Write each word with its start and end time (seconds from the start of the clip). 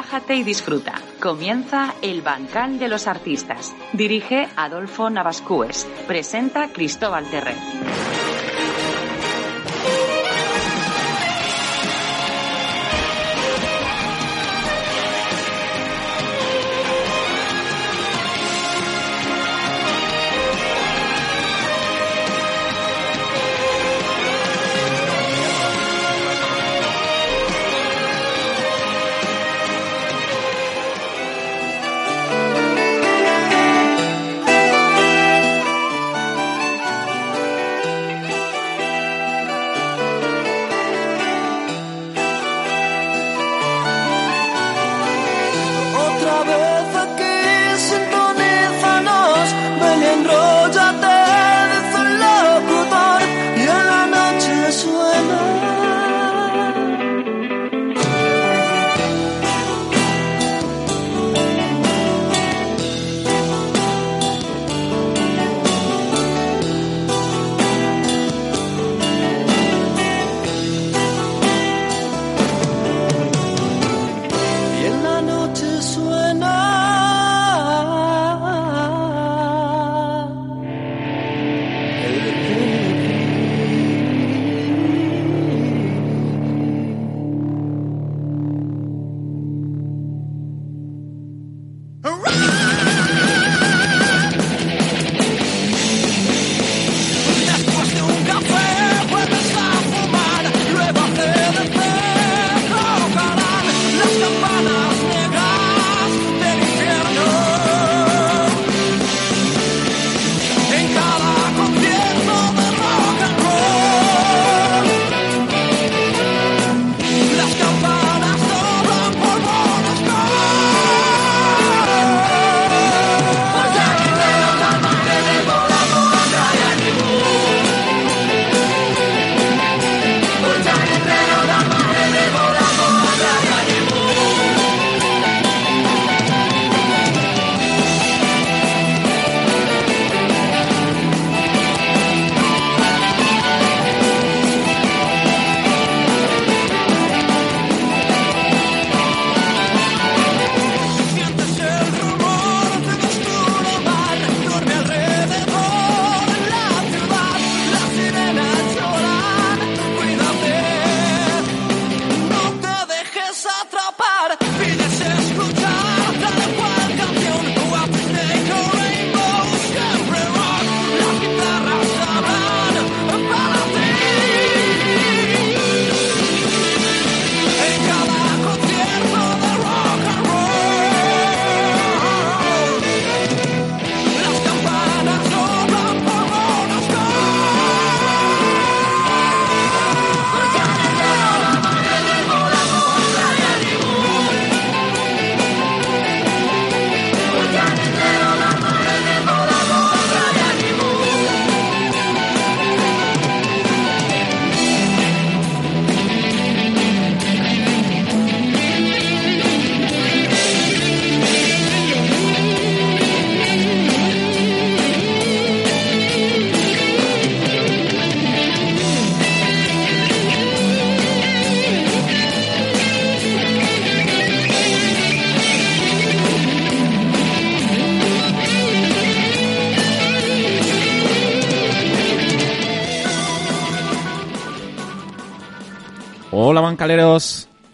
Relájate 0.00 0.34
y 0.34 0.44
disfruta. 0.44 0.94
Comienza 1.20 1.94
El 2.00 2.22
Bancal 2.22 2.78
de 2.78 2.88
los 2.88 3.06
Artistas. 3.06 3.76
Dirige 3.92 4.48
Adolfo 4.56 5.10
Navascues. 5.10 5.86
Presenta 6.08 6.72
Cristóbal 6.72 7.28
Terre. 7.30 7.52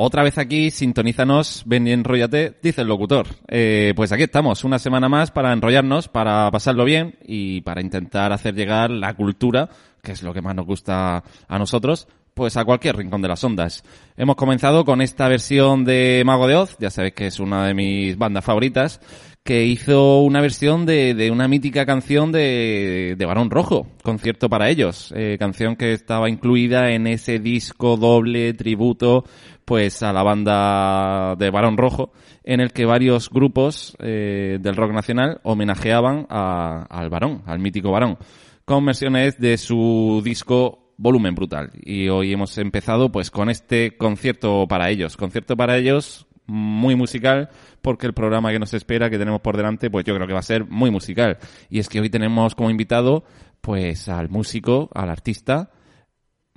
Otra 0.07 0.23
vez 0.23 0.39
aquí, 0.39 0.71
sintonízanos, 0.71 1.65
ven 1.67 1.89
y 1.89 1.93
enrollate, 1.93 2.55
dice 2.63 2.83
el 2.83 2.89
locutor. 2.89 3.27
Eh, 3.49 3.93
pues 3.97 4.13
aquí 4.13 4.23
estamos, 4.23 4.63
una 4.63 4.79
semana 4.79 5.09
más 5.09 5.33
para 5.33 5.53
enrollarnos, 5.53 6.07
para 6.07 6.49
pasarlo 6.53 6.85
bien 6.85 7.19
y 7.25 7.61
para 7.63 7.81
intentar 7.81 8.33
hacer 8.33 8.55
llegar 8.55 8.91
la 8.91 9.15
cultura, 9.15 9.69
que 10.03 10.13
es 10.13 10.23
lo 10.23 10.33
que 10.33 10.43
más 10.43 10.55
nos 10.55 10.65
gusta 10.65 11.25
a 11.49 11.59
nosotros, 11.59 12.07
pues 12.35 12.57
a 12.57 12.65
cualquier 12.65 12.97
rincón 12.97 13.21
de 13.21 13.29
las 13.29 13.43
ondas. 13.43 13.83
Hemos 14.17 14.37
comenzado 14.37 14.85
con 14.85 15.01
esta 15.01 15.27
versión 15.27 15.85
de 15.85 16.23
Mago 16.25 16.47
de 16.47 16.55
Oz, 16.55 16.77
ya 16.79 16.91
sabéis 16.91 17.15
que 17.15 17.27
es 17.27 17.41
una 17.41 17.67
de 17.67 17.75
mis 17.75 18.17
bandas 18.17 18.45
favoritas, 18.45 19.01
que 19.47 19.65
hizo 19.65 20.21
una 20.23 20.41
versión 20.41 20.85
de, 20.85 21.15
de 21.15 21.31
una 21.31 21.47
mítica 21.47 21.87
canción 21.87 22.33
de, 22.33 23.15
de 23.17 23.27
Barón 23.27 23.49
Rojo, 23.49 23.87
concierto 24.03 24.49
para 24.51 24.69
ellos, 24.69 25.15
eh, 25.17 25.37
canción 25.39 25.77
que 25.77 25.93
estaba 25.93 26.29
incluida 26.29 26.91
en 26.91 27.07
ese 27.07 27.39
disco 27.39 27.97
doble 27.97 28.53
tributo 28.55 29.25
pues 29.65 30.03
a 30.03 30.13
la 30.13 30.25
banda 30.25 31.37
de 31.37 31.51
Barón 31.51 31.77
Rojo, 31.77 32.13
en 32.45 32.61
el 32.61 32.73
que 32.73 32.85
varios 32.85 33.31
grupos 33.31 33.97
eh, 34.01 34.59
del 34.61 34.77
rock 34.77 34.93
nacional 34.93 35.41
homenajeaban 35.45 36.27
a, 36.29 36.85
al 36.91 37.09
Barón, 37.09 37.43
al 37.47 37.61
mítico 37.61 37.93
Barón, 37.93 38.19
con 38.65 38.85
versiones 38.85 39.39
de 39.39 39.59
su 39.59 40.23
disco 40.25 40.93
Volumen 40.99 41.37
Brutal. 41.37 41.71
Y 41.85 42.09
hoy 42.09 42.33
hemos 42.33 42.59
empezado 42.59 43.13
pues 43.13 43.31
con 43.31 43.49
este 43.49 43.97
concierto 43.97 44.67
para 44.69 44.91
ellos, 44.91 45.17
concierto 45.17 45.57
para 45.57 45.77
ellos 45.77 46.26
muy 46.47 46.95
musical 46.95 47.51
porque 47.83 48.07
el 48.07 48.13
programa 48.13 48.51
que 48.51 48.59
nos 48.59 48.75
espera, 48.75 49.11
que 49.11 49.19
tenemos 49.19 49.41
por 49.41 49.57
delante, 49.57 49.91
pues 49.91 50.05
yo 50.05 50.15
creo 50.15 50.27
que 50.27 50.33
va 50.33 50.41
a 50.41 50.43
ser 50.43 50.65
muy 50.67 50.91
musical. 50.91 51.39
Y 51.71 51.79
es 51.79 51.89
que 51.89 52.01
hoy 52.01 52.11
tenemos 52.11 52.55
como 52.55 52.71
invitado 52.71 53.25
pues 53.61 54.09
al 54.09 54.29
músico, 54.29 54.91
al 54.95 55.11
artista 55.11 55.71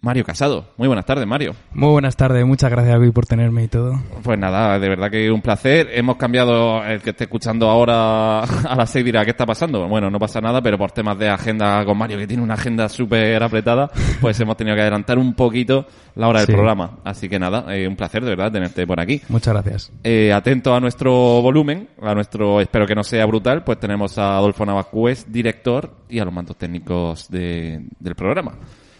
Mario 0.01 0.23
Casado. 0.23 0.67
Muy 0.77 0.87
buenas 0.87 1.05
tardes, 1.05 1.27
Mario. 1.27 1.53
Muy 1.73 1.89
buenas 1.91 2.15
tardes, 2.15 2.45
muchas 2.45 2.71
gracias 2.71 2.97
Luis 2.97 3.11
por 3.11 3.25
tenerme 3.25 3.63
y 3.63 3.67
todo. 3.67 3.93
Pues 4.23 4.39
nada, 4.39 4.79
de 4.79 4.87
verdad 4.89 5.09
que 5.11 5.29
un 5.29 5.41
placer. 5.41 5.89
Hemos 5.93 6.15
cambiado, 6.15 6.83
el 6.85 7.01
que 7.01 7.09
esté 7.09 7.25
escuchando 7.25 7.69
ahora 7.69 8.39
a 8.43 8.75
las 8.77 8.89
seis 8.89 9.03
dirá, 9.03 9.25
¿qué 9.25 9.31
está 9.31 9.45
pasando? 9.45 9.87
Bueno, 9.87 10.09
no 10.09 10.19
pasa 10.19 10.39
nada, 10.39 10.61
pero 10.61 10.77
por 10.77 10.91
temas 10.91 11.17
de 11.19 11.29
agenda 11.29 11.83
con 11.85 11.97
Mario, 11.97 12.17
que 12.17 12.27
tiene 12.27 12.41
una 12.43 12.53
agenda 12.53 12.87
súper 12.87 13.41
apretada, 13.43 13.89
pues 14.21 14.39
hemos 14.39 14.55
tenido 14.55 14.75
que 14.75 14.81
adelantar 14.81 15.17
un 15.17 15.33
poquito 15.33 15.85
la 16.15 16.27
hora 16.27 16.39
del 16.39 16.47
Sí. 16.47 16.53
programa. 16.53 16.99
Así 17.03 17.27
que 17.29 17.37
nada, 17.39 17.65
eh, 17.75 17.87
un 17.87 17.95
placer 17.95 18.23
de 18.23 18.29
verdad 18.29 18.51
tenerte 18.51 18.87
por 18.87 18.99
aquí. 18.99 19.21
Muchas 19.29 19.53
gracias. 19.53 19.91
Eh, 20.03 20.31
atento 20.33 20.73
a 20.73 20.79
nuestro 20.79 21.11
volumen, 21.41 21.89
a 22.01 22.13
nuestro, 22.15 22.61
espero 22.61 22.85
que 22.87 22.95
no 22.95 23.03
sea 23.03 23.25
brutal, 23.25 23.63
pues 23.63 23.79
tenemos 23.79 24.17
a 24.17 24.37
Adolfo 24.37 24.65
Navascués, 24.65 25.31
director, 25.31 25.91
y 26.09 26.19
a 26.19 26.25
los 26.25 26.33
mandos 26.33 26.57
técnicos 26.57 27.29
de- 27.29 27.85
del 27.99 28.15
programa. 28.15 28.53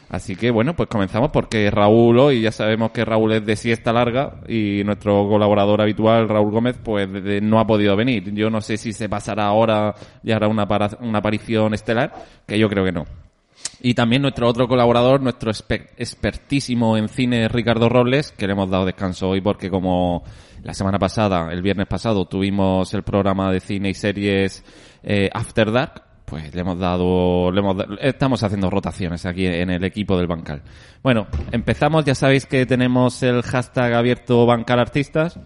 Así 0.09 0.35
que 0.35 0.49
bueno, 0.49 0.75
pues 0.75 0.89
comenzamos 0.89 1.29
porque 1.31 1.69
Raúl 1.69 2.17
hoy, 2.17 2.41
ya 2.41 2.51
sabemos 2.51 2.89
que 2.91 3.05
Raúl 3.05 3.31
es 3.33 3.45
de 3.45 3.55
siesta 3.55 3.93
larga 3.93 4.41
y 4.47 4.81
nuestro 4.83 5.27
colaborador 5.29 5.81
habitual, 5.81 6.27
Raúl 6.27 6.51
Gómez, 6.51 6.77
pues 6.83 7.11
de- 7.11 7.41
no 7.41 7.59
ha 7.59 7.67
podido 7.67 7.95
venir. 7.95 8.33
Yo 8.33 8.49
no 8.49 8.59
sé 8.59 8.77
si 8.77 8.91
se 8.91 9.07
pasará 9.07 9.45
ahora 9.45 9.93
y 10.23 10.31
hará 10.31 10.47
una, 10.47 10.67
para- 10.67 10.97
una 11.01 11.19
aparición 11.19 11.75
estelar, 11.75 12.11
que 12.47 12.57
yo 12.57 12.67
creo 12.69 12.83
que 12.83 12.91
no. 12.91 13.05
Y 13.81 13.93
también 13.93 14.21
nuestro 14.23 14.47
otro 14.47 14.67
colaborador, 14.67 15.21
nuestro 15.21 15.51
expertísimo 15.51 16.97
en 16.97 17.07
cine, 17.07 17.47
Ricardo 17.47 17.87
Robles, 17.87 18.31
que 18.31 18.47
le 18.47 18.53
hemos 18.53 18.69
dado 18.69 18.85
descanso 18.85 19.29
hoy 19.29 19.41
porque 19.41 19.69
como 19.69 20.23
la 20.63 20.73
semana 20.73 20.97
pasada, 20.97 21.51
el 21.53 21.61
viernes 21.61 21.87
pasado, 21.87 22.25
tuvimos 22.25 22.93
el 22.93 23.03
programa 23.03 23.51
de 23.51 23.59
cine 23.59 23.89
y 23.89 23.93
series 23.93 24.63
eh, 25.03 25.29
After 25.33 25.71
Dark, 25.71 26.03
pues 26.29 26.53
le 26.53 26.61
hemos 26.61 26.77
dado, 26.77 27.51
le 27.51 27.59
hemos 27.59 27.75
da- 27.77 27.87
estamos 28.01 28.43
haciendo 28.43 28.69
rotaciones 28.69 29.25
aquí 29.25 29.45
en 29.45 29.69
el 29.69 29.83
equipo 29.83 30.17
del 30.17 30.27
Bancal. 30.27 30.61
Bueno, 31.01 31.27
empezamos, 31.51 32.05
ya 32.05 32.13
sabéis 32.15 32.45
que 32.45 32.65
tenemos 32.65 33.23
el 33.23 33.41
hashtag 33.41 33.93
abierto 33.93 34.45
Bancal 34.45 34.79
Artistas 34.79 35.39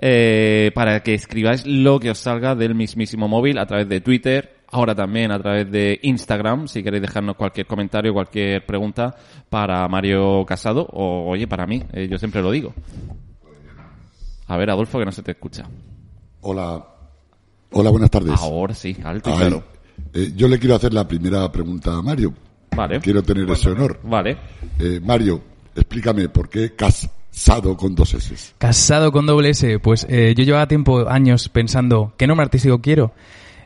eh, 0.00 0.70
para 0.74 1.00
que 1.02 1.14
escribáis 1.14 1.66
lo 1.66 1.98
que 1.98 2.10
os 2.10 2.18
salga 2.18 2.54
del 2.54 2.74
mismísimo 2.74 3.26
móvil 3.28 3.58
a 3.58 3.66
través 3.66 3.88
de 3.88 4.00
Twitter, 4.00 4.58
ahora 4.70 4.94
también 4.94 5.32
a 5.32 5.38
través 5.38 5.70
de 5.70 5.98
Instagram, 6.02 6.68
si 6.68 6.82
queréis 6.82 7.02
dejarnos 7.02 7.36
cualquier 7.36 7.66
comentario, 7.66 8.12
cualquier 8.12 8.64
pregunta 8.66 9.16
para 9.48 9.88
Mario 9.88 10.44
Casado 10.46 10.86
o, 10.92 11.30
oye, 11.30 11.46
para 11.48 11.66
mí, 11.66 11.82
eh, 11.92 12.06
yo 12.08 12.18
siempre 12.18 12.42
lo 12.42 12.50
digo. 12.50 12.74
A 14.46 14.56
ver, 14.56 14.70
Adolfo, 14.70 14.98
que 14.98 15.04
no 15.04 15.12
se 15.12 15.22
te 15.22 15.32
escucha. 15.32 15.64
Hola. 16.40 16.82
Hola, 17.72 17.90
buenas 17.90 18.10
tardes. 18.10 18.40
Ahora 18.40 18.72
sí, 18.74 18.96
alto 19.04 19.30
y 19.30 19.34
claro. 19.34 19.62
Eh, 20.12 20.32
yo 20.36 20.48
le 20.48 20.58
quiero 20.58 20.74
hacer 20.74 20.92
la 20.94 21.06
primera 21.06 21.50
pregunta 21.50 21.94
a 21.94 22.02
Mario. 22.02 22.34
Vale. 22.76 23.00
Quiero 23.00 23.22
tener 23.22 23.48
ese 23.50 23.70
honor. 23.70 23.98
Vale. 24.04 24.36
Eh, 24.78 25.00
Mario, 25.02 25.42
explícame 25.74 26.28
por 26.28 26.48
qué 26.48 26.74
casado 26.74 27.76
con 27.76 27.94
dos 27.94 28.14
S. 28.14 28.52
Casado 28.58 29.10
con 29.10 29.26
doble 29.26 29.50
S, 29.50 29.78
pues 29.80 30.06
eh, 30.08 30.34
yo 30.36 30.44
llevaba 30.44 30.68
tiempo, 30.68 31.08
años, 31.08 31.48
pensando 31.48 32.12
qué 32.16 32.26
nombre 32.26 32.44
artístico 32.44 32.80
quiero. 32.80 33.12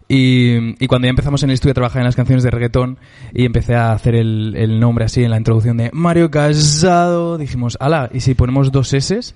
Y, 0.08 0.82
y 0.82 0.86
cuando 0.88 1.06
ya 1.06 1.10
empezamos 1.10 1.42
en 1.42 1.50
el 1.50 1.54
estudio 1.54 1.70
a 1.70 1.74
trabajar 1.74 2.00
en 2.00 2.06
las 2.06 2.16
canciones 2.16 2.42
de 2.42 2.50
reggaetón 2.50 2.98
y 3.32 3.46
empecé 3.46 3.74
a 3.76 3.92
hacer 3.92 4.14
el, 4.14 4.54
el 4.56 4.78
nombre 4.78 5.04
así 5.06 5.22
en 5.22 5.30
la 5.30 5.38
introducción 5.38 5.76
de 5.78 5.90
Mario 5.92 6.30
Casado, 6.30 7.38
dijimos, 7.38 7.78
ala, 7.80 8.10
¿y 8.12 8.20
si 8.20 8.34
ponemos 8.34 8.72
dos 8.72 8.92
S? 8.92 9.34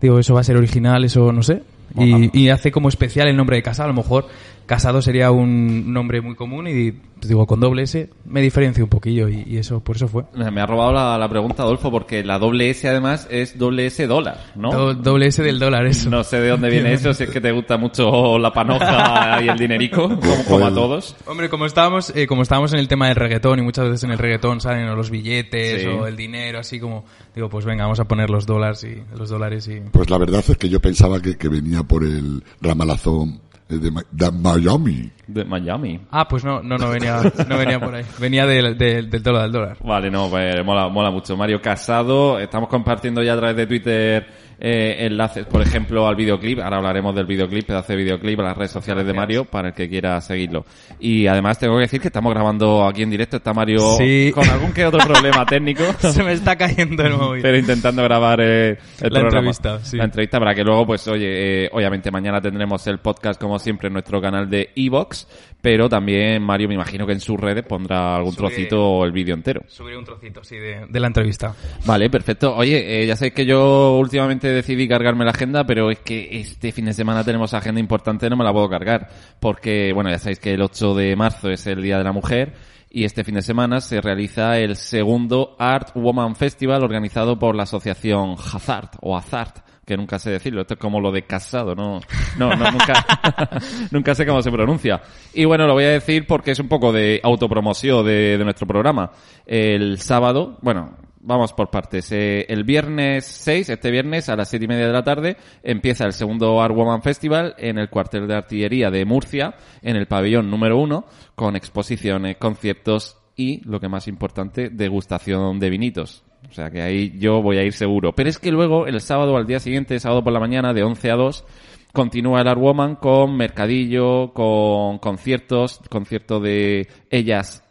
Digo, 0.00 0.18
eso 0.18 0.34
va 0.34 0.40
a 0.40 0.44
ser 0.44 0.56
original, 0.56 1.04
eso 1.04 1.32
no 1.32 1.42
sé. 1.42 1.62
Y, 1.96 2.36
y 2.36 2.48
hace 2.48 2.72
como 2.72 2.88
especial 2.88 3.28
el 3.28 3.36
nombre 3.36 3.56
de 3.56 3.62
Casado. 3.62 3.90
A 3.90 3.92
lo 3.92 3.96
mejor 4.02 4.26
Casado 4.68 5.00
sería 5.02 5.30
un 5.30 5.92
nombre 5.92 6.20
muy 6.20 6.34
común 6.36 6.68
y 6.68 6.92
digo, 7.26 7.46
con 7.46 7.58
doble 7.58 7.82
S 7.84 8.10
me 8.26 8.42
diferencio 8.42 8.84
un 8.84 8.90
poquillo 8.90 9.26
y, 9.28 9.42
y 9.46 9.56
eso, 9.56 9.80
por 9.80 9.96
eso 9.96 10.06
fue. 10.08 10.24
Me 10.34 10.60
ha 10.60 10.66
robado 10.66 10.92
la, 10.92 11.16
la 11.16 11.26
pregunta, 11.28 11.62
Adolfo, 11.62 11.90
porque 11.90 12.22
la 12.22 12.38
doble 12.38 12.68
S 12.68 12.86
además 12.86 13.26
es 13.30 13.58
doble 13.58 13.86
S 13.86 14.06
dólar, 14.06 14.38
¿no? 14.54 14.70
Do- 14.70 14.94
doble 14.94 15.26
S 15.28 15.42
del 15.42 15.58
dólar, 15.58 15.86
eso. 15.86 16.10
No 16.10 16.22
sé 16.22 16.38
de 16.40 16.50
dónde 16.50 16.68
viene 16.68 16.92
eso, 16.92 17.14
si 17.14 17.24
es 17.24 17.30
que 17.30 17.40
te 17.40 17.50
gusta 17.50 17.78
mucho 17.78 18.38
la 18.38 18.52
panoja 18.52 19.42
y 19.42 19.48
el 19.48 19.58
dinerico, 19.58 20.06
como, 20.08 20.44
como 20.46 20.66
a 20.66 20.72
todos. 20.74 21.16
Hombre, 21.26 21.48
como 21.48 21.64
estábamos, 21.64 22.12
eh, 22.14 22.26
como 22.26 22.42
estábamos 22.42 22.72
en 22.74 22.78
el 22.78 22.88
tema 22.88 23.06
del 23.08 23.16
reggaetón 23.16 23.58
y 23.58 23.62
muchas 23.62 23.86
veces 23.86 24.04
en 24.04 24.10
el 24.10 24.18
reggaetón 24.18 24.60
salen 24.60 24.86
o 24.88 24.94
los 24.94 25.10
billetes 25.10 25.80
Sí. 25.82 25.86
o 25.88 26.06
el 26.06 26.14
dinero, 26.14 26.58
así 26.58 26.78
como, 26.78 27.06
digo, 27.34 27.48
pues 27.48 27.64
venga, 27.64 27.84
vamos 27.84 28.00
a 28.00 28.04
poner 28.06 28.28
los 28.28 28.44
dólares 28.44 28.84
y 28.84 29.02
los 29.18 29.30
dólares 29.30 29.66
y 29.66 29.80
Pues 29.90 30.10
la 30.10 30.18
verdad 30.18 30.44
es 30.46 30.58
que 30.58 30.68
yo 30.68 30.78
pensaba 30.80 31.20
que, 31.22 31.38
que 31.38 31.48
venía 31.48 31.82
por 31.82 32.04
el 32.04 32.44
ramalazón 32.60 33.40
de, 33.68 33.90
Ma- 33.90 34.02
de 34.10 34.30
Miami. 34.30 35.10
De 35.26 35.44
Miami. 35.44 36.00
ah, 36.10 36.26
pues 36.26 36.44
no, 36.44 36.62
no, 36.62 36.78
no 36.78 36.88
venía, 36.90 37.20
no 37.48 37.58
venía 37.58 37.78
por 37.78 37.94
ahí, 37.94 38.04
venía 38.18 38.46
del, 38.46 38.78
del, 38.78 39.10
del 39.10 39.22
dólar, 39.22 39.42
del 39.42 39.52
dólar. 39.52 39.76
Vale, 39.84 40.10
no, 40.10 40.28
pues 40.30 40.64
mola, 40.64 40.88
mola 40.88 41.10
mucho. 41.10 41.36
Mario 41.36 41.60
Casado, 41.60 42.38
estamos 42.38 42.68
compartiendo 42.68 43.22
ya 43.22 43.34
a 43.34 43.36
través 43.36 43.56
de 43.56 43.66
Twitter 43.66 44.26
eh, 44.60 45.06
enlaces, 45.06 45.46
por 45.46 45.62
ejemplo, 45.62 46.06
al 46.08 46.16
videoclip. 46.16 46.58
Ahora 46.60 46.78
hablaremos 46.78 47.14
del 47.14 47.26
videoclip, 47.26 47.66
pedazo 47.66 47.92
de 47.92 47.98
videoclip, 47.98 48.40
a 48.40 48.44
las 48.44 48.56
redes 48.56 48.70
sociales 48.72 49.06
de 49.06 49.12
Mario 49.12 49.44
para 49.44 49.68
el 49.68 49.74
que 49.74 49.88
quiera 49.88 50.20
seguirlo. 50.20 50.64
Y 50.98 51.26
además 51.26 51.58
tengo 51.58 51.74
que 51.76 51.82
decir 51.82 52.00
que 52.00 52.08
estamos 52.08 52.32
grabando 52.34 52.84
aquí 52.84 53.02
en 53.02 53.10
directo. 53.10 53.36
Está 53.36 53.52
Mario 53.52 53.78
Sí. 53.96 54.32
con 54.34 54.48
algún 54.48 54.72
que 54.72 54.84
otro 54.86 55.00
problema 55.06 55.44
técnico. 55.46 55.84
Se 55.98 56.22
me 56.22 56.32
está 56.32 56.56
cayendo 56.56 57.02
el 57.04 57.12
móvil. 57.14 57.42
pero 57.42 57.56
intentando 57.56 58.02
grabar 58.02 58.40
eh, 58.40 58.70
el 58.70 59.12
La 59.12 59.20
programa. 59.20 59.50
entrevista, 59.50 59.78
sí. 59.84 59.96
La 59.96 60.04
entrevista 60.04 60.38
para 60.38 60.54
que 60.54 60.64
luego, 60.64 60.86
pues, 60.86 61.06
oye, 61.08 61.64
eh, 61.64 61.70
obviamente 61.72 62.10
mañana 62.10 62.40
tendremos 62.40 62.86
el 62.86 62.98
podcast 62.98 63.40
como 63.40 63.58
siempre 63.58 63.86
en 63.88 63.92
nuestro 63.92 64.20
canal 64.20 64.48
de 64.50 64.70
Evox, 64.74 65.28
pero 65.60 65.88
también 65.88 66.42
Mario 66.42 66.68
me 66.68 66.74
imagino 66.74 67.06
que 67.06 67.12
en 67.12 67.20
sus 67.20 67.38
redes 67.38 67.64
pondrá 67.64 68.16
algún 68.16 68.32
Subiré- 68.32 68.36
trocito 68.36 68.82
o 68.84 69.04
el 69.04 69.12
vídeo 69.12 69.34
entero. 69.34 69.62
Subiré 69.66 69.96
un 69.96 70.04
trocito, 70.04 70.42
sí, 70.42 70.56
de, 70.56 70.86
de 70.88 71.00
la 71.00 71.06
entrevista. 71.08 71.54
Vale, 71.86 72.08
perfecto. 72.10 72.54
Oye, 72.56 73.02
eh, 73.02 73.06
ya 73.06 73.16
sabéis 73.16 73.34
que 73.34 73.44
yo 73.46 73.96
últimamente 73.98 74.47
decidí 74.48 74.88
cargarme 74.88 75.24
la 75.24 75.32
agenda, 75.32 75.64
pero 75.64 75.90
es 75.90 76.00
que 76.00 76.28
este 76.40 76.72
fin 76.72 76.86
de 76.86 76.92
semana 76.92 77.24
tenemos 77.24 77.54
agenda 77.54 77.80
importante, 77.80 78.28
no 78.28 78.36
me 78.36 78.44
la 78.44 78.52
puedo 78.52 78.68
cargar. 78.68 79.08
Porque, 79.40 79.92
bueno, 79.92 80.10
ya 80.10 80.18
sabéis 80.18 80.40
que 80.40 80.54
el 80.54 80.62
8 80.62 80.94
de 80.94 81.16
marzo 81.16 81.50
es 81.50 81.66
el 81.66 81.82
Día 81.82 81.98
de 81.98 82.04
la 82.04 82.12
Mujer 82.12 82.54
y 82.90 83.04
este 83.04 83.24
fin 83.24 83.34
de 83.34 83.42
semana 83.42 83.80
se 83.80 84.00
realiza 84.00 84.58
el 84.58 84.76
segundo 84.76 85.56
Art 85.58 85.90
Woman 85.94 86.36
Festival 86.36 86.82
organizado 86.82 87.38
por 87.38 87.54
la 87.54 87.64
asociación 87.64 88.32
Hazard 88.32 88.90
o 89.00 89.16
Hazard 89.16 89.62
que 89.88 89.96
nunca 89.96 90.18
sé 90.18 90.30
decirlo, 90.30 90.60
esto 90.60 90.74
es 90.74 90.80
como 90.80 91.00
lo 91.00 91.10
de 91.10 91.22
casado, 91.22 91.74
no, 91.74 92.00
no, 92.36 92.54
nunca, 92.54 93.06
nunca 93.90 94.14
sé 94.14 94.26
cómo 94.26 94.42
se 94.42 94.50
pronuncia. 94.50 95.00
Y 95.32 95.46
bueno, 95.46 95.66
lo 95.66 95.72
voy 95.72 95.84
a 95.84 95.88
decir 95.88 96.26
porque 96.26 96.50
es 96.50 96.58
un 96.58 96.68
poco 96.68 96.92
de 96.92 97.18
autopromoción 97.24 98.04
de 98.04 98.38
nuestro 98.44 98.66
programa. 98.66 99.10
El 99.46 99.98
sábado, 99.98 100.58
bueno, 100.60 100.94
vamos 101.20 101.52
por 101.52 101.70
partes. 101.70 102.10
Eh, 102.12 102.46
el 102.48 102.64
viernes 102.64 103.24
6, 103.24 103.70
este 103.70 103.90
viernes 103.90 104.28
a 104.28 104.36
las 104.36 104.48
siete 104.48 104.64
y 104.64 104.68
media 104.68 104.86
de 104.86 104.92
la 104.92 105.02
tarde, 105.02 105.36
empieza 105.62 106.04
el 106.04 106.12
segundo 106.12 106.60
Art 106.60 106.74
Woman 106.74 107.02
Festival 107.02 107.54
en 107.58 107.78
el 107.78 107.88
cuartel 107.88 108.26
de 108.26 108.34
artillería 108.34 108.90
de 108.90 109.04
Murcia, 109.04 109.54
en 109.82 109.96
el 109.96 110.06
pabellón 110.06 110.50
número 110.50 110.78
uno, 110.78 111.06
con 111.34 111.56
exposiciones, 111.56 112.36
conciertos 112.36 113.18
y, 113.36 113.62
lo 113.68 113.80
que 113.80 113.88
más 113.88 114.08
importante, 114.08 114.70
degustación 114.70 115.58
de 115.60 115.70
vinitos. 115.70 116.24
O 116.48 116.52
sea 116.52 116.70
que 116.70 116.82
ahí 116.82 117.18
yo 117.18 117.42
voy 117.42 117.58
a 117.58 117.64
ir 117.64 117.72
seguro. 117.72 118.14
Pero 118.14 118.28
es 118.28 118.38
que 118.38 118.50
luego, 118.50 118.86
el 118.86 119.00
sábado 119.00 119.36
al 119.36 119.46
día 119.46 119.60
siguiente, 119.60 119.98
sábado 120.00 120.22
por 120.22 120.32
la 120.32 120.40
mañana, 120.40 120.72
de 120.72 120.82
11 120.82 121.10
a 121.10 121.16
2, 121.16 121.44
continúa 121.92 122.40
el 122.40 122.48
Art 122.48 122.60
Woman 122.60 122.96
con 122.96 123.36
mercadillo, 123.36 124.32
con 124.32 124.98
conciertos, 124.98 125.80
concierto 125.88 126.40
de 126.40 126.88
ellas 127.10 127.67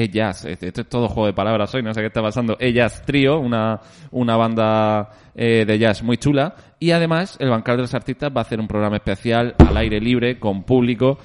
ellas, 0.00 0.44
esto 0.44 0.80
es 0.80 0.88
todo 0.88 1.08
juego 1.08 1.26
de 1.26 1.32
palabras 1.32 1.74
hoy, 1.74 1.82
no 1.82 1.92
sé 1.94 2.00
qué 2.00 2.08
está 2.08 2.22
pasando, 2.22 2.56
ellas 2.58 3.02
trío, 3.04 3.38
una, 3.38 3.80
una 4.10 4.36
banda 4.36 5.10
eh, 5.34 5.64
de 5.66 5.78
jazz 5.78 6.02
muy 6.02 6.16
chula, 6.16 6.54
y 6.78 6.90
además 6.90 7.36
el 7.40 7.50
Bancal 7.50 7.76
de 7.76 7.82
los 7.82 7.94
Artistas 7.94 8.30
va 8.34 8.40
a 8.40 8.42
hacer 8.42 8.58
un 8.60 8.66
programa 8.66 8.96
especial 8.96 9.54
al 9.58 9.76
aire 9.76 10.00
libre, 10.00 10.38
con 10.38 10.64
público, 10.64 11.18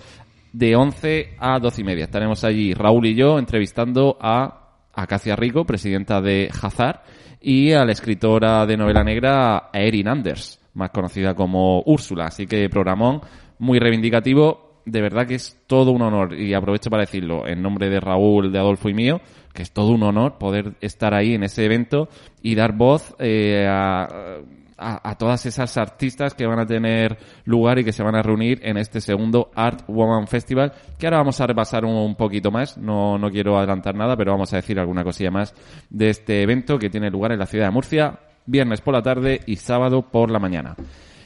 de 0.51 0.75
11 0.75 1.36
a 1.39 1.60
12 1.60 1.82
y 1.82 1.84
media. 1.84 2.05
Estaremos 2.05 2.44
allí 2.44 2.74
Raúl 2.74 3.08
y 3.08 3.15
yo 3.15 3.38
entrevistando 3.39 4.17
a 4.22 4.65
Acacia 4.94 5.36
Rico, 5.36 5.65
presidenta 5.65 6.22
de 6.22 6.50
Hazard, 6.62 7.01
y 7.41 7.74
a 7.74 7.86
la 7.86 7.91
escritora 7.91 8.65
de 8.65 8.77
novela 8.77 9.03
negra, 9.03 9.70
Erin 9.74 10.08
Anders, 10.08 10.60
más 10.74 10.89
conocida 10.91 11.36
como 11.36 11.84
Úrsula. 11.86 12.25
Así 12.25 12.48
que 12.48 12.70
programón 12.70 13.22
muy 13.60 13.79
reivindicativo. 13.79 14.64
De 14.86 15.01
verdad 15.01 15.25
que 15.25 15.36
es 15.36 15.58
todo 15.68 15.92
un 15.92 16.01
honor, 16.01 16.34
y 16.34 16.54
aprovecho 16.54 16.89
para 16.89 17.04
decirlo 17.04 17.48
en 17.48 17.62
nombre 17.62 17.89
de 17.89 18.00
Raúl, 18.00 18.51
de 18.51 18.60
Adolfo 18.60 18.88
y 18.89 18.94
mío, 18.94 19.20
que 19.54 19.63
es 19.63 19.72
todo 19.72 19.92
un 19.92 20.04
honor 20.04 20.38
poder 20.38 20.74
estar 20.82 21.13
ahí 21.13 21.34
en 21.34 21.44
ese 21.44 21.65
evento 21.65 22.08
y 22.44 22.56
dar 22.56 22.74
voz 22.74 23.15
eh, 23.20 23.65
a, 23.68 24.38
a, 24.77 25.15
todas 25.18 25.46
esas 25.46 25.77
artistas 25.77 26.34
que 26.34 26.46
van 26.46 26.60
a 26.60 26.65
tener 26.65 27.18
lugar 27.46 27.80
y 27.80 27.84
que 27.84 27.94
se 27.94 28.04
van 28.04 28.15
a 28.15 28.22
reunir 28.22 28.60
en 28.63 28.77
este 28.77 29.01
segundo 29.01 29.50
Art 29.56 29.84
Woman 29.88 30.27
Festival, 30.27 30.74
que 31.00 31.08
ahora 31.08 31.18
vamos 31.18 31.39
a 31.39 31.48
repasar 31.48 31.86
un, 31.86 31.96
un 31.96 32.15
poquito 32.15 32.51
más, 32.51 32.77
no, 32.77 33.18
no 33.18 33.32
quiero 33.32 33.58
adelantar 33.58 33.96
nada, 33.96 34.15
pero 34.15 34.34
vamos 34.34 34.54
a 34.54 34.58
decir 34.58 34.80
alguna 34.80 35.04
cosilla 35.04 35.32
más 35.32 35.54
de 35.89 36.10
este 36.10 36.42
evento 36.42 36.77
que 36.77 36.89
tiene 36.89 37.10
lugar 37.10 37.32
en 37.32 37.39
la 37.39 37.46
ciudad 37.46 37.65
de 37.65 37.72
Murcia, 37.72 38.20
viernes 38.46 38.82
por 38.82 38.94
la 38.94 39.01
tarde 39.01 39.42
y 39.46 39.56
sábado 39.56 40.04
por 40.04 40.30
la 40.30 40.39
mañana. 40.39 40.75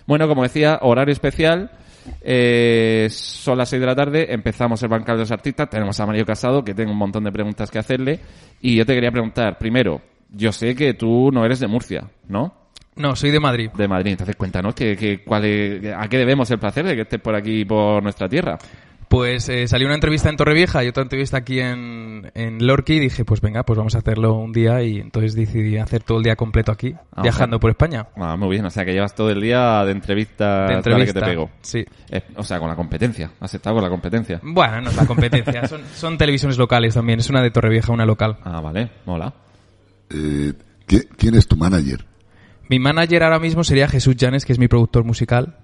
Bueno, 0.05 0.27
como 0.27 0.43
decía, 0.43 0.79
horario 0.81 1.13
especial. 1.13 1.71
Eh, 2.21 3.07
son 3.09 3.57
las 3.57 3.69
6 3.69 3.79
de 3.79 3.85
la 3.85 3.95
tarde, 3.95 4.33
empezamos 4.33 4.81
el 4.83 4.89
bancal 4.89 5.15
de 5.17 5.21
los 5.23 5.31
artistas, 5.31 5.69
tenemos 5.69 5.99
a 5.99 6.05
Mario 6.05 6.25
Casado, 6.25 6.63
que 6.63 6.73
tengo 6.73 6.91
un 6.91 6.97
montón 6.97 7.23
de 7.23 7.31
preguntas 7.31 7.69
que 7.71 7.79
hacerle, 7.79 8.19
y 8.61 8.75
yo 8.75 8.85
te 8.85 8.93
quería 8.93 9.11
preguntar, 9.11 9.57
primero, 9.57 10.01
yo 10.31 10.51
sé 10.51 10.75
que 10.75 10.93
tú 10.93 11.31
no 11.31 11.45
eres 11.45 11.59
de 11.59 11.67
Murcia, 11.67 12.09
¿no? 12.27 12.53
No, 12.95 13.15
soy 13.15 13.31
de 13.31 13.39
Madrid. 13.39 13.69
De 13.77 13.87
Madrid. 13.87 14.11
Entonces 14.11 14.35
cuéntanos 14.35 14.75
que, 14.75 14.97
que, 14.97 15.23
cuál 15.23 15.45
es- 15.45 15.93
a 15.95 16.07
qué 16.09 16.17
debemos 16.17 16.51
el 16.51 16.59
placer 16.59 16.85
de 16.85 16.95
que 16.95 17.01
estés 17.03 17.21
por 17.21 17.33
aquí, 17.33 17.63
por 17.63 18.03
nuestra 18.03 18.27
tierra. 18.27 18.57
Pues 19.09 19.49
eh, 19.49 19.67
salió 19.67 19.87
una 19.87 19.95
entrevista 19.95 20.29
en 20.29 20.37
Torrevieja 20.37 20.83
y 20.83 20.87
otra 20.87 21.01
entrevista 21.01 21.37
aquí 21.37 21.59
en, 21.59 22.31
en 22.35 22.65
Lorca 22.67 22.93
y 22.93 22.99
dije, 22.99 23.25
pues 23.25 23.41
venga, 23.41 23.63
pues 23.63 23.75
vamos 23.75 23.95
a 23.95 23.97
hacerlo 23.97 24.35
un 24.35 24.53
día 24.53 24.83
y 24.83 24.99
entonces 24.99 25.33
decidí 25.33 25.77
hacer 25.77 26.03
todo 26.03 26.19
el 26.19 26.23
día 26.23 26.35
completo 26.35 26.71
aquí, 26.71 26.93
Ah, 27.15 27.23
viajando 27.23 27.55
o 27.55 27.57
sea- 27.57 27.61
por 27.61 27.71
España. 27.71 28.07
Ah, 28.15 28.37
muy 28.37 28.49
bien, 28.49 28.65
o 28.65 28.69
sea 28.69 28.85
que 28.85 28.93
llevas 28.93 29.15
todo 29.15 29.31
el 29.31 29.41
día 29.41 29.83
de 29.83 29.93
entrevista, 29.93 30.67
De 30.67 30.73
entrevista. 30.75 31.13
que 31.13 31.19
te 31.21 31.25
pego. 31.25 31.49
Sí. 31.61 31.83
Eh, 32.11 32.21
o 32.35 32.43
sea, 32.43 32.59
con 32.59 32.69
la 32.69 32.75
competencia. 32.75 33.31
Has 33.39 33.51
estado 33.55 33.77
con 33.77 33.83
la 33.83 33.89
competencia. 33.89 34.39
Bueno, 34.43 34.79
no 34.81 34.89
es 34.91 34.95
la 34.95 35.07
competencia, 35.07 35.67
son, 35.67 35.81
son 35.95 36.15
televisiones 36.19 36.59
locales 36.59 36.93
también, 36.93 37.17
es 37.19 37.29
una 37.31 37.41
de 37.41 37.49
Torrevieja, 37.49 37.91
una 37.91 38.05
local. 38.05 38.37
Ah, 38.43 38.61
vale, 38.61 38.91
mola. 39.07 39.33
Eh, 40.11 40.53
¿qui- 40.87 41.07
¿Quién 41.17 41.33
es 41.33 41.47
tu 41.47 41.55
manager? 41.57 42.05
Mi 42.69 42.77
manager 42.77 43.23
ahora 43.23 43.39
mismo 43.39 43.63
sería 43.63 43.87
Jesús 43.87 44.15
Llanes, 44.15 44.45
que 44.45 44.53
es 44.53 44.59
mi 44.59 44.67
productor 44.67 45.03
musical. 45.03 45.57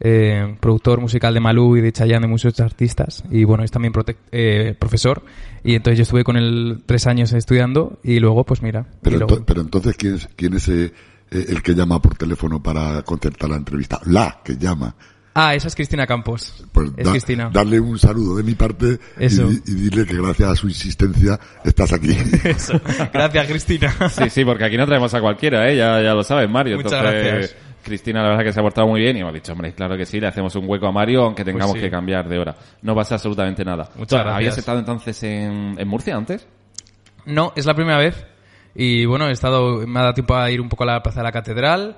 Eh, 0.00 0.56
productor 0.60 1.00
musical 1.00 1.32
de 1.34 1.40
Malú 1.40 1.76
y 1.76 1.80
de 1.80 1.92
Chayanne, 1.92 2.22
de 2.26 2.30
muchos 2.30 2.58
artistas. 2.60 3.24
Y 3.30 3.44
bueno, 3.44 3.64
es 3.64 3.70
también 3.70 3.92
eh, 4.32 4.74
profesor. 4.78 5.22
Y 5.62 5.74
entonces 5.74 5.98
yo 5.98 6.02
estuve 6.02 6.24
con 6.24 6.36
él 6.36 6.82
tres 6.86 7.06
años 7.06 7.32
estudiando 7.32 7.98
y 8.02 8.18
luego, 8.20 8.44
pues 8.44 8.62
mira. 8.62 8.86
Pero, 9.02 9.16
y 9.16 9.18
luego- 9.20 9.36
ento- 9.38 9.44
pero 9.46 9.60
entonces, 9.62 9.96
¿quién 9.96 10.14
es, 10.16 10.28
quién 10.36 10.54
es 10.54 10.68
eh, 10.68 10.92
el 11.30 11.62
que 11.62 11.74
llama 11.74 12.00
por 12.02 12.16
teléfono 12.16 12.62
para 12.62 13.02
concertar 13.02 13.48
la 13.50 13.56
entrevista? 13.56 14.00
La 14.06 14.40
que 14.44 14.56
llama. 14.56 14.94
Ah, 15.36 15.52
esa 15.56 15.66
es 15.66 15.74
Cristina 15.74 16.06
Campos. 16.06 16.64
Pues 16.70 16.90
es 16.96 17.04
da- 17.04 17.10
Cristina. 17.10 17.50
darle 17.52 17.80
un 17.80 17.98
saludo 17.98 18.36
de 18.36 18.44
mi 18.44 18.54
parte 18.54 19.00
y, 19.18 19.24
Eso. 19.24 19.48
di- 19.48 19.60
y 19.66 19.74
dile 19.74 20.06
que 20.06 20.16
gracias 20.16 20.48
a 20.50 20.54
su 20.54 20.68
insistencia 20.68 21.40
estás 21.64 21.92
aquí. 21.92 22.10
Eso. 22.44 22.80
Gracias, 23.12 23.46
Cristina. 23.48 23.92
Sí, 24.10 24.30
sí, 24.30 24.44
porque 24.44 24.64
aquí 24.64 24.76
no 24.76 24.86
traemos 24.86 25.12
a 25.12 25.20
cualquiera, 25.20 25.68
¿eh? 25.68 25.76
Ya, 25.76 26.00
ya 26.02 26.14
lo 26.14 26.22
sabes, 26.22 26.48
Mario. 26.48 26.76
Muchas 26.76 26.92
Entonces, 26.92 27.24
gracias. 27.24 27.56
Cristina, 27.84 28.22
la 28.22 28.30
verdad 28.30 28.44
que 28.44 28.52
se 28.52 28.58
ha 28.60 28.62
portado 28.62 28.88
muy 28.88 29.00
bien 29.00 29.16
y 29.16 29.20
hemos 29.20 29.32
dicho, 29.34 29.52
hombre, 29.52 29.72
claro 29.74 29.96
que 29.96 30.06
sí, 30.06 30.18
le 30.18 30.26
hacemos 30.26 30.54
un 30.56 30.68
hueco 30.68 30.86
a 30.86 30.92
Mario, 30.92 31.22
aunque 31.24 31.44
tengamos 31.44 31.72
Pues 31.72 31.82
sí. 31.82 31.86
que 31.86 31.90
cambiar 31.90 32.28
de 32.28 32.38
hora. 32.38 32.56
No 32.82 32.94
pasa 32.94 33.14
absolutamente 33.14 33.64
nada. 33.64 33.88
Muchas 33.96 34.18
gracias. 34.20 34.36
¿Habías 34.36 34.58
estado 34.58 34.78
entonces 34.80 35.22
en, 35.22 35.76
en 35.78 35.88
Murcia 35.88 36.16
antes? 36.16 36.46
No, 37.26 37.52
es 37.54 37.66
la 37.66 37.74
primera 37.74 37.98
vez. 37.98 38.26
Y 38.74 39.04
bueno, 39.06 39.28
he 39.28 39.32
estado, 39.32 39.86
me 39.86 39.98
ha 40.00 40.02
dado 40.02 40.14
tiempo 40.14 40.34
a 40.34 40.50
ir 40.50 40.60
un 40.60 40.68
poco 40.68 40.82
a 40.82 40.86
la 40.86 41.02
plaza 41.02 41.20
de 41.20 41.24
la 41.24 41.32
catedral. 41.32 41.96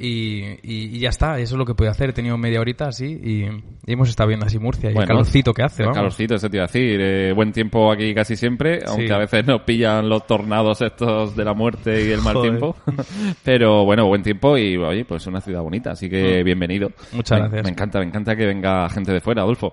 Y, 0.00 0.44
y- 0.62 0.96
y 0.96 0.98
ya 0.98 1.10
está, 1.10 1.38
eso 1.38 1.54
es 1.54 1.58
lo 1.58 1.64
que 1.66 1.74
puedo 1.74 1.90
hacer. 1.90 2.10
He 2.10 2.12
tenido 2.12 2.36
media 2.38 2.60
horita 2.60 2.88
así 2.88 3.20
y, 3.22 3.44
y 3.44 3.92
hemos 3.92 4.08
estado 4.08 4.28
viendo 4.28 4.46
así 4.46 4.58
Murcia 4.58 4.90
y 4.90 4.96
el 4.96 5.04
calorcito 5.06 5.52
que 5.52 5.62
hace. 5.62 5.82
El 5.82 5.88
vamos. 5.88 5.96
calorcito, 5.98 6.34
eso 6.36 6.48
te 6.48 6.56
iba 6.56 6.64
a 6.64 6.66
decir. 6.66 6.98
Eh, 7.00 7.32
buen 7.34 7.52
tiempo 7.52 7.92
aquí 7.92 8.14
casi 8.14 8.36
siempre, 8.36 8.80
aunque 8.86 9.12
a 9.12 9.18
veces 9.18 9.46
nos 9.46 9.62
pillan 9.62 10.08
los 10.08 10.26
tornados 10.26 10.80
estos 10.82 11.36
de 11.36 11.44
la 11.44 11.54
muerte 11.54 12.04
y 12.06 12.10
el 12.12 12.22
mal 12.22 12.34
Joder. 12.34 12.50
tiempo. 12.50 12.76
Pero 13.44 13.84
bueno, 13.84 14.06
buen 14.06 14.22
tiempo 14.22 14.56
y 14.56 14.76
oye, 14.76 15.04
pues 15.04 15.26
una 15.26 15.40
ciudad 15.40 15.62
bonita, 15.62 15.90
así 15.92 16.08
que 16.08 16.42
bienvenido. 16.42 16.88
Mm. 17.12 17.16
Muchas 17.16 17.38
Me- 17.38 17.42
gracias. 17.48 17.64
Me 17.64 17.70
encanta, 17.70 17.98
me 18.00 18.06
encanta 18.06 18.36
que 18.36 18.46
venga 18.46 18.88
gente 18.88 19.12
de 19.12 19.20
fuera, 19.20 19.42
Adolfo. 19.42 19.72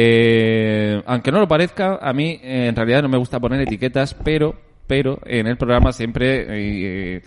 Eh, 0.00 1.02
aunque 1.06 1.30
no 1.32 1.38
lo 1.40 1.48
parezca, 1.48 1.98
a 2.00 2.12
mí 2.12 2.38
eh, 2.42 2.66
en 2.68 2.76
realidad 2.76 3.02
no 3.02 3.08
me 3.08 3.18
gusta 3.18 3.38
poner 3.40 3.60
etiquetas, 3.60 4.14
pero 4.14 4.54
pero 4.86 5.18
en 5.26 5.46
el 5.46 5.56
programa 5.58 5.92
siempre 5.92 6.46
eh, 7.16 7.22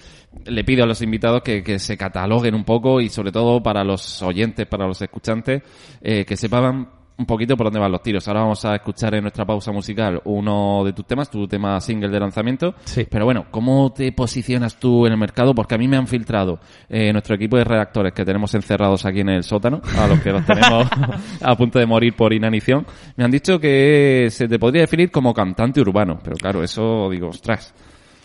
le 0.45 0.63
pido 0.63 0.83
a 0.83 0.87
los 0.87 1.01
invitados 1.01 1.41
que, 1.41 1.63
que 1.63 1.79
se 1.79 1.97
cataloguen 1.97 2.55
un 2.55 2.63
poco 2.63 3.01
y 3.01 3.09
sobre 3.09 3.31
todo 3.31 3.61
para 3.61 3.83
los 3.83 4.21
oyentes, 4.21 4.65
para 4.67 4.87
los 4.87 5.01
escuchantes, 5.01 5.61
eh, 6.01 6.25
que 6.25 6.37
sepan 6.37 6.87
un 7.21 7.25
poquito 7.25 7.55
por 7.55 7.67
dónde 7.67 7.79
van 7.79 7.91
los 7.91 8.01
tiros. 8.01 8.27
Ahora 8.27 8.41
vamos 8.41 8.65
a 8.65 8.75
escuchar 8.75 9.13
en 9.13 9.21
nuestra 9.21 9.45
pausa 9.45 9.71
musical 9.71 10.21
uno 10.25 10.83
de 10.83 10.93
tus 10.93 11.05
temas, 11.05 11.29
tu 11.29 11.47
tema 11.47 11.79
single 11.79 12.09
de 12.09 12.19
lanzamiento. 12.19 12.73
Sí. 12.83 13.05
Pero 13.09 13.25
bueno, 13.25 13.45
¿cómo 13.51 13.93
te 13.93 14.11
posicionas 14.11 14.79
tú 14.79 15.05
en 15.05 15.13
el 15.13 15.19
mercado? 15.19 15.53
Porque 15.53 15.75
a 15.75 15.77
mí 15.77 15.87
me 15.87 15.97
han 15.97 16.07
filtrado 16.07 16.59
eh, 16.89 17.11
nuestro 17.11 17.35
equipo 17.35 17.57
de 17.57 17.63
redactores 17.63 18.13
que 18.13 18.25
tenemos 18.25 18.53
encerrados 18.55 19.05
aquí 19.05 19.19
en 19.19 19.29
el 19.29 19.43
sótano, 19.43 19.81
a 19.97 20.07
los 20.07 20.19
que 20.21 20.31
los 20.31 20.45
tenemos 20.45 20.87
a 21.41 21.55
punto 21.55 21.77
de 21.77 21.85
morir 21.85 22.15
por 22.15 22.33
inanición. 22.33 22.85
Me 23.15 23.23
han 23.23 23.31
dicho 23.31 23.59
que 23.59 24.27
se 24.31 24.47
te 24.47 24.57
podría 24.57 24.81
definir 24.81 25.11
como 25.11 25.33
cantante 25.33 25.79
urbano. 25.79 26.19
Pero 26.23 26.35
claro, 26.37 26.63
eso 26.63 27.07
digo, 27.11 27.27
ostras, 27.27 27.73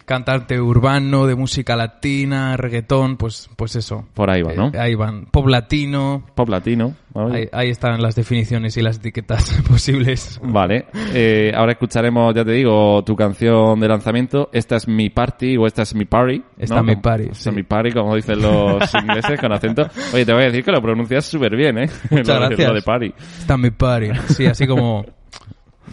Cantante 0.06 0.60
urbano, 0.60 1.26
de 1.26 1.34
música 1.34 1.74
latina, 1.74 2.56
reggaetón, 2.56 3.16
pues, 3.16 3.50
pues 3.56 3.74
eso. 3.74 4.06
por 4.14 4.30
ahí 4.30 4.40
va, 4.40 4.52
¿no? 4.54 4.68
Eh, 4.72 4.78
ahí 4.78 4.94
van. 4.94 5.26
Pop 5.26 5.48
latino. 5.48 6.24
Pop 6.34 6.48
latino. 6.48 6.94
Ahí, 7.12 7.48
ahí 7.50 7.70
están 7.70 8.00
las 8.00 8.14
definiciones 8.14 8.76
y 8.76 8.82
las 8.82 8.98
etiquetas 8.98 9.60
posibles. 9.68 10.38
Vale, 10.44 10.86
eh, 11.12 11.50
ahora 11.56 11.72
escucharemos, 11.72 12.32
ya 12.34 12.44
te 12.44 12.52
digo, 12.52 13.02
tu 13.04 13.16
canción 13.16 13.80
de 13.80 13.88
lanzamiento. 13.88 14.48
Esta 14.52 14.76
es 14.76 14.86
mi 14.86 15.10
party 15.10 15.56
o 15.56 15.66
esta 15.66 15.82
es 15.82 15.92
mi 15.94 16.04
party. 16.04 16.40
Esta 16.56 16.76
¿no? 16.76 16.80
es 16.82 16.86
mi 16.96 17.02
party, 17.02 17.22
Esta 17.24 17.32
es 17.34 17.42
sí. 17.42 17.50
mi 17.50 17.62
party, 17.64 17.90
como 17.90 18.14
dicen 18.14 18.40
los 18.40 18.94
ingleses 19.02 19.40
con 19.40 19.52
acento. 19.52 19.88
Oye, 20.14 20.24
te 20.24 20.32
voy 20.32 20.42
a 20.42 20.46
decir 20.46 20.62
que 20.62 20.70
lo 20.70 20.80
pronuncias 20.80 21.24
súper 21.24 21.56
bien, 21.56 21.78
¿eh? 21.78 21.88
Muchas 22.10 22.28
Lo 22.28 22.46
gracias. 22.46 22.68
Lo 22.68 22.74
de 22.74 22.82
party. 22.82 23.12
Está 23.40 23.56
mi 23.56 23.70
party. 23.72 24.10
Sí, 24.28 24.46
así 24.46 24.68
como 24.68 25.04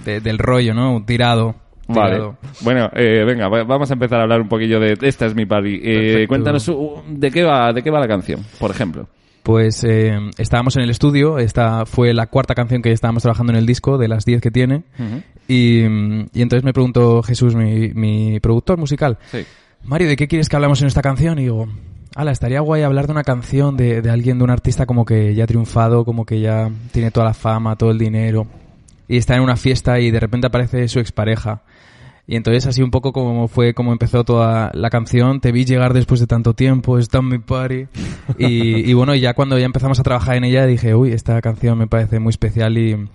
de- 0.06 0.20
del 0.22 0.38
rollo, 0.38 0.76
¿no? 0.76 1.04
Tirado. 1.04 1.56
Vale. 1.88 2.32
Bueno, 2.62 2.90
eh, 2.96 3.24
venga, 3.26 3.50
va- 3.50 3.64
vamos 3.64 3.90
a 3.92 3.94
empezar 3.94 4.20
a 4.20 4.24
hablar 4.24 4.42
un 4.42 4.48
poquillo 4.48 4.80
de 4.80 4.98
esta 5.02 5.26
es 5.26 5.36
mi 5.36 5.46
party. 5.46 5.80
Eh, 5.84 6.26
cuéntanos 6.28 6.68
uh, 6.70 7.02
de 7.08 7.30
qué 7.32 7.44
va, 7.44 7.74
de 7.74 7.82
qué 7.84 7.90
va 7.92 8.00
la 8.00 8.08
canción, 8.08 8.42
por 8.60 8.72
ejemplo. 8.72 9.08
Pues 9.44 9.84
eh, 9.84 10.18
estábamos 10.38 10.78
en 10.78 10.84
el 10.84 10.90
estudio, 10.90 11.38
esta 11.38 11.86
fue 11.86 12.14
la 12.14 12.28
cuarta 12.28 12.56
canción 12.56 12.82
que 12.82 12.94
estábamos 12.94 13.24
trabajando 13.24 13.52
en 13.52 13.60
el 13.60 13.66
disco, 13.66 13.98
de 13.98 14.08
las 14.08 14.24
10 14.24 14.40
que 14.42 14.52
tiene, 14.52 14.84
y, 15.50 15.82
y 15.82 16.42
entonces 16.42 16.64
me 16.64 16.72
preguntó 16.72 17.22
Jesús, 17.24 17.54
mi, 17.54 17.90
mi 17.94 18.40
productor 18.40 18.78
musical, 18.78 19.18
Sí. 19.32 19.40
Mario, 19.84 20.08
¿de 20.08 20.16
qué 20.16 20.30
quieres 20.30 20.48
que 20.48 20.56
hablamos 20.56 20.82
en 20.82 20.88
esta 20.88 21.02
canción? 21.02 21.40
Y 21.40 21.42
digo, 21.44 21.68
ala, 22.16 22.32
estaría 22.32 22.62
guay 22.62 22.84
hablar 22.84 23.06
de 23.08 23.12
una 23.12 23.26
canción 23.26 23.76
de, 23.76 24.02
de 24.02 24.10
alguien, 24.10 24.38
de 24.38 24.46
un 24.46 24.50
artista 24.50 24.86
como 24.86 25.04
que 25.04 25.36
ya 25.36 25.44
ha 25.44 25.48
triunfado, 25.48 26.06
como 26.06 26.26
que 26.26 26.40
ya 26.40 26.72
tiene 26.94 27.12
toda 27.12 27.26
la 27.26 27.34
fama, 27.34 27.76
todo 27.76 27.92
el 27.92 27.98
dinero, 27.98 28.48
y 29.10 29.18
está 29.18 29.36
en 29.36 29.42
una 29.42 29.58
fiesta 29.58 30.00
y 30.00 30.10
de 30.10 30.22
repente 30.22 30.48
aparece 30.48 30.88
su 30.88 31.00
expareja. 31.02 31.64
Y 32.26 32.38
entonces 32.38 32.66
así 32.68 32.82
un 32.82 32.92
poco 32.92 33.12
como 33.12 33.48
fue 33.48 33.74
como 33.74 33.92
empezó 33.92 34.24
toda 34.24 34.72
la 34.74 34.90
canción, 34.90 35.42
te 35.42 35.52
vi 35.52 35.66
llegar 35.66 35.94
después 35.94 36.22
de 36.22 36.28
tanto 36.28 36.54
tiempo, 36.54 36.98
está 36.98 37.18
en 37.18 37.28
mi 37.28 37.40
party. 37.40 37.88
Y, 38.38 38.90
y 38.90 38.94
bueno, 38.94 39.14
ya 39.16 39.34
cuando 39.34 39.60
ya 39.60 39.66
empezamos 39.66 40.00
a 40.00 40.04
trabajar 40.04 40.38
en 40.38 40.46
ella 40.46 40.66
dije, 40.66 40.96
uy, 40.96 41.12
esta 41.12 41.42
canción 41.42 41.78
me 41.78 41.88
parece 41.88 42.20
muy 42.20 42.30
especial 42.30 42.78
y, 42.78 43.08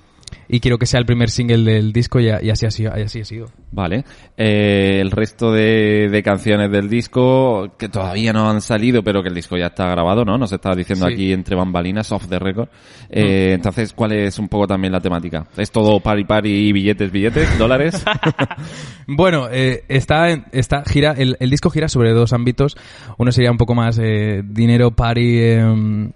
y 0.49 0.61
quiero 0.61 0.79
que 0.79 0.87
sea 0.87 1.01
el 1.01 1.07
primer 1.07 1.31
single 1.31 1.71
del 1.71 1.93
disco 1.93 2.21
y, 2.21 2.27
y 2.29 2.51
así, 2.51 2.67
ha 2.67 2.71
sido, 2.71 2.93
y 2.97 3.03
así 3.03 3.21
ha 3.21 3.25
sido. 3.25 3.47
Vale. 3.73 4.05
Eh, 4.37 4.99
el 5.01 5.11
resto 5.11 5.53
de, 5.53 6.09
de 6.11 6.23
canciones 6.23 6.71
del 6.71 6.89
disco, 6.89 7.75
que 7.79 7.89
todavía 7.89 8.33
no 8.33 8.49
han 8.51 8.61
salido, 8.61 9.03
pero 9.03 9.23
que 9.23 9.29
el 9.29 9.35
disco 9.35 9.57
ya 9.57 9.67
está 9.67 9.89
grabado, 9.89 10.25
¿no? 10.25 10.39
Nos 10.39 10.53
estaba 10.53 10.75
diciendo 10.75 11.07
Sí. 11.07 11.13
aquí 11.15 11.33
entre 11.33 11.57
bambalinas, 11.57 12.11
off 12.13 12.27
the 12.29 12.39
record. 12.39 12.69
Eh, 13.11 13.53
Entonces, 13.53 13.93
¿cuál 13.93 14.13
es 14.13 14.39
un 14.39 14.49
poco 14.49 14.67
también 14.67 14.93
la 14.93 15.01
temática? 15.01 15.47
¿Es 15.57 15.71
todo 15.71 16.01
party 16.01 16.25
party, 16.25 16.73
billetes, 16.73 17.11
billetes, 17.13 17.59
dólares? 17.59 18.05
Bueno, 19.07 19.49
eh, 19.51 19.85
está, 19.89 20.29
está 20.53 20.83
gira, 20.85 21.13
el, 21.17 21.37
el 21.41 21.49
disco 21.51 21.71
gira 21.71 21.89
sobre 21.89 22.13
dos 22.13 22.33
ámbitos. 22.35 22.77
Uno 23.17 23.33
sería 23.33 23.51
un 23.51 23.57
poco 23.57 23.75
más 23.75 23.99
eh, 24.03 24.43
dinero, 24.45 24.91
party, 24.91 25.39
eh, 25.41 25.65
un, 25.65 26.13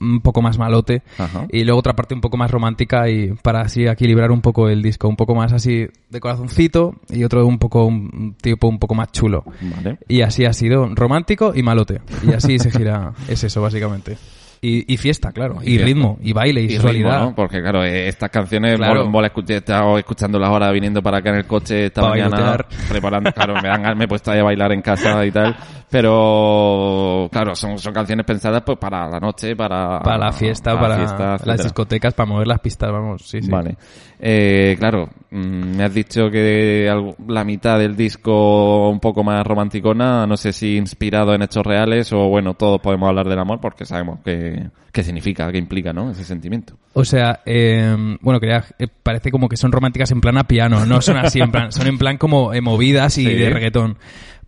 un 0.00 0.20
poco 0.22 0.40
más 0.40 0.56
malote. 0.58 1.02
Ajá. 1.18 1.46
Y 1.50 1.64
luego 1.64 1.80
otra 1.80 1.94
parte 1.94 2.14
un 2.14 2.20
poco 2.20 2.36
más 2.36 2.50
romántica 2.50 3.08
y 3.10 3.31
para 3.42 3.60
así 3.62 3.84
equilibrar 3.86 4.30
un 4.30 4.40
poco 4.40 4.68
el 4.68 4.82
disco. 4.82 5.08
Un 5.08 5.16
poco 5.16 5.34
más 5.34 5.52
así 5.52 5.86
de 6.10 6.20
corazoncito 6.20 6.94
y 7.10 7.24
otro 7.24 7.46
un 7.46 7.58
poco, 7.58 7.84
un 7.86 8.34
tipo 8.40 8.68
un 8.68 8.78
poco 8.78 8.94
más 8.94 9.10
chulo. 9.12 9.44
Vale. 9.60 9.98
Y 10.08 10.22
así 10.22 10.44
ha 10.44 10.52
sido 10.52 10.88
romántico 10.94 11.52
y 11.54 11.62
malote. 11.62 12.00
Y 12.26 12.32
así 12.32 12.58
se 12.58 12.70
gira, 12.70 13.12
es 13.28 13.42
eso 13.44 13.62
básicamente. 13.62 14.16
Y, 14.64 14.92
y 14.94 14.96
fiesta, 14.96 15.32
claro. 15.32 15.56
Y, 15.60 15.64
fiesta. 15.70 15.86
ritmo, 15.86 16.18
y 16.22 16.32
baile, 16.32 16.60
y, 16.62 16.66
Y 16.66 16.70
sensualidad. 16.70 17.10
ritmo, 17.14 17.24
¿no? 17.30 17.34
Porque 17.34 17.60
claro, 17.60 17.82
eh, 17.84 18.06
estas 18.06 18.30
canciones, 18.30 18.76
Claro. 18.76 19.10
Bol 19.10 19.24
escu- 19.24 19.50
he 19.50 19.56
estado 19.56 19.98
escuchándolas 19.98 20.48
ahora 20.48 20.70
viniendo 20.70 21.02
para 21.02 21.18
acá 21.18 21.30
en 21.30 21.36
el 21.38 21.46
coche 21.46 21.86
esta 21.86 22.00
Pa' 22.02 22.10
mañana, 22.10 22.58
preparando, 22.88 23.32
claro, 23.32 23.54
me, 23.54 23.62
ganas- 23.68 23.96
me 23.96 24.04
he 24.04 24.08
puesto 24.08 24.30
ahí 24.30 24.38
a 24.38 24.44
bailar 24.44 24.70
en 24.70 24.80
casa 24.82 25.26
y 25.26 25.32
tal, 25.32 25.56
pero 25.92 27.28
claro, 27.30 27.54
son, 27.54 27.78
son 27.78 27.92
canciones 27.92 28.26
pensadas 28.26 28.62
pues 28.64 28.78
para 28.78 29.08
la 29.08 29.20
noche, 29.20 29.54
para... 29.54 30.00
Para 30.00 30.18
la 30.26 30.32
fiesta, 30.32 30.74
para, 30.78 30.88
la 30.88 30.96
fiesta, 30.96 31.36
las 31.44 31.62
discotecas, 31.62 32.14
para 32.14 32.28
mover 32.28 32.46
las 32.48 32.60
pistas, 32.60 32.90
vamos. 32.90 33.22
Sí, 33.22 33.40
sí. 33.42 33.50
Vale. 33.50 33.76
Eh, 34.18 34.76
claro, 34.78 35.08
mm, 35.30 35.76
me 35.76 35.84
has 35.84 35.94
dicho 35.94 36.30
que 36.30 36.88
algo- 36.90 37.14
la 37.28 37.44
mitad 37.44 37.78
del 37.78 37.96
disco 37.96 38.88
un 38.90 39.00
poco 39.00 39.22
más 39.24 39.46
romanticona, 39.46 40.26
no 40.26 40.36
sé 40.36 40.52
si 40.52 40.76
inspirado 40.76 41.34
en 41.34 41.42
hechos 41.42 41.64
reales 41.64 42.12
o 42.12 42.28
bueno, 42.28 42.54
todos 42.54 42.80
podemos 42.80 43.08
hablar 43.08 43.28
del 43.28 43.38
amor 43.38 43.60
porque 43.60 43.84
sabemos 43.84 44.20
que, 44.24 44.68
qué 44.92 45.02
significa, 45.02 45.50
qué 45.52 45.58
implica, 45.58 45.92
¿no? 45.92 46.10
Ese 46.10 46.24
sentimiento. 46.24 46.74
O 46.94 47.04
sea, 47.04 47.40
eh, 47.46 47.96
bueno, 48.20 48.40
quería, 48.40 48.64
eh, 48.78 48.86
parece 49.02 49.30
como 49.30 49.48
que 49.48 49.56
son 49.56 49.72
románticas 49.72 50.10
en 50.12 50.20
plan 50.20 50.38
a 50.38 50.44
piano, 50.44 50.86
no 50.86 51.00
son 51.00 51.16
así 51.18 51.40
en 51.40 51.50
plan, 51.50 51.72
son 51.72 51.86
en 51.86 51.98
plan 51.98 52.16
como 52.18 52.52
eh, 52.54 52.60
movidas 52.60 53.18
y 53.18 53.24
Sí. 53.26 53.34
de 53.34 53.50
reggaetón. 53.50 53.98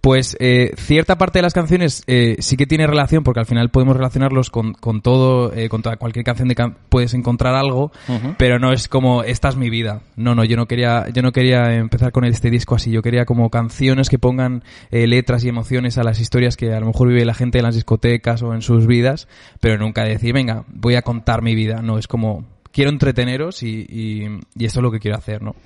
Pues 0.04 0.36
eh, 0.38 0.74
cierta 0.76 1.16
parte 1.16 1.38
de 1.38 1.42
las 1.44 1.54
canciones 1.54 2.02
eh, 2.06 2.36
sí 2.40 2.58
que 2.58 2.66
tiene 2.66 2.86
relación, 2.86 3.24
porque 3.24 3.40
al 3.40 3.46
final 3.46 3.70
podemos 3.70 3.96
relacionarlos 3.96 4.50
con, 4.50 4.74
con 4.74 5.00
todo, 5.00 5.50
eh, 5.54 5.70
con 5.70 5.80
toda, 5.80 5.96
cualquier 5.96 6.26
canción 6.26 6.46
de 6.48 6.54
can- 6.54 6.76
puedes 6.90 7.14
encontrar 7.14 7.54
algo, 7.54 7.90
pero 8.36 8.58
no 8.58 8.70
es 8.74 8.86
como 8.86 9.22
esta 9.22 9.48
es 9.48 9.56
mi 9.56 9.70
vida. 9.70 10.02
No, 10.16 10.34
no, 10.34 10.44
yo 10.44 10.58
no 10.58 10.66
quería, 10.66 11.08
yo 11.08 11.22
no 11.22 11.32
quería 11.32 11.74
empezar 11.74 12.12
con 12.12 12.26
este 12.26 12.50
disco 12.50 12.74
así. 12.74 12.90
Yo 12.90 13.00
quería 13.00 13.24
como 13.24 13.48
canciones 13.48 14.10
que 14.10 14.18
pongan 14.18 14.62
eh, 14.90 15.06
letras 15.06 15.42
y 15.42 15.48
emociones 15.48 15.96
a 15.96 16.04
las 16.04 16.20
historias 16.20 16.58
que 16.58 16.74
a 16.74 16.80
lo 16.80 16.86
mejor 16.88 17.08
vive 17.08 17.24
la 17.24 17.32
gente 17.32 17.56
en 17.60 17.64
las 17.64 17.74
discotecas 17.74 18.42
o 18.42 18.52
en 18.52 18.60
sus 18.60 18.86
vidas, 18.86 19.26
pero 19.58 19.78
nunca 19.78 20.04
decir, 20.04 20.34
venga, 20.34 20.64
voy 20.68 20.96
a 20.96 21.00
contar 21.02 21.40
mi 21.40 21.54
vida. 21.54 21.80
No, 21.80 21.96
es 21.96 22.08
como 22.08 22.44
quiero 22.72 22.90
entreteneros 22.90 23.62
y, 23.62 23.86
y, 23.88 24.26
y 24.54 24.64
esto 24.66 24.80
es 24.80 24.82
lo 24.82 24.90
que 24.90 25.00
quiero 25.00 25.16
hacer, 25.16 25.40
¿no? 25.40 25.56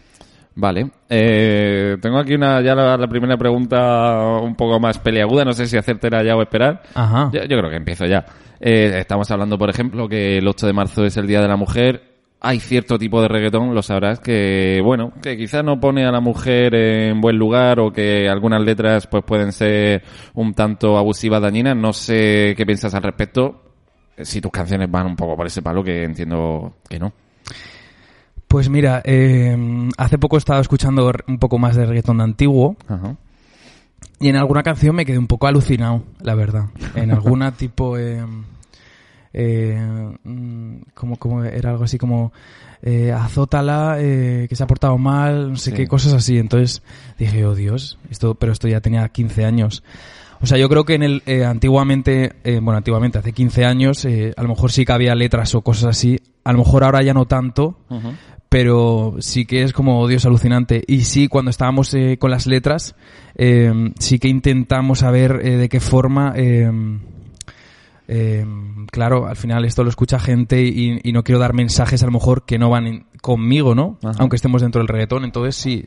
Vale. 0.60 0.90
Eh, 1.08 1.98
tengo 2.02 2.18
aquí 2.18 2.34
una, 2.34 2.60
ya 2.60 2.74
la, 2.74 2.96
la 2.96 3.06
primera 3.06 3.36
pregunta 3.36 4.40
un 4.42 4.56
poco 4.56 4.80
más 4.80 4.98
peleaguda. 4.98 5.44
No 5.44 5.52
sé 5.52 5.66
si 5.66 5.76
hacértela 5.76 6.24
ya 6.24 6.34
o 6.34 6.42
esperar. 6.42 6.82
Ajá. 6.94 7.30
Yo, 7.32 7.44
yo 7.44 7.58
creo 7.58 7.70
que 7.70 7.76
empiezo 7.76 8.06
ya. 8.06 8.26
Eh, 8.58 8.92
estamos 8.98 9.30
hablando, 9.30 9.56
por 9.56 9.70
ejemplo, 9.70 10.08
que 10.08 10.38
el 10.38 10.48
8 10.48 10.66
de 10.66 10.72
marzo 10.72 11.04
es 11.04 11.16
el 11.16 11.28
Día 11.28 11.40
de 11.40 11.46
la 11.46 11.56
Mujer. 11.56 12.02
Hay 12.40 12.58
cierto 12.58 12.98
tipo 12.98 13.22
de 13.22 13.28
reggaetón, 13.28 13.72
lo 13.72 13.82
sabrás, 13.82 14.18
que, 14.18 14.80
bueno, 14.82 15.12
que 15.22 15.36
quizás 15.36 15.62
no 15.62 15.78
pone 15.78 16.04
a 16.04 16.10
la 16.10 16.20
mujer 16.20 16.74
en 16.74 17.20
buen 17.20 17.36
lugar 17.36 17.78
o 17.78 17.92
que 17.92 18.28
algunas 18.28 18.60
letras 18.60 19.06
pues 19.06 19.22
pueden 19.24 19.52
ser 19.52 20.02
un 20.34 20.54
tanto 20.54 20.98
abusivas, 20.98 21.40
dañinas. 21.40 21.76
No 21.76 21.92
sé 21.92 22.54
qué 22.56 22.66
piensas 22.66 22.92
al 22.94 23.04
respecto. 23.04 23.62
Si 24.20 24.40
tus 24.40 24.50
canciones 24.50 24.90
van 24.90 25.06
un 25.06 25.14
poco 25.14 25.36
por 25.36 25.46
ese 25.46 25.62
palo, 25.62 25.84
que 25.84 26.02
entiendo 26.02 26.78
que 26.88 26.98
no. 26.98 27.12
Pues 28.48 28.68
mira, 28.70 29.02
eh, 29.04 29.56
hace 29.98 30.18
poco 30.18 30.36
he 30.36 30.38
estado 30.38 30.60
escuchando 30.60 31.12
un 31.26 31.38
poco 31.38 31.58
más 31.58 31.76
de 31.76 31.84
reggaetón 31.86 32.18
de 32.18 32.24
antiguo 32.24 32.76
Ajá. 32.88 33.16
y 34.20 34.28
en 34.28 34.36
alguna 34.36 34.62
canción 34.62 34.96
me 34.96 35.04
quedé 35.04 35.18
un 35.18 35.26
poco 35.26 35.46
alucinado, 35.46 36.02
la 36.20 36.34
verdad. 36.34 36.66
En 36.94 37.10
alguna 37.10 37.52
tipo... 37.56 37.96
Eh, 37.98 38.24
eh, 39.34 39.78
mm, 40.24 40.76
como, 40.94 41.16
como 41.18 41.44
era 41.44 41.70
algo 41.70 41.84
así 41.84 41.98
como 41.98 42.32
eh, 42.80 43.12
azótala 43.12 43.96
eh, 43.98 44.46
que 44.48 44.56
se 44.56 44.62
ha 44.62 44.66
portado 44.66 44.96
mal 44.96 45.50
no 45.50 45.56
sé 45.56 45.70
Sí. 45.70 45.76
qué 45.76 45.86
cosas 45.86 46.14
así 46.14 46.38
entonces 46.38 46.82
dije 47.18 47.44
oh 47.44 47.54
Dios 47.54 47.98
esto 48.10 48.34
pero 48.36 48.52
esto 48.52 48.68
ya 48.68 48.80
tenía 48.80 49.06
15 49.06 49.44
años 49.44 49.84
o 50.40 50.46
sea 50.46 50.56
yo 50.56 50.70
creo 50.70 50.84
que 50.84 50.94
en 50.94 51.02
el 51.02 51.22
eh, 51.26 51.44
antiguamente 51.44 52.32
eh, 52.42 52.58
bueno 52.62 52.78
antiguamente 52.78 53.18
hace 53.18 53.32
15 53.34 53.66
años 53.66 54.04
eh, 54.06 54.32
a 54.34 54.42
lo 54.42 54.48
mejor 54.48 54.72
sí 54.72 54.86
que 54.86 54.92
había 54.92 55.14
letras 55.14 55.54
o 55.54 55.60
cosas 55.60 55.84
así 55.90 56.18
a 56.42 56.52
lo 56.52 56.58
mejor 56.60 56.82
ahora 56.82 57.02
ya 57.02 57.12
no 57.12 57.26
tanto. 57.26 57.76
Pero 58.48 59.16
sí 59.18 59.44
que 59.44 59.62
es 59.62 59.72
como 59.72 60.06
Dios 60.08 60.24
alucinante. 60.26 60.82
Y 60.86 61.02
sí, 61.02 61.28
cuando 61.28 61.50
estábamos 61.50 61.92
eh, 61.94 62.16
con 62.18 62.30
las 62.30 62.46
letras, 62.46 62.94
eh, 63.34 63.72
sí 63.98 64.18
que 64.18 64.28
intentamos 64.28 65.00
saber 65.00 65.40
eh, 65.42 65.56
de 65.56 65.68
qué 65.68 65.80
forma. 65.80 66.34
Eh, 68.08 68.44
eh, 68.44 68.46
claro, 68.90 69.26
al 69.26 69.36
final 69.36 69.64
esto 69.64 69.84
lo 69.84 69.90
escucha 69.90 70.18
gente 70.18 70.62
y, 70.62 70.98
y 71.02 71.12
no 71.12 71.22
quiero 71.22 71.38
dar 71.38 71.52
mensajes 71.54 72.02
a 72.02 72.06
lo 72.06 72.12
mejor 72.12 72.44
que 72.44 72.58
no 72.58 72.70
van 72.70 72.86
en- 72.86 73.06
conmigo, 73.20 73.74
¿no? 73.74 73.98
Ajá. 74.02 74.16
Aunque 74.20 74.36
estemos 74.36 74.62
dentro 74.62 74.80
del 74.80 74.88
reggaetón. 74.88 75.24
Entonces 75.24 75.56
sí, 75.56 75.84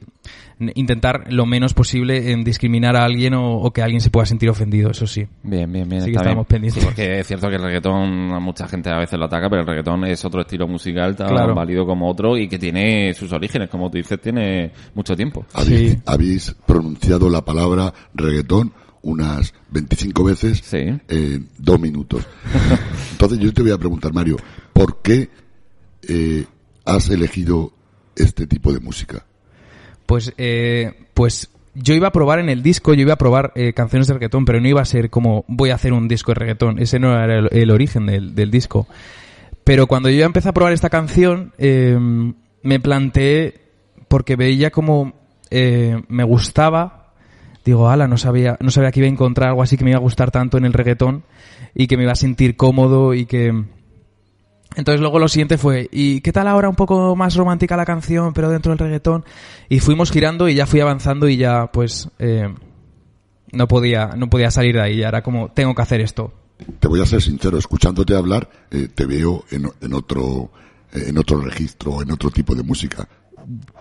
intentar 0.75 1.31
lo 1.31 1.45
menos 1.45 1.73
posible 1.73 2.31
en 2.31 2.43
discriminar 2.43 2.95
a 2.95 3.05
alguien 3.05 3.33
o, 3.33 3.55
o 3.57 3.71
que 3.71 3.81
alguien 3.81 4.01
se 4.01 4.09
pueda 4.09 4.25
sentir 4.25 4.49
ofendido, 4.49 4.91
eso 4.91 5.07
sí. 5.07 5.25
Bien, 5.43 5.71
bien, 5.71 5.87
bien. 5.87 6.01
Sí 6.03 6.11
que 6.11 6.17
estamos 6.17 6.45
bien. 6.47 6.61
pendientes. 6.61 6.81
Sí, 6.83 6.85
porque 6.85 7.19
es 7.19 7.27
cierto 7.27 7.49
que 7.49 7.55
el 7.55 7.61
reggaetón, 7.63 8.31
a 8.33 8.39
mucha 8.39 8.67
gente 8.67 8.89
a 8.89 8.99
veces 8.99 9.17
lo 9.17 9.25
ataca, 9.25 9.49
pero 9.49 9.61
el 9.61 9.67
reggaetón 9.67 10.03
es 10.05 10.23
otro 10.25 10.41
estilo 10.41 10.67
musical 10.67 11.15
tan 11.15 11.29
Claro. 11.29 11.55
válido 11.55 11.85
como 11.85 12.09
otro 12.09 12.37
y 12.37 12.47
que 12.47 12.59
tiene 12.59 13.13
sus 13.13 13.31
orígenes, 13.31 13.69
como 13.69 13.89
tú 13.89 13.97
dices, 13.97 14.19
tiene 14.21 14.71
mucho 14.93 15.15
tiempo. 15.15 15.45
Habéis, 15.53 15.91
Sí. 15.93 15.99
habéis 16.05 16.55
pronunciado 16.65 17.29
la 17.29 17.43
palabra 17.43 17.93
reggaetón 18.13 18.73
unas 19.03 19.53
25 19.71 20.23
veces 20.23 20.61
Sí. 20.63 20.77
en 21.07 21.49
dos 21.57 21.79
minutos. 21.79 22.25
Entonces 23.11 23.39
yo 23.39 23.53
te 23.53 23.61
voy 23.61 23.71
a 23.71 23.77
preguntar, 23.77 24.13
Mario, 24.13 24.37
¿por 24.73 25.01
qué 25.01 25.29
eh, 26.07 26.45
has 26.85 27.09
elegido 27.09 27.73
este 28.15 28.47
tipo 28.47 28.71
de 28.73 28.79
música? 28.79 29.25
Pues, 30.05 30.33
eh, 30.37 31.05
pues 31.13 31.49
yo 31.73 31.93
iba 31.93 32.09
a 32.09 32.11
probar 32.11 32.39
en 32.39 32.49
el 32.49 32.61
disco, 32.63 32.93
yo 32.93 33.01
iba 33.01 33.13
a 33.13 33.17
probar 33.17 33.53
eh, 33.55 33.73
canciones 33.73 34.07
de 34.07 34.13
reggaetón, 34.15 34.43
pero 34.45 34.59
no 34.59 34.67
iba 34.67 34.81
a 34.81 34.85
ser 34.85 35.09
como 35.09 35.45
voy 35.47 35.69
a 35.69 35.75
hacer 35.75 35.93
un 35.93 36.07
disco 36.07 36.31
de 36.31 36.35
reggaetón. 36.39 36.79
Ese 36.79 36.99
no 36.99 37.13
era 37.13 37.39
el, 37.39 37.49
el 37.51 37.71
origen 37.71 38.05
del, 38.07 38.35
del 38.35 38.51
disco. 38.51 38.87
Pero 39.63 39.87
cuando 39.87 40.09
yo 40.09 40.17
ya 40.19 40.25
empecé 40.25 40.49
a 40.49 40.53
probar 40.53 40.73
esta 40.73 40.89
canción, 40.89 41.53
eh, 41.57 41.97
me 42.63 42.79
planteé, 42.79 43.61
porque 44.07 44.35
veía 44.35 44.69
como 44.71 45.13
eh, 45.49 46.01
me 46.09 46.23
gustaba, 46.23 47.00
digo, 47.65 47.89
ala, 47.89 48.07
no 48.07 48.17
sabía, 48.17 48.57
no 48.59 48.71
sabía 48.71 48.91
que 48.91 48.99
iba 48.99 49.07
a 49.07 49.11
encontrar 49.11 49.49
algo 49.49 49.63
así 49.63 49.77
que 49.77 49.83
me 49.83 49.91
iba 49.91 49.97
a 49.97 50.01
gustar 50.01 50.31
tanto 50.31 50.57
en 50.57 50.65
el 50.65 50.73
reggaetón 50.73 51.23
y 51.73 51.87
que 51.87 51.97
me 51.97 52.03
iba 52.03 52.11
a 52.11 52.15
sentir 52.15 52.55
cómodo 52.55 53.13
y 53.13 53.25
que... 53.25 53.65
Entonces 54.73 55.01
luego 55.01 55.19
lo 55.19 55.27
siguiente 55.27 55.57
fue, 55.57 55.89
¿y 55.91 56.21
qué 56.21 56.31
tal 56.31 56.47
ahora 56.47 56.69
un 56.69 56.75
poco 56.75 57.13
más 57.17 57.35
romántica 57.35 57.75
la 57.75 57.85
canción, 57.85 58.33
pero 58.33 58.49
dentro 58.49 58.71
del 58.71 58.79
reggaetón? 58.79 59.25
Y 59.67 59.81
fuimos 59.81 60.11
girando 60.11 60.47
y 60.47 60.55
ya 60.55 60.65
fui 60.65 60.79
avanzando 60.79 61.27
y 61.27 61.35
ya 61.35 61.71
pues 61.73 62.07
eh, 62.19 62.53
no 63.51 63.67
podía 63.67 64.11
no 64.15 64.29
podía 64.29 64.49
salir 64.49 64.75
de 64.75 64.81
ahí, 64.81 64.97
ya 64.97 65.09
era 65.09 65.23
como, 65.23 65.51
tengo 65.51 65.75
que 65.75 65.81
hacer 65.81 65.99
esto. 65.99 66.31
Te 66.79 66.87
voy 66.87 67.01
a 67.01 67.05
ser 67.05 67.21
sincero, 67.21 67.57
escuchándote 67.57 68.15
hablar, 68.15 68.49
eh, 68.69 68.87
te 68.93 69.05
veo 69.05 69.43
en, 69.51 69.69
en 69.81 69.93
otro 69.93 70.51
eh, 70.93 71.05
en 71.07 71.17
otro 71.17 71.39
registro, 71.39 72.01
en 72.01 72.11
otro 72.11 72.29
tipo 72.31 72.53
de 72.55 72.63
música. 72.63 73.07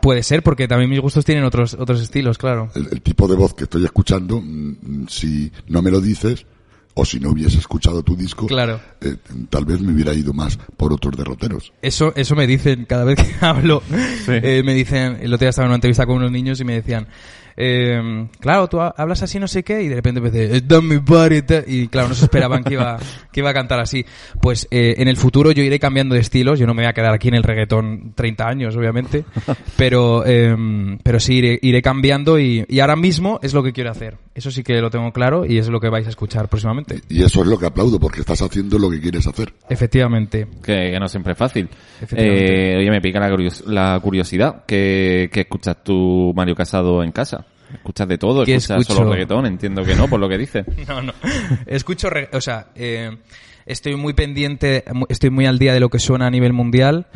Puede 0.03 0.23
ser 0.23 0.43
porque 0.43 0.67
también 0.69 0.91
mis 0.91 1.01
gustos 1.01 1.25
tienen 1.25 1.45
otros 1.45 1.75
otros 1.75 2.01
estilos, 2.01 2.39
claro. 2.39 2.71
El, 2.75 2.89
el 2.93 3.03
tipo 3.03 3.29
de 3.29 3.37
voz 3.37 3.55
que 3.55 3.65
estoy 3.65 3.85
escuchando, 3.85 4.41
mm, 4.41 4.77
mm, 5.03 5.07
si 5.09 5.53
no 5.69 5.83
me 5.83 5.91
lo 5.91 6.01
dices, 6.01 6.47
o 6.95 7.05
si 7.05 7.21
no 7.21 7.31
hubiese 7.31 7.59
escuchado 7.59 8.03
tu 8.03 8.17
disco, 8.17 8.47
Claro. 8.47 8.81
eh, 9.01 9.15
tal 9.49 9.65
vez 9.65 9.81
me 9.81 9.93
hubiera 9.93 10.13
ido 10.13 10.33
más 10.33 10.59
por 10.77 10.93
otros 10.93 11.17
derroteros. 11.17 11.73
Eso, 11.83 12.13
eso 12.17 12.35
me 12.35 12.47
dicen 12.47 12.85
cada 12.85 13.05
vez 13.05 13.17
que 13.17 13.33
hablo. 13.47 13.83
Eh, 14.27 14.63
me 14.65 14.75
dicen, 14.75 15.19
el 15.21 15.33
otro 15.33 15.45
día 15.45 15.51
estaba 15.51 15.67
en 15.67 15.71
una 15.71 15.77
entrevista 15.77 16.05
con 16.05 16.17
unos 16.17 16.33
niños 16.33 16.61
y 16.61 16.65
me 16.65 16.75
decían, 16.75 17.07
eh, 17.61 18.29
claro, 18.41 18.69
tú 18.69 18.81
ha- 18.81 18.95
hablas 18.97 19.23
así 19.23 19.39
no 19.39 19.47
sé 19.49 19.63
qué 19.63 19.83
y 19.83 19.89
de 19.89 19.97
repente 19.97 20.19
empecé, 20.19 20.57
"Eh, 20.57 20.63
dame 20.65 20.99
body, 20.99 21.43
ta-", 21.43 21.63
y 21.67 21.89
claro, 21.89 22.09
no 22.09 22.15
se 22.15 22.25
esperaban 22.25 22.65
que 22.65 22.75
iba, 22.75 22.99
que 23.33 23.41
iba 23.41 23.51
a 23.51 23.55
cantar 23.55 23.81
así. 23.81 24.05
Pues 24.41 24.67
eh, 24.71 24.95
en 24.99 25.09
el 25.09 25.17
futuro 25.17 25.53
yo 25.53 25.63
iré 25.63 25.79
cambiando 25.79 26.15
de 26.15 26.21
estilos, 26.21 26.59
yo 26.59 26.67
no 26.67 26.75
me 26.75 26.83
voy 26.83 26.89
a 26.89 26.93
quedar 26.93 27.13
aquí 27.13 27.29
en 27.29 27.35
el 27.35 27.43
reggaetón 27.43 28.13
30 28.15 28.49
años, 28.49 28.77
obviamente, 28.77 29.25
pero, 29.77 30.25
eh, 30.27 30.57
pero 31.03 31.21
sí 31.21 31.35
iré, 31.37 31.59
iré 31.63 31.83
cambiando 31.83 32.39
y, 32.39 32.65
y 32.69 32.81
ahora 32.81 32.97
mismo 32.97 33.39
es 33.43 33.55
lo 33.55 33.63
que 33.63 33.73
quiero 33.73 33.91
hacer. 33.91 34.17
Eso 34.35 34.51
sí 34.51 34.63
que 34.63 34.81
lo 34.81 34.91
tengo 34.91 35.13
claro 35.13 35.45
y 35.45 35.59
es 35.59 35.69
lo 35.69 35.81
que 35.81 35.89
vais 35.91 36.07
a 36.07 36.11
escuchar 36.11 36.49
próximamente. 36.49 37.01
Y 37.09 37.23
eso 37.23 37.43
es 37.43 37.47
lo 37.47 37.59
que 37.59 37.67
aplaudo, 37.67 37.99
porque 38.01 38.21
estás 38.21 38.41
haciendo 38.43 38.79
lo 38.79 38.91
que 38.91 39.01
quieres 39.01 39.27
hacer. 39.27 39.53
Efectivamente. 39.69 40.47
Que, 40.63 40.91
que 40.93 40.99
no 41.01 41.09
siempre 41.09 41.33
es 41.33 41.39
fácil. 41.39 41.69
Efectivamente. 42.01 42.73
Eh, 42.75 42.77
oye, 42.79 42.91
me 42.91 43.01
pica 43.01 43.21
la, 43.21 43.29
curios- 43.31 43.65
la 43.67 43.99
curiosidad. 44.01 44.65
¿Qué, 44.67 45.29
qué 45.33 45.41
escuchas 45.41 45.83
tú, 45.85 46.33
Mario 46.35 46.55
Casado, 46.55 47.03
en 47.03 47.13
casa? 47.13 47.45
¿Escuchas 47.75 48.09
de 48.09 48.19
todo? 48.19 48.45
¿Qué 48.45 48.55
¿Escuchas 48.57 48.81
escucho? 48.83 48.99
solo 48.99 49.13
reggaetón? 49.13 49.47
Entiendo 49.47 49.85
que 49.85 49.95
no, 49.95 50.09
por 50.09 50.21
lo 50.21 50.29
que 50.29 50.39
dices. 50.39 50.65
No, 50.89 51.03
no. 51.03 51.13
Escucho, 51.67 52.11
re- 52.11 52.29
o 52.33 52.41
sea, 52.41 52.69
eh, 52.75 53.17
estoy 53.67 53.97
muy 53.97 54.13
pendiente, 54.13 54.85
estoy 55.09 55.31
muy 55.31 55.47
al 55.47 55.59
día 55.59 55.73
de 55.75 55.81
lo 55.81 55.89
que 55.89 55.99
suena 55.99 56.27
a 56.27 56.31
nivel 56.31 56.53
mundial 56.53 57.07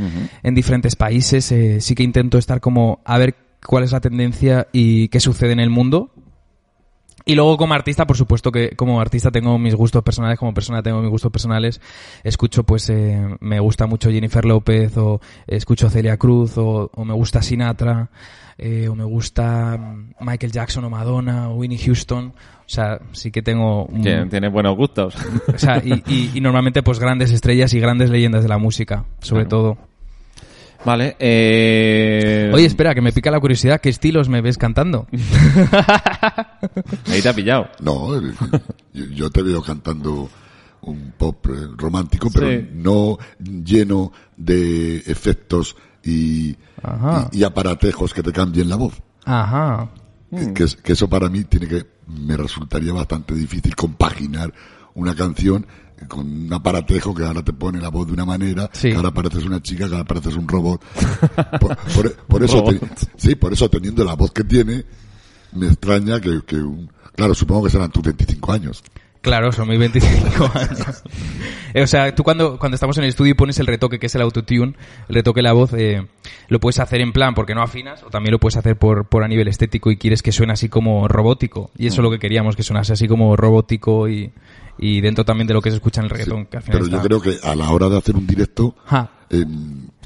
en 0.42 0.54
diferentes 0.54 0.96
países. 0.96 1.50
eh, 1.52 1.80
sí 1.80 1.94
que 1.94 2.02
intento 2.02 2.38
estar 2.38 2.60
como 2.60 3.00
a 3.04 3.18
ver 3.18 3.34
cuál 3.66 3.84
es 3.84 3.92
la 3.92 4.00
tendencia 4.00 4.68
y 4.72 5.08
qué 5.08 5.20
sucede 5.20 5.52
en 5.52 5.60
el 5.60 5.70
mundo. 5.70 6.10
Y 7.26 7.36
luego 7.36 7.56
como 7.56 7.72
artista, 7.72 8.06
por 8.06 8.18
supuesto 8.18 8.52
que 8.52 8.76
como 8.76 9.00
artista 9.00 9.30
tengo 9.30 9.58
mis 9.58 9.74
gustos 9.74 10.02
personales, 10.02 10.38
como 10.38 10.52
persona 10.52 10.82
tengo 10.82 11.00
mis 11.00 11.08
gustos 11.08 11.32
personales. 11.32 11.80
Escucho 12.22 12.64
pues, 12.64 12.90
eh, 12.90 13.18
me 13.40 13.60
gusta 13.60 13.86
mucho 13.86 14.10
Jennifer 14.10 14.44
López 14.44 14.94
o 14.98 15.22
escucho 15.46 15.88
Celia 15.88 16.18
Cruz 16.18 16.58
o, 16.58 16.90
o 16.92 17.04
me 17.06 17.14
gusta 17.14 17.40
Sinatra 17.40 18.10
eh, 18.58 18.88
o 18.88 18.94
me 18.94 19.04
gusta 19.04 19.76
mm, 19.76 20.14
Michael 20.20 20.52
Jackson 20.52 20.84
o 20.84 20.90
Madonna 20.90 21.48
o 21.50 21.54
Winnie 21.56 21.78
Houston. 21.78 22.32
O 22.66 22.68
sea, 22.68 22.98
sí 23.12 23.30
que 23.30 23.42
tengo... 23.42 23.84
un- 23.86 24.02
tienes 24.30 24.52
buenos 24.52 24.76
gustos. 24.76 25.14
o 25.54 25.58
sea, 25.58 25.82
y, 25.84 26.02
y- 26.06 26.30
y 26.34 26.40
normalmente 26.40 26.82
pues 26.82 26.98
grandes 26.98 27.30
estrellas 27.30 27.74
y 27.74 27.80
grandes 27.80 28.10
leyendas 28.10 28.42
de 28.42 28.48
la 28.48 28.58
música, 28.58 29.04
sobre 29.20 29.44
todo. 29.44 29.76
vale. 30.84 31.14
Eh... 31.18 32.50
Oye, 32.54 32.64
espera, 32.66 32.94
que 32.94 33.00
me 33.02 33.12
pica 33.12 33.30
la 33.30 33.40
curiosidad. 33.40 33.80
¿Qué 33.80 33.88
estilos 33.90 34.28
me 34.28 34.40
ves 34.40 34.56
cantando? 34.56 35.06
Ahí 37.10 37.20
te 37.22 37.28
ha 37.28 37.32
pillado. 37.34 37.68
No, 37.80 38.20
yo, 38.92 39.30
te 39.30 39.42
veo 39.42 39.62
cantando 39.62 40.28
un 40.82 41.12
pop 41.16 41.46
romántico, 41.76 42.28
pero 42.32 42.50
Sí. 42.50 42.68
no 42.74 43.18
lleno 43.38 44.12
de 44.36 44.98
efectos 44.98 45.76
y, 46.04 46.56
Ajá. 46.82 47.28
y, 47.32 47.38
y 47.40 47.44
aparatejos 47.44 48.12
que 48.14 48.22
te 48.22 48.32
cambien 48.32 48.68
la 48.68 48.76
voz. 48.76 48.94
Ajá. 49.24 49.90
Que- 50.30 50.52
Que, 50.52 50.64
es- 50.64 50.76
que 50.76 50.92
eso 50.94 51.08
para 51.08 51.28
mí 51.28 51.44
tiene 51.44 51.68
que, 51.68 51.86
me 52.08 52.36
resultaría 52.36 52.92
bastante 52.92 53.34
difícil 53.34 53.74
compaginar 53.76 54.52
una 54.94 55.14
canción 55.14 55.66
con 56.08 56.26
un 56.26 56.52
aparatejo 56.52 57.14
que 57.14 57.24
ahora 57.24 57.42
te 57.42 57.52
pone 57.52 57.80
la 57.80 57.88
voz 57.88 58.06
de 58.08 58.12
una 58.12 58.24
manera, 58.26 58.68
Sí. 58.72 58.90
que 58.90 58.96
ahora 58.96 59.12
pareces 59.12 59.44
una 59.44 59.62
chica, 59.62 59.86
que 59.88 59.94
ahora 59.94 60.04
pareces 60.04 60.34
un 60.36 60.46
robot. 60.48 60.82
Por, 61.60 61.76
por- 61.76 62.14
por 62.26 62.42
eso, 62.42 62.58
Robot. 62.60 62.80
sí, 63.16 63.34
por 63.36 63.52
eso 63.52 63.70
teniendo 63.70 64.04
la 64.04 64.14
voz 64.14 64.32
que 64.32 64.44
tiene, 64.44 64.84
me 65.52 65.66
extraña 65.68 66.20
que, 66.20 66.42
que 66.44 66.56
un, 66.56 66.90
claro, 67.14 67.32
supongo 67.34 67.64
que 67.64 67.70
serán 67.70 67.90
tus 67.90 68.02
25 68.02 68.52
años. 68.52 68.82
Claro, 69.24 69.50
son 69.52 69.66
mis 69.68 69.78
25 69.78 70.44
años. 70.54 71.02
Eh, 71.72 71.82
o 71.82 71.86
sea, 71.86 72.14
tú 72.14 72.22
cuando, 72.22 72.58
cuando 72.58 72.74
estamos 72.76 72.96
en 72.98 73.04
el 73.04 73.08
estudio 73.08 73.32
y 73.32 73.34
pones 73.34 73.58
el 73.58 73.66
retoque, 73.66 73.98
que 73.98 74.06
es 74.06 74.14
el 74.14 74.20
autotune, 74.22 74.74
el 75.08 75.14
retoque 75.14 75.38
de 75.38 75.42
la 75.42 75.52
voz, 75.54 75.72
eh, 75.72 76.06
lo 76.48 76.60
puedes 76.60 76.78
hacer 76.78 77.00
en 77.00 77.12
plan 77.12 77.34
porque 77.34 77.54
no 77.54 77.62
afinas, 77.62 78.02
o 78.04 78.10
también 78.10 78.32
lo 78.32 78.38
puedes 78.38 78.56
hacer 78.56 78.76
por, 78.76 79.06
por 79.06 79.24
a 79.24 79.28
nivel 79.28 79.48
estético 79.48 79.90
y 79.90 79.96
quieres 79.96 80.22
que 80.22 80.30
suene 80.30 80.52
así 80.52 80.68
como 80.68 81.08
robótico. 81.08 81.70
Y 81.76 81.86
eso 81.86 81.96
es 81.96 82.02
lo 82.04 82.10
que 82.10 82.18
queríamos, 82.20 82.54
que 82.54 82.62
sonase 82.62 82.92
así 82.92 83.08
como 83.08 83.34
robótico 83.34 84.08
y, 84.08 84.30
y 84.78 85.00
dentro 85.00 85.24
también 85.24 85.48
de 85.48 85.54
lo 85.54 85.62
que 85.62 85.70
se 85.70 85.76
escucha 85.76 86.00
en 86.00 86.04
el 86.04 86.10
reggaetón. 86.10 86.46
que 86.46 86.58
al 86.58 86.62
final 86.62 86.80
Pero 86.82 86.90
yo 86.92 87.02
creo 87.02 87.20
que 87.20 87.38
a 87.46 87.54
la 87.56 87.70
hora 87.70 87.88
de 87.88 87.96
hacer 87.98 88.14
un 88.14 88.26
directo, 88.26 88.76
Ja. 88.84 89.10
eh, 89.30 89.44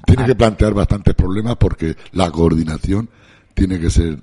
tiene 0.07 0.25
que 0.25 0.35
plantear 0.37 0.73
bastantes 0.73 1.15
problemas 1.15 1.57
porque 1.57 1.97
la 2.13 2.31
coordinación 2.31 3.11
tiene 3.53 3.79
que 3.81 3.91
ser 3.91 4.19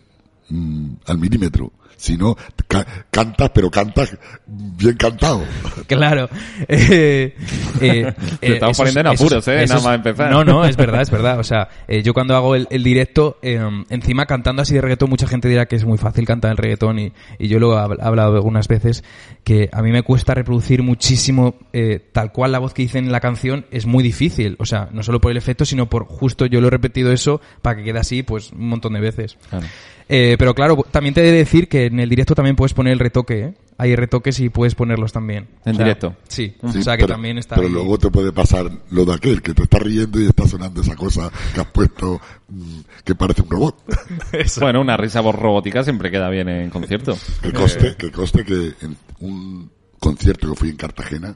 mm, 0.50 0.88
al 1.06 1.18
milímetro. 1.20 1.72
Si 1.98 2.18
no, 2.18 2.36
ca- 2.68 2.86
cantas, 3.10 3.50
pero 3.54 3.72
cantas 3.72 4.18
bien 4.48 4.96
cantado. 4.98 5.44
Claro. 5.88 6.30
Eh, 6.68 7.34
eh, 7.82 8.14
Te 8.40 8.54
estamos 8.54 8.78
poniendo 8.78 9.02
en 9.02 9.08
apuros, 9.08 9.48
¿eh? 9.48 9.66
Nada 9.68 9.82
más 9.82 9.96
empezar. 9.96 10.32
No, 10.32 10.44
no, 10.44 10.66
es 10.66 10.78
verdad, 10.78 11.02
es 11.02 11.10
verdad. 11.10 11.40
O 11.40 11.44
sea, 11.44 11.68
eh, 11.88 12.02
yo 12.04 12.14
cuando 12.14 12.36
hago 12.36 12.56
el, 12.56 12.68
el 12.70 12.84
directo, 12.84 13.38
eh, 13.42 13.60
encima 13.90 14.26
cantando 14.26 14.62
así 14.62 14.74
de 14.74 14.82
reggaetón, 14.82 15.10
mucha 15.10 15.28
gente 15.28 15.48
dirá 15.50 15.66
que 15.66 15.76
es 15.76 15.86
muy 15.86 15.98
fácil 15.98 16.26
cantar 16.26 16.52
el 16.52 16.58
reggaetón 16.58 17.00
y, 17.00 17.12
y 17.38 17.48
yo 17.48 17.60
lo 17.60 17.74
he 17.74 17.78
hab- 17.82 17.98
hablado 18.02 18.36
algunas 18.36 18.68
veces, 18.68 19.04
que 19.44 19.70
a 19.72 19.82
mí 19.82 19.92
me 19.92 20.04
cuesta 20.04 20.34
reproducir 20.34 20.84
muchísimo 20.84 21.56
eh, 21.74 22.00
tal 22.12 22.32
cual 22.32 22.52
la 22.52 22.60
voz 22.60 22.74
que 22.74 22.84
hice 22.84 22.98
en 23.00 23.12
la 23.12 23.20
canción 23.20 23.66
es 23.72 23.86
muy 23.86 24.04
difícil. 24.04 24.56
O 24.60 24.66
sea, 24.66 24.88
no 24.92 25.04
solo 25.04 25.20
por 25.20 25.32
el 25.32 25.38
efecto, 25.38 25.66
sino 25.66 25.88
por 25.90 26.06
justo 26.06 26.46
yo 26.46 26.62
lo 26.62 26.68
he 26.68 26.72
repetido 26.72 27.12
eso 27.12 27.42
para 27.62 27.78
que 27.78 27.84
quede 27.84 28.00
así 28.00 28.24
pues 28.24 28.52
un 28.52 28.70
montón 28.70 28.94
de 28.94 29.02
veces. 29.02 29.38
Claro. 29.50 29.66
Eh, 30.08 30.36
pero 30.38 30.54
claro, 30.54 30.86
también 30.92 31.14
te 31.16 31.22
he 31.22 31.32
de 31.32 31.38
decir 31.38 31.68
que 31.68 31.88
en 31.88 32.00
el 32.00 32.10
directo 32.10 32.36
también 32.36 32.56
puedes 32.56 32.74
poner 32.74 32.94
el 32.94 33.00
retoque, 33.00 33.40
¿eh? 33.44 33.54
Hay 33.78 33.96
retoques 33.96 34.40
y 34.40 34.50
puedes 34.50 34.74
ponerlos 34.76 35.12
también. 35.12 35.48
¿En 35.66 35.74
O 35.74 35.76
sea, 35.76 35.86
directo? 35.86 36.16
Sí. 36.30 36.56
Sí, 36.72 36.78
o 36.78 36.82
sea 36.84 36.94
que 36.96 37.04
pero, 37.04 37.14
también 37.16 37.38
está 37.38 37.56
pero 37.56 37.68
ahí. 37.68 37.74
luego 37.74 37.98
te 37.98 38.10
puede 38.10 38.32
pasar 38.32 38.72
lo 38.92 39.04
de 39.04 39.14
aquel, 39.14 39.42
que 39.42 39.54
te 39.54 39.64
está 39.64 39.80
riendo 39.80 40.20
y 40.22 40.28
está 40.28 40.48
sonando 40.48 40.82
esa 40.82 40.96
cosa 40.96 41.30
que 41.54 41.60
has 41.60 41.68
puesto 41.68 42.22
mm, 42.48 42.80
que 43.04 43.16
parece 43.16 43.42
un 43.42 43.50
robot. 43.50 43.78
Bueno, 44.62 44.80
una 44.82 44.96
risa 44.96 45.22
voz 45.22 45.36
robótica 45.36 45.84
siempre 45.84 46.10
queda 46.12 46.30
bien 46.30 46.48
en 46.48 46.70
concierto. 46.70 47.18
Que 47.42 47.52
coste, 47.52 47.96
que 47.98 48.12
coste 48.12 48.46
que 48.46 48.74
en 48.82 48.96
un 49.20 49.70
concierto 50.00 50.50
que 50.52 50.56
fui 50.56 50.70
en 50.70 50.78
Cartagena, 50.78 51.36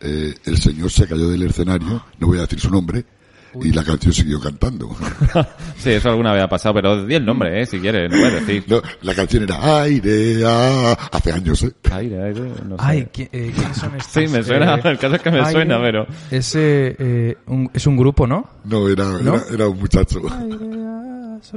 eh, 0.00 0.34
el 0.46 0.58
señor 0.58 0.90
se 0.90 1.06
cayó 1.06 1.28
del 1.28 1.42
escenario, 1.42 2.04
no 2.18 2.26
voy 2.26 2.38
a 2.38 2.42
decir 2.42 2.58
su 2.58 2.70
nombre, 2.70 3.04
y 3.62 3.72
la 3.72 3.82
canción 3.84 4.12
siguió 4.12 4.40
cantando. 4.40 4.88
Sí, 5.78 5.90
eso 5.92 6.08
alguna 6.08 6.32
vez 6.32 6.42
ha 6.42 6.48
pasado, 6.48 6.74
pero 6.74 7.04
di 7.06 7.14
el 7.14 7.24
nombre, 7.24 7.60
eh, 7.62 7.66
si 7.66 7.78
quieres, 7.78 8.10
no 8.10 8.16
puedes 8.18 8.46
decir. 8.46 8.64
No, 8.66 8.80
la 9.02 9.14
canción 9.14 9.44
era 9.44 9.82
aire, 9.82 10.42
ah, 10.44 10.96
hace 11.12 11.30
años, 11.32 11.62
¿eh? 11.62 11.72
Aire, 11.92 12.22
aire, 12.24 12.40
no 12.66 12.76
sé. 12.76 12.82
Ay, 12.84 13.06
¿qui- 13.12 13.28
eh, 13.30 13.52
¿quiénes 13.54 13.76
son 13.76 13.94
estos? 13.94 14.12
Sí, 14.12 14.26
me 14.28 14.42
suena, 14.42 14.74
Eh, 14.76 14.80
el 14.84 14.98
caso 14.98 15.14
es 15.16 15.22
que 15.22 15.30
me 15.30 15.40
ay, 15.40 15.52
suena, 15.52 15.78
pero... 15.80 16.06
Es, 16.30 16.54
eh, 16.56 16.96
eh, 16.98 17.36
un, 17.46 17.70
es 17.72 17.86
un 17.86 17.96
grupo, 17.96 18.26
¿no? 18.26 18.48
No, 18.64 18.88
era, 18.88 19.04
¿No? 19.04 19.36
Era, 19.36 19.42
era 19.52 19.68
un 19.68 19.78
muchacho. 19.78 20.20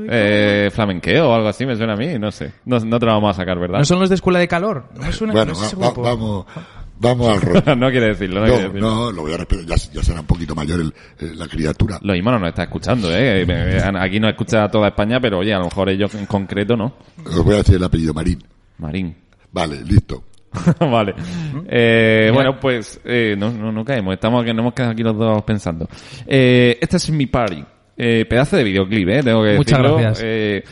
Eh, 0.07 0.69
flamenqueo 0.71 1.29
o 1.29 1.33
algo 1.33 1.47
así, 1.47 1.65
me 1.65 1.75
suena 1.75 1.93
a 1.93 1.95
mí, 1.95 2.19
no 2.19 2.31
sé. 2.31 2.51
No, 2.65 2.79
no 2.79 2.99
te 2.99 3.05
lo 3.05 3.13
vamos 3.13 3.31
a 3.35 3.39
sacar, 3.41 3.57
¿verdad? 3.59 3.79
¿No 3.79 3.85
son 3.85 3.99
los 3.99 4.09
de 4.09 4.15
Escuela 4.15 4.39
de 4.39 4.47
Calor? 4.47 4.85
No 4.95 5.01
me 5.05 5.11
suena, 5.11 5.33
Bueno, 5.33 5.53
no 5.53 5.59
es 5.59 5.65
ese 5.67 5.75
va- 5.75 5.91
va- 5.91 6.03
vamos, 6.03 6.45
vamos 6.99 7.27
al 7.29 7.41
rollo. 7.41 7.75
no 7.75 7.89
quiere 7.89 8.07
decirlo, 8.09 8.41
no, 8.41 8.45
quiere 8.45 8.61
No, 8.61 8.67
decirlo. 8.69 8.95
no, 8.95 9.11
lo 9.11 9.21
voy 9.23 9.33
a 9.33 9.37
respetar, 9.37 9.65
ya, 9.65 9.75
ya 9.93 10.03
será 10.03 10.19
un 10.21 10.27
poquito 10.27 10.53
mayor 10.55 10.81
el- 10.81 10.93
eh, 11.19 11.31
la 11.35 11.47
criatura. 11.47 11.99
Lo 12.01 12.13
mismo 12.13 12.31
no 12.31 12.39
nos 12.39 12.49
está 12.49 12.63
escuchando, 12.63 13.09
¿eh? 13.15 13.45
Me- 13.45 13.99
Aquí 13.99 14.19
no 14.19 14.29
escucha 14.29 14.67
toda 14.69 14.89
España, 14.89 15.19
pero 15.19 15.39
oye, 15.39 15.53
a 15.53 15.57
lo 15.59 15.65
mejor 15.65 15.89
ellos 15.89 16.13
en 16.15 16.25
concreto 16.25 16.75
no. 16.77 16.93
Os 17.25 17.43
voy 17.43 17.55
a 17.55 17.57
decir 17.59 17.75
el 17.75 17.83
apellido 17.83 18.13
Marín. 18.13 18.43
Marín. 18.77 19.15
Vale, 19.51 19.81
listo. 19.83 20.23
vale. 20.79 21.13
Eh, 21.67 22.31
bueno, 22.33 22.59
pues 22.59 22.99
eh, 23.05 23.35
no, 23.37 23.51
no, 23.51 23.71
no 23.71 23.85
caemos. 23.85 24.13
Estamos 24.15 24.43
que 24.43 24.53
no 24.53 24.61
hemos 24.61 24.73
quedado 24.73 24.91
aquí 24.93 25.03
los 25.03 25.15
dos 25.17 25.43
pensando. 25.43 25.87
Eh, 26.25 26.77
este 26.81 26.97
es 26.97 27.09
mi 27.11 27.25
party. 27.27 27.63
Eh, 28.01 28.25
pedazo 28.29 28.55
de 28.55 28.63
videoclip, 28.63 29.09
¿eh? 29.09 29.21
Tengo 29.23 29.43
que 29.43 29.55
Muchas 29.57 29.77
decirlo. 29.77 29.97
gracias. 29.97 30.63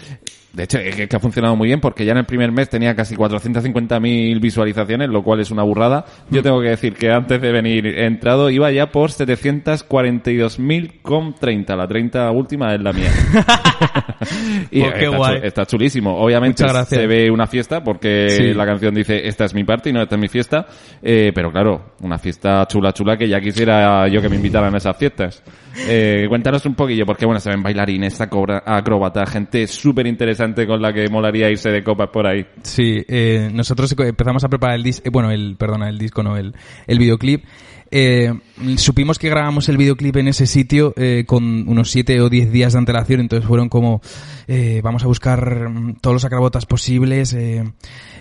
De 0.57 0.63
hecho, 0.63 0.79
es 0.79 0.95
que, 0.95 1.07
ha 1.15 1.19
funcionado 1.19 1.55
muy 1.55 1.67
bien 1.67 1.79
porque 1.79 2.03
ya 2.03 2.13
en 2.13 2.17
el 2.17 2.25
primer 2.25 2.51
mes 2.51 2.67
tenía 2.67 2.95
casi 2.95 3.15
450.000 3.15 4.41
visualizaciones, 4.41 5.07
lo 5.07 5.21
cual 5.21 5.39
es 5.39 5.51
una 5.51 5.61
burrada. 5.61 6.03
Mm. 6.29 6.33
Yo 6.35 6.41
tengo 6.41 6.59
que 6.61 6.69
decir 6.69 6.95
que 6.95 7.11
antes 7.11 7.39
de 7.39 7.51
venir 7.51 7.85
entrado 7.85 8.49
iba 8.49 8.71
ya 8.71 8.87
por 8.87 9.11
742.000,30. 9.11 11.75
La 11.75 11.87
30 11.87 12.31
última 12.31 12.73
es 12.73 12.81
la 12.81 12.91
mía. 12.91 13.11
y 14.71 14.81
Pues 14.81 14.93
está, 14.95 15.09
guay. 15.17 15.39
chu- 15.39 15.45
está 15.45 15.65
chulísimo. 15.65 16.17
Obviamente 16.17 16.63
se 16.85 17.07
ve 17.07 17.29
una 17.31 17.47
fiesta 17.47 17.83
porque 17.83 18.29
Sí. 18.29 18.53
la 18.53 18.65
canción 18.65 18.93
dice 18.95 19.27
esta 19.27 19.45
es 19.45 19.53
mi 19.53 19.63
party, 19.63 19.93
no 19.93 20.01
esta 20.01 20.15
es 20.15 20.21
mi 20.21 20.27
fiesta. 20.27 20.65
Eh, 21.01 21.31
pero 21.33 21.49
claro, 21.51 21.93
una 22.01 22.17
fiesta 22.17 22.65
chula 22.67 22.91
chula 22.93 23.15
que 23.17 23.27
ya 23.29 23.39
quisiera 23.39 24.07
yo 24.07 24.21
que 24.21 24.29
me 24.29 24.35
invitaran 24.37 24.73
a 24.73 24.77
esas 24.77 24.97
fiestas. 24.97 25.43
Eh, 25.87 26.25
cuéntanos 26.27 26.65
un 26.65 26.75
poquillo, 26.75 27.05
porque 27.05 27.25
bueno, 27.25 27.39
se 27.39 27.49
ven 27.49 27.61
bailarines, 27.61 28.19
acobra- 28.19 28.63
acróbata, 28.65 29.25
gente 29.25 29.67
súper 29.67 30.07
interesante 30.07 30.65
con 30.65 30.81
la 30.81 30.91
que 30.93 31.07
molaría 31.09 31.49
irse 31.49 31.69
de 31.69 31.83
copas 31.83 32.09
por 32.09 32.25
ahí. 32.25 32.45
Sí, 32.63 33.03
eh, 33.07 33.49
nosotros 33.53 33.93
empezamos 33.97 34.43
a 34.43 34.49
preparar 34.49 34.75
el 34.75 34.83
disco, 34.83 35.09
bueno, 35.11 35.31
el, 35.31 35.55
perdona, 35.57 35.89
el 35.89 35.97
disco, 35.97 36.23
no, 36.23 36.35
el, 36.37 36.53
el 36.87 36.99
videoclip. 36.99 37.43
Eh, 37.91 38.33
supimos 38.77 39.19
que 39.19 39.29
grabamos 39.29 39.69
el 39.69 39.77
videoclip 39.77 40.17
en 40.17 40.27
ese 40.27 40.47
sitio 40.47 40.93
eh, 40.97 41.23
con 41.27 41.67
unos 41.67 41.91
7 41.91 42.19
o 42.21 42.29
10 42.29 42.51
días 42.51 42.73
de 42.73 42.79
antelación, 42.79 43.19
entonces 43.21 43.47
fueron 43.47 43.69
como, 43.69 44.01
eh, 44.47 44.81
vamos 44.83 45.03
a 45.03 45.07
buscar 45.07 45.69
mm, 45.69 45.95
todos 46.01 46.13
los 46.15 46.25
acrobatas 46.25 46.65
posibles, 46.65 47.33
eh, 47.33 47.63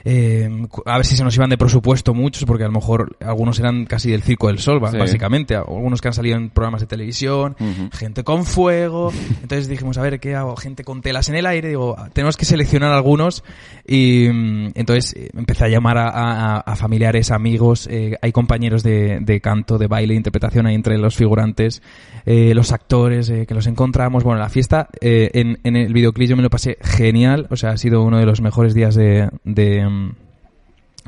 eh, 0.05 0.49
a 0.85 0.97
ver 0.99 1.07
si 1.07 1.17
se 1.17 1.25
nos 1.25 1.35
iban 1.37 1.51
de 1.51 1.59
presupuesto 1.59 2.15
muchos, 2.15 2.45
porque 2.45 2.65
a 2.65 2.67
lo 2.67 2.73
mejor 2.73 3.17
algunos 3.21 3.59
eran 3.59 3.87
casi 3.87 4.11
del 4.11 4.23
Circo 4.23 4.47
del 4.49 4.59
Sol, 4.59 4.81
Sí. 4.91 4.97
básicamente, 4.99 5.57
algunos 5.57 6.01
que 6.01 6.09
han 6.09 6.15
salido 6.15 6.37
en 6.37 6.51
programas 6.51 6.81
de 6.81 6.87
televisión, 6.87 7.57
gente 7.93 8.23
con 8.25 8.45
fuego, 8.45 9.11
entonces 9.43 9.69
dijimos, 9.69 9.99
a 9.99 10.03
ver, 10.03 10.21
¿qué 10.21 10.35
hago? 10.37 10.55
Gente 10.57 10.85
con 10.85 11.01
telas 11.03 11.29
en 11.29 11.35
el 11.37 11.47
aire, 11.47 11.69
digo, 11.69 11.97
tenemos 12.13 12.37
que 12.37 12.45
seleccionar 12.45 12.93
algunos. 12.93 13.43
Y 13.87 14.29
mm, 14.33 14.73
entonces 14.75 15.15
eh, 15.17 15.31
empecé 15.37 15.65
a 15.65 15.69
llamar 15.69 15.99
a, 15.99 16.09
a- 16.09 16.61
a 16.61 16.77
familiares, 16.77 17.31
amigos, 17.31 17.89
hay 18.21 18.33
compañeros 18.33 18.83
de, 18.83 19.19
de 19.21 19.41
canto, 19.41 19.56
de 19.65 19.87
baile, 19.87 20.15
de 20.15 20.19
interpretación 20.19 20.67
ahí 20.67 20.75
entre 20.75 20.99
los 20.99 21.17
figurantes, 21.17 21.83
eh, 22.25 22.53
los 22.55 22.73
actores 22.73 23.31
eh, 23.31 23.47
que 23.47 23.55
los 23.55 23.67
encontramos, 23.67 24.25
bueno, 24.25 24.41
la 24.41 24.49
fiesta 24.49 24.89
eh, 25.01 25.31
en, 25.35 25.59
en 25.65 25.77
el 25.77 25.93
videoclip 25.93 26.31
yo 26.31 26.37
me 26.37 26.43
lo 26.43 26.51
pasé 26.51 26.79
genial, 26.83 27.47
o 27.51 27.57
sea, 27.57 27.71
ha 27.71 27.77
sido 27.77 28.03
uno 28.03 28.19
de 28.19 28.27
los 28.27 28.41
mejores 28.41 28.75
días 28.75 28.95
de, 28.95 29.29
de, 29.45 30.13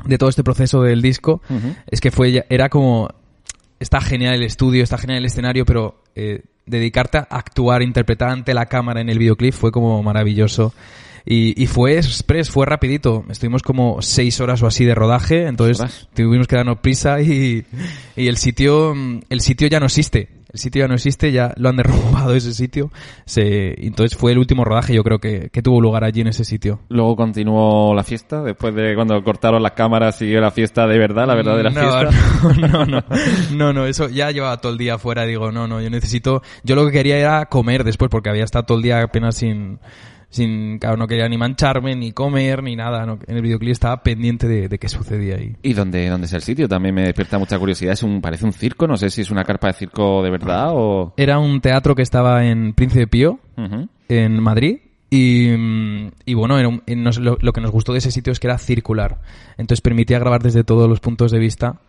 de 0.05 0.17
todo 0.17 0.29
este 0.29 0.43
proceso 0.43 0.81
del 0.81 1.01
disco, 1.01 1.41
es 1.89 2.01
que 2.01 2.11
fue 2.11 2.45
era 2.49 2.69
como 2.69 3.09
está 3.79 4.01
genial 4.01 4.35
el 4.35 4.43
estudio, 4.43 4.83
está 4.83 4.97
genial 4.97 5.19
el 5.19 5.25
escenario, 5.25 5.65
pero 5.65 6.03
eh, 6.15 6.43
dedicarte 6.65 7.17
a 7.17 7.27
actuar, 7.29 7.81
interpretar 7.81 8.29
ante 8.29 8.53
la 8.53 8.67
cámara 8.67 9.01
en 9.01 9.09
el 9.09 9.17
videoclip 9.17 9.53
fue 9.53 9.71
como 9.71 10.03
maravilloso. 10.03 10.73
Y, 11.31 11.61
y 11.61 11.67
fue 11.67 11.95
express, 11.95 12.49
fue 12.49 12.65
rapidito. 12.65 13.23
Estuvimos 13.29 13.61
como 13.61 14.01
seis 14.01 14.41
horas 14.41 14.63
o 14.63 14.67
así 14.67 14.83
de 14.83 14.95
rodaje, 14.95 15.45
entonces 15.45 16.09
tuvimos 16.15 16.47
que 16.47 16.55
darnos 16.55 16.79
prisa 16.79 17.21
y, 17.21 17.63
y 18.15 18.27
el 18.27 18.37
sitio, 18.37 18.95
mm, 18.95 19.19
el 19.29 19.41
sitio 19.41 19.67
ya 19.67 19.79
no 19.79 19.85
existe. 19.85 20.29
El 20.51 20.59
sitio 20.59 20.81
ya 20.81 20.87
no 20.87 20.95
existe, 20.95 21.31
ya 21.31 21.53
lo 21.57 21.69
han 21.69 21.75
derrumbado 21.75 22.33
ese 22.33 22.51
sitio. 22.55 22.91
Se, 23.25 23.85
entonces 23.85 24.17
fue 24.17 24.31
el 24.31 24.39
último 24.39 24.65
rodaje, 24.65 24.95
yo 24.95 25.03
creo 25.03 25.19
que, 25.19 25.51
que 25.51 25.61
tuvo 25.61 25.79
lugar 25.79 26.03
allí 26.03 26.21
en 26.21 26.29
ese 26.29 26.43
sitio. 26.43 26.79
Luego 26.89 27.15
continuó 27.15 27.93
la 27.93 28.03
fiesta, 28.03 28.41
después 28.41 28.73
de 28.73 28.95
cuando 28.95 29.23
cortaron 29.23 29.61
las 29.61 29.73
cámaras, 29.73 30.17
siguió 30.17 30.41
la 30.41 30.49
fiesta 30.49 30.87
de 30.87 30.97
verdad, 30.97 31.27
la 31.27 31.35
verdadera 31.35 31.69
no, 31.69 31.79
fiesta. 31.79 32.57
No, 32.57 32.67
no, 32.67 32.85
no, 32.87 33.03
no, 33.51 33.73
no, 33.73 33.85
eso 33.85 34.09
ya 34.09 34.31
llevaba 34.31 34.57
todo 34.57 34.71
el 34.71 34.79
día 34.79 34.95
afuera, 34.95 35.25
digo, 35.25 35.51
no, 35.51 35.67
no, 35.67 35.79
yo 35.79 35.91
necesito, 35.91 36.41
yo 36.63 36.75
lo 36.75 36.87
que 36.87 36.91
quería 36.91 37.19
era 37.19 37.45
comer 37.45 37.83
después, 37.83 38.09
porque 38.09 38.31
había 38.31 38.45
estado 38.45 38.65
todo 38.65 38.77
el 38.77 38.83
día 38.83 39.03
apenas 39.03 39.35
sin, 39.35 39.77
sin, 40.29 40.77
claro, 40.79 40.95
no 40.97 41.07
quería 41.07 41.27
ni 41.27 41.37
mancharme, 41.37 41.95
ni 41.95 42.11
comer, 42.11 42.61
ni 42.63 42.75
nada, 42.75 43.05
no, 43.05 43.17
en 43.27 43.35
el 43.35 43.41
videoclip 43.41 43.71
estaba 43.71 44.03
pendiente 44.03 44.47
de, 44.47 44.67
de 44.69 44.77
qué 44.79 44.87
sucedía 44.89 45.35
ahí. 45.37 45.55
¿Y 45.63 45.73
dónde, 45.73 46.07
dónde 46.07 46.27
es 46.27 46.33
el 46.33 46.41
sitio? 46.41 46.67
También 46.67 46.93
me 46.95 47.01
despierta 47.03 47.39
mucha 47.39 47.57
curiosidad. 47.57 47.93
Es 47.93 48.03
un, 48.03 48.21
parece 48.21 48.45
un 48.45 48.53
circo, 48.53 48.87
no 48.87 48.95
sé 48.97 49.09
si 49.09 49.21
es 49.21 49.31
una 49.31 49.43
carpa 49.43 49.67
de 49.67 49.73
circo 49.73 50.21
de 50.21 50.29
verdad 50.29 50.69
o... 50.73 51.13
Era 51.17 51.39
un 51.39 51.61
teatro 51.61 51.95
que 51.95 52.03
estaba 52.03 52.45
en 52.45 52.73
Príncipe 52.73 53.07
Pío, 53.07 53.39
en 54.07 54.41
Madrid. 54.41 54.77
Y, 55.11 55.47
mm, 55.57 56.11
y 56.25 56.33
bueno, 56.35 56.59
era 56.59 56.67
un- 56.67 56.83
nos- 56.97 57.17
lo, 57.17 57.37
lo 57.41 57.51
que 57.51 57.61
nos 57.61 57.71
gustó 57.71 57.93
de 57.93 57.97
ese 57.97 58.11
sitio 58.11 58.31
es 58.31 58.39
que 58.39 58.45
era 58.45 58.59
circular. 58.59 59.19
Entonces 59.57 59.81
permitía 59.81 60.19
grabar 60.19 60.43
desde 60.43 60.63
todos 60.63 60.87
los 60.87 60.99
puntos 60.99 61.31
de 61.31 61.39
vista. 61.39 61.81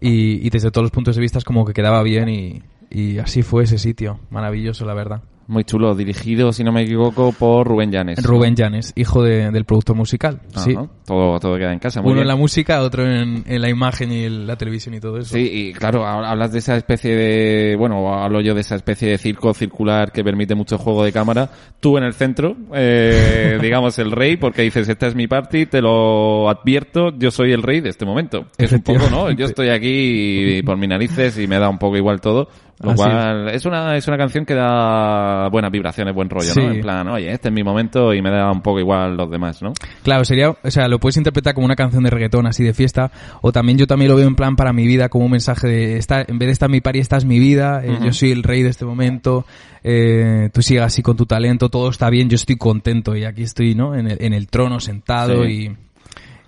Y, 0.00 0.44
y 0.44 0.50
desde 0.50 0.72
todos 0.72 0.82
los 0.84 0.90
puntos 0.90 1.14
de 1.14 1.22
vista 1.22 1.38
es 1.38 1.44
como 1.44 1.64
que 1.64 1.72
quedaba 1.72 2.02
bien 2.02 2.28
y, 2.28 2.62
y 2.90 3.18
así 3.18 3.42
fue 3.42 3.62
ese 3.62 3.78
sitio. 3.78 4.18
Maravilloso, 4.30 4.84
la 4.84 4.94
verdad. 4.94 5.22
Muy 5.46 5.64
chulo, 5.64 5.94
dirigido, 5.94 6.52
si 6.52 6.64
no 6.64 6.72
me 6.72 6.82
equivoco, 6.82 7.32
por 7.32 7.66
Rubén 7.66 7.90
Llanes. 7.92 8.22
Rubén 8.24 8.56
Llanes, 8.56 8.92
hijo 8.96 9.22
de- 9.22 9.50
del 9.50 9.64
productor 9.64 9.94
musical. 9.96 10.40
Ajá, 10.54 10.64
Sí. 10.64 10.74
Todo, 11.06 11.38
todo 11.38 11.56
queda 11.58 11.70
en 11.72 11.78
casa. 11.78 12.00
Muy 12.00 12.12
Uno 12.12 12.14
bien. 12.20 12.22
en 12.22 12.28
la 12.28 12.36
música, 12.36 12.80
otro 12.80 13.04
en, 13.06 13.44
en 13.46 13.60
la 13.60 13.68
imagen 13.68 14.10
y 14.10 14.24
en 14.24 14.46
la 14.46 14.56
televisión 14.56 14.94
y 14.94 15.00
todo 15.00 15.18
eso. 15.18 15.34
Sí, 15.34 15.50
y 15.52 15.72
claro, 15.74 16.02
hab- 16.04 16.24
hablas 16.26 16.50
de 16.52 16.60
esa 16.60 16.76
especie 16.76 17.14
de, 17.14 17.76
bueno, 17.76 18.14
hablo 18.14 18.40
yo 18.40 18.54
de 18.54 18.62
esa 18.62 18.76
especie 18.76 19.08
de 19.10 19.18
circo 19.18 19.52
circular 19.52 20.12
que 20.12 20.24
permite 20.24 20.54
mucho 20.54 20.78
juego 20.78 21.04
de 21.04 21.12
cámara. 21.12 21.50
Tú 21.78 21.98
en 21.98 22.04
el 22.04 22.14
centro, 22.14 22.56
eh, 22.72 23.58
digamos 23.62 23.98
el 23.98 24.12
rey, 24.12 24.38
porque 24.38 24.62
dices, 24.62 24.88
esta 24.88 25.06
es 25.08 25.14
mi 25.14 25.26
party, 25.26 25.66
te 25.66 25.82
lo 25.82 26.48
advierto, 26.48 27.10
yo 27.18 27.30
soy 27.30 27.52
el 27.52 27.62
rey 27.62 27.80
de 27.82 27.90
este 27.90 28.06
momento. 28.06 28.46
Es 28.56 28.72
un 28.72 28.80
poco, 28.80 29.10
¿no? 29.10 29.30
Yo 29.30 29.44
estoy 29.44 29.68
aquí 29.68 30.62
por 30.62 30.78
mis 30.78 30.88
narices 30.88 31.38
y 31.38 31.46
me 31.46 31.58
da 31.58 31.68
un 31.68 31.78
poco 31.78 31.98
igual 31.98 32.22
todo. 32.22 32.48
Lo 32.82 32.90
Así 32.90 32.96
cual 33.02 33.48
es 33.50 33.64
una, 33.66 33.96
es 33.96 34.06
una 34.08 34.16
canción 34.18 34.44
que 34.44 34.54
da 34.54 35.48
buenas 35.48 35.70
vibraciones, 35.70 36.12
buen 36.14 36.28
rollo, 36.28 36.52
Sí. 36.52 36.60
¿no? 36.60 36.72
En 36.72 36.80
plan, 36.80 37.06
oye, 37.08 37.30
este 37.32 37.48
es 37.48 37.54
mi 37.54 37.62
momento 37.62 38.12
y 38.12 38.20
me 38.20 38.30
da 38.30 38.50
un 38.50 38.62
poco 38.62 38.80
igual 38.80 39.16
los 39.16 39.30
demás, 39.30 39.62
¿no? 39.62 39.72
Claro, 40.02 40.24
sería, 40.24 40.50
o 40.50 40.70
sea, 40.70 40.88
lo 40.88 40.98
puedes 40.98 41.16
interpretar 41.16 41.54
como 41.54 41.66
una 41.66 41.76
canción 41.76 42.02
de 42.02 42.10
reggaetón 42.10 42.46
así 42.46 42.64
de 42.64 42.74
fiesta, 42.74 43.12
o 43.42 43.52
también 43.52 43.78
yo 43.78 43.86
también 43.86 44.10
lo 44.10 44.16
veo 44.16 44.26
en 44.26 44.34
plan 44.34 44.56
para 44.56 44.72
mi 44.72 44.86
vida 44.86 45.08
como 45.08 45.24
un 45.26 45.30
mensaje 45.30 45.68
de 45.68 45.96
esta, 45.98 46.22
en 46.26 46.38
vez 46.38 46.48
de 46.48 46.52
estar 46.52 46.68
mi 46.68 46.80
party, 46.80 46.98
esta 46.98 47.16
es 47.16 47.24
mi 47.24 47.38
vida, 47.38 47.80
eh, 47.84 47.96
yo 48.02 48.12
soy 48.12 48.32
el 48.32 48.42
rey 48.42 48.62
de 48.62 48.70
este 48.70 48.84
momento, 48.84 49.46
eh, 49.84 50.50
tú 50.52 50.60
sigas 50.62 50.86
así 50.86 51.00
con 51.02 51.16
tu 51.16 51.26
talento, 51.26 51.68
todo 51.68 51.88
está 51.90 52.10
bien, 52.10 52.28
yo 52.28 52.34
estoy 52.34 52.56
contento 52.56 53.14
y 53.16 53.24
aquí 53.24 53.42
estoy, 53.44 53.74
¿no? 53.74 53.94
En 53.94 54.10
el, 54.10 54.18
en 54.20 54.32
el 54.32 54.48
trono 54.48 54.80
sentado 54.80 55.44
Sí. 55.44 55.50
y, 55.70 55.76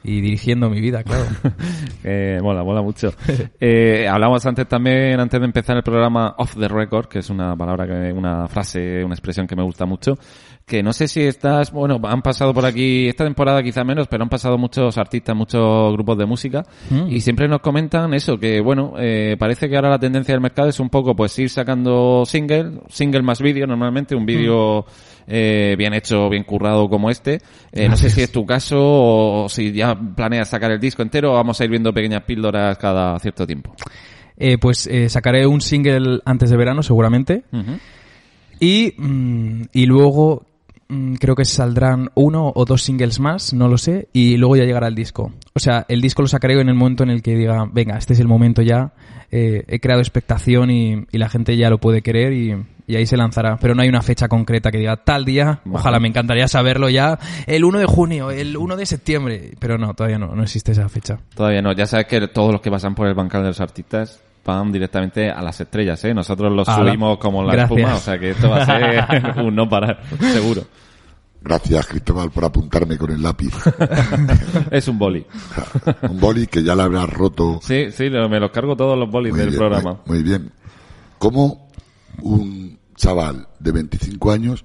y 0.07 0.21
dirigiendo 0.21 0.71
mi 0.71 0.81
vida, 0.81 1.03
claro. 1.03 1.25
Eh, 2.09 2.39
mola, 2.41 2.63
mola 2.63 2.83
mucho. 2.83 3.13
Eh, 3.59 4.07
hablamos 4.09 4.47
antes 4.47 4.69
también, 4.69 5.19
antes 5.19 5.41
de 5.41 5.45
empezar 5.45 5.77
el 5.77 5.83
programa 5.83 6.37
off 6.39 6.55
the 6.57 6.69
record, 6.69 7.09
que 7.09 7.19
es 7.19 7.31
una 7.31 7.57
palabra, 7.57 7.85
que, 7.85 8.13
una 8.13 8.47
frase, 8.47 9.03
una 9.05 9.15
expresión 9.15 9.49
que 9.49 9.57
me 9.57 9.65
gusta 9.65 9.87
mucho, 9.87 10.15
que 10.67 10.83
no 10.83 10.93
sé 10.93 11.07
si 11.07 11.21
estás, 11.21 11.71
bueno, 11.71 12.01
han 12.03 12.23
pasado 12.23 12.53
por 12.53 12.67
aquí, 12.67 13.07
esta 13.07 13.23
temporada 13.23 13.63
quizá 13.63 13.85
menos, 13.85 14.09
pero 14.09 14.25
han 14.25 14.29
pasado 14.29 14.59
muchos 14.59 14.99
artistas, 14.99 15.37
muchos 15.37 15.93
grupos 15.93 16.19
de 16.19 16.27
música, 16.27 16.65
Mm. 16.91 17.07
y 17.09 17.21
siempre 17.21 17.47
nos 17.47 17.61
comentan 17.61 18.13
eso, 18.15 18.37
que 18.37 18.61
bueno, 18.61 18.95
eh, 18.99 19.37
parece 19.39 19.69
que 19.69 19.77
ahora 19.77 19.91
la 19.91 20.01
tendencia 20.01 20.35
del 20.35 20.41
mercado 20.41 20.69
es 20.69 20.81
un 20.81 20.91
poco 20.91 21.15
pues 21.15 21.39
ir 21.39 21.51
sacando 21.51 22.25
single, 22.27 22.81
single 22.89 23.23
más 23.23 23.41
vídeo 23.41 23.65
normalmente, 23.69 24.17
un 24.17 24.27
vídeo 24.27 24.85
eh, 25.29 25.77
bien 25.79 25.95
hecho, 25.95 26.29
bien 26.29 26.43
currado 26.43 26.89
como 26.89 27.11
este. 27.11 27.41
Eh, 27.71 27.89
no 27.89 27.97
sé 27.97 28.11
si 28.11 28.23
es 28.23 28.33
tu 28.33 28.45
caso 28.45 28.77
o 28.81 29.49
si 29.49 29.73
ya 29.73 29.95
planeas 29.95 30.49
sacar 30.49 30.73
el 30.73 30.81
disco 30.81 31.01
entero 31.03 31.31
o 31.31 31.35
vamos 31.35 31.61
a 31.61 31.65
ir 31.65 31.71
viendo 31.71 31.93
pequeñas 31.93 32.23
píldoras 32.25 32.77
cada 32.79 33.17
cierto 33.21 33.47
tiempo. 33.47 33.73
Eh, 34.37 34.59
pues 34.59 34.89
eh, 34.89 35.09
sacaré 35.09 35.47
un 35.47 35.61
single 35.61 36.21
antes 36.25 36.51
de 36.51 36.57
verano, 36.57 36.83
seguramente. 36.83 37.45
Y, 38.59 38.95
mm, 38.97 39.63
y 39.73 39.87
luego 39.87 40.43
mm, 40.43 40.46
creo 41.19 41.35
que 41.35 41.45
saldrán 41.45 42.11
uno 42.15 42.53
o 42.55 42.65
dos 42.65 42.83
singles 42.83 43.21
más, 43.21 43.53
no 43.53 43.69
lo 43.69 43.79
sé, 43.79 44.09
y 44.13 44.37
luego 44.37 44.57
ya 44.57 44.65
llegará 44.65 44.89
el 44.89 44.95
disco. 44.95 45.33
O 45.55 45.59
sea, 45.59 45.85
el 45.89 46.01
disco 46.01 46.23
lo 46.23 46.29
sacaré 46.29 46.61
en 46.61 46.69
el 46.69 46.75
momento 46.75 47.03
en 47.03 47.11
el 47.11 47.23
que 47.23 47.35
diga, 47.35 47.69
venga, 47.71 47.97
este 47.99 48.13
es 48.13 48.21
el 48.21 48.29
momento 48.29 48.63
ya, 48.63 48.93
eh, 49.31 49.65
he 49.67 49.81
creado 49.81 50.01
expectación 50.01 50.71
y, 50.71 51.05
y 51.11 51.19
la 51.19 51.29
gente 51.29 51.57
ya 51.57 51.71
lo 51.71 51.79
puede 51.79 52.03
querer 52.03 52.33
y, 52.33 52.55
y 52.87 52.97
ahí 52.97 53.07
se 53.07 53.17
lanzará. 53.17 53.57
Pero 53.57 53.75
no 53.75 53.83
hay 53.83 53.89
una 53.89 54.03
fecha 54.03 54.29
concreta 54.29 54.71
que 54.71 54.79
diga 54.79 54.97
tal 54.97 55.25
día, 55.25 55.61
ojalá 55.71 55.99
me 55.99 56.09
encantaría 56.09 56.49
saberlo 56.49 56.89
ya, 56.89 57.19
el 57.47 57.65
1 57.65 57.81
de 57.81 57.87
junio, 57.87 58.31
el 58.31 58.57
1 58.57 58.77
de 58.77 58.87
septiembre, 58.87 59.51
pero 59.59 59.79
no, 59.79 59.95
todavía 59.95 60.19
no, 60.19 60.35
no 60.35 60.43
existe 60.43 60.73
esa 60.73 60.89
fecha. 60.89 61.19
Todavía 61.35 61.63
no, 61.63 61.73
ya 61.73 61.87
sabes 61.87 62.07
que 62.07 62.29
todos 62.29 62.53
los 62.53 62.61
que 62.61 62.71
pasan 62.71 62.95
por 62.95 63.09
el 63.09 63.15
bancal 63.15 63.43
de 63.43 63.49
los 63.49 63.61
artistas 63.61 64.23
van 64.47 64.73
directamente 64.73 65.31
a 65.31 65.43
las 65.43 65.61
estrellas, 65.61 66.03
¿eh? 66.05 66.15
Nosotros 66.15 66.51
los 66.53 66.67
Ala. 66.69 66.91
subimos 66.91 67.19
como 67.19 67.43
la 67.43 67.53
Gracias. 67.55 67.79
espuma, 67.79 67.95
o 67.95 67.99
sea 68.01 68.19
que 68.19 68.31
esto 68.31 68.49
va 68.49 68.63
a 68.63 68.67
ser 68.67 69.39
un 69.45 69.55
no 69.55 69.69
parar, 69.69 70.01
seguro. 70.33 70.63
Gracias, 71.43 71.87
Cristóbal, 71.87 72.31
por 72.31 72.45
apuntarme 72.45 72.97
con 72.97 73.11
el 73.13 73.23
lápiz. 73.23 73.53
Es 74.71 74.89
un 74.89 74.99
boli. 74.99 75.25
Un 76.11 76.19
boli 76.19 76.47
que 76.49 76.63
ya 76.63 76.75
le 76.75 76.83
habrás 76.83 77.09
roto. 77.11 77.61
Sí, 77.63 77.93
sí, 77.93 78.09
lo- 78.09 78.29
me 78.29 78.41
los 78.41 78.51
cargo 78.51 78.75
todos 78.77 78.99
los 78.99 79.09
bolis 79.11 79.31
Muy 79.33 79.41
del 79.41 79.51
bien, 79.51 79.59
programa. 79.59 80.01
Muy, 80.07 80.19
muy 80.19 80.23
bien. 80.25 80.51
¿Cómo 81.19 81.69
un 82.23 82.79
chaval 82.97 83.47
de 83.61 83.73
25 83.73 84.33
años 84.33 84.65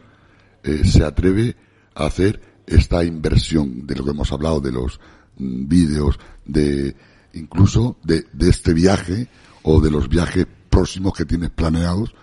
eh, 0.63 0.81
se 0.83 1.03
atreve 1.03 1.55
a 1.95 2.05
hacer 2.05 2.41
esta 2.65 3.03
inversión 3.03 3.85
de 3.85 3.95
lo 3.95 4.03
que 4.05 4.11
hemos 4.11 4.31
hablado 4.31 4.59
de 4.61 4.71
los 4.71 4.99
mm, 5.37 5.67
vídeos, 5.67 6.19
de 6.45 6.95
incluso 7.33 7.97
de, 8.03 8.25
de 8.33 8.49
este 8.49 8.73
viaje 8.73 9.27
o 9.63 9.79
de 9.81 9.91
los 9.91 10.09
viajes 10.09 10.45
próximos 10.69 11.13
que 11.13 11.25
tienes 11.25 11.49
planeados? 11.49 12.13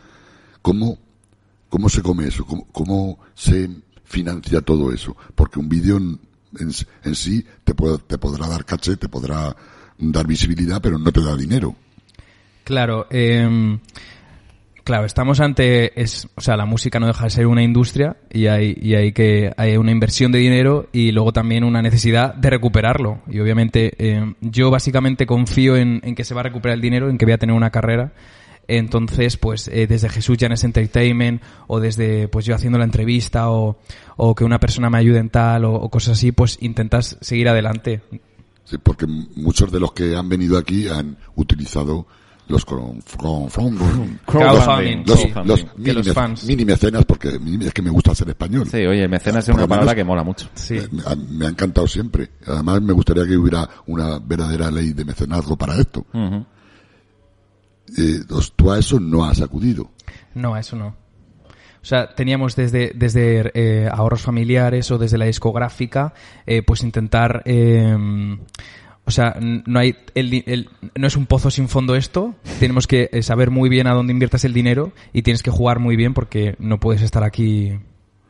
¿Cómo, 0.63 0.99
cómo 1.69 1.89
se 1.89 2.03
come 2.03 2.27
eso? 2.29 2.45
¿Cómo, 2.45 2.67
cómo 2.73 3.19
se 3.35 3.71
financia 4.05 4.61
todo 4.61 4.93
eso? 4.93 5.17
Porque 5.35 5.59
un 5.59 5.69
vídeo 5.69 5.97
en, 5.99 6.19
en- 7.05 7.15
sí 7.15 7.45
te, 7.65 7.75
puede- 7.75 7.99
te 7.99 8.19
podrá 8.19 8.47
dar 8.49 8.65
caché, 8.65 8.97
te 8.97 9.09
podrá 9.09 9.55
dar 9.99 10.27
visibilidad, 10.27 10.81
pero 10.81 10.99
no 10.99 11.13
te 11.13 11.23
da 11.23 11.37
dinero. 11.37 11.75
Claro, 12.65 13.07
eh, 13.11 13.79
claro, 14.89 15.05
estamos 15.05 15.39
ante, 15.41 16.01
es, 16.01 16.29
o 16.35 16.41
sea, 16.41 16.57
la 16.57 16.65
música 16.65 16.99
no 16.99 17.07
deja 17.07 17.25
de 17.25 17.29
ser 17.29 17.47
una 17.47 17.63
industria 17.63 18.17
y 18.33 18.47
hay, 18.47 18.75
y 18.81 18.95
hay 18.95 19.13
que, 19.13 19.53
hay 19.59 19.77
una 19.77 19.93
inversión 19.93 20.33
de 20.33 20.39
dinero 20.39 20.89
y 20.95 21.13
luego 21.13 21.31
también 21.31 21.63
una 21.63 21.83
necesidad 21.83 22.35
de 22.35 22.49
recuperarlo. 22.49 23.21
Y 23.29 23.39
obviamente, 23.39 23.93
eh, 23.99 24.35
yo 24.41 24.71
básicamente 24.71 25.27
confío 25.27 25.77
en, 25.77 26.01
en 26.05 26.15
que 26.15 26.25
se 26.25 26.33
va 26.33 26.41
a 26.41 26.45
recuperar 26.45 26.77
el 26.77 26.81
dinero, 26.81 27.11
en 27.11 27.19
que 27.19 27.27
voy 27.27 27.35
a 27.35 27.37
tener 27.39 27.55
una 27.55 27.69
carrera. 27.69 28.15
Entonces, 28.67 29.37
pues 29.37 29.69
eh, 29.69 29.87
desde 29.87 30.09
Jesús 30.09 30.39
Llanes 30.39 30.65
Entertainment 30.65 31.43
o 31.67 31.81
desde 31.81 32.27
pues 32.29 32.47
yo 32.47 32.55
haciendo 32.55 32.79
la 32.79 32.87
entrevista 32.87 33.51
o, 33.51 33.77
o 34.17 34.35
que 34.35 34.45
una 34.45 34.59
persona 34.59 34.89
me 34.89 34.97
ayude 34.97 35.19
en 35.19 35.29
tal 35.29 35.67
o, 35.67 35.75
o 35.75 35.91
cosas 35.91 36.17
así, 36.17 36.33
pues 36.33 36.57
intentas 36.63 37.19
seguir 37.21 37.51
adelante. 37.51 38.01
Sí, 38.65 38.79
porque 38.83 39.07
muchos 39.07 39.71
de 39.71 39.81
los 39.81 39.93
que 39.93 40.17
han 40.17 40.31
venido 40.31 40.57
aquí 40.57 40.89
han 40.89 41.19
utilizado 41.37 42.07
los 42.49 42.65
con, 42.65 43.01
con- 43.17 43.49
con- 43.51 44.21
Crowdfunding, 44.27 45.05
los, 45.07 45.21
sí. 45.21 45.33
los 45.45 45.67
mini, 45.77 45.93
los 45.93 46.13
fans. 46.13 46.45
mini 46.45 46.65
mecenas, 46.65 47.05
porque 47.05 47.39
es 47.61 47.73
que 47.75 47.83
me 47.83 47.91
gusta 47.91 48.15
ser 48.15 48.29
español. 48.31 48.67
Sí, 48.71 48.79
oye, 48.87 49.07
mecenas 49.09 49.49
es 49.49 49.55
una 49.55 49.67
palabra 49.67 49.85
menos- 49.93 49.95
que 49.95 50.05
mola 50.05 50.25
mucho. 50.25 50.49
Sí. 50.55 50.79
Me, 50.91 51.03
ha- 51.07 51.15
me 51.17 51.47
ha 51.47 51.49
encantado 51.51 51.87
siempre. 51.87 52.31
Además, 52.47 52.81
me 52.83 52.93
gustaría 52.93 53.27
que 53.27 53.37
hubiera 53.37 53.69
una 53.87 54.19
verdadera 54.19 54.71
ley 54.71 54.93
de 54.93 55.05
mecenazgo 55.05 55.57
para 55.57 55.77
esto. 55.79 56.07
Ujú. 56.13 56.45
Eh, 57.97 58.21
os- 58.31 58.53
tú 58.55 58.71
a 58.71 58.79
eso 58.79 58.99
no 59.01 59.25
has 59.25 59.41
acudido. 59.41 59.91
No, 60.35 60.55
a 60.55 60.61
eso 60.61 60.77
no. 60.77 60.89
O 61.81 61.85
sea, 61.89 62.15
teníamos 62.15 62.55
desde, 62.57 62.93
desde 62.95 63.51
eh, 63.55 63.89
ahorros 63.91 64.21
familiares 64.21 64.91
o 64.91 64.99
desde 64.99 65.17
la 65.17 65.25
discográfica, 65.27 66.13
eh, 66.45 66.63
pues 66.63 66.83
intentar... 66.83 67.43
o 69.09 69.11
sea, 69.11 69.37
no 69.41 69.79
hay 69.79 69.97
el, 70.15 70.45
el- 70.47 70.69
no 70.95 71.07
es 71.07 71.17
un 71.17 71.25
pozo 71.25 71.51
sin 71.51 71.69
fondo 71.69 71.97
esto. 71.97 72.35
Tenemos 72.61 72.87
que 72.87 73.09
eh, 73.11 73.23
saber 73.23 73.51
muy 73.51 73.71
bien 73.71 73.87
a 73.87 73.93
dónde 73.95 74.13
inviertas 74.13 74.45
el 74.45 74.53
dinero 74.53 74.93
y 75.15 75.23
tienes 75.23 75.43
que 75.43 75.51
jugar 75.51 75.79
muy 75.79 75.97
bien 75.97 76.13
porque 76.13 76.55
no 76.59 76.79
puedes 76.79 77.01
estar 77.01 77.25
aquí 77.25 77.73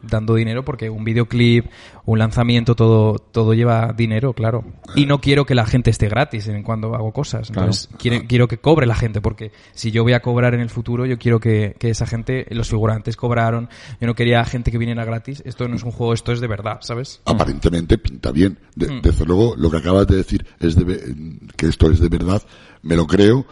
dando 0.00 0.34
dinero 0.36 0.64
porque 0.64 0.88
un 0.90 1.02
videoclip, 1.04 1.66
un 2.04 2.18
lanzamiento, 2.18 2.74
todo, 2.76 3.18
todo 3.18 3.52
lleva 3.54 3.92
dinero, 3.96 4.32
claro. 4.32 4.64
Y 4.94 5.06
no 5.06 5.20
quiero 5.20 5.44
que 5.44 5.54
la 5.54 5.66
gente 5.66 5.90
esté 5.90 6.08
gratis 6.08 6.46
en 6.48 6.62
cuando 6.62 6.94
hago 6.94 7.12
cosas. 7.12 7.48
Entonces, 7.50 7.88
quiero, 7.98 8.24
quiero 8.28 8.48
que 8.48 8.58
cobre 8.58 8.86
la 8.86 8.94
gente 8.94 9.20
porque 9.20 9.50
si 9.72 9.90
yo 9.90 10.04
voy 10.04 10.12
a 10.12 10.20
cobrar 10.20 10.54
en 10.54 10.60
el 10.60 10.70
futuro, 10.70 11.04
yo 11.04 11.18
quiero 11.18 11.40
que, 11.40 11.74
que 11.78 11.90
esa 11.90 12.06
gente, 12.06 12.46
los 12.50 12.68
figurantes 12.68 13.16
cobraron. 13.16 13.68
Yo 14.00 14.06
no 14.06 14.14
quería 14.14 14.44
gente 14.44 14.70
que 14.70 14.78
viniera 14.78 15.04
gratis. 15.04 15.42
Esto 15.44 15.66
no 15.68 15.76
es 15.76 15.82
un 15.82 15.90
juego, 15.90 16.14
esto 16.14 16.32
es 16.32 16.40
de 16.40 16.46
verdad, 16.46 16.78
¿sabes? 16.80 17.20
Aparentemente 17.24 17.98
pinta 17.98 18.30
bien. 18.32 18.58
De- 18.76 18.88
Mm. 18.88 19.02
Desde 19.02 19.24
luego, 19.26 19.54
lo 19.56 19.70
que 19.70 19.76
acabas 19.78 20.06
de 20.06 20.16
decir 20.16 20.46
es 20.60 20.74
de 20.76 21.36
que 21.56 21.66
esto 21.66 21.90
es 21.90 22.00
de 22.00 22.08
verdad. 22.08 22.42
Me 22.82 22.96
lo 22.96 23.06
creo 23.06 23.44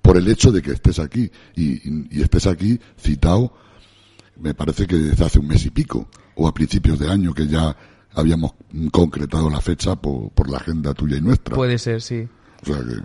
por 0.00 0.16
el 0.16 0.26
hecho 0.28 0.50
de 0.50 0.62
que 0.62 0.72
estés 0.72 0.98
aquí 0.98 1.30
y, 1.54 1.74
y- 1.88 2.08
y 2.10 2.22
estés 2.22 2.46
aquí 2.46 2.80
citado. 2.98 3.52
Me 4.42 4.54
parece 4.54 4.86
que 4.86 4.96
desde 4.96 5.24
hace 5.24 5.38
un 5.38 5.46
mes 5.48 5.64
y 5.66 5.70
pico 5.70 6.08
o 6.34 6.48
a 6.48 6.52
principios 6.54 6.98
de 6.98 7.10
año 7.10 7.32
que 7.32 7.46
ya 7.46 7.74
habíamos 8.14 8.52
concretado 8.90 9.48
la 9.48 9.60
fecha 9.60 9.96
por, 9.96 10.30
por 10.32 10.50
la 10.50 10.58
agenda 10.58 10.92
tuya 10.94 11.16
y 11.16 11.20
nuestra. 11.20 11.54
Puede 11.54 11.78
ser, 11.78 12.02
sí. 12.02 12.28
O 12.62 12.66
sea 12.66 12.76
que 12.78 12.96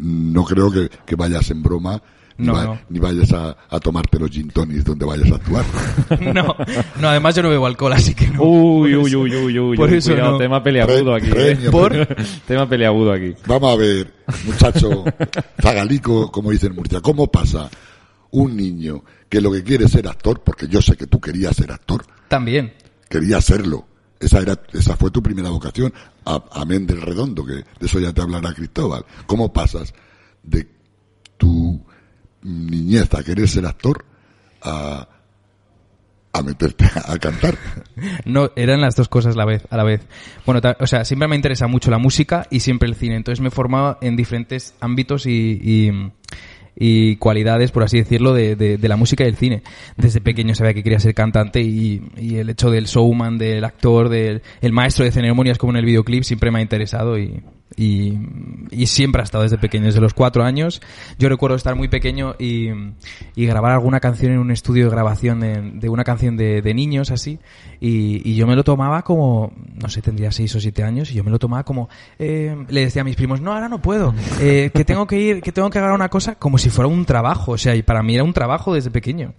no 0.00 0.44
creo 0.44 0.70
que, 0.70 0.88
que 1.04 1.16
vayas 1.16 1.50
en 1.50 1.62
broma 1.62 2.00
ni, 2.38 2.46
No, 2.46 2.54
va- 2.54 2.64
no. 2.64 2.78
ni 2.88 2.98
vayas 2.98 3.32
a, 3.32 3.56
a 3.68 3.78
tomarte 3.80 4.18
los 4.18 4.30
gin 4.30 4.48
tonics 4.48 4.84
donde 4.84 5.04
vayas 5.04 5.30
a 5.32 5.34
actuar. 5.36 5.64
No, 6.34 6.56
no, 7.00 7.08
además 7.08 7.34
yo 7.34 7.42
no 7.42 7.50
bebo 7.50 7.66
alcohol, 7.66 7.92
así 7.92 8.14
que 8.14 8.28
no. 8.28 8.42
Uy, 8.42 8.94
uy, 8.94 9.14
uy, 9.14 9.34
uy, 9.36 9.58
uy. 9.58 9.76
Por 9.76 9.90
uy, 9.90 9.96
eso 9.98 10.10
cuidado, 10.12 10.32
no. 10.32 10.38
tema 10.38 10.62
peleagudo 10.62 11.14
aquí. 11.14 11.28
¿eh? 11.34 11.58
Por- 11.70 12.06
tema 12.46 12.68
peleagudo 12.68 13.12
aquí. 13.12 13.34
Vamos 13.46 13.72
a 13.72 13.76
ver, 13.76 14.12
muchacho 14.46 15.04
zagalico, 15.62 16.30
como 16.30 16.50
dice 16.50 16.66
en 16.68 16.74
Murcia, 16.74 17.00
¿cómo 17.00 17.26
pasa 17.26 17.68
un 18.32 18.56
niño 18.56 19.04
que 19.28 19.40
lo 19.40 19.52
que 19.52 19.62
quiere 19.62 19.86
es 19.86 19.92
ser 19.92 20.08
actor, 20.08 20.42
porque 20.42 20.66
yo 20.68 20.82
sé 20.82 20.96
que 20.96 21.06
tú 21.06 21.20
querías 21.20 21.56
ser 21.56 21.72
actor, 21.72 22.04
También. 22.28 22.74
querías 23.08 23.44
serlo, 23.44 23.86
esa 24.20 24.40
era, 24.40 24.60
esa 24.72 24.96
fue 24.96 25.10
tu 25.10 25.22
primera 25.22 25.50
vocación, 25.50 25.92
amén 26.24 26.86
del 26.86 27.00
redondo, 27.00 27.44
que 27.44 27.54
de 27.54 27.64
eso 27.80 27.98
ya 27.98 28.12
te 28.12 28.20
hablará 28.20 28.52
Cristóbal. 28.52 29.04
¿Cómo 29.26 29.52
pasas 29.52 29.94
de 30.42 30.68
tu 31.36 31.84
niñez 32.42 33.12
a 33.14 33.22
querer 33.22 33.48
ser 33.48 33.66
actor 33.66 34.04
a 34.62 35.08
a 36.34 36.42
meterte 36.42 36.86
a 36.94 37.18
cantar. 37.18 37.56
No, 38.24 38.50
eran 38.56 38.80
las 38.80 38.96
dos 38.96 39.08
cosas 39.08 39.34
a 39.34 39.38
la 39.38 39.44
vez. 39.44 39.66
A 39.68 39.76
la 39.76 39.84
vez. 39.84 40.00
Bueno, 40.46 40.60
o 40.80 40.86
sea, 40.86 41.04
siempre 41.04 41.28
me 41.28 41.36
interesa 41.36 41.66
mucho 41.66 41.90
la 41.90 41.98
música 41.98 42.46
y 42.50 42.60
siempre 42.60 42.88
el 42.88 42.94
cine. 42.94 43.16
Entonces 43.16 43.42
me 43.42 43.50
formaba 43.50 43.98
en 44.00 44.16
diferentes 44.16 44.74
ámbitos 44.80 45.26
y, 45.26 45.60
y, 45.62 45.92
y 46.76 47.16
cualidades, 47.16 47.70
por 47.70 47.82
así 47.82 47.98
decirlo, 47.98 48.32
de, 48.34 48.56
de- 48.56 48.88
la 48.88 48.96
música 48.96 49.24
y 49.24 49.28
el 49.28 49.36
cine. 49.36 49.62
Desde 49.96 50.20
pequeño 50.20 50.54
sabía 50.54 50.74
que 50.74 50.82
quería 50.82 50.98
ser 51.00 51.14
cantante 51.14 51.60
y, 51.60 52.02
y 52.16 52.36
el 52.36 52.50
hecho 52.50 52.70
del 52.70 52.86
showman, 52.86 53.38
del 53.38 53.64
actor, 53.64 54.08
del 54.08 54.42
el 54.60 54.72
maestro 54.72 55.04
de 55.04 55.12
ceremonias 55.12 55.58
como 55.58 55.72
en 55.72 55.76
el 55.78 55.84
videoclip 55.84 56.24
siempre 56.24 56.50
me 56.50 56.58
ha 56.58 56.62
interesado 56.62 57.18
y, 57.18 57.42
y, 57.76 58.18
y 58.70 58.86
siempre 58.86 59.22
ha 59.22 59.24
estado 59.24 59.44
desde 59.44 59.58
pequeño, 59.58 59.86
desde 59.86 60.00
los 60.00 60.14
cuatro 60.14 60.44
años. 60.44 60.80
Yo 61.18 61.28
recuerdo 61.28 61.56
estar 61.56 61.74
muy 61.74 61.88
pequeño 61.88 62.34
y, 62.38 62.68
y 63.34 63.46
grabar 63.46 63.72
alguna 63.72 64.00
canción 64.00 64.32
en 64.32 64.38
un 64.38 64.50
estudio 64.50 64.84
de 64.84 64.90
grabación 64.90 65.40
de, 65.40 65.72
de 65.74 65.88
una 65.88 66.04
canción 66.04 66.36
de, 66.36 66.62
de 66.62 66.74
niños 66.74 67.10
así 67.10 67.38
y, 67.80 68.28
y 68.28 68.36
yo 68.36 68.46
me 68.46 68.56
lo 68.56 68.64
tomaba 68.64 69.02
como, 69.02 69.52
no 69.80 69.88
sé, 69.88 70.02
tendría 70.02 70.30
seis 70.32 70.54
o 70.54 70.60
siete 70.60 70.82
años 70.82 71.10
y 71.10 71.14
yo 71.14 71.24
me 71.24 71.30
lo 71.30 71.38
tomaba 71.38 71.64
como, 71.64 71.88
eh, 72.18 72.56
le 72.68 72.80
decía 72.82 73.02
a 73.02 73.04
mis 73.04 73.16
primos, 73.16 73.40
no, 73.40 73.52
ahora 73.52 73.68
no 73.68 73.82
puedo, 73.82 74.14
eh, 74.40 74.70
que 74.72 74.84
tengo 74.84 75.06
que 75.06 75.18
ir, 75.20 75.40
que 75.42 75.52
tengo 75.52 75.70
que 75.70 75.78
grabar 75.78 75.94
una 75.94 76.08
cosa 76.08 76.36
como 76.36 76.58
si 76.58 76.70
fuera 76.70 76.88
un 76.88 77.04
trabajo, 77.04 77.52
o 77.52 77.58
sea, 77.58 77.74
y 77.74 77.82
para 77.82 78.02
mí 78.02 78.14
era 78.14 78.24
un 78.24 78.32
trabajo 78.32 78.74
desde 78.74 78.90
pequeño. 78.90 79.34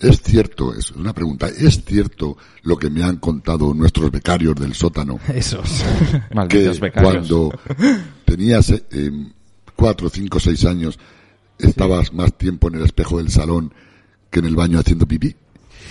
Es 0.00 0.20
cierto, 0.22 0.74
es 0.74 0.90
una 0.92 1.12
pregunta, 1.12 1.48
¿es 1.48 1.84
cierto 1.84 2.36
lo 2.62 2.76
que 2.76 2.90
me 2.90 3.02
han 3.02 3.16
contado 3.16 3.72
nuestros 3.74 4.10
becarios 4.10 4.54
del 4.56 4.74
sótano? 4.74 5.18
Esos. 5.34 5.84
que 6.28 6.34
Malditos 6.34 6.80
becarios. 6.80 7.12
cuando 7.28 7.58
tenías 8.24 8.70
eh, 8.70 8.84
em, 8.90 9.32
cuatro, 9.76 10.08
cinco, 10.08 10.40
seis 10.40 10.64
años, 10.64 10.98
estabas 11.58 12.12
más 12.12 12.36
tiempo 12.36 12.68
en 12.68 12.76
el 12.76 12.84
espejo 12.84 13.18
del 13.18 13.30
salón 13.30 13.72
que 14.30 14.40
en 14.40 14.46
el 14.46 14.56
baño 14.56 14.78
haciendo 14.78 15.06
pipí. 15.06 15.34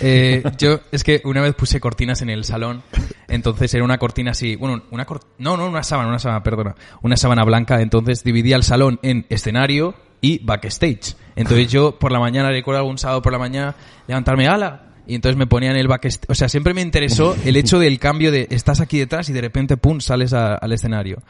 Eh, 0.02 0.44
yo 0.58 0.80
es 0.92 1.04
que 1.04 1.22
una 1.24 1.42
vez 1.42 1.54
puse 1.54 1.80
cortinas 1.80 2.22
en 2.24 2.30
el 2.32 2.44
salón, 2.46 2.82
entonces 3.28 3.72
era 3.76 3.84
una 3.84 4.00
cortina 4.00 4.32
así, 4.32 4.56
bueno, 4.56 4.84
una 4.90 5.06
cor- 5.06 5.22
no, 5.38 5.56
no, 5.56 5.68
una 5.68 5.84
sábana, 5.84 6.10
una 6.10 6.18
sábana, 6.20 6.42
perdona, 6.44 6.76
una 7.04 7.16
sábana 7.16 7.44
blanca, 7.44 7.80
entonces 7.80 8.24
dividía 8.24 8.56
el 8.56 8.64
salón 8.64 9.00
en 9.04 9.28
escenario 9.30 9.94
y 10.24 10.40
backstage. 10.44 11.16
Entonces 11.36 11.72
yo 11.72 12.00
por 12.00 12.12
la 12.12 12.20
mañana, 12.20 12.50
recuerdo 12.50 12.80
algún 12.80 12.98
sábado 12.98 13.22
por 13.22 13.32
la 13.34 13.38
mañana, 13.40 13.76
levantarme, 14.08 14.48
ala, 14.48 14.94
y 15.06 15.16
entonces 15.16 15.38
me 15.38 15.48
ponía 15.48 15.70
en 15.70 15.76
el 15.78 15.88
backstage, 15.88 16.30
o 16.30 16.34
sea, 16.34 16.48
siempre 16.48 16.74
me 16.74 16.82
interesó 16.82 17.36
el 17.46 17.58
hecho 17.58 17.78
del 17.78 18.00
cambio 18.00 18.32
de 18.32 18.48
estás 18.50 18.80
aquí 18.82 18.98
detrás 18.98 19.28
y 19.30 19.34
de 19.34 19.42
repente, 19.42 19.76
pum, 19.78 20.00
sales 20.00 20.32
a- 20.34 20.56
al 20.56 20.72
escenario. 20.72 21.22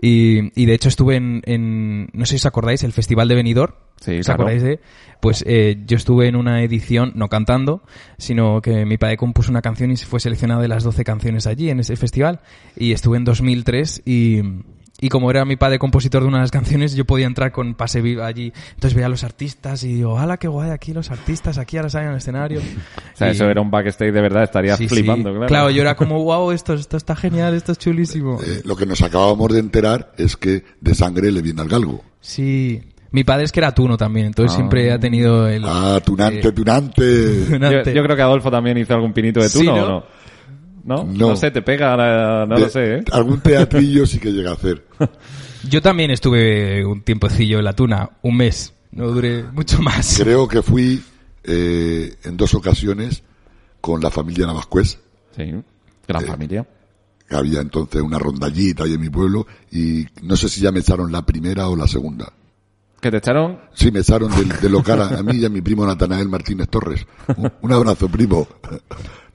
Y, 0.00 0.60
y 0.60 0.66
de 0.66 0.74
hecho 0.74 0.88
estuve 0.88 1.14
en, 1.16 1.40
en, 1.46 2.08
no 2.12 2.26
sé 2.26 2.30
si 2.30 2.36
os 2.36 2.46
acordáis, 2.46 2.82
el 2.82 2.92
Festival 2.92 3.28
de 3.28 3.36
Benidorm. 3.36 3.74
Sí, 4.00 4.18
¿Os 4.18 4.26
claro. 4.26 4.42
acordáis 4.42 4.62
de? 4.64 4.80
Pues 5.20 5.44
eh, 5.46 5.76
yo 5.86 5.96
estuve 5.96 6.26
en 6.26 6.34
una 6.34 6.62
edición, 6.64 7.12
no 7.14 7.28
cantando, 7.28 7.82
sino 8.18 8.60
que 8.60 8.84
mi 8.84 8.98
padre 8.98 9.16
compuso 9.16 9.52
una 9.52 9.62
canción 9.62 9.92
y 9.92 9.96
fue 9.96 10.18
seleccionado 10.18 10.60
de 10.60 10.68
las 10.68 10.82
12 10.82 11.04
canciones 11.04 11.46
allí 11.46 11.70
en 11.70 11.78
ese 11.78 11.94
festival. 11.96 12.40
Y 12.76 12.90
estuve 12.92 13.16
en 13.18 13.24
2003 13.24 14.02
y, 14.04 14.40
y 15.00 15.08
como 15.08 15.30
era 15.30 15.44
mi 15.44 15.56
padre 15.56 15.78
compositor 15.78 16.22
de 16.22 16.28
una 16.28 16.38
de 16.38 16.42
las 16.44 16.50
canciones, 16.50 16.94
yo 16.94 17.04
podía 17.04 17.26
entrar 17.26 17.50
con 17.52 17.74
pase 17.74 18.00
vivo 18.00 18.22
allí. 18.22 18.52
Entonces 18.74 18.94
veía 18.94 19.06
a 19.06 19.10
los 19.10 19.24
artistas 19.24 19.82
y 19.84 19.94
digo, 19.94 20.18
¡hala, 20.18 20.36
qué 20.38 20.48
guay 20.48 20.70
aquí 20.70 20.92
los 20.92 21.10
artistas! 21.10 21.58
Aquí 21.58 21.76
ahora 21.76 21.90
salen 21.90 22.10
al 22.10 22.16
escenario. 22.18 22.60
O 23.14 23.16
sea, 23.16 23.28
Y- 23.28 23.32
eso 23.32 23.44
era 23.48 23.60
un 23.60 23.70
backstage 23.70 24.12
de 24.12 24.20
verdad, 24.20 24.42
estarías 24.44 24.76
Sí, 24.78 24.88
sí. 24.88 24.94
flipando, 24.94 25.46
claro. 25.46 25.70
yo 25.70 25.82
era 25.82 25.94
como, 25.94 26.22
wow, 26.24 26.50
esto, 26.50 26.74
esto 26.74 26.96
está 26.96 27.14
genial, 27.14 27.54
esto 27.54 27.70
es 27.72 27.78
chulísimo. 27.78 28.40
Eh, 28.42 28.62
lo 28.64 28.74
que 28.76 28.86
nos 28.86 29.02
acabamos 29.02 29.52
de 29.52 29.60
enterar 29.60 30.12
es 30.18 30.36
que 30.36 30.64
de 30.80 30.94
sangre 30.94 31.30
le 31.30 31.40
viene 31.42 31.60
al 31.62 31.68
galgo. 31.68 32.02
Sí. 32.20 32.80
Mi 33.12 33.22
padre 33.22 33.44
es 33.44 33.52
que 33.52 33.60
era 33.60 33.72
tuno 33.72 33.96
también, 33.96 34.26
entonces 34.26 34.52
Ah. 34.52 34.56
siempre 34.56 34.90
ha 34.90 34.98
tenido 34.98 35.46
el... 35.46 35.62
Ah, 35.64 36.00
tunante, 36.04 36.48
eh, 36.48 36.52
tunante. 36.52 37.02
Yo, 37.38 37.46
tunante. 37.46 37.94
yo 37.94 38.02
creo 38.02 38.16
que 38.16 38.22
Adolfo 38.22 38.50
también 38.50 38.76
hizo 38.78 38.92
algún 38.94 39.12
pinito 39.12 39.38
de 39.40 39.48
Sí, 39.48 39.60
tuno, 39.60 39.76
¿no? 39.76 39.84
¿o 39.84 39.88
no? 39.88 40.04
¿No? 40.84 41.04
No. 41.04 41.28
No 41.30 41.36
sé, 41.36 41.50
te 41.50 41.62
pega, 41.62 41.94
eh, 41.94 42.46
no 42.46 42.54
De- 42.56 42.60
lo 42.60 42.68
sé, 42.68 42.94
¿eh? 42.96 43.04
Algún 43.12 43.40
teatrillo 43.40 44.06
sí 44.06 44.18
que 44.18 44.30
llega 44.32 44.50
a 44.50 44.54
hacer. 44.54 44.84
Yo 45.68 45.80
también 45.80 46.10
estuve 46.10 46.84
un 46.84 47.02
tiempecillo 47.02 47.58
en 47.58 47.64
la 47.64 47.72
tuna, 47.72 48.10
un 48.22 48.36
mes. 48.36 48.74
No 48.92 49.08
duré 49.08 49.42
mucho 49.44 49.80
más. 49.80 50.18
Creo 50.22 50.46
que 50.46 50.62
fui 50.62 51.02
eh, 51.42 52.14
en 52.24 52.36
dos 52.36 52.54
ocasiones 52.54 53.22
con 53.80 54.00
la 54.02 54.10
familia 54.10 54.46
Navascués. 54.46 54.98
Sí. 55.36 55.52
Gran 56.06 56.22
Eh, 56.24 56.26
familia. 56.26 56.66
Había 57.30 57.60
entonces 57.60 58.02
una 58.02 58.18
rondallita 58.18 58.84
ahí 58.84 58.92
en 58.92 59.00
mi 59.00 59.08
pueblo 59.08 59.46
y 59.72 60.04
no 60.22 60.36
sé 60.36 60.48
si 60.50 60.60
ya 60.60 60.70
me 60.70 60.80
echaron 60.80 61.10
la 61.10 61.24
primera 61.24 61.68
o 61.68 61.76
la 61.76 61.88
segunda. 61.88 62.30
Que 63.00 63.10
te 63.10 63.18
echaron 63.18 63.58
Sí, 63.74 63.90
me 63.90 64.00
echaron 64.00 64.30
del, 64.34 64.48
del 64.60 64.72
local 64.72 65.02
a, 65.02 65.18
a 65.18 65.22
mí 65.22 65.36
y 65.36 65.44
a 65.44 65.48
mi 65.50 65.60
primo 65.60 65.84
Natanael 65.86 66.28
Martínez 66.28 66.68
Torres. 66.68 67.06
Un, 67.36 67.50
un 67.62 67.72
abrazo, 67.72 68.08
primo. 68.08 68.46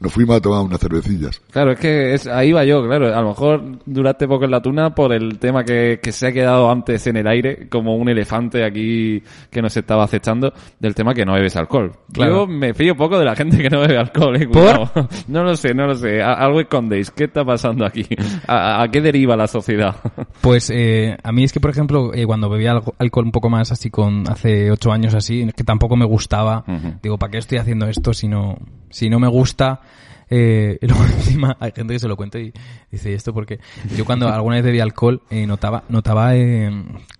Nos 0.01 0.13
fuimos 0.13 0.37
a 0.37 0.39
tomar 0.41 0.61
unas 0.61 0.79
cervecillas. 0.79 1.41
Claro, 1.51 1.73
es 1.73 1.79
que 1.79 2.13
es, 2.13 2.25
ahí 2.25 2.53
va 2.53 2.63
yo, 2.63 2.81
claro. 2.87 3.13
A 3.13 3.21
lo 3.21 3.27
mejor 3.29 3.61
duraste 3.85 4.29
poco 4.29 4.45
en 4.45 4.51
la 4.51 4.61
tuna 4.61 4.95
por 4.95 5.11
el 5.11 5.37
tema 5.39 5.65
que, 5.65 5.99
que 6.01 6.13
se 6.13 6.27
ha 6.27 6.31
quedado 6.31 6.71
antes 6.71 7.05
en 7.07 7.17
el 7.17 7.27
aire, 7.27 7.67
como 7.67 7.97
un 7.97 8.07
elefante 8.07 8.63
aquí 8.63 9.21
que 9.51 9.61
nos 9.61 9.75
estaba 9.75 10.05
acechando, 10.05 10.53
del 10.79 10.95
tema 10.95 11.13
que 11.13 11.25
no 11.25 11.33
bebes 11.33 11.57
alcohol. 11.57 11.91
Claro. 12.13 12.31
Yo 12.31 12.47
me 12.47 12.73
fío 12.73 12.95
poco 12.95 13.19
de 13.19 13.25
la 13.25 13.35
gente 13.35 13.57
que 13.57 13.69
no 13.69 13.81
bebe 13.81 13.97
alcohol, 13.97 14.37
eh, 14.37 14.47
¿Por? 14.47 14.53
cuidado. 14.63 14.89
No 15.27 15.43
lo 15.43 15.57
sé, 15.57 15.73
no 15.73 15.85
lo 15.85 15.95
sé. 15.95 16.21
A- 16.21 16.31
algo 16.35 16.61
escondéis. 16.61 17.11
¿Qué 17.11 17.25
está 17.25 17.43
pasando 17.43 17.85
aquí? 17.85 18.07
¿A, 18.47 18.81
a 18.81 18.87
qué 18.89 19.01
deriva 19.01 19.35
la 19.35 19.47
sociedad? 19.47 19.95
Pues 20.39 20.71
eh, 20.73 21.17
a 21.21 21.33
mí 21.33 21.43
es 21.43 21.51
que, 21.51 21.59
por 21.59 21.69
ejemplo, 21.71 22.13
eh, 22.13 22.25
cuando 22.25 22.49
bebía 22.49 22.79
alcohol 22.97 23.25
un 23.25 23.31
poco 23.33 23.49
más 23.49 23.58
así 23.71 23.89
con 23.89 24.29
hace 24.29 24.71
ocho 24.71 24.91
años 24.91 25.13
así, 25.13 25.49
que 25.55 25.63
tampoco 25.63 25.95
me 25.95 26.05
gustaba. 26.05 26.63
Digo, 27.03 27.17
¿para 27.17 27.31
qué 27.31 27.37
estoy 27.37 27.57
haciendo 27.57 27.87
esto 27.87 28.13
si 28.13 28.27
no, 28.27 28.57
si 28.89 29.09
no 29.09 29.19
me 29.19 29.27
gusta? 29.27 29.81
Eh, 30.29 30.77
y 30.81 30.87
luego 30.87 31.03
encima 31.17 31.57
hay 31.59 31.71
gente 31.75 31.93
que 31.93 31.99
se 31.99 32.07
lo 32.07 32.15
cuenta 32.15 32.39
y 32.39 32.53
dice 32.91 33.11
"¿Y 33.11 33.13
esto 33.13 33.33
porque 33.33 33.59
yo 33.97 34.05
cuando 34.05 34.27
alguna 34.33 34.55
vez 34.55 34.63
bebía 34.65 34.83
alcohol 34.83 35.21
eh, 35.29 35.47
notaba 35.47 35.83
notaba 35.89 36.35
eh, 36.35 36.69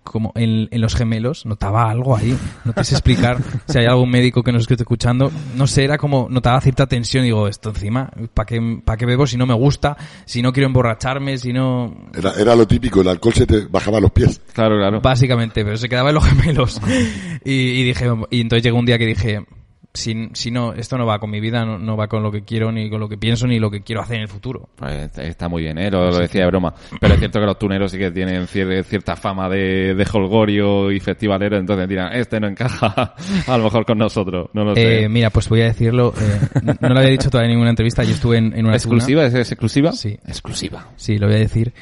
como 0.04 0.32
en, 0.34 0.68
en 0.70 0.80
los 0.80 0.94
gemelos 0.94 1.46
notaba 1.46 1.90
algo 1.90 2.16
ahí. 2.16 2.36
No 2.64 2.72
te 2.72 2.84
sé 2.84 2.94
explicar 2.94 3.38
si 3.66 3.78
hay 3.78 3.86
algún 3.86 4.10
médico 4.10 4.42
que 4.42 4.52
nos 4.52 4.62
esté 4.62 4.74
escuchando. 4.74 5.30
No 5.56 5.66
sé 5.66 5.84
era 5.84 5.98
como 5.98 6.28
notaba 6.30 6.60
cierta 6.60 6.86
tensión. 6.86 7.24
Digo 7.24 7.48
esto 7.48 7.70
encima 7.70 8.10
para 8.34 8.46
qué 8.46 8.80
para 8.84 8.96
qué 8.96 9.06
bebo 9.06 9.26
si 9.26 9.36
no 9.36 9.46
me 9.46 9.54
gusta 9.54 9.96
si 10.24 10.42
no 10.42 10.52
quiero 10.52 10.66
emborracharme 10.66 11.38
si 11.38 11.52
no 11.52 11.94
Era, 12.14 12.32
era 12.38 12.54
lo 12.56 12.66
típico, 12.66 13.00
el 13.00 13.08
alcohol 13.08 13.34
se 13.34 13.46
te 13.46 13.66
bajaba 13.66 13.98
a 13.98 14.00
los 14.00 14.10
pies. 14.10 14.40
Claro, 14.52 14.76
claro. 14.76 15.00
Básicamente, 15.00 15.64
pero 15.64 15.76
se 15.76 15.88
quedaba 15.88 16.10
en 16.10 16.14
los 16.14 16.24
gemelos. 16.24 16.80
y, 17.44 17.52
y 17.52 17.84
dije, 17.84 18.06
y 18.30 18.40
entonces 18.40 18.62
llegó 18.62 18.78
un 18.78 18.86
día 18.86 18.98
que 18.98 19.06
dije, 19.06 19.44
si, 19.92 20.28
si 20.34 20.50
no, 20.50 20.72
esto 20.72 20.96
no 20.96 21.04
va 21.06 21.18
con 21.18 21.30
mi 21.30 21.40
vida, 21.40 21.64
no, 21.64 21.78
no 21.78 21.96
va 21.96 22.06
con 22.06 22.22
lo 22.22 22.30
que 22.30 22.42
quiero, 22.42 22.70
ni 22.70 22.88
con 22.88 23.00
lo 23.00 23.08
que 23.08 23.18
pienso, 23.18 23.46
ni 23.46 23.58
lo 23.58 23.70
que 23.70 23.80
quiero 23.82 24.00
hacer 24.02 24.16
en 24.16 24.22
el 24.22 24.28
futuro. 24.28 24.68
Pues 24.76 25.10
está 25.18 25.48
muy 25.48 25.62
bien, 25.62 25.78
¿eh? 25.78 25.90
Lo, 25.90 26.10
lo 26.10 26.18
decía 26.18 26.42
de 26.42 26.46
broma. 26.46 26.72
Pero 27.00 27.14
es 27.14 27.18
cierto 27.18 27.40
que 27.40 27.46
los 27.46 27.58
tuneros 27.58 27.90
sí 27.90 27.98
que 27.98 28.10
tienen 28.12 28.46
cier- 28.46 28.84
cierta 28.84 29.16
fama 29.16 29.48
de, 29.48 29.94
de 29.94 30.06
holgorio 30.12 30.92
y 30.92 31.00
festivalero, 31.00 31.56
entonces 31.56 31.88
dirán, 31.88 32.12
este 32.12 32.38
no 32.38 32.46
encaja 32.46 33.14
a 33.46 33.58
lo 33.58 33.64
mejor 33.64 33.84
con 33.84 33.98
nosotros, 33.98 34.48
no 34.52 34.64
lo 34.64 34.74
sé. 34.74 35.04
Eh, 35.04 35.08
mira, 35.08 35.30
pues 35.30 35.48
voy 35.48 35.62
a 35.62 35.64
decirlo, 35.64 36.14
eh, 36.20 36.60
no, 36.80 36.88
lo 36.88 36.98
había 36.98 37.10
dicho 37.10 37.28
todavía 37.28 37.46
en 37.48 37.54
ninguna 37.56 37.70
entrevista, 37.70 38.04
yo 38.04 38.12
estuve 38.12 38.38
en, 38.38 38.52
en 38.56 38.66
una 38.66 38.76
¿Exclusiva? 38.76 39.24
¿Es, 39.26 39.34
es 39.34 39.50
exclusiva? 39.52 39.92
Sí. 39.92 40.16
Exclusiva. 40.26 40.88
Sí, 40.96 41.18
lo 41.18 41.26
voy 41.26 41.36
a 41.36 41.40
decir. 41.40 41.72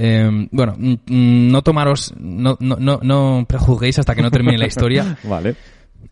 Eh, 0.00 0.30
bueno, 0.52 0.74
mm, 0.78 0.92
mm, 1.06 1.50
no 1.50 1.62
tomaros, 1.62 2.14
no, 2.16 2.56
no, 2.60 2.76
no, 2.78 3.00
no 3.02 3.44
prejuzguéis 3.48 3.98
hasta 3.98 4.14
que 4.14 4.22
no 4.22 4.30
termine 4.30 4.56
la 4.58 4.66
historia. 4.66 5.16
Vale. 5.24 5.56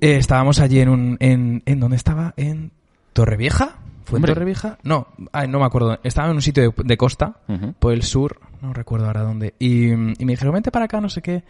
Eh, 0.01 0.17
estábamos 0.17 0.61
allí 0.61 0.81
en 0.81 0.89
un, 0.89 1.17
en, 1.21 1.63
¿en 1.67 1.81
dónde 1.81 1.97
estaba? 1.97 2.35
¿En 2.37 2.73
Torrevieja? 3.13 3.77
¿Fue 4.05 4.19
en 4.19 4.23
Hombre. 4.23 4.35
Torrevieja? 4.35 4.79
No, 4.83 5.09
ay, 5.33 5.49
no 5.49 5.59
me 5.59 5.65
acuerdo. 5.65 5.99
Estaba 6.05 6.29
en 6.29 6.37
un 6.37 6.43
sitio 6.43 6.63
de, 6.63 6.85
de 6.85 6.97
costa, 6.97 7.39
por 7.79 7.93
el 7.93 8.03
sur, 8.03 8.41
no 8.63 8.73
recuerdo 8.73 9.07
ahora 9.07 9.23
dónde. 9.23 9.55
Y, 9.59 9.91
y 9.91 9.97
me 9.97 10.33
dijeron, 10.33 10.55
vente 10.55 10.71
para 10.71 10.85
acá, 10.85 11.01
no 11.01 11.09
sé 11.09 11.23
qué. 11.23 11.43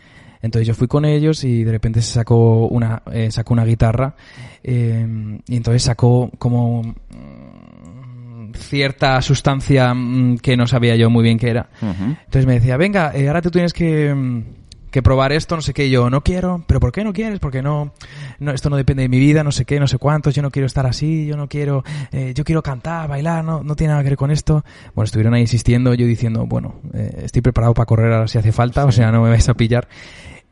Entonces 0.42 0.66
yo 0.66 0.74
fui 0.74 0.86
con 0.86 1.04
ellos 1.04 1.44
y 1.44 1.64
de 1.64 1.72
repente 1.72 2.00
se 2.02 2.12
sacó 2.12 2.66
una, 2.68 3.02
eh, 3.12 3.30
sacó 3.30 3.54
una 3.54 3.64
guitarra, 3.64 4.14
eh, 4.62 5.38
y 5.46 5.56
entonces 5.56 5.82
sacó 5.82 6.30
como 6.38 6.82
mm, 6.82 8.52
cierta 8.54 9.20
sustancia 9.22 9.92
mm, 9.92 10.38
que 10.38 10.56
no 10.56 10.66
sabía 10.66 10.96
yo 10.96 11.10
muy 11.10 11.22
bien 11.24 11.38
qué 11.38 11.50
era. 11.50 11.68
Entonces 11.80 12.46
me 12.46 12.54
decía, 12.54 12.76
venga, 12.76 13.12
eh, 13.14 13.28
ahora 13.28 13.42
tú 13.42 13.50
tienes 13.50 13.72
que, 13.72 14.14
mm, 14.14 14.44
que 14.90 15.02
probar 15.02 15.32
esto, 15.32 15.56
no 15.56 15.62
sé 15.62 15.72
qué. 15.74 15.86
Y 15.86 15.90
yo, 15.90 16.10
no 16.10 16.22
quiero, 16.22 16.64
pero 16.66 16.80
¿por 16.80 16.92
qué 16.92 17.04
no 17.04 17.12
quieres? 17.12 17.38
Porque 17.38 17.62
no, 17.62 17.92
no, 18.38 18.52
esto 18.52 18.70
no 18.70 18.76
depende 18.76 19.02
de 19.02 19.08
mi 19.08 19.18
vida, 19.18 19.44
no 19.44 19.52
sé 19.52 19.64
qué, 19.64 19.80
no 19.80 19.86
sé 19.86 19.98
cuántos, 19.98 20.34
yo 20.34 20.42
no 20.42 20.50
quiero 20.50 20.66
estar 20.66 20.86
así, 20.86 21.26
yo 21.26 21.36
no 21.36 21.48
quiero, 21.48 21.84
eh, 22.12 22.32
yo 22.34 22.44
quiero 22.44 22.62
cantar, 22.62 23.08
bailar, 23.08 23.44
no, 23.44 23.62
no 23.62 23.76
tiene 23.76 23.92
nada 23.92 24.02
que 24.02 24.10
ver 24.10 24.18
con 24.18 24.30
esto. 24.30 24.64
Bueno, 24.94 25.06
estuvieron 25.06 25.34
ahí 25.34 25.42
insistiendo, 25.42 25.94
yo 25.94 26.06
diciendo, 26.06 26.46
bueno, 26.46 26.76
eh, 26.94 27.22
estoy 27.24 27.42
preparado 27.42 27.74
para 27.74 27.86
correr 27.86 28.12
ahora 28.12 28.28
si 28.28 28.38
hace 28.38 28.52
falta, 28.52 28.84
o 28.84 28.92
sea, 28.92 29.10
no 29.12 29.22
me 29.22 29.30
vais 29.30 29.48
a 29.48 29.54
pillar. 29.54 29.88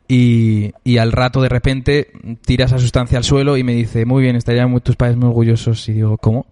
Y, 0.07 0.71
y 0.83 0.97
al 0.99 1.11
rato 1.11 1.41
de 1.41 1.49
repente 1.49 2.11
tira 2.45 2.65
esa 2.65 2.77
sustancia 2.77 3.17
al 3.17 3.23
suelo 3.23 3.57
y 3.57 3.63
me 3.63 3.73
dice, 3.73 4.05
muy 4.05 4.21
bien, 4.21 4.35
estarían 4.35 4.79
tus 4.81 4.95
padres 4.95 5.17
muy 5.17 5.29
orgullosos. 5.29 5.89
Y 5.89 5.93
digo, 5.93 6.17
¿cómo? 6.17 6.45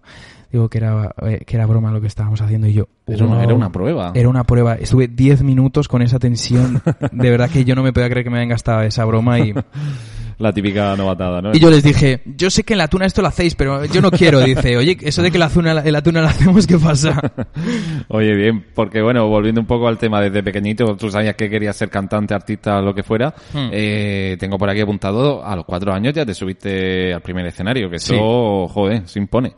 Digo 0.54 0.68
que 0.68 0.78
era, 0.78 1.12
eh, 1.22 1.40
que 1.44 1.56
era 1.56 1.66
broma 1.66 1.90
lo 1.90 2.00
que 2.00 2.06
estábamos 2.06 2.40
haciendo 2.40 2.68
y 2.68 2.74
yo. 2.74 2.86
Era 3.08 3.24
una, 3.24 3.42
era 3.42 3.54
una 3.54 3.72
prueba. 3.72 4.12
Era 4.14 4.28
una 4.28 4.44
prueba. 4.44 4.76
Estuve 4.76 5.08
10 5.08 5.42
minutos 5.42 5.88
con 5.88 6.00
esa 6.00 6.20
tensión. 6.20 6.80
De 7.10 7.28
verdad 7.28 7.50
que 7.50 7.64
yo 7.64 7.74
no 7.74 7.82
me 7.82 7.92
podía 7.92 8.08
creer 8.08 8.22
que 8.22 8.30
me 8.30 8.36
habían 8.36 8.50
gastado 8.50 8.82
esa 8.82 9.04
broma 9.04 9.40
y, 9.40 9.52
La 10.38 10.52
típica 10.52 10.96
novatada, 10.96 11.40
¿no? 11.40 11.50
Y 11.54 11.60
yo 11.60 11.70
les 11.70 11.82
dije, 11.82 12.20
yo 12.24 12.50
sé 12.50 12.64
que 12.64 12.74
en 12.74 12.78
la 12.78 12.88
tuna 12.88 13.06
esto 13.06 13.22
lo 13.22 13.28
hacéis, 13.28 13.54
pero 13.54 13.84
yo 13.84 14.00
no 14.00 14.10
quiero. 14.10 14.40
Dice, 14.40 14.76
oye, 14.76 14.96
eso 15.00 15.22
de 15.22 15.30
que 15.30 15.38
la 15.38 15.48
tuna, 15.48 15.80
en 15.84 15.92
la 15.92 16.02
tuna 16.02 16.20
lo 16.22 16.28
hacemos, 16.28 16.66
¿qué 16.66 16.78
pasa? 16.78 17.20
Oye, 18.08 18.34
bien, 18.34 18.64
porque 18.74 19.00
bueno, 19.00 19.28
volviendo 19.28 19.60
un 19.60 19.66
poco 19.66 19.86
al 19.86 19.96
tema 19.96 20.20
desde 20.20 20.42
pequeñito, 20.42 20.96
tú 20.96 21.10
sabías 21.10 21.34
que 21.36 21.48
querías 21.48 21.76
ser 21.76 21.88
cantante, 21.88 22.34
artista, 22.34 22.80
lo 22.80 22.94
que 22.94 23.02
fuera. 23.02 23.32
Hmm. 23.52 23.68
Eh, 23.72 24.36
tengo 24.38 24.58
por 24.58 24.68
aquí 24.68 24.80
apuntado, 24.80 25.44
a 25.44 25.54
los 25.56 25.64
cuatro 25.64 25.92
años 25.92 26.12
ya 26.14 26.26
te 26.26 26.34
subiste 26.34 27.14
al 27.14 27.20
primer 27.22 27.46
escenario, 27.46 27.88
que 27.88 27.96
eso, 27.96 28.14
Sí. 28.14 28.72
joder, 28.72 29.08
se 29.08 29.18
impone. 29.18 29.54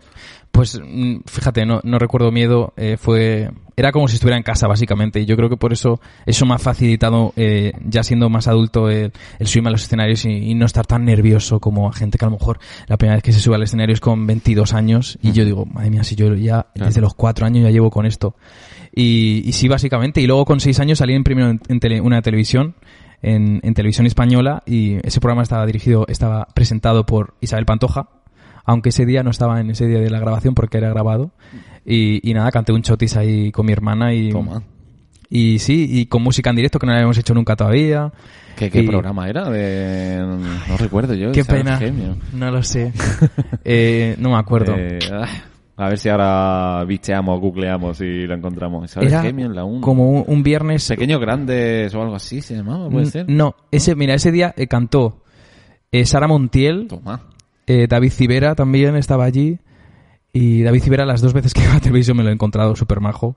Pues 0.57 0.81
mm, 0.83 1.17
fíjate, 1.27 1.67
no, 1.67 1.81
no 1.85 1.99
recuerdo 1.99 2.33
miedo, 2.33 2.73
eh, 2.77 2.97
fue 2.99 3.51
era 3.79 3.93
como 3.93 4.09
si 4.09 4.15
estuviera 4.15 4.39
en 4.39 4.43
casa 4.43 4.67
básicamente 4.67 5.21
y 5.21 5.27
yo 5.27 5.37
creo 5.37 5.51
que 5.51 5.59
por 5.59 5.71
eso 5.71 6.01
eso 6.25 6.47
me 6.47 6.55
ha 6.55 6.59
facilitado 6.59 7.35
eh, 7.37 7.75
ya 7.87 8.03
siendo 8.03 8.31
más 8.31 8.49
adulto 8.49 8.89
el, 8.89 9.13
el 9.39 9.47
subirme 9.47 9.69
a 9.69 9.73
los 9.73 9.83
escenarios 9.83 10.25
y, 10.25 10.31
y 10.31 10.55
no 10.55 10.65
estar 10.65 10.87
tan 10.87 11.05
nervioso 11.05 11.61
como 11.61 11.87
a 11.87 11.93
gente 11.93 12.17
que 12.17 12.25
a 12.25 12.29
lo 12.31 12.39
mejor 12.39 12.59
la 12.87 12.97
primera 12.97 13.17
vez 13.17 13.23
que 13.23 13.33
se 13.33 13.39
sube 13.41 13.55
al 13.57 13.63
escenario 13.65 13.93
es 13.93 14.01
con 14.01 14.27
22 14.27 14.73
años 14.73 15.19
y 15.21 15.33
yo 15.33 15.45
digo, 15.45 15.67
madre 15.67 15.91
mía, 15.91 16.05
si 16.05 16.15
yo 16.17 16.35
ya 16.35 16.69
desde 16.75 17.03
los 17.03 17.13
cuatro 17.15 17.45
años 17.45 17.65
ya 17.65 17.71
llevo 17.71 17.91
con 17.91 18.07
esto. 18.07 18.35
Y, 18.95 19.43
y 19.45 19.53
sí, 19.53 19.69
básicamente, 19.69 20.23
y 20.23 20.27
luego 20.27 20.47
con 20.47 20.59
seis 20.61 20.81
años 20.81 20.99
salí 20.99 21.13
en 21.13 21.23
primero 21.25 21.51
en, 21.51 21.61
en 21.69 21.79
tele- 21.81 22.01
una 22.01 22.23
televisión 22.23 22.77
en, 23.21 23.61
en 23.63 23.75
televisión 23.75 24.07
española 24.07 24.63
y 24.65 24.97
ese 25.07 25.21
programa 25.21 25.43
estaba 25.43 25.67
dirigido, 25.67 26.07
estaba 26.09 26.47
presentado 26.55 27.05
por 27.05 27.35
Isabel 27.43 27.67
Pantoja, 27.67 28.09
aunque 28.67 28.91
ese 28.91 29.07
día 29.07 29.23
no 29.23 29.31
estaba 29.31 29.61
en 29.61 29.71
ese 29.71 29.87
día 29.87 30.01
de 30.01 30.11
la 30.11 30.19
grabación 30.21 30.55
porque 30.55 30.79
era 30.79 30.91
grabado. 30.91 31.31
Y, 31.85 32.29
y 32.29 32.35
nada, 32.35 32.51
canté 32.51 32.73
un 32.73 32.83
chotis 32.83 33.17
ahí 33.17 33.53
con 33.53 33.65
mi 33.65 33.73
hermana 33.73 34.13
y, 34.13 34.31
Toma. 34.31 34.63
y 35.31 35.59
sí, 35.61 35.87
y 35.89 36.07
con 36.07 36.23
música 36.23 36.51
en 36.51 36.57
directo 36.57 36.79
que 36.81 36.87
no 36.87 36.93
la 36.93 36.99
habíamos 36.99 37.17
hecho 37.19 37.33
nunca 37.33 37.55
todavía. 37.57 38.13
¿Qué, 38.57 38.71
qué 38.71 38.81
Y- 38.83 38.87
programa 38.89 39.29
era? 39.29 39.49
De... 39.51 40.19
No 40.69 40.77
recuerdo 40.79 41.15
yo. 41.15 41.31
Qué 41.33 41.45
pena, 41.45 41.79
no 42.33 42.51
lo 42.51 42.63
sé. 42.63 42.93
Eh, 43.65 44.17
no 44.19 44.31
me 44.31 44.37
acuerdo. 44.37 44.75
Eh, 44.77 44.99
ah, 45.13 45.27
a 45.77 45.89
ver 45.91 45.99
si 45.99 46.09
ahora 46.09 46.83
bicheamos, 46.85 47.39
googleamos 47.41 48.01
y 48.01 48.27
lo 48.27 48.35
encontramos. 48.35 48.85
Isabel 48.91 49.09
Era 49.09 49.23
Gemio 49.23 49.49
la 49.51 49.65
1. 49.65 49.81
como 49.83 50.11
un, 50.11 50.25
un 50.27 50.43
viernes... 50.43 50.89
Pequeños 50.89 51.21
Grandes 51.21 51.95
o 51.95 52.01
algo 52.03 52.15
así 52.17 52.41
se 52.41 52.57
llamaba, 52.57 52.89
puede 52.89 53.07
ser. 53.07 53.27
No, 53.29 53.55
ese, 53.71 53.95
mira, 53.95 54.15
ese 54.15 54.33
día 54.33 54.55
eh, 54.57 54.67
cantó 54.67 55.23
Sara 56.05 56.27
Montiel, 56.29 56.87
Toma. 56.89 57.23
Eh, 57.67 57.87
David 57.89 58.11
Civera 58.11 58.55
también 58.55 58.97
estaba 58.97 59.25
allí. 59.25 59.59
Y 60.33 60.63
David 60.63 60.83
Civera 60.83 61.07
las 61.07 61.23
dos 61.23 61.33
veces 61.33 61.55
que 61.55 61.63
iba 61.63 61.75
a 61.77 61.81
televisión 61.81 62.17
me 62.17 62.23
lo 62.23 62.29
he 62.29 62.33
encontrado 62.33 62.77
súper 62.77 63.01
majo. 63.01 63.37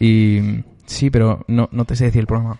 Y 0.00 0.40
sí, 0.86 1.10
pero 1.10 1.44
no, 1.48 1.68
no 1.72 1.84
te 1.84 1.94
sé 1.96 2.04
decir 2.06 2.20
el 2.20 2.26
programa. 2.26 2.58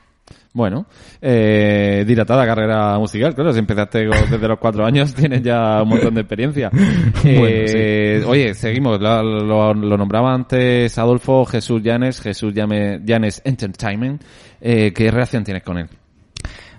Bueno, 0.53 0.87
eh, 1.21 2.03
dilatada 2.07 2.47
carrera 2.47 2.99
musical, 2.99 3.35
claro, 3.35 3.53
si 3.53 3.59
empezaste 3.59 4.07
desde 4.07 4.49
los 4.49 4.59
cuatro 4.59 4.87
años, 4.87 5.15
tienes 5.15 5.43
ya 5.43 5.83
un 5.83 5.89
montón 5.91 6.15
de 6.15 6.23
experiencia. 6.23 6.71
Eh, 7.25 8.23
Oye, 8.27 8.55
seguimos, 8.55 9.01
lo, 9.01 9.23
lo- 9.23 9.75
lo 9.75 9.97
nombraba 9.99 10.33
antes 10.33 10.97
Adolfo 10.99 11.45
Jesús 11.45 11.83
Llanes, 11.83 12.21
Jesús 12.21 12.55
Llanes 12.55 13.43
Entertainment. 13.45 14.23
Eh, 14.61 14.93
¿Qué 14.95 15.11
relación 15.11 15.45
tienes 15.45 15.63
con 15.63 15.77
él? 15.79 15.89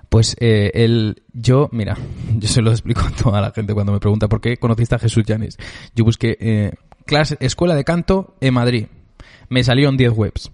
Pues 0.09 0.35
eh, 0.39 0.71
él, 0.73 1.23
yo, 1.33 1.69
mira, 1.71 1.97
yo 2.37 2.47
se 2.47 2.61
lo 2.61 2.71
explico 2.71 3.01
a 3.01 3.11
toda 3.11 3.41
la 3.41 3.51
gente 3.51 3.73
cuando 3.73 3.91
me 3.91 3.99
pregunta 3.99 4.27
por 4.27 4.41
qué 4.41 4.57
conociste 4.57 4.95
a 4.95 4.99
Jesús 4.99 5.23
Llanes. 5.25 5.57
Yo 5.95 6.05
busqué 6.05 6.37
eh, 6.39 6.73
clase, 7.05 7.37
escuela 7.39 7.75
de 7.75 7.83
canto 7.83 8.35
en 8.41 8.53
Madrid. 8.53 8.85
Me 9.49 9.63
salieron 9.63 9.97
10 9.97 10.11
webs. 10.11 10.51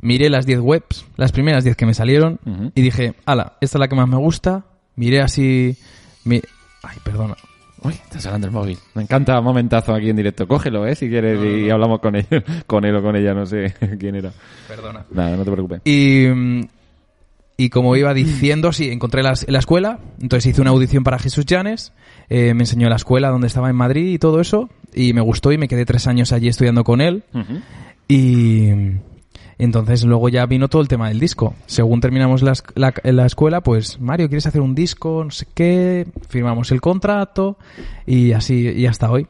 Miré 0.00 0.28
las 0.30 0.46
10 0.46 0.60
webs, 0.60 1.06
las 1.16 1.32
primeras 1.32 1.64
10 1.64 1.74
que 1.74 1.86
me 1.86 1.94
salieron, 1.94 2.38
y 2.74 2.82
dije, 2.82 3.14
ala, 3.24 3.56
esta 3.62 3.78
es 3.78 3.80
la 3.80 3.88
que 3.88 3.96
más 3.96 4.06
me 4.06 4.16
gusta. 4.16 4.66
Miré 4.94 5.22
así... 5.22 5.74
Mi... 6.24 6.40
Ay, 6.82 6.98
perdona. 7.02 7.34
Uy, 7.82 7.92
está 7.92 8.20
sonando 8.20 8.46
el 8.46 8.52
móvil. 8.52 8.78
Me 8.94 9.02
encanta 9.02 9.40
momentazo 9.40 9.94
aquí 9.94 10.10
en 10.10 10.16
directo. 10.16 10.48
Cógelo, 10.48 10.86
eh, 10.86 10.94
si 10.94 11.08
quieres, 11.08 11.38
y 11.44 11.70
hablamos 11.70 12.00
con 12.00 12.16
él, 12.16 12.26
con 12.66 12.84
él 12.84 12.96
o 12.96 13.02
con 13.02 13.16
ella, 13.16 13.34
no 13.34 13.46
sé 13.46 13.74
quién 13.98 14.16
era. 14.16 14.32
Perdona. 14.66 15.04
Nada, 15.10 15.36
no 15.36 15.44
te 15.44 15.50
preocupes. 15.50 15.80
Y, 15.84 16.26
mm, 16.26 16.60
y 17.56 17.70
como 17.70 17.96
iba 17.96 18.12
diciendo, 18.14 18.72
sí, 18.72 18.90
encontré 18.90 19.22
las- 19.22 19.46
la 19.48 19.58
escuela, 19.58 19.98
entonces 20.20 20.50
hice 20.50 20.60
una 20.60 20.70
audición 20.70 21.04
para 21.04 21.18
Jesús 21.18 21.46
Llanes, 21.46 21.92
eh, 22.28 22.52
me 22.54 22.62
enseñó 22.64 22.88
la 22.88 22.96
escuela 22.96 23.30
donde 23.30 23.46
estaba 23.46 23.70
en 23.70 23.76
Madrid 23.76 24.12
y 24.12 24.18
todo 24.18 24.40
eso, 24.40 24.68
y 24.94 25.12
me 25.12 25.20
gustó 25.20 25.52
y 25.52 25.58
me 25.58 25.68
quedé 25.68 25.84
tres 25.86 26.06
años 26.06 26.32
allí 26.32 26.48
estudiando 26.48 26.84
con 26.84 27.00
él. 27.00 27.24
Y 28.08 28.70
mm, 28.74 29.00
entonces 29.58 30.04
luego 30.04 30.28
ya 30.28 30.44
vino 30.46 30.68
todo 30.68 30.82
el 30.82 30.88
tema 30.88 31.08
del 31.08 31.18
disco. 31.18 31.54
Según 31.66 32.00
terminamos 32.00 32.42
la, 32.42 32.52
la, 32.74 32.92
la 33.04 33.26
escuela, 33.26 33.62
pues 33.62 33.98
Mario, 34.00 34.28
¿quieres 34.28 34.46
hacer 34.46 34.60
un 34.60 34.74
disco? 34.74 35.24
No 35.24 35.30
sé 35.30 35.46
qué. 35.54 36.06
Firmamos 36.28 36.70
el 36.72 36.80
contrato 36.80 37.56
y 38.06 38.32
así, 38.32 38.68
y 38.68 38.86
hasta 38.86 39.10
hoy. 39.10 39.26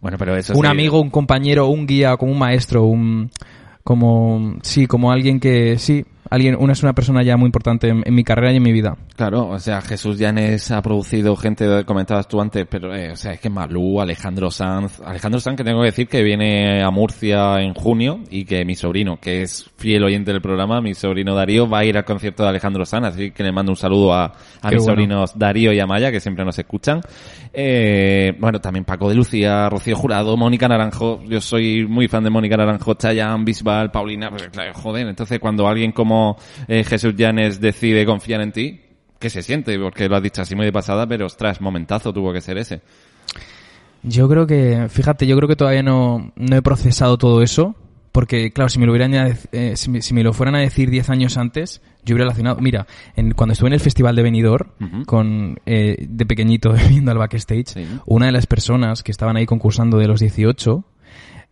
Bueno, 0.00 0.18
pero 0.18 0.36
eso 0.36 0.52
un 0.54 0.62
sí- 0.64 0.70
amigo, 0.70 1.00
un 1.00 1.10
compañero, 1.10 1.66
un 1.68 1.86
guía, 1.86 2.16
como 2.16 2.32
un 2.32 2.38
maestro, 2.38 2.84
un 2.84 3.30
como 3.82 4.56
sí, 4.62 4.86
como 4.86 5.10
alguien 5.12 5.40
que 5.40 5.78
sí, 5.78 6.04
alguien, 6.30 6.56
una 6.58 6.72
es 6.72 6.82
una 6.82 6.92
persona 6.92 7.22
ya 7.22 7.36
muy 7.36 7.46
importante 7.46 7.88
en, 7.88 8.02
en 8.04 8.14
mi 8.14 8.24
carrera 8.24 8.52
y 8.52 8.56
en 8.56 8.62
mi 8.62 8.72
vida. 8.72 8.96
Claro, 9.16 9.48
o 9.48 9.58
sea, 9.58 9.80
Jesús 9.80 10.18
Llanes 10.18 10.70
ha 10.70 10.82
producido 10.82 11.36
gente, 11.36 11.84
comentabas 11.84 12.28
tú 12.28 12.40
antes, 12.40 12.66
pero, 12.68 12.94
eh, 12.94 13.12
o 13.12 13.16
sea, 13.16 13.32
es 13.32 13.40
que 13.40 13.50
Malú, 13.50 14.00
Alejandro 14.00 14.50
Sanz, 14.50 15.00
Alejandro 15.04 15.40
Sanz 15.40 15.56
que 15.56 15.64
tengo 15.64 15.80
que 15.80 15.86
decir 15.86 16.08
que 16.08 16.22
viene 16.22 16.82
a 16.82 16.90
Murcia 16.90 17.60
en 17.60 17.74
junio 17.74 18.20
y 18.30 18.44
que 18.44 18.64
mi 18.64 18.74
sobrino, 18.74 19.18
que 19.20 19.42
es 19.42 19.70
fiel 19.76 20.02
oyente 20.04 20.32
del 20.32 20.40
programa, 20.40 20.80
mi 20.80 20.94
sobrino 20.94 21.34
Darío, 21.34 21.68
va 21.68 21.80
a 21.80 21.84
ir 21.84 21.96
al 21.96 22.04
concierto 22.04 22.42
de 22.42 22.48
Alejandro 22.48 22.84
Sanz, 22.84 23.08
así 23.08 23.30
que 23.30 23.42
le 23.42 23.52
mando 23.52 23.72
un 23.72 23.76
saludo 23.76 24.12
a, 24.14 24.32
mis 24.64 24.78
bueno. 24.78 24.84
sobrinos 24.84 25.38
Darío 25.38 25.72
y 25.72 25.80
Amaya, 25.80 26.10
que 26.10 26.20
siempre 26.20 26.44
nos 26.44 26.58
escuchan. 26.58 27.00
Eh, 27.52 28.34
bueno, 28.38 28.60
también 28.60 28.84
Paco 28.84 29.08
de 29.08 29.14
Lucía, 29.14 29.68
Rocío 29.68 29.96
Jurado, 29.96 30.36
Mónica 30.36 30.66
Naranjo, 30.68 31.22
yo 31.24 31.40
soy 31.40 31.86
muy 31.86 32.08
fan 32.08 32.24
de 32.24 32.30
Mónica 32.30 32.56
Naranjo, 32.56 32.94
Chayanne, 32.94 33.44
Bisbal, 33.44 33.90
Paulina, 33.90 34.30
pues 34.30 34.48
claro, 34.48 34.72
joder, 34.74 35.06
entonces 35.06 35.38
cuando 35.38 35.68
alguien 35.68 35.92
como 35.92 36.13
eh, 36.68 36.84
Jesús 36.84 37.14
Llanes 37.16 37.60
decide 37.60 38.04
confiar 38.06 38.40
en 38.40 38.52
ti, 38.52 38.80
¿qué 39.18 39.30
se 39.30 39.42
siente? 39.42 39.78
Porque 39.78 40.08
lo 40.08 40.16
has 40.16 40.22
dicho 40.22 40.42
así 40.42 40.54
muy 40.54 40.66
de 40.66 40.72
pasada, 40.72 41.06
pero 41.06 41.26
ostras, 41.26 41.60
momentazo 41.60 42.12
tuvo 42.12 42.32
que 42.32 42.40
ser 42.40 42.58
ese. 42.58 42.80
Yo 44.02 44.28
creo 44.28 44.46
que, 44.46 44.86
fíjate, 44.90 45.26
yo 45.26 45.36
creo 45.36 45.48
que 45.48 45.56
todavía 45.56 45.82
no, 45.82 46.32
no 46.36 46.56
he 46.56 46.62
procesado 46.62 47.16
todo 47.16 47.42
eso. 47.42 47.74
Porque, 48.12 48.52
claro, 48.52 48.68
si 48.68 48.78
me 48.78 48.86
lo 48.86 48.92
hubieran 48.92 49.12
eh, 49.50 49.76
si, 49.76 49.90
me, 49.90 50.00
si 50.00 50.14
me 50.14 50.22
lo 50.22 50.32
fueran 50.32 50.54
a 50.54 50.60
decir 50.60 50.88
10 50.88 51.10
años 51.10 51.36
antes, 51.36 51.82
yo 52.04 52.14
hubiera 52.14 52.26
relacionado. 52.26 52.60
Mira, 52.60 52.86
en, 53.16 53.32
cuando 53.32 53.54
estuve 53.54 53.70
en 53.70 53.72
el 53.72 53.80
Festival 53.80 54.14
de 54.14 54.22
Benidorm, 54.22 55.04
con, 55.04 55.58
eh, 55.66 55.96
de 56.08 56.24
pequeñito, 56.24 56.72
viendo 56.90 57.10
al 57.10 57.18
backstage, 57.18 57.66
Sí. 57.66 57.84
una 58.06 58.26
de 58.26 58.32
las 58.32 58.46
personas 58.46 59.02
que 59.02 59.10
estaban 59.10 59.36
ahí 59.36 59.46
concursando 59.46 59.98
de 59.98 60.06
los 60.06 60.20
18, 60.20 60.84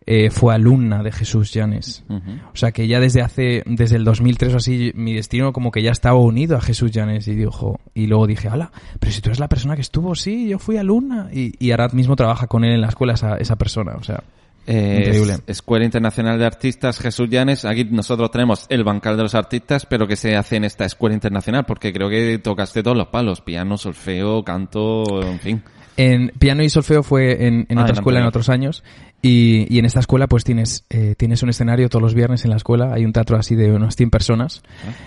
eh, 0.05 0.29
fue 0.29 0.53
alumna 0.53 1.01
de 1.03 1.11
Jesús 1.11 1.51
Llanes. 1.53 2.03
Ujú. 2.09 2.31
O 2.53 2.55
sea 2.55 2.71
que 2.71 2.87
ya 2.87 2.99
desde 2.99 3.21
hace, 3.21 3.63
desde 3.65 3.95
el 3.95 4.03
2003 4.03 4.53
o 4.53 4.57
así, 4.57 4.91
mi 4.95 5.13
destino 5.13 5.53
como 5.53 5.71
que 5.71 5.81
ya 5.81 5.91
estaba 5.91 6.19
unido 6.19 6.57
a 6.57 6.61
Jesús 6.61 6.91
Llanes 6.91 7.27
y 7.27 7.35
dijo, 7.35 7.79
y 7.93 8.07
luego 8.07 8.27
dije, 8.27 8.47
ala, 8.49 8.71
pero 8.99 9.11
si 9.11 9.21
tú 9.21 9.29
eres 9.29 9.39
la 9.39 9.47
persona 9.49 9.75
que 9.75 9.81
estuvo, 9.81 10.15
sí, 10.15 10.47
yo 10.49 10.59
fui 10.59 10.77
alumna. 10.77 11.29
Y, 11.33 11.53
y 11.63 11.71
ahora 11.71 11.87
mismo 11.89 12.15
trabaja 12.15 12.47
con 12.47 12.63
él 12.63 12.73
en 12.73 12.81
la 12.81 12.87
escuela 12.89 13.13
esa, 13.13 13.37
esa 13.37 13.55
persona, 13.55 13.93
o 13.99 14.03
sea, 14.03 14.23
Eh, 14.65 14.99
Increíble. 14.99 15.33
es- 15.33 15.43
Escuela 15.57 15.83
Internacional 15.83 16.39
de 16.39 16.45
Artistas 16.45 16.97
Jesús 16.97 17.27
Llanes. 17.29 17.65
Aquí 17.65 17.83
nosotros 17.83 18.31
tenemos 18.31 18.65
el 18.69 18.85
bancal 18.85 19.17
de 19.17 19.23
los 19.23 19.35
artistas, 19.35 19.85
pero 19.85 20.07
¿qué 20.07 20.15
se 20.15 20.37
hace 20.37 20.55
en 20.55 20.63
esta 20.63 20.85
escuela 20.85 21.13
internacional? 21.13 21.65
Porque 21.65 21.91
creo 21.91 22.09
que 22.09 22.39
tocaste 22.39 22.81
todos 22.81 22.95
los 22.95 23.07
palos. 23.07 23.41
Piano, 23.41 23.77
solfeo, 23.77 24.41
canto, 24.45 25.21
en 25.21 25.39
fin. 25.39 25.61
En 25.97 26.31
piano 26.39 26.63
y 26.63 26.69
solfeo 26.69 27.03
fue 27.03 27.47
en, 27.47 27.65
en 27.69 27.77
Ah, 27.77 27.83
otra 27.83 27.93
escuela 27.93 28.19
en 28.19 28.25
otros 28.25 28.49
años. 28.49 28.83
Y, 29.21 29.73
y 29.73 29.79
en 29.79 29.85
esta 29.85 30.01
escuela 30.01 30.27
pues 30.27 30.43
tienes 30.43 30.85
eh, 30.89 31.15
tienes 31.17 31.43
un 31.43 31.49
escenario 31.49 31.87
todos 31.87 32.01
los 32.01 32.13
viernes 32.13 32.43
en 32.43 32.49
la 32.49 32.57
escuela. 32.57 32.93
Hay 32.93 33.05
un 33.05 33.13
teatro 33.13 33.37
así 33.37 33.55
de 33.55 33.71
unas 33.71 33.95
100 33.95 34.09
personas. 34.09 34.63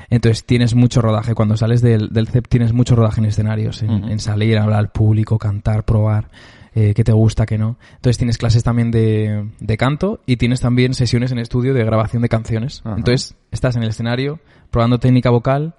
Entonces 0.09 0.45
tienes 0.47 0.75
mucho 0.75 1.03
rodaje. 1.03 1.35
Cuando 1.35 1.57
sales 1.57 1.83
del, 1.83 2.09
del 2.11 2.29
CEP 2.29 2.49
tienes 2.49 2.73
mucho 2.73 2.97
rodaje 2.97 3.21
en 3.21 3.27
escenarios 3.27 3.83
en, 3.83 4.19
salir 4.19 4.59
hablar 4.59 4.79
al 4.79 4.89
público 4.89 5.39
cantar 5.39 5.85
probar 5.85 6.31
eh, 6.75 6.95
qué 6.95 7.05
te 7.05 7.13
gusta 7.13 7.45
qué 7.47 7.59
no. 7.59 7.79
Entonces 7.97 8.17
tienes 8.17 8.39
clases 8.39 8.63
también 8.63 8.91
de, 8.91 9.51
de 9.61 9.77
canto 9.77 10.21
y 10.25 10.37
tienes 10.37 10.61
también 10.61 10.95
sesiones 10.95 11.33
en 11.33 11.39
estudio 11.39 11.75
de 11.75 11.85
grabación 11.85 12.23
de 12.23 12.29
canciones. 12.29 12.81
Ajá. 12.85 12.97
entonces 12.97 13.35
estás 13.51 13.77
en 13.77 13.83
el 13.83 13.91
escenario 13.91 14.41
probando 14.71 14.99
técnica 14.99 15.31
vocal 15.31 15.75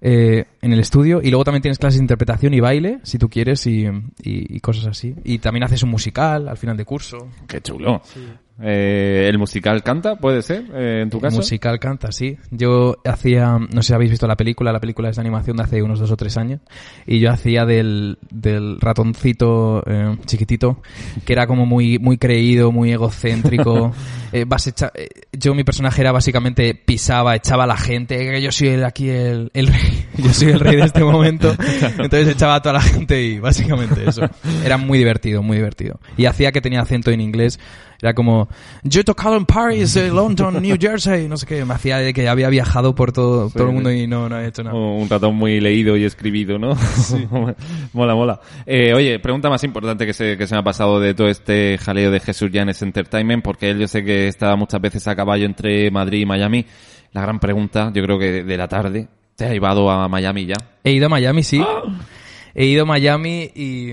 eh, 0.00 0.44
en 0.62 0.72
el 0.72 0.80
estudio 0.80 1.20
y 1.22 1.30
luego 1.30 1.44
también 1.44 1.62
tienes 1.62 1.78
clases 1.78 1.98
de 1.98 2.04
interpretación 2.04 2.54
y 2.54 2.60
baile, 2.60 3.00
si 3.02 3.18
tú 3.18 3.28
quieres, 3.28 3.66
y, 3.66 3.84
y- 3.86 4.56
y 4.56 4.60
cosas 4.60 4.86
así. 4.86 5.14
Y 5.24 5.38
también 5.38 5.64
haces 5.64 5.82
un 5.82 5.90
musical 5.90 6.48
al 6.48 6.56
final 6.56 6.76
de 6.76 6.84
curso. 6.84 7.28
Qué 7.46 7.60
chulo. 7.60 8.02
Eh, 8.62 9.26
¿El 9.28 9.38
musical 9.38 9.82
canta, 9.82 10.16
puede 10.16 10.42
ser, 10.42 10.64
eh, 10.74 11.00
en 11.02 11.10
tu 11.10 11.20
caso? 11.20 11.36
El 11.36 11.40
musical 11.40 11.78
canta, 11.78 12.12
sí. 12.12 12.36
Yo 12.50 12.96
hacía, 13.04 13.56
no 13.58 13.82
sé 13.82 13.88
si 13.88 13.94
habéis 13.94 14.10
visto 14.10 14.26
la 14.26 14.36
película, 14.36 14.72
la 14.72 14.80
película 14.80 15.08
es 15.08 15.16
de 15.16 15.20
animación 15.22 15.56
de 15.56 15.62
hace 15.62 15.82
unos 15.82 15.98
dos 15.98 16.10
o 16.10 16.16
tres 16.16 16.36
años, 16.36 16.60
y 17.06 17.20
yo 17.20 17.30
hacía 17.30 17.64
del, 17.64 18.18
del 18.30 18.78
ratoncito 18.80 19.82
eh, 19.86 20.16
chiquitito, 20.26 20.82
que 21.24 21.32
era 21.32 21.46
como 21.46 21.64
muy, 21.66 21.98
muy 21.98 22.18
creído, 22.18 22.70
muy 22.72 22.92
egocéntrico. 22.92 23.92
eh, 24.32 24.44
vas 24.46 24.66
echa- 24.66 24.92
eh, 24.94 25.08
yo 25.32 25.54
mi 25.54 25.64
personaje 25.64 26.00
era 26.02 26.12
básicamente 26.12 26.74
pisaba, 26.74 27.36
echaba 27.36 27.64
a 27.64 27.66
la 27.66 27.76
gente, 27.76 28.16
que 28.18 28.42
yo 28.42 28.52
soy 28.52 28.68
el, 28.68 28.84
aquí 28.84 29.08
el, 29.08 29.50
el 29.54 29.66
rey, 29.68 30.06
yo 30.18 30.32
soy 30.32 30.50
el 30.50 30.60
rey 30.60 30.76
de 30.76 30.84
este 30.84 31.02
momento. 31.02 31.54
Entonces 31.98 32.28
echaba 32.28 32.56
a 32.56 32.62
toda 32.62 32.74
la 32.74 32.82
gente 32.82 33.22
y 33.22 33.38
básicamente 33.38 34.06
eso. 34.08 34.22
Era 34.64 34.76
muy 34.76 34.98
divertido, 34.98 35.42
muy 35.42 35.56
divertido. 35.56 35.98
Y 36.16 36.26
hacía 36.26 36.52
que 36.52 36.60
tenía 36.60 36.80
acento 36.82 37.10
en 37.10 37.20
inglés. 37.20 37.58
Era 38.02 38.14
como, 38.14 38.48
yo 38.82 39.02
he 39.02 39.04
tocado 39.04 39.36
en 39.36 39.44
Paris, 39.44 39.94
eh, 39.96 40.08
London, 40.08 40.62
New 40.62 40.76
Jersey, 40.80 41.28
no 41.28 41.36
sé 41.36 41.46
qué. 41.46 41.64
Me 41.66 41.74
hacía 41.74 41.98
de 41.98 42.14
que 42.14 42.28
había 42.28 42.48
viajado 42.48 42.94
por 42.94 43.12
todo, 43.12 43.50
todo 43.50 43.68
el 43.68 43.74
mundo 43.74 43.92
y 43.92 44.06
no, 44.06 44.28
no 44.28 44.38
he 44.38 44.46
hecho 44.46 44.62
nada. 44.62 44.74
Un 44.74 45.08
ratón 45.08 45.34
muy 45.34 45.60
leído 45.60 45.96
y 45.96 46.04
escribido, 46.04 46.58
¿no? 46.58 46.76
mola, 47.92 48.14
mola. 48.14 48.40
Eh, 48.64 48.94
oye, 48.94 49.18
pregunta 49.18 49.50
más 49.50 49.62
importante 49.64 50.06
que 50.06 50.14
se, 50.14 50.38
que 50.38 50.46
se 50.46 50.54
me 50.54 50.60
ha 50.60 50.64
pasado 50.64 50.98
de 50.98 51.12
todo 51.12 51.28
este 51.28 51.76
jaleo 51.76 52.10
de 52.10 52.20
Jesús 52.20 52.50
Llanes 52.50 52.80
Entertainment, 52.80 53.44
porque 53.44 53.70
él 53.70 53.78
yo 53.78 53.88
sé 53.88 54.02
que 54.02 54.28
está 54.28 54.56
muchas 54.56 54.80
veces 54.80 55.06
a 55.06 55.14
caballo 55.14 55.44
entre 55.44 55.90
Madrid 55.90 56.20
y 56.20 56.26
Miami. 56.26 56.64
La 57.12 57.20
gran 57.20 57.38
pregunta, 57.38 57.92
yo 57.94 58.02
creo 58.02 58.18
que 58.18 58.44
de 58.44 58.56
la 58.56 58.68
tarde, 58.68 59.08
¿te 59.36 59.44
has 59.44 59.50
llevado 59.50 59.90
a 59.90 60.08
Miami 60.08 60.46
ya? 60.46 60.56
He 60.84 60.92
ido 60.92 61.06
a 61.06 61.08
Miami, 61.10 61.42
sí. 61.42 61.62
He 62.54 62.66
ido 62.66 62.82
a 62.82 62.86
Miami 62.86 63.50
y, 63.54 63.90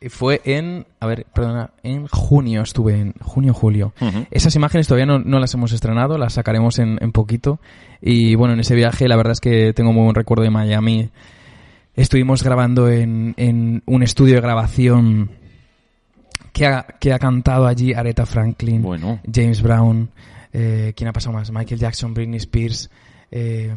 y 0.00 0.08
fue 0.08 0.40
en, 0.44 0.86
a 1.00 1.06
ver, 1.06 1.26
perdona, 1.34 1.70
en 1.82 2.06
junio 2.06 2.62
estuve, 2.62 2.98
en 2.98 3.12
junio, 3.20 3.52
julio. 3.54 3.92
Esas 4.30 4.54
imágenes 4.56 4.86
todavía 4.88 5.06
no, 5.06 5.18
no 5.18 5.38
las 5.38 5.52
hemos 5.54 5.72
estrenado, 5.72 6.16
las 6.18 6.34
sacaremos 6.34 6.78
en, 6.78 6.98
en 7.00 7.12
poquito. 7.12 7.60
Y 8.00 8.34
bueno, 8.34 8.54
en 8.54 8.60
ese 8.60 8.74
viaje 8.74 9.08
la 9.08 9.16
verdad 9.16 9.32
es 9.32 9.40
que 9.40 9.72
tengo 9.74 9.92
muy 9.92 10.04
buen 10.04 10.14
recuerdo 10.14 10.42
de 10.44 10.50
Miami. 10.50 11.10
Estuvimos 11.94 12.42
grabando 12.42 12.88
en, 12.88 13.34
en 13.36 13.82
un 13.86 14.02
estudio 14.02 14.36
de 14.36 14.40
grabación 14.40 15.30
que 16.52 16.66
ha, 16.66 16.82
que 16.98 17.12
ha 17.12 17.18
cantado 17.18 17.66
allí 17.66 17.92
Aretha 17.92 18.26
Franklin, 18.26 18.82
Bueno. 18.82 19.20
James 19.32 19.60
Brown, 19.62 20.08
eh, 20.52 20.92
¿quién 20.96 21.08
ha 21.08 21.12
pasado 21.12 21.34
más? 21.36 21.50
Michael 21.50 21.80
Jackson, 21.80 22.14
Britney 22.14 22.38
Spears. 22.38 22.90
Eh, 23.30 23.74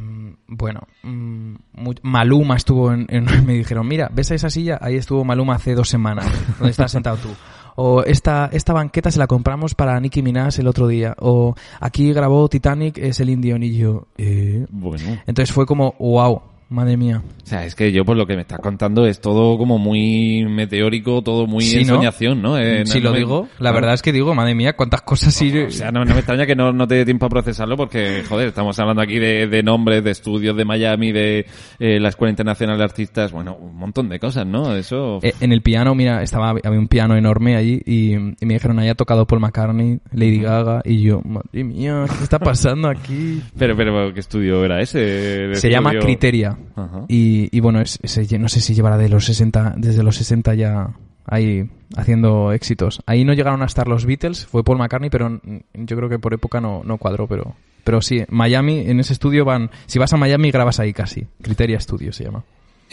bueno, 0.47 0.82
mm, 1.04 1.56
Maluma 2.04 2.56
estuvo 2.56 2.91
en, 2.91 3.06
en- 3.10 3.26
Me 3.45 3.54
dijeron, 3.54 3.88
mira, 3.88 4.10
¿ves 4.14 4.32
a 4.32 4.36
esa 4.36 4.49
silla? 4.49 4.78
Ahí 4.82 4.95
estuvo 4.95 5.24
Maluma 5.24 5.56
hace 5.56 5.76
dos 5.76 5.89
semanas, 5.89 6.26
donde 6.60 6.72
estás 6.72 6.91
sentado 6.91 7.18
tú. 7.18 7.30
O 7.76 8.04
esta, 8.04 8.49
esta 8.51 8.72
banqueta 8.72 9.10
se 9.10 9.18
la 9.18 9.26
compramos 9.26 9.74
para 9.74 9.99
Nicki 9.99 10.22
Minaj 10.22 10.60
el 10.60 10.68
otro 10.68 10.88
día. 10.88 11.16
O 11.20 11.56
aquí 11.80 12.14
grabó 12.14 12.47
Titanic, 12.47 12.99
es 12.99 13.20
el 13.20 13.32
indio 13.32 13.58
y 13.58 13.76
yo. 13.78 14.06
¿eh? 14.18 14.66
Bueno. 14.70 15.18
Entonces 15.26 15.51
fue 15.51 15.66
como, 15.66 15.95
wow, 15.97 16.41
madre 16.74 16.98
mía. 16.98 17.22
O 17.44 17.46
sea, 17.46 17.66
es 17.66 17.76
que 17.76 17.92
yo 17.92 18.04
por 18.06 18.16
lo 18.18 18.26
que 18.26 18.36
me 18.36 18.42
estás 18.42 18.60
contando 18.60 19.06
es 19.06 19.20
todo 19.22 19.58
como 19.58 19.78
muy 19.78 20.46
meteórico, 20.50 21.22
todo 21.22 21.46
muy 21.46 21.64
Sí, 21.64 21.76
¿no? 21.76 21.82
ensoñación, 21.82 22.42
¿no? 22.42 22.58
Eh, 22.58 22.86
si 22.86 23.00
no- 23.00 23.04
lo 23.06 23.10
no 23.10 23.14
me- 23.14 23.20
digo, 23.20 23.48
la 23.60 23.72
verdad 23.72 23.94
es 23.94 24.02
que 24.02 24.12
digo, 24.14 24.34
madre 24.34 24.56
mía, 24.56 24.74
cuántas 24.74 25.02
cosas 25.02 25.34
sí. 25.34 25.54
O 25.58 25.70
sea, 25.72 25.92
no, 25.92 26.04
no 26.06 26.14
me 26.14 26.20
extraña 26.20 26.46
que 26.46 26.56
no, 26.56 26.72
no 26.72 26.88
te 26.88 26.96
dé 26.96 27.06
tiempo 27.06 27.26
a 27.26 27.30
procesarlo 27.30 27.76
porque, 27.78 28.24
joder, 28.28 28.48
estamos 28.48 28.80
hablando 28.80 29.02
aquí 29.02 29.20
de, 29.20 29.48
de 29.48 29.62
nombres, 29.64 30.04
de 30.04 30.12
estudios 30.12 30.56
de 30.56 30.66
Miami, 30.66 31.12
de 31.12 31.46
eh, 31.80 32.00
la 32.00 32.10
Escuela 32.10 32.30
Internacional 32.32 32.78
de 32.78 32.84
Artistas, 32.86 33.32
bueno, 33.32 33.56
un 33.60 33.76
montón 33.76 34.10
de 34.10 34.20
cosas, 34.20 34.48
¿no? 34.48 34.76
Eso... 34.76 35.20
Eh, 35.22 35.34
En 35.42 35.52
el 35.52 35.62
piano, 35.62 35.94
mira, 35.96 36.24
estaba 36.24 36.52
había 36.52 36.80
un 36.80 36.88
piano 36.88 37.16
enorme 37.18 37.56
allí 37.58 37.82
y, 37.86 38.14
y 38.14 38.46
me 38.46 38.54
dijeron, 38.56 38.80
ahí 38.80 38.88
ha 38.90 38.96
tocado 38.96 39.28
Paul 39.28 39.42
McCartney, 39.42 40.00
Lady 40.14 40.40
Gaga 40.40 40.82
y 40.86 41.02
yo, 41.02 41.22
madre 41.24 41.64
mía, 41.64 42.06
¿qué 42.18 42.24
está 42.24 42.40
pasando 42.40 42.88
aquí? 42.90 43.42
Pero, 43.58 43.76
pero, 43.76 44.14
¿qué 44.14 44.20
estudio 44.22 44.64
era 44.64 44.82
ese? 44.82 45.54
Se 45.56 45.70
llama 45.70 45.92
Criteria 46.00 46.58
Y, 47.07 47.59
bueno, 47.59 47.82
es, 47.82 47.99
es- 48.01 48.39
no 48.39 48.49
sé 48.49 48.61
si 48.61 48.74
llevará 48.74 48.97
de 48.97 49.09
los 49.09 49.26
60, 49.26 49.76
desde 49.78 50.03
los 50.03 50.16
60 50.18 50.53
ya 50.55 50.89
ahí 51.26 51.70
haciendo 51.95 52.51
éxitos. 52.51 53.01
Ahí 53.05 53.24
no 53.26 53.34
llegaron 53.34 53.61
a 53.61 53.66
estar 53.66 53.88
los 53.88 54.05
Beatles, 54.05 54.45
fue 54.45 54.64
Paul 54.64 54.78
McCartney, 54.80 55.09
pero 55.09 55.39
yo 55.74 55.95
creo 55.97 56.09
que 56.09 56.20
por 56.20 56.34
época 56.34 56.59
no, 56.61 56.82
no 56.84 56.97
cuadró, 56.97 57.28
pero, 57.28 57.55
pero 57.84 58.01
sí, 58.01 58.24
Miami, 58.30 58.80
en 58.80 58.99
ese 58.99 59.14
estudio 59.14 59.45
van, 59.45 59.70
si 59.86 59.99
vas 59.99 60.11
a 60.14 60.18
Miami 60.18 60.51
grabas 60.51 60.80
ahí 60.80 60.91
casi, 60.93 61.28
Criteria 61.41 61.80
Studio 61.80 62.11
se 62.11 62.24
llama. 62.26 62.43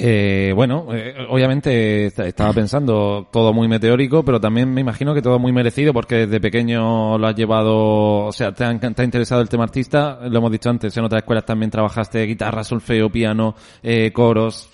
Eh, 0.03 0.53
bueno, 0.55 0.87
eh, 0.95 1.15
obviamente 1.29 2.07
est- 2.07 2.21
estaba 2.21 2.55
pensando 2.55 3.29
todo 3.31 3.53
muy 3.53 3.69
meteórico, 3.69 4.25
pero 4.25 4.41
también 4.41 4.73
me 4.73 4.81
imagino 4.81 5.13
que 5.13 5.21
todo 5.21 5.39
muy 5.39 5.53
merecido 5.53 5.93
porque 5.93 6.27
desde 6.27 6.41
pequeño 6.41 7.19
lo 7.19 7.27
has 7.27 7.35
llevado, 7.35 8.25
o 8.25 8.33
sea, 8.33 8.51
te 8.53 8.65
ha, 8.65 8.73
interesado 8.73 9.43
el 9.43 9.51
tema 9.51 9.65
artista, 9.65 10.21
lo 10.27 10.39
hemos 10.39 10.51
dicho 10.53 10.71
antes, 10.71 10.97
en 10.97 11.05
otras 11.05 11.21
escuelas 11.21 11.45
también 11.45 11.71
trabajaste 11.71 12.25
guitarra, 12.25 12.65
solfeo, 12.65 13.11
piano, 13.11 13.55
eh, 13.83 14.11
coros. 14.11 14.71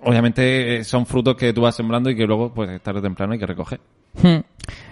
Obviamente 0.00 0.76
eh, 0.76 0.84
son 0.84 1.04
frutos 1.04 1.36
que 1.36 1.52
tú 1.52 1.60
vas 1.60 1.74
sembrando 1.74 2.08
y 2.08 2.16
que 2.16 2.24
luego, 2.26 2.52
pues 2.54 2.80
tarde 2.82 3.00
o 3.00 3.02
temprano 3.02 3.34
hay 3.34 3.38
que 3.38 3.46
recoger. 3.46 3.80
Hmm. 4.22 4.40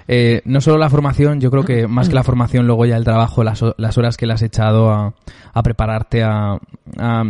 Eh, 0.07 0.43
no 0.45 0.61
solo 0.61 0.77
la 0.77 0.91
formación, 0.91 1.41
yo 1.41 1.51
creo 1.51 1.65
que 1.65 1.87
más 1.87 2.11
que 2.11 2.15
la 2.15 2.23
formación, 2.25 2.67
luego 2.67 2.85
ya 2.85 2.97
el 2.99 3.05
trabajo, 3.05 3.43
las, 3.43 3.63
las 3.79 3.97
horas 3.97 4.19
que 4.19 4.27
le 4.27 4.35
has 4.35 4.43
echado 4.43 4.91
a, 4.91 5.15
a 5.55 5.63
prepararte, 5.63 6.23
a, 6.23 6.59
a- 6.99 7.25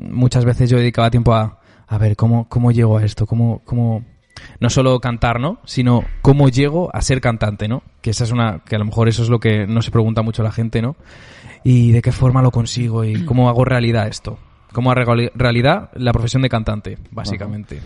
Muchas 0.00 0.44
veces 0.44 0.68
yo 0.68 0.78
dedicaba 0.78 1.10
tiempo 1.10 1.32
a, 1.32 1.58
a 1.92 1.98
ver 1.98 2.16
cómo, 2.16 2.48
cómo 2.48 2.72
llego 2.72 2.96
a 2.96 3.04
esto, 3.04 3.26
cómo, 3.26 3.60
cómo... 3.64 4.04
No 4.60 4.70
solo 4.70 4.98
cantar, 4.98 5.38
¿no? 5.38 5.60
Sino 5.66 6.04
cómo 6.22 6.48
llego 6.48 6.90
a 6.94 7.02
ser 7.02 7.20
cantante, 7.20 7.68
¿no? 7.68 7.82
Que 8.00 8.10
esa 8.10 8.24
es 8.24 8.32
una... 8.32 8.60
Que 8.64 8.76
a 8.76 8.78
lo 8.78 8.86
mejor 8.86 9.08
eso 9.08 9.22
es 9.22 9.28
lo 9.28 9.38
que 9.38 9.66
no 9.66 9.82
se 9.82 9.90
pregunta 9.90 10.22
mucho 10.22 10.42
la 10.42 10.52
gente, 10.52 10.80
¿no? 10.80 10.96
Y 11.64 11.92
de 11.92 12.00
qué 12.00 12.10
forma 12.10 12.40
lo 12.40 12.50
consigo 12.50 13.04
y 13.04 13.24
cómo 13.26 13.50
hago 13.50 13.64
realidad 13.64 14.08
esto. 14.08 14.38
Cómo 14.72 14.90
hago 14.90 15.14
realidad 15.34 15.90
la 15.94 16.12
profesión 16.12 16.40
de 16.42 16.48
cantante, 16.48 16.96
básicamente. 17.10 17.80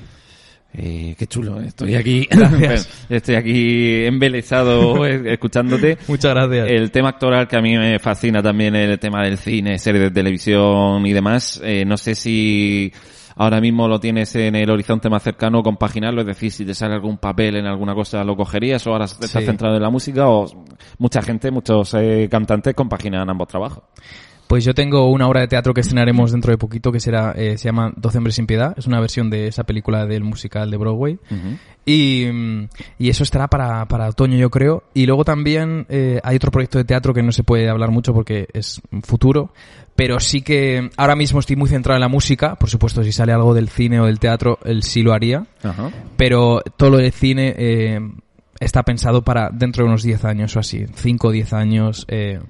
Eh, 0.72 1.14
qué 1.18 1.26
chulo, 1.26 1.61
estoy 1.61 1.94
aquí, 1.94 2.28
Gracias. 2.30 3.07
estoy 3.09 3.34
aquí 3.34 4.04
embelesado 4.04 5.04
eh, 5.09 5.32
escuchándote. 5.32 5.98
Muchas 6.07 6.32
gracias. 6.32 6.68
El 6.68 6.90
tema 6.92 7.09
actoral 7.09 7.48
que 7.48 7.57
a 7.57 7.61
mí 7.61 7.76
me 7.76 7.98
fascina 7.98 8.40
también, 8.40 8.76
el 8.76 8.98
tema 8.98 9.24
del 9.24 9.38
cine, 9.38 9.78
series 9.78 10.04
de 10.04 10.11
televisión 10.11 11.04
y 11.07 11.12
demás. 11.12 11.61
Eh, 11.64 11.84
no 11.84 11.96
sé 11.96 12.14
si 12.14 12.92
ahora 13.37 13.61
mismo 13.61 13.87
lo 13.87 14.01
tienes 14.01 14.34
en 14.37 14.57
el 14.57 14.68
horizonte 14.70 15.09
más 15.09 15.22
cercano, 15.22 15.62
compaginarlo, 15.62 16.22
es 16.22 16.26
decir, 16.26 16.51
si 16.51 16.64
te 16.64 16.74
sale 16.74 16.95
algún 16.95 17.18
papel 17.18 17.57
en 17.57 17.66
alguna 17.66 17.95
cosa, 17.95 18.24
¿lo 18.24 18.37
cogerías 18.37 18.87
o 18.87 18.93
ahora 18.93 19.05
estás 19.05 19.30
Sí. 19.30 19.45
centrado 19.45 19.76
en 19.76 19.82
la 19.82 19.91
música? 19.91 20.28
O 20.28 20.47
mucha 20.99 21.22
gente, 21.22 21.51
muchos 21.51 21.95
eh, 21.95 22.28
cantantes 22.30 22.74
compaginan 22.74 23.28
ambos 23.30 23.49
trabajos. 23.49 23.84
Pues 24.47 24.64
yo 24.64 24.74
tengo 24.74 25.11
una 25.11 25.26
obra 25.26 25.40
de 25.40 25.49
teatro 25.49 25.74
que 25.74 25.80
estrenaremos 25.80 26.30
dentro 26.30 26.53
de 26.53 26.59
poquito 26.59 26.92
que 26.92 27.01
será 27.01 27.32
eh, 27.32 27.59
se 27.59 27.64
llama 27.64 27.92
Doce 27.97 28.18
hombres 28.18 28.36
sin 28.36 28.47
piedad. 28.47 28.74
Es 28.76 28.86
una 28.86 29.01
versión 29.01 29.28
de 29.28 29.49
esa 29.49 29.64
película 29.64 30.07
del 30.07 30.22
musical 30.22 30.70
de 30.70 30.76
Broadway. 30.76 31.18
Y, 31.84 32.26
mm, 32.32 32.68
y 32.99 33.09
eso 33.09 33.24
estará 33.24 33.49
para, 33.49 33.86
para 33.86 34.09
otoño, 34.09 34.36
yo 34.36 34.51
creo. 34.51 34.84
Y 34.94 35.07
luego 35.07 35.24
también 35.24 35.86
eh, 35.88 36.20
hay 36.22 36.36
otro 36.36 36.51
proyecto 36.51 36.78
de 36.78 36.84
teatro 36.84 37.12
que 37.12 37.22
no 37.22 37.32
se 37.32 37.42
puede 37.42 37.68
hablar 37.68 37.90
mucho 37.90 38.14
porque 38.14 38.49
es 38.53 38.80
futuro. 39.03 39.53
Pero 39.97 40.20
sí 40.20 40.42
que 40.42 40.90
ahora 40.97 41.16
mismo 41.16 41.40
estoy 41.40 41.57
muy 41.57 41.68
centrado 41.68 41.97
en 41.97 42.03
la 42.03 42.09
música. 42.09 42.55
Por 42.55 42.68
supuesto, 42.68 43.03
si 43.03 43.12
sale 43.12 43.32
algo 43.32 43.55
del 43.55 43.68
cine 43.68 43.99
o 43.99 44.07
del 44.07 44.20
teatro, 44.20 44.59
él 44.64 44.82
sí 44.82 45.03
lo 45.03 45.12
haría. 45.12 45.47
Pero 46.16 46.61
todo 46.76 46.90
lo 46.90 46.99
del 46.99 47.12
cine 47.12 47.55
eh, 47.57 48.01
está 48.61 48.82
pensado 48.82 49.22
para 49.22 49.51
dentro 49.51 49.84
de 49.84 49.88
unos 49.88 50.03
10 50.03 50.24
años 50.24 50.55
o 50.55 50.61
así. 50.61 50.84
5 50.94 51.28
o 51.28 51.30
10 51.30 51.53
años. 51.55 52.05
Eh, 52.09 52.40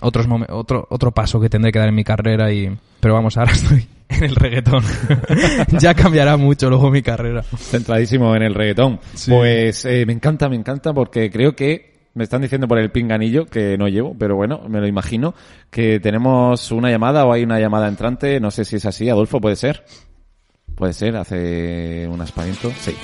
otros 0.00 0.26
otro, 0.48 0.86
otro 0.90 1.12
paso 1.12 1.40
que 1.40 1.48
tendré 1.48 1.72
que 1.72 1.78
dar 1.78 1.88
en 1.88 1.94
mi 1.94 2.04
carrera 2.04 2.52
y... 2.52 2.76
Pero 3.00 3.14
vamos, 3.14 3.36
ahora 3.36 3.52
estoy 3.52 3.86
en 4.08 4.24
el 4.24 4.34
reggaetón. 4.34 4.82
ya 5.78 5.94
cambiará 5.94 6.36
mucho 6.36 6.68
luego 6.68 6.90
mi 6.90 7.02
carrera. 7.02 7.42
Centradísimo 7.42 8.34
en 8.34 8.42
el 8.42 8.54
reggaetón. 8.54 9.00
Pues 9.28 9.84
eh, 9.84 10.04
me 10.06 10.12
encanta, 10.12 10.48
me 10.48 10.56
encanta 10.56 10.92
porque 10.92 11.30
creo 11.30 11.54
que 11.54 11.94
me 12.14 12.24
están 12.24 12.42
diciendo 12.42 12.68
por 12.68 12.78
el 12.78 12.90
pinganillo 12.90 13.46
que 13.46 13.76
no 13.76 13.88
llevo, 13.88 14.14
pero 14.16 14.36
bueno, 14.36 14.62
me 14.68 14.80
lo 14.80 14.86
imagino 14.86 15.34
que 15.70 15.98
tenemos 16.00 16.70
una 16.70 16.90
llamada 16.90 17.24
o 17.24 17.32
hay 17.32 17.42
una 17.42 17.58
llamada 17.58 17.88
entrante, 17.88 18.38
no 18.40 18.50
sé 18.50 18.64
si 18.64 18.76
es 18.76 18.86
así, 18.86 19.08
Adolfo, 19.08 19.40
puede 19.40 19.56
ser. 19.56 19.84
Puede 20.76 20.92
ser, 20.92 21.16
hace 21.16 22.08
un 22.08 22.20
aspaviento, 22.20 22.70
sí. 22.78 22.94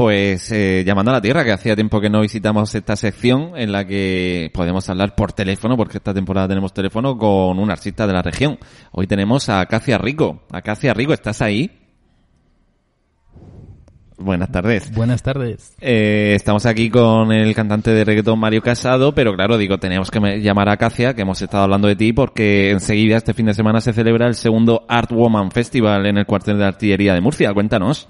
Pues 0.00 0.50
eh, 0.50 0.82
llamando 0.86 1.10
a 1.10 1.14
la 1.16 1.20
tierra, 1.20 1.44
que 1.44 1.52
hacía 1.52 1.74
tiempo 1.74 2.00
que 2.00 2.08
no 2.08 2.22
visitamos 2.22 2.74
esta 2.74 2.96
sección 2.96 3.52
en 3.54 3.70
la 3.70 3.86
que 3.86 4.50
podemos 4.54 4.88
hablar 4.88 5.14
por 5.14 5.34
teléfono, 5.34 5.76
porque 5.76 5.98
esta 5.98 6.14
temporada 6.14 6.48
tenemos 6.48 6.72
teléfono 6.72 7.18
con 7.18 7.58
un 7.58 7.70
artista 7.70 8.06
de 8.06 8.14
la 8.14 8.22
región. 8.22 8.58
Hoy 8.92 9.06
tenemos 9.06 9.50
a 9.50 9.60
Acacia 9.60 9.98
Rico. 9.98 10.44
Acacia 10.52 10.94
Rico, 10.94 11.12
¿estás 11.12 11.42
ahí? 11.42 11.70
Buenas 14.16 14.50
tardes. 14.50 14.90
Buenas 14.94 15.22
tardes. 15.22 15.76
Eh, 15.82 16.32
estamos 16.34 16.64
aquí 16.64 16.88
con 16.88 17.30
el 17.30 17.54
cantante 17.54 17.90
de 17.90 18.02
reggaetón 18.02 18.38
Mario 18.38 18.62
Casado, 18.62 19.14
pero 19.14 19.34
claro, 19.34 19.58
digo, 19.58 19.76
tenemos 19.76 20.10
que 20.10 20.40
llamar 20.40 20.70
a 20.70 20.72
Acacia, 20.72 21.12
que 21.12 21.20
hemos 21.20 21.42
estado 21.42 21.64
hablando 21.64 21.88
de 21.88 21.96
ti, 21.96 22.14
porque 22.14 22.70
enseguida 22.70 23.18
este 23.18 23.34
fin 23.34 23.44
de 23.44 23.52
semana 23.52 23.82
se 23.82 23.92
celebra 23.92 24.28
el 24.28 24.34
segundo 24.34 24.86
Art 24.88 25.12
Woman 25.12 25.50
Festival 25.50 26.06
en 26.06 26.16
el 26.16 26.24
cuartel 26.24 26.56
de 26.56 26.64
artillería 26.64 27.12
de 27.12 27.20
Murcia. 27.20 27.52
Cuéntanos. 27.52 28.08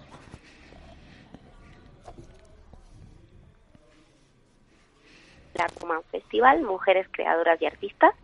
La 5.55 5.65
Arcoman 5.65 6.03
Festival, 6.11 6.63
Mujeres 6.63 7.07
Creadoras 7.11 7.61
y 7.61 7.67
Artistas. 7.67 8.15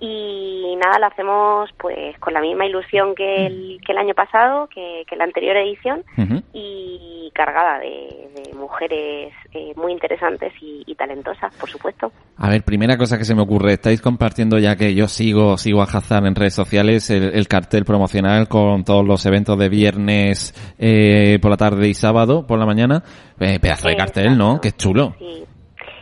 Y 0.00 0.76
nada, 0.76 1.00
lo 1.00 1.06
hacemos 1.06 1.70
pues 1.76 2.16
con 2.20 2.32
la 2.32 2.40
misma 2.40 2.64
ilusión 2.66 3.16
que 3.16 3.46
el, 3.46 3.80
que 3.84 3.90
el 3.90 3.98
año 3.98 4.14
pasado, 4.14 4.68
que, 4.68 5.02
que 5.08 5.16
la 5.16 5.24
anterior 5.24 5.56
edición, 5.56 6.04
y 6.52 7.32
cargada 7.34 7.80
de, 7.80 8.30
de 8.32 8.54
mujeres 8.54 9.32
eh, 9.52 9.72
muy 9.74 9.90
interesantes 9.90 10.52
y, 10.60 10.84
y 10.86 10.94
talentosas, 10.94 11.52
por 11.56 11.68
supuesto. 11.68 12.12
A 12.36 12.48
ver, 12.48 12.62
primera 12.62 12.96
cosa 12.96 13.18
que 13.18 13.24
se 13.24 13.34
me 13.34 13.42
ocurre, 13.42 13.72
estáis 13.72 14.00
compartiendo 14.00 14.56
ya 14.58 14.76
que 14.76 14.94
yo 14.94 15.08
sigo, 15.08 15.56
sigo 15.56 15.80
a 15.80 15.86
Hazard 15.86 16.26
en 16.26 16.36
redes 16.36 16.54
sociales 16.54 17.10
el, 17.10 17.34
el 17.34 17.48
cartel 17.48 17.84
promocional 17.84 18.46
con 18.46 18.84
todos 18.84 19.04
los 19.04 19.26
eventos 19.26 19.58
de 19.58 19.68
viernes 19.68 20.54
eh, 20.78 21.40
por 21.42 21.50
la 21.50 21.56
tarde 21.56 21.88
y 21.88 21.94
sábado 21.94 22.46
por 22.46 22.60
la 22.60 22.66
mañana. 22.66 23.02
Eh, 23.40 23.58
pedazo 23.58 23.88
de 23.88 23.96
cartel, 23.96 24.38
¿no? 24.38 24.60
Que 24.60 24.70
chulo. 24.70 25.14
Sí. 25.18 25.44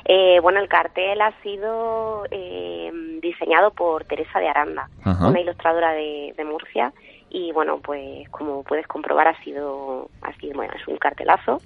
Eh, 0.08 0.38
bueno, 0.40 0.60
el 0.60 0.68
cartel 0.68 1.20
ha 1.20 1.32
sido 1.42 2.24
eh, 2.30 2.90
diseñado 3.20 3.72
por 3.72 4.04
Teresa 4.04 4.38
de 4.38 4.48
Aranda, 4.48 4.88
Ajá. 5.04 5.26
una 5.26 5.40
ilustradora 5.40 5.92
de, 5.92 6.32
de 6.36 6.44
Murcia. 6.44 6.92
Y 7.28 7.50
bueno, 7.50 7.80
pues 7.82 8.28
como 8.30 8.62
puedes 8.62 8.86
comprobar, 8.86 9.26
ha 9.26 9.42
sido, 9.42 10.08
ha 10.22 10.32
sido 10.34 10.54
bueno, 10.54 10.72
es 10.80 10.86
un 10.86 10.96
cartelazo. 10.96 11.60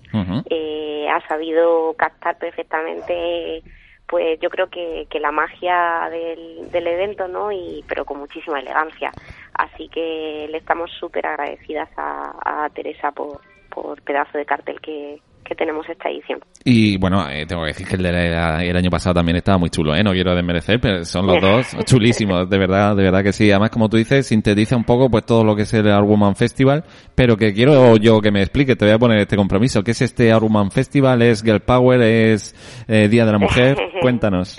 Eh, 0.49 1.07
ha 1.11 1.21
sabido 1.29 1.93
captar 1.99 2.39
perfectamente 2.39 3.63
pues 4.07 4.41
yo 4.41 4.51
creo 4.51 4.69
que, 4.69 5.07
que 5.09 5.21
la 5.21 5.31
magia 5.31 6.09
del, 6.11 6.69
del 6.73 6.87
evento 6.89 7.29
no 7.29 7.53
y 7.53 7.85
pero 7.87 8.05
con 8.05 8.19
muchísima 8.19 8.59
elegancia 8.59 9.13
así 9.55 9.89
que 9.89 10.49
le 10.51 10.59
estamos 10.59 10.91
súper 10.99 11.27
agradecidas 11.27 11.89
a, 11.97 12.65
a 12.65 12.69
Teresa 12.71 13.13
por, 13.13 13.41
por 13.69 14.03
pedazo 14.03 14.37
de 14.37 14.45
cartel 14.45 14.81
que, 14.81 15.21
que 15.51 15.57
tenemos 15.57 15.85
esta 15.89 16.09
edición 16.09 16.39
Y 16.65 16.97
bueno, 16.97 17.29
eh, 17.29 17.45
tengo 17.45 17.63
que 17.63 17.69
decir 17.69 17.85
que 17.89 17.97
el, 17.97 18.03
de 18.05 18.13
la- 18.31 18.63
el 18.65 18.77
año 18.77 18.89
pasado 18.89 19.15
también 19.15 19.37
estaba 19.37 19.59
muy 19.59 19.69
chulo, 19.69 19.97
¿eh? 19.97 20.03
No 20.05 20.13
quiero 20.13 20.33
desmerecer, 20.37 20.79
pero 20.81 21.05
son 21.05 21.27
los 21.27 21.41
dos 21.43 21.77
chulísimos, 21.87 22.49
de 22.49 22.57
verdad, 22.57 22.95
de 22.95 23.03
verdad 23.03 23.25
que 23.25 23.33
sí. 23.33 23.51
Además, 23.51 23.71
como 23.71 23.89
tú 23.89 23.97
dices, 23.97 24.29
sintetiza 24.29 24.77
un 24.77 24.85
poco 24.85 25.11
pues 25.11 25.27
todo 25.27 25.43
lo 25.43 25.57
que 25.57 25.63
es 25.63 25.75
el 25.75 25.85
Woman 26.05 26.37
Festival, 26.37 26.85
pero 27.17 27.37
que 27.37 27.53
quiero 27.53 27.97
yo 27.97 28.21
que 28.21 28.31
me 28.31 28.43
explique, 28.43 28.77
te 28.77 28.85
voy 28.85 28.95
a 28.95 28.99
poner 28.99 29.19
este 29.19 29.37
compromiso. 29.37 29.83
¿Qué 29.83 29.91
es 29.91 30.03
este 30.03 30.33
Woman 30.33 30.71
Festival? 30.71 31.21
¿Es 31.23 31.43
Girl 31.43 31.61
Power? 31.61 32.01
¿Es 32.01 32.55
eh, 32.87 33.09
Día 33.09 33.27
de 33.27 33.33
la 33.33 33.39
Mujer? 33.39 33.77
Cuéntanos. 34.01 34.57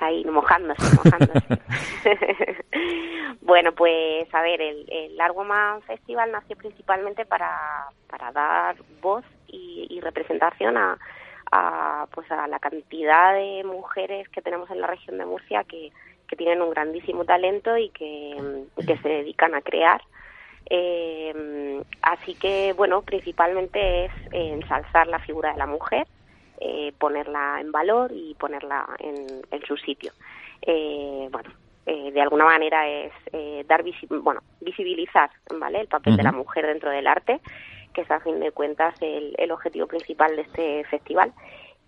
ahí 0.00 0.24
mojándose, 0.24 0.96
mojándose. 0.96 1.58
bueno, 3.42 3.72
pues 3.72 4.32
a 4.32 4.42
ver, 4.42 4.60
el, 4.60 4.86
el 4.90 5.82
Festival 5.86 6.32
nació 6.32 6.56
principalmente 6.56 7.24
para, 7.26 7.50
para 8.08 8.32
dar 8.32 8.76
voz 9.02 9.24
y, 9.50 9.86
y 9.90 10.00
representación 10.00 10.76
a, 10.76 10.98
a, 11.52 12.06
pues 12.12 12.30
a 12.30 12.46
la 12.46 12.58
cantidad 12.58 13.34
de 13.34 13.64
mujeres 13.64 14.28
que 14.28 14.42
tenemos 14.42 14.70
en 14.70 14.80
la 14.80 14.86
región 14.86 15.18
de 15.18 15.26
Murcia 15.26 15.64
que, 15.64 15.90
que 16.28 16.36
tienen 16.36 16.62
un 16.62 16.70
grandísimo 16.70 17.24
talento 17.24 17.76
y 17.76 17.88
que, 17.90 18.64
que 18.86 18.96
se 18.98 19.08
dedican 19.08 19.54
a 19.54 19.62
crear. 19.62 20.00
Eh, 20.68 21.82
así 22.02 22.34
que, 22.34 22.72
bueno, 22.74 23.02
principalmente 23.02 24.04
es 24.04 24.12
ensalzar 24.30 25.08
la 25.08 25.18
figura 25.18 25.52
de 25.52 25.58
la 25.58 25.66
mujer, 25.66 26.06
eh, 26.60 26.92
ponerla 26.98 27.58
en 27.60 27.72
valor 27.72 28.12
y 28.14 28.34
ponerla 28.34 28.86
en, 28.98 29.42
en 29.50 29.62
su 29.66 29.76
sitio. 29.76 30.12
Eh, 30.62 31.28
bueno, 31.32 31.50
eh, 31.86 32.12
de 32.12 32.20
alguna 32.20 32.44
manera 32.44 32.86
es 32.86 33.12
eh, 33.32 33.64
dar 33.66 33.82
visi- 33.82 34.06
bueno, 34.22 34.42
visibilizar 34.60 35.30
¿vale? 35.58 35.80
el 35.80 35.88
papel 35.88 36.16
de 36.16 36.22
la 36.22 36.32
mujer 36.32 36.66
dentro 36.66 36.90
del 36.90 37.06
arte, 37.06 37.40
que 37.92 38.02
es 38.02 38.10
a 38.10 38.20
fin 38.20 38.40
de 38.40 38.52
cuentas 38.52 38.94
el, 39.00 39.34
el 39.38 39.50
objetivo 39.50 39.86
principal 39.86 40.34
de 40.36 40.42
este 40.42 40.84
festival. 40.84 41.32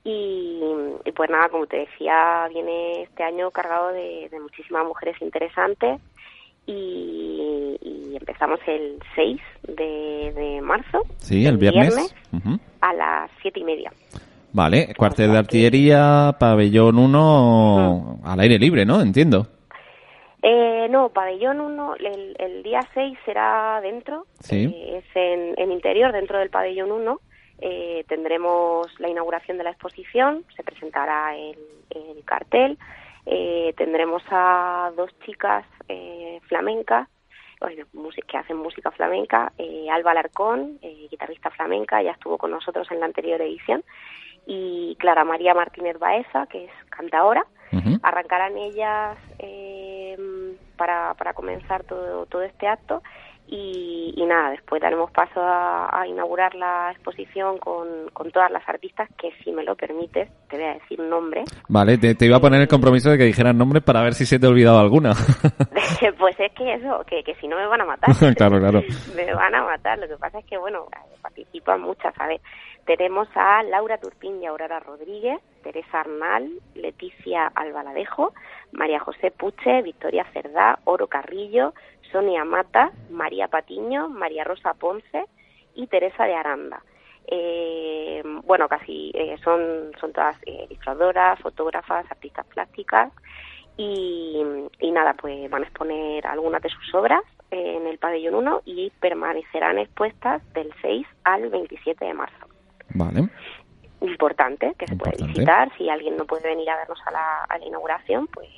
Y, 0.05 0.61
y 1.05 1.13
pues 1.13 1.31
nada, 1.31 1.49
como 1.49 1.67
te 1.67 1.79
decía, 1.79 2.49
viene 2.49 3.03
este 3.03 3.23
año 3.23 3.51
cargado 3.51 3.89
de, 3.93 4.29
de 4.31 4.41
muchísimas 4.41 4.85
mujeres 4.85 5.15
interesantes 5.23 6.01
y, 6.67 7.77
y 7.81 8.17
empezamos 8.17 8.61
el 8.67 8.99
6 9.15 9.41
de, 9.69 10.33
de 10.35 10.61
marzo. 10.61 11.03
Sí, 11.19 11.47
el 11.47 11.57
viernes. 11.57 12.15
A 12.81 12.93
las 12.95 13.31
siete 13.41 13.61
y 13.61 13.65
media. 13.65 13.93
Vale, 14.53 14.95
cuartel 14.97 15.33
de 15.33 15.39
artillería, 15.39 16.37
pabellón 16.39 16.99
1, 16.99 18.21
al 18.25 18.41
aire 18.41 18.59
libre, 18.59 18.85
¿no? 18.85 19.01
Entiendo. 19.01 19.47
Eh, 20.43 20.89
no, 20.91 21.11
pabellón 21.11 21.61
1, 21.61 21.95
el, 21.97 22.37
el 22.39 22.63
día 22.65 22.81
6 22.95 23.17
será 23.25 23.81
dentro, 23.81 24.27
Sí. 24.41 24.65
eh, 24.75 24.99
es 24.99 25.17
en, 25.17 25.55
en 25.57 25.71
interior, 25.71 26.13
dentro 26.13 26.39
del 26.39 26.51
pabellón 26.51 26.91
1. 26.91 27.21
Eh, 27.61 28.05
tendremos 28.09 28.89
la 28.99 29.09
inauguración 29.09 29.57
de 29.57 29.65
la 29.65 29.71
exposición, 29.71 30.45
se 30.57 30.65
presentará 30.65 31.37
el, 31.37 31.57
el 31.91 32.25
cartel, 32.25 32.77
eh, 33.25 33.73
tendremos 33.77 34.23
a 34.33 34.91
dos 34.97 35.11
chicas 35.25 35.65
eh, 35.89 36.41
flamencas 36.49 37.09
bueno, 37.61 37.87
que 38.27 38.37
hacen 38.37 38.57
música 38.57 38.91
flamenca, 38.91 39.53
eh, 39.57 39.87
Alba 39.89 40.11
Alarcón, 40.11 40.81
guitarrista 41.09 41.49
flamenca, 41.51 42.03
ya 42.03 42.11
estuvo 42.11 42.37
con 42.37 42.51
nosotros 42.51 42.91
en 42.91 42.99
la 42.99 43.07
anterior 43.07 43.41
edición, 43.41 43.85
y 44.47 44.97
Clara 44.97 45.25
María 45.25 45.55
Martínez 45.55 45.99
Baeza, 45.99 46.47
que 46.47 46.65
es 46.65 46.71
cantadora. 46.91 47.47
Arrancarán 48.03 48.59
ellas 48.59 49.17
eh, 49.39 50.15
para, 50.77 51.15
para 51.15 51.33
comenzar 51.33 51.85
todo, 51.85 52.27
todo 52.27 52.43
este 52.43 52.69
acto 52.69 53.03
y, 53.47 54.15
y 54.17 54.25
nada, 54.25 54.51
después 54.51 54.81
daremos 54.81 55.11
paso 55.11 55.41
a, 55.41 56.01
a 56.01 56.07
inaugurar 56.07 56.55
la 56.55 56.91
exposición 56.93 57.59
con, 57.59 58.09
con 58.13 58.31
todas 58.31 58.51
las 58.51 58.67
artistas 58.69 59.09
que, 59.19 59.31
si 59.43 59.53
me 59.53 59.65
lo 59.65 59.75
permites, 59.75 60.31
te 60.49 60.57
voy 60.57 60.67
a 60.67 60.75
decir 60.75 61.01
un 61.01 61.11
nombre. 61.11 61.45
Vale, 61.69 61.99
te, 61.99 62.15
te 62.15 62.27
iba 62.27 62.37
a 62.37 62.41
poner 62.41 62.61
el 62.63 62.69
compromiso 62.69 63.11
de 63.11 63.19
que 63.19 63.25
dijeras 63.25 63.55
nombres 63.55 63.83
para 63.83 64.03
ver 64.03 64.15
si 64.15 64.25
se 64.25 64.39
te 64.39 64.47
ha 64.47 64.49
olvidado 64.49 64.79
alguna. 64.79 65.13
pues 66.19 66.39
es 66.39 66.53
que 66.53 66.75
eso, 66.75 67.05
que, 67.07 67.23
que 67.23 67.35
si 67.37 67.49
no 67.49 67.57
me 67.57 67.67
van 67.67 67.81
a 67.81 67.85
matar. 67.85 68.15
claro, 68.37 68.59
claro. 68.59 68.83
me 69.15 69.35
van 69.35 69.55
a 69.55 69.65
matar. 69.65 69.99
Lo 69.99 70.09
que 70.09 70.17
pasa 70.17 70.39
es 70.39 70.47
que, 70.47 70.57
bueno, 70.57 70.87
participan 71.21 71.81
muchas, 71.81 72.15
¿sabes? 72.15 72.41
Tenemos 72.87 73.29
a 73.35 73.63
Laura 73.63 73.99
Turpín 73.99 74.43
y 74.43 74.47
Aurora 74.47 74.81
Rodríguez, 74.81 75.41
Teresa 75.63 76.01
Arnal, 76.01 76.51
Leticia 76.75 77.47
Albaladejo, 77.55 78.35
María 78.73 78.99
José 78.99 79.31
Puche, 79.31 79.83
Victoria 79.83 80.27
Cerdá, 80.33 80.81
Oro 80.85 81.07
Carrillo, 81.07 81.75
Sonia 82.13 82.45
Mata, 82.45 82.93
María 83.11 83.49
Patiño, 83.49 84.09
María 84.09 84.45
Rosa 84.45 84.75
Ponce 84.75 85.25
y 85.75 85.87
Teresa 85.87 86.25
de 86.25 86.35
Aranda. 86.35 86.83
Eh, 87.27 88.23
bueno, 88.45 88.69
casi 88.69 89.11
eh, 89.15 89.37
son, 89.43 89.93
son 89.99 90.13
todas 90.13 90.37
eh, 90.45 90.67
ilustradoras, 90.69 91.39
fotógrafas, 91.41 92.05
artistas 92.11 92.47
plásticas 92.47 93.13
y, 93.77 94.43
y 94.81 94.91
nada, 94.91 95.15
pues 95.15 95.49
van 95.49 95.63
a 95.63 95.67
exponer 95.67 96.27
algunas 96.27 96.63
de 96.63 96.69
sus 96.69 96.95
obras 96.95 97.23
en 97.51 97.87
el 97.87 97.99
pabellón 97.99 98.35
1 98.35 98.63
y 98.65 98.91
permanecerán 99.01 99.79
expuestas 99.79 100.43
del 100.53 100.73
6 100.83 101.07
al 101.25 101.49
27 101.49 102.05
de 102.05 102.15
marzo. 102.15 102.47
Vale. 102.91 103.29
Importante, 104.01 104.75
que 104.79 104.87
se 104.87 104.97
puede 104.97 105.25
visitar. 105.25 105.71
Si 105.79 105.89
alguien 105.89 106.17
no 106.17 106.27
puede 106.27 106.49
venir 106.49 106.69
a 106.71 106.77
vernos 106.77 106.99
a 107.07 107.11
la, 107.13 107.45
a 107.45 107.59
la 107.59 107.65
inauguración, 107.65 108.27
pues 108.27 108.49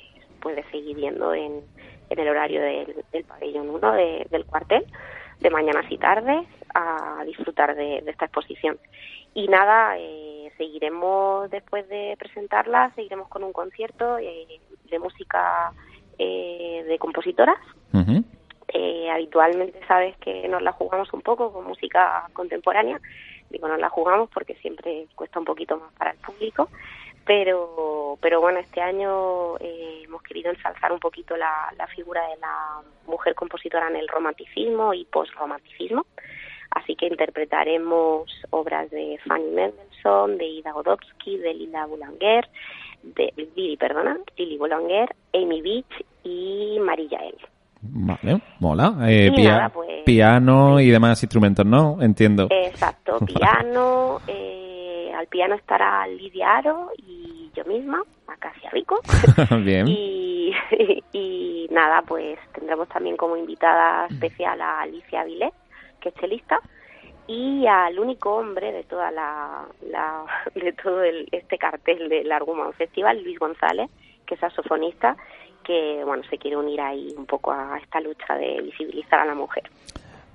puede 0.41 0.63
seguir 0.71 0.95
viendo 0.95 1.33
en, 1.33 1.61
en 2.09 2.19
el 2.19 2.27
horario 2.27 2.61
del, 2.61 3.03
del 3.11 3.23
pabellón 3.25 3.69
1 3.69 3.91
de- 3.93 4.27
del 4.29 4.45
cuartel, 4.45 4.85
de 5.39 5.49
mañanas 5.49 5.85
y 5.89 5.97
tardes, 5.97 6.45
a 6.73 7.23
disfrutar 7.25 7.75
de, 7.75 8.01
de 8.01 8.11
esta 8.11 8.25
exposición. 8.25 8.77
Y 9.33 9.47
nada, 9.47 9.95
eh, 9.97 10.51
seguiremos 10.57 11.49
después 11.51 11.87
de 11.89 12.15
presentarla, 12.17 12.91
seguiremos 12.95 13.27
con 13.27 13.43
un 13.43 13.51
concierto 13.53 14.17
eh, 14.17 14.59
de 14.89 14.99
música 14.99 15.71
eh, 16.17 16.85
de 16.87 16.97
compositoras. 16.97 17.57
Eh, 18.69 19.09
habitualmente 19.11 19.79
sabes 19.87 20.17
que 20.17 20.47
nos 20.47 20.61
la 20.61 20.71
jugamos 20.71 21.11
un 21.13 21.21
poco 21.21 21.51
con 21.53 21.65
música 21.65 22.27
contemporánea. 22.33 22.99
Digo, 23.49 23.67
nos 23.67 23.79
la 23.79 23.89
jugamos 23.89 24.29
porque 24.33 24.55
siempre 24.55 25.07
cuesta 25.15 25.39
un 25.39 25.45
poquito 25.45 25.77
más 25.77 25.91
para 25.93 26.11
el 26.11 26.17
público. 26.17 26.69
Pero, 27.25 28.17
pero 28.21 28.39
bueno, 28.39 28.59
este 28.59 28.81
año 28.81 29.57
eh, 29.59 30.03
hemos 30.05 30.21
querido 30.21 30.51
ensalzar 30.51 30.91
un 30.91 30.99
poquito 30.99 31.35
la, 31.35 31.73
la 31.77 31.87
figura 31.87 32.21
de 32.29 32.37
la 32.37 32.81
mujer 33.07 33.33
compositora 33.35 33.87
en 33.89 33.95
el 33.95 34.07
romanticismo 34.07 34.93
y 34.93 35.05
postromanticismo. 35.05 36.05
Así 36.71 36.95
que 36.95 37.07
interpretaremos 37.07 38.29
obras 38.51 38.91
de 38.91 39.17
Fanny 39.25 39.49
Mendelssohn, 39.51 40.37
de 40.37 40.45
Ida 40.45 40.71
Godowski, 40.73 41.37
de 41.37 41.53
Lila 41.53 41.85
Boulanger, 41.85 42.47
de 43.01 43.33
Lili, 43.37 43.77
perdona, 43.77 44.17
Lili 44.37 44.57
Boulanger, 44.57 45.15
Amy 45.33 45.61
Beach 45.61 46.05
y 46.23 46.77
María 46.81 47.19
L. 47.19 47.37
Vale, 47.81 48.41
mola. 48.59 48.95
Eh, 49.07 49.27
Y 49.31 49.35
pia- 49.35 49.51
nada, 49.51 49.69
pues- 49.69 50.03
Piano 50.05 50.79
y 50.79 50.89
demás 50.89 51.21
instrumentos, 51.23 51.65
¿no? 51.65 52.01
Entiendo. 52.01 52.47
Exacto, 52.49 53.19
piano, 53.25 54.19
eh, 54.27 54.54
al 55.25 55.29
piano 55.29 55.55
estará 55.55 56.05
Lidia 56.07 56.57
Aro 56.57 56.91
y 56.97 57.49
yo 57.55 57.65
misma, 57.65 58.03
Acacia 58.27 58.69
Rico. 58.69 58.99
Bien. 59.63 59.87
Y, 59.87 60.53
y 61.13 61.67
nada, 61.71 62.03
pues 62.03 62.37
tendremos 62.53 62.87
también 62.89 63.17
como 63.17 63.35
invitada 63.35 64.05
especial 64.07 64.61
a 64.61 64.81
Alicia 64.81 65.21
Avilés, 65.21 65.51
que 65.99 66.09
es 66.09 66.15
chelista, 66.15 66.59
y 67.27 67.65
al 67.65 67.97
único 67.97 68.35
hombre 68.35 68.71
de 68.71 68.83
toda 68.83 69.09
la, 69.09 69.65
la- 69.89 70.25
de 70.55 70.71
todo 70.73 71.01
el- 71.03 71.27
este 71.31 71.57
cartel 71.57 72.07
del 72.07 72.31
Arguman 72.31 72.73
Festival, 72.73 73.23
Luis 73.23 73.39
González, 73.39 73.89
que 74.27 74.35
es 74.35 74.39
saxofonista, 74.39 75.17
que 75.63 76.03
bueno 76.05 76.23
se 76.29 76.37
quiere 76.37 76.57
unir 76.57 76.79
ahí 76.81 77.15
un 77.17 77.25
poco 77.25 77.51
a 77.51 77.79
esta 77.81 77.99
lucha 77.99 78.35
de 78.35 78.61
visibilizar 78.61 79.19
a 79.21 79.25
la 79.25 79.33
mujer. 79.33 79.63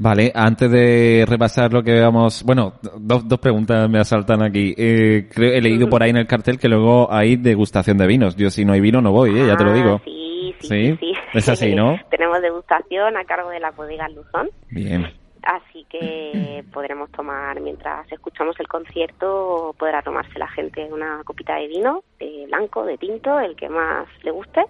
Vale, 0.02 0.32
antes 0.34 0.70
de 0.70 1.26
repasar 1.28 1.74
lo 1.74 1.82
que 1.82 2.00
vamos... 2.00 2.42
Bueno, 2.42 2.72
dos, 2.98 3.28
dos 3.28 3.38
preguntas 3.38 3.86
me 3.90 3.98
asaltan 4.00 4.42
aquí. 4.42 4.74
Eh, 4.78 5.28
creo, 5.30 5.52
he 5.52 5.60
leído 5.60 5.90
por 5.90 6.02
ahí 6.02 6.08
en 6.08 6.16
el 6.16 6.26
cartel 6.26 6.58
que 6.58 6.68
luego 6.70 7.12
hay 7.12 7.36
degustación 7.36 7.98
de 7.98 8.06
vinos. 8.06 8.34
Yo 8.34 8.48
si 8.48 8.64
no 8.64 8.72
hay 8.72 8.80
vino 8.80 9.02
no 9.02 9.12
voy, 9.12 9.38
¿eh? 9.38 9.46
ya 9.46 9.56
te 9.58 9.64
lo 9.64 9.72
Ah, 9.72 9.74
digo. 9.74 10.00
Sí, 10.02 10.54
sí, 10.60 10.68
Sí, 10.68 10.86
sí. 10.92 10.96
sí. 11.00 11.12
es 11.34 11.48
así, 11.50 11.74
¿no? 11.74 11.98
Tenemos 12.10 12.40
degustación 12.40 13.14
a 13.18 13.24
cargo 13.26 13.50
de 13.50 13.60
la 13.60 13.72
bodega 13.72 14.08
Luzón. 14.08 14.48
Bien. 14.70 15.06
Así 15.42 15.84
que 15.90 16.64
podremos 16.72 17.10
tomar, 17.12 17.60
mientras 17.60 18.10
escuchamos 18.10 18.58
el 18.58 18.68
concierto, 18.68 19.74
podrá 19.78 20.00
tomarse 20.00 20.38
la 20.38 20.48
gente 20.48 20.88
una 20.90 21.20
copita 21.24 21.56
de 21.56 21.68
vino, 21.68 22.04
de 22.18 22.44
blanco, 22.46 22.86
de 22.86 22.96
tinto, 22.96 23.38
el 23.38 23.54
que 23.54 23.68
más 23.68 24.06
le 24.22 24.30
guste. 24.30 24.62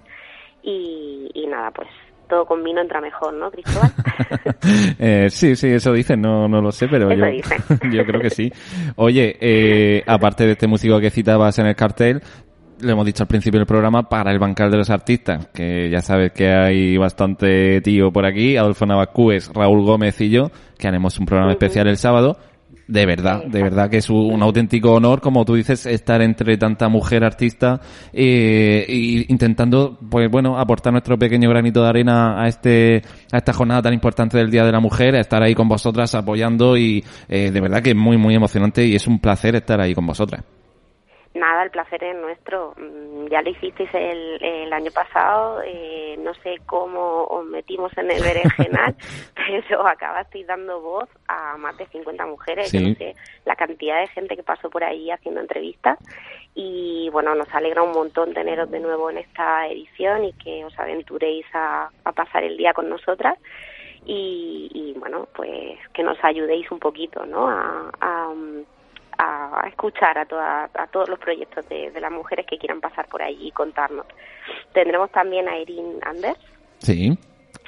Y, 0.64 1.30
y 1.34 1.46
nada, 1.46 1.70
pues 1.70 1.88
todo 2.30 2.46
con 2.46 2.64
vino 2.64 2.80
entra 2.80 3.00
mejor, 3.00 3.34
¿no, 3.34 3.50
Cristóbal? 3.50 3.90
Eh, 4.98 5.28
sí, 5.30 5.56
sí, 5.56 5.68
eso 5.68 5.92
dicen, 5.92 6.20
no, 6.20 6.46
no 6.46 6.60
lo 6.60 6.70
sé, 6.70 6.86
pero 6.86 7.10
yo, 7.12 7.24
yo 7.90 8.04
creo 8.04 8.20
que 8.20 8.30
sí. 8.30 8.52
Oye, 8.96 9.36
eh, 9.40 10.02
aparte 10.06 10.44
de 10.44 10.52
este 10.52 10.66
músico 10.66 11.00
que 11.00 11.10
citabas 11.10 11.58
en 11.58 11.66
el 11.66 11.74
cartel, 11.74 12.22
lo 12.80 12.92
hemos 12.92 13.06
dicho 13.06 13.22
al 13.22 13.26
principio 13.26 13.58
del 13.58 13.66
programa, 13.66 14.08
para 14.08 14.30
el 14.30 14.38
bancal 14.38 14.70
de 14.70 14.76
los 14.76 14.90
artistas, 14.90 15.48
que 15.48 15.88
ya 15.90 16.00
sabes 16.00 16.32
que 16.32 16.52
hay 16.52 16.96
bastante 16.96 17.80
tío 17.80 18.12
por 18.12 18.26
aquí, 18.26 18.56
Adolfo 18.56 18.86
Navascues, 18.86 19.50
Raúl 19.52 19.82
Gómez 19.84 20.20
y 20.20 20.30
yo, 20.30 20.50
que 20.78 20.88
haremos 20.88 21.18
un 21.18 21.26
programa 21.26 21.52
especial 21.52 21.88
el 21.88 21.96
sábado. 21.96 22.38
De 22.90 23.06
verdad, 23.06 23.44
de 23.44 23.62
verdad 23.62 23.88
que 23.88 23.98
es 23.98 24.10
un 24.10 24.42
auténtico 24.42 24.94
honor, 24.94 25.20
como 25.20 25.44
tú 25.44 25.54
dices, 25.54 25.86
estar 25.86 26.20
entre 26.22 26.56
tanta 26.56 26.88
mujer 26.88 27.22
artista 27.22 27.80
eh, 28.12 28.84
y 28.88 29.30
intentando, 29.30 29.96
pues 30.10 30.28
bueno, 30.28 30.58
aportar 30.58 30.92
nuestro 30.92 31.16
pequeño 31.16 31.48
granito 31.48 31.84
de 31.84 31.88
arena 31.88 32.42
a 32.42 32.48
este 32.48 33.02
a 33.30 33.36
esta 33.36 33.52
jornada 33.52 33.82
tan 33.82 33.94
importante 33.94 34.38
del 34.38 34.50
Día 34.50 34.64
de 34.64 34.72
la 34.72 34.80
Mujer, 34.80 35.14
estar 35.14 35.40
ahí 35.40 35.54
con 35.54 35.68
vosotras 35.68 36.16
apoyando 36.16 36.76
y 36.76 37.04
eh, 37.28 37.52
de 37.52 37.60
verdad 37.60 37.80
que 37.80 37.90
es 37.90 37.96
muy 37.96 38.16
muy 38.16 38.34
emocionante 38.34 38.84
y 38.84 38.96
es 38.96 39.06
un 39.06 39.20
placer 39.20 39.54
estar 39.54 39.80
ahí 39.80 39.94
con 39.94 40.04
vosotras. 40.04 40.42
Nada, 41.32 41.62
el 41.62 41.70
placer 41.70 42.02
es 42.02 42.16
nuestro. 42.16 42.74
Mm, 42.76 43.26
Ya 43.28 43.40
lo 43.42 43.50
hicisteis 43.50 43.88
el, 43.94 44.42
el 44.42 44.72
año 44.72 44.90
pasado, 44.90 45.62
eh, 45.64 46.16
no 46.18 46.34
sé 46.34 46.56
cómo 46.66 47.24
os 47.26 47.44
metimos 47.46 47.96
en 47.96 48.10
el 48.10 48.20
berenjenal, 48.20 48.96
pero 49.36 49.86
acabasteis 49.86 50.46
dando 50.48 50.80
voz 50.80 51.08
a 51.28 51.56
más 51.56 51.76
de 51.78 51.86
50 51.86 52.26
mujeres. 52.26 52.72
Yo 52.72 52.80
Sí. 52.80 52.88
no 52.90 52.94
sé 52.96 53.14
la 53.44 53.54
cantidad 53.54 54.00
de 54.00 54.08
gente 54.08 54.34
que 54.36 54.42
pasó 54.42 54.68
por 54.70 54.82
ahí 54.82 55.10
haciendo 55.12 55.40
entrevistas. 55.40 55.98
Y 56.56 57.08
bueno, 57.12 57.34
nos 57.36 57.48
alegra 57.54 57.82
un 57.84 57.92
montón 57.92 58.34
teneros 58.34 58.68
de 58.70 58.80
nuevo 58.80 59.08
en 59.10 59.18
esta 59.18 59.68
edición 59.68 60.24
y 60.24 60.32
que 60.32 60.64
os 60.64 60.76
aventuréis 60.80 61.46
a, 61.54 61.90
a 62.04 62.12
pasar 62.12 62.42
el 62.42 62.56
día 62.56 62.72
con 62.72 62.88
nosotras. 62.88 63.38
Y, 64.04 64.68
y, 64.74 64.98
bueno, 64.98 65.28
pues 65.36 65.78
que 65.92 66.02
nos 66.02 66.18
ayudéis 66.24 66.68
un 66.72 66.80
poquito, 66.80 67.24
¿no? 67.26 67.48
A, 67.48 67.90
a, 68.00 68.32
a 69.22 69.68
escuchar 69.68 70.16
a, 70.18 70.24
toda- 70.26 70.70
a 70.74 70.86
todos 70.88 71.08
los 71.08 71.18
proyectos 71.18 71.68
de, 71.68 71.90
de 71.90 72.00
las 72.00 72.10
mujeres 72.12 72.46
que 72.46 72.58
quieran 72.58 72.80
pasar 72.80 73.06
por 73.08 73.22
allí 73.22 73.48
y 73.48 73.52
contarnos. 73.52 74.06
Tendremos 74.72 75.10
también 75.10 75.48
a 75.48 75.56
Erin 75.56 75.98
Anders, 76.02 76.38
Sí, 76.78 77.16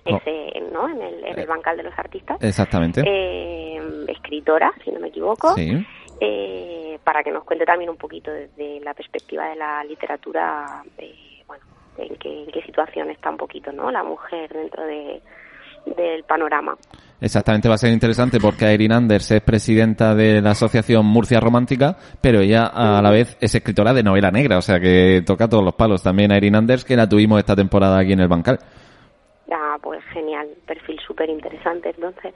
Oh. 0.04 0.16
ese, 0.16 0.60
¿no? 0.72 0.88
En 0.88 1.00
el, 1.00 1.24
en 1.24 1.38
el 1.38 1.46
bancal 1.46 1.76
de 1.76 1.84
los 1.84 1.96
artistas. 1.96 2.36
exactamente. 2.42 3.02
Eh, 3.06 3.80
escritora, 4.08 4.72
si 4.82 4.90
no 4.90 4.98
me 4.98 5.08
equivoco, 5.08 5.54
Sí. 5.54 5.86
eh, 6.20 6.98
para 7.04 7.22
que 7.22 7.30
nos 7.30 7.44
cuente 7.44 7.64
también 7.64 7.88
un 7.90 7.96
poquito 7.96 8.32
desde 8.32 8.80
la 8.80 8.94
perspectiva 8.94 9.46
de 9.48 9.56
la 9.56 9.84
literatura, 9.84 10.82
eh, 10.98 11.42
bueno, 11.46 11.62
en 11.98 12.16
qué, 12.16 12.44
en 12.44 12.50
qué 12.50 12.62
situación 12.62 13.10
está 13.10 13.30
un 13.30 13.36
poquito, 13.36 13.70
¿no? 13.70 13.90
La 13.92 14.02
mujer 14.02 14.52
dentro 14.52 14.84
de, 14.84 15.22
del 15.86 16.24
panorama. 16.24 16.76
Exactamente, 17.20 17.68
va 17.68 17.76
a 17.76 17.78
ser 17.78 17.92
interesante 17.92 18.40
porque 18.40 18.64
Erin 18.64 18.92
Anders 18.92 19.30
es 19.30 19.40
presidenta 19.42 20.14
de 20.14 20.40
la 20.40 20.50
asociación 20.50 21.06
Murcia 21.06 21.38
Romántica, 21.38 21.96
pero 22.20 22.40
ella 22.40 22.66
a 22.66 23.00
la 23.00 23.10
vez 23.10 23.36
es 23.40 23.54
escritora 23.54 23.92
de 23.92 24.02
novela 24.02 24.32
negra, 24.32 24.58
o 24.58 24.62
sea 24.62 24.80
que 24.80 25.22
toca 25.24 25.48
todos 25.48 25.64
los 25.64 25.74
palos. 25.74 26.02
También 26.02 26.32
a 26.32 26.36
Erin 26.36 26.56
Anders, 26.56 26.84
que 26.84 26.96
la 26.96 27.08
tuvimos 27.08 27.38
esta 27.38 27.54
temporada 27.54 28.00
aquí 28.00 28.12
en 28.12 28.20
el 28.20 28.28
Bancal. 28.28 28.58
Ah, 29.52 29.76
pues 29.80 30.02
genial, 30.12 30.48
perfil 30.66 30.98
súper 31.06 31.30
interesante 31.30 31.90
entonces. 31.90 32.34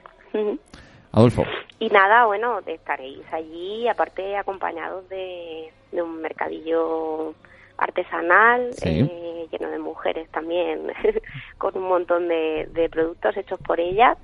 Adolfo. 1.11 1.43
Y 1.79 1.89
nada, 1.89 2.25
bueno, 2.25 2.59
estaréis 2.65 3.25
allí, 3.33 3.87
aparte 3.89 4.37
acompañados 4.37 5.09
de, 5.09 5.71
de 5.91 6.01
un 6.01 6.21
mercadillo 6.21 7.33
artesanal, 7.77 8.73
Sí. 8.73 9.07
eh, 9.09 9.47
lleno 9.51 9.69
de 9.71 9.79
mujeres 9.79 10.29
también, 10.31 10.91
con 11.57 11.77
un 11.77 11.87
montón 11.87 12.27
de, 12.27 12.67
de 12.73 12.89
productos 12.89 13.35
hechos 13.37 13.59
por 13.65 13.79
ellas. 13.79 14.17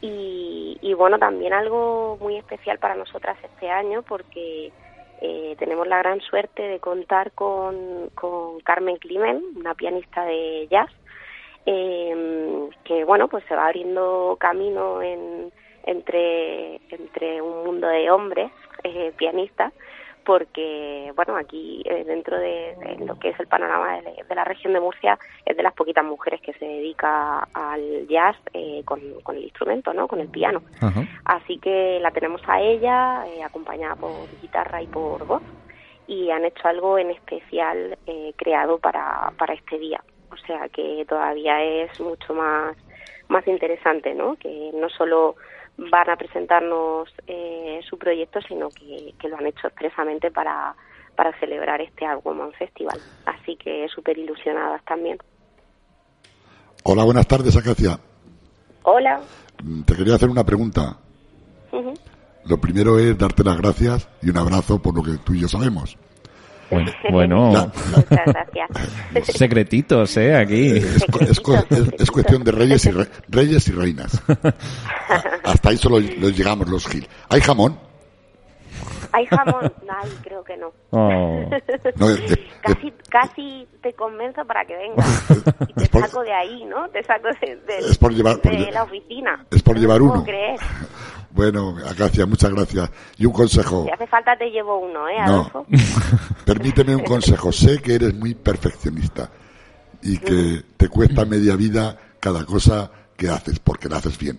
Y, 0.00 0.78
y 0.82 0.94
bueno, 0.94 1.18
también 1.18 1.52
algo 1.52 2.18
muy 2.20 2.36
especial 2.36 2.78
para 2.78 2.94
nosotras 2.96 3.36
este 3.44 3.70
año, 3.70 4.02
porque 4.02 4.72
eh, 5.20 5.54
tenemos 5.58 5.86
la 5.86 5.98
gran 5.98 6.20
suerte 6.20 6.62
de 6.62 6.80
contar 6.80 7.30
con, 7.32 8.10
con 8.16 8.58
Carmen 8.60 8.96
Climen, 8.96 9.40
una 9.54 9.74
pianista 9.74 10.24
de 10.24 10.66
jazz, 10.68 10.90
eh, 11.66 12.68
que 12.84 13.04
bueno, 13.04 13.28
pues 13.28 13.44
se 13.46 13.54
va 13.54 13.66
abriendo 13.66 14.36
camino 14.40 15.00
en, 15.00 15.52
entre, 15.84 16.80
entre 16.90 17.40
un 17.40 17.64
mundo 17.64 17.86
de 17.86 18.10
hombres 18.10 18.50
eh, 18.82 19.12
pianistas, 19.16 19.72
porque 20.24 21.12
bueno, 21.14 21.36
aquí 21.36 21.82
eh, 21.84 22.04
dentro 22.04 22.38
de, 22.38 22.76
de 22.76 23.04
lo 23.04 23.18
que 23.18 23.30
es 23.30 23.40
el 23.40 23.46
panorama 23.46 24.00
de, 24.00 24.24
de 24.28 24.34
la 24.34 24.44
región 24.44 24.72
de 24.72 24.80
Murcia 24.80 25.18
es 25.44 25.56
de 25.56 25.62
las 25.62 25.74
poquitas 25.74 26.04
mujeres 26.04 26.40
que 26.40 26.52
se 26.54 26.64
dedica 26.64 27.48
al 27.52 28.06
jazz 28.08 28.36
eh, 28.52 28.82
con, 28.84 29.00
con 29.22 29.36
el 29.36 29.44
instrumento, 29.44 29.92
¿no? 29.92 30.08
Con 30.08 30.20
el 30.20 30.28
piano. 30.28 30.62
Así 31.24 31.58
que 31.58 31.98
la 32.00 32.10
tenemos 32.10 32.40
a 32.46 32.60
ella, 32.60 33.26
eh, 33.26 33.42
acompañada 33.42 33.96
por 33.96 34.12
guitarra 34.40 34.82
y 34.82 34.86
por 34.86 35.26
voz, 35.26 35.42
y 36.06 36.30
han 36.30 36.44
hecho 36.44 36.68
algo 36.68 36.98
en 36.98 37.10
especial 37.10 37.98
eh, 38.06 38.32
creado 38.36 38.78
para, 38.78 39.32
para 39.38 39.54
este 39.54 39.78
día. 39.78 40.02
O 40.30 40.36
sea 40.46 40.68
que 40.68 41.04
todavía 41.08 41.62
es 41.62 42.00
mucho 42.00 42.34
más, 42.34 42.76
más 43.28 43.46
interesante, 43.46 44.14
¿no? 44.14 44.36
Que 44.36 44.70
no 44.74 44.88
solo 44.88 45.36
van 45.76 46.10
a 46.10 46.16
presentarnos 46.16 47.08
eh, 47.26 47.80
su 47.88 47.98
proyecto, 47.98 48.40
sino 48.42 48.68
que, 48.70 49.14
que 49.18 49.28
lo 49.28 49.36
han 49.36 49.46
hecho 49.46 49.66
expresamente 49.66 50.30
para, 50.30 50.74
para 51.16 51.38
celebrar 51.38 51.80
este 51.80 52.04
Woman 52.22 52.52
Festival. 52.52 52.98
Así 53.26 53.56
que 53.56 53.86
súper 53.88 54.18
ilusionadas 54.18 54.84
también. 54.84 55.18
Hola, 56.84 57.04
buenas 57.04 57.26
tardes, 57.26 57.56
Acacia. 57.56 57.98
Hola. 58.82 59.20
Mm, 59.62 59.82
Te 59.82 59.96
quería 59.96 60.14
hacer 60.14 60.28
una 60.28 60.44
pregunta. 60.44 60.98
Lo 62.44 62.58
primero 62.60 62.98
es 62.98 63.16
darte 63.16 63.44
las 63.44 63.56
gracias 63.56 64.08
y 64.20 64.30
un 64.30 64.36
abrazo 64.36 64.82
por 64.82 64.94
lo 64.94 65.02
que 65.02 65.16
tú 65.24 65.32
y 65.32 65.40
yo 65.40 65.48
sabemos. 65.48 65.96
Bueno, 67.10 67.50
Muchas 67.96 68.26
gracias. 68.26 68.70
secretitos, 69.36 70.16
¿eh? 70.16 70.34
Aquí. 70.36 70.68
Es, 70.76 71.04
cu- 71.10 71.24
es 71.24 71.40
cu- 71.40 71.54
es- 71.54 72.00
es 72.00 72.10
cuestión 72.10 72.42
de 72.44 72.52
reyes 72.52 72.84
y, 72.86 72.90
re- 72.90 73.08
reyes 73.28 73.68
y 73.68 73.72
reinas. 73.72 74.20
Hasta 75.44 75.70
ahí 75.70 75.76
solo 75.76 75.98
los 76.00 76.36
llegamos 76.36 76.68
los 76.68 76.86
Gil. 76.86 77.06
¿Hay 77.28 77.40
jamón? 77.40 77.78
¿Hay 79.12 79.26
jamón? 79.26 79.70
Ay, 80.02 80.10
creo 80.22 80.42
que 80.42 80.56
no. 80.56 80.72
Oh. 80.90 81.44
No, 81.96 82.08
de- 82.08 82.16
de- 82.28 82.48
Casi, 82.62 82.92
casi 83.10 83.68
te 83.82 83.92
convenzo 83.94 84.44
para 84.46 84.64
que 84.64 84.74
vengas. 84.76 85.24
Y 85.68 85.72
te 85.74 85.88
por- 85.88 86.00
saco 86.02 86.22
de 86.22 86.32
ahí, 86.32 86.64
¿no? 86.64 86.88
Te 86.90 87.02
saco 87.02 87.28
de, 87.40 87.56
de- 87.56 87.78
Es 87.90 87.98
por 87.98 88.12
llevar- 88.14 88.40
por 88.40 88.52
de 88.52 88.58
lle- 88.58 88.72
la 88.72 88.84
oficina. 88.84 89.44
es 89.50 89.62
por 89.62 89.74
No 89.74 89.80
llevar 89.82 90.00
uno. 90.00 90.24
creer. 90.24 90.58
Bueno, 91.32 91.76
Acacia, 91.88 92.26
muchas 92.26 92.52
gracias. 92.52 92.90
Y 93.18 93.26
un 93.26 93.32
consejo. 93.32 93.84
Si 93.84 93.90
hace 93.90 94.06
falta 94.06 94.36
te 94.36 94.50
llevo 94.50 94.78
uno, 94.78 95.08
¿eh, 95.08 95.16
No. 95.26 95.66
Permíteme 96.44 96.94
un 96.94 97.04
consejo. 97.04 97.50
Sé 97.52 97.80
que 97.80 97.94
eres 97.94 98.14
muy 98.14 98.34
perfeccionista 98.34 99.30
y 100.02 100.18
que 100.18 100.62
te 100.76 100.88
cuesta 100.88 101.24
media 101.24 101.56
vida 101.56 101.96
cada 102.20 102.44
cosa 102.44 102.90
que 103.16 103.28
haces, 103.28 103.58
porque 103.58 103.88
la 103.88 103.96
haces 103.96 104.18
bien. 104.18 104.38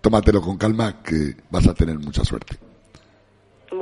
tómatelo 0.00 0.42
con 0.42 0.58
calma 0.58 1.02
que 1.02 1.34
vas 1.50 1.66
a 1.66 1.72
tener 1.74 1.98
mucha 1.98 2.24
suerte. 2.24 2.58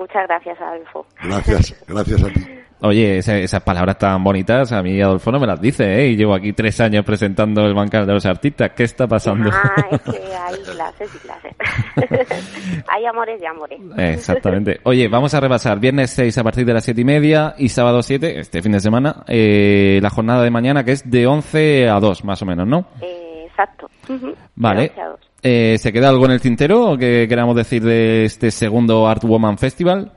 Muchas 0.03 0.27
gracias, 0.27 0.61
Adolfo. 0.61 1.07
Gracias, 1.23 1.85
gracias 1.87 2.23
a 2.25 2.27
ti. 2.29 2.41
Oye, 2.85 3.19
esa- 3.19 3.39
esas 3.39 3.63
palabras 3.63 3.97
tan 3.97 4.25
bonitas, 4.25 4.73
a 4.73 4.83
mí 4.83 5.01
Adolfo 5.01 5.31
no 5.31 5.39
me 5.39 5.47
las 5.47 5.61
dice, 5.61 5.85
¿eh? 5.85 6.09
Y 6.09 6.17
llevo 6.17 6.35
aquí 6.35 6.53
tres 6.53 6.81
años 6.81 7.05
presentando 7.05 7.65
el 7.65 7.75
bancal 7.75 8.05
de 8.05 8.13
los 8.15 8.27
artistas. 8.27 8.71
¿Qué 8.77 8.83
está 8.83 9.07
pasando? 9.07 9.51
Ah, 9.53 9.87
es 9.93 10.01
que 10.01 10.11
hay 10.35 10.57
clases 10.65 11.09
y 11.15 11.19
clases. 11.19 11.53
hay 12.89 13.07
amores 13.07 13.41
y 13.41 13.47
amores. 13.47 13.81
Exactamente. 13.97 14.81
Oye, 14.83 15.07
vamos 15.07 15.33
a 15.35 15.39
repasar. 15.39 15.79
Viernes 15.79 16.11
6 16.11 16.37
a 16.39 16.43
partir 16.43 16.67
de 16.67 16.75
las 16.75 16.83
siete 16.85 17.03
y 17.03 17.05
media 17.05 17.55
y 17.57 17.69
sábado 17.69 18.03
7, 18.03 18.41
este 18.41 18.61
fin 18.63 18.73
de 18.73 18.81
semana, 18.81 19.23
eh, 19.29 20.01
la 20.03 20.11
jornada 20.11 20.43
de 20.43 20.51
mañana 20.51 20.83
que 20.85 20.91
es 20.93 21.09
de 21.09 21.25
11 21.29 21.89
a 21.89 22.01
2, 22.01 22.25
más 22.25 22.43
o 22.43 22.47
menos, 22.47 22.67
¿no? 22.67 22.87
Eh, 23.01 23.45
exacto. 23.49 23.89
Ujú. 24.09 24.35
Vale. 24.57 24.87
Gracias 24.89 25.07
a 25.07 25.09
dos. 25.11 25.21
Eh, 25.43 25.77
¿Se 25.79 25.93
queda 25.93 26.09
algo 26.09 26.25
en 26.27 26.31
el 26.33 26.41
tintero 26.41 26.97
que 26.97 27.27
queramos 27.29 27.57
decir 27.57 27.83
de 27.83 28.25
este 28.25 28.51
segundo 28.51 29.09
Art 29.09 29.25
Woman 29.25 29.59
Festival? 29.59 30.13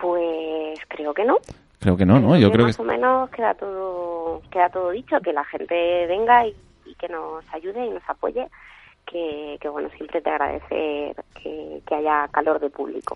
Pues 0.00 0.78
creo 0.88 1.12
que 1.12 1.24
no. 1.24 1.36
Creo 1.78 1.96
que 1.96 2.06
no, 2.06 2.18
¿no? 2.18 2.36
Yo 2.38 2.50
creo 2.50 2.64
que... 2.66 2.72
más 2.72 2.80
o 2.80 2.84
menos 2.84 3.30
queda 3.30 3.54
todo 3.54 4.40
queda 4.50 4.68
todo 4.70 4.90
dicho 4.90 5.18
que 5.20 5.32
la 5.32 5.44
gente 5.44 6.06
venga 6.06 6.46
y, 6.46 6.54
y 6.86 6.94
que 6.94 7.08
nos 7.08 7.44
ayude 7.52 7.86
y 7.86 7.90
nos 7.90 8.02
apoye 8.08 8.46
que, 9.10 9.58
que 9.60 9.68
bueno 9.68 9.88
siempre 9.96 10.20
te 10.20 10.30
agradecer 10.30 11.16
que, 11.42 11.82
que 11.86 11.94
haya 11.94 12.28
calor 12.28 12.60
de 12.60 12.70
público 12.70 13.14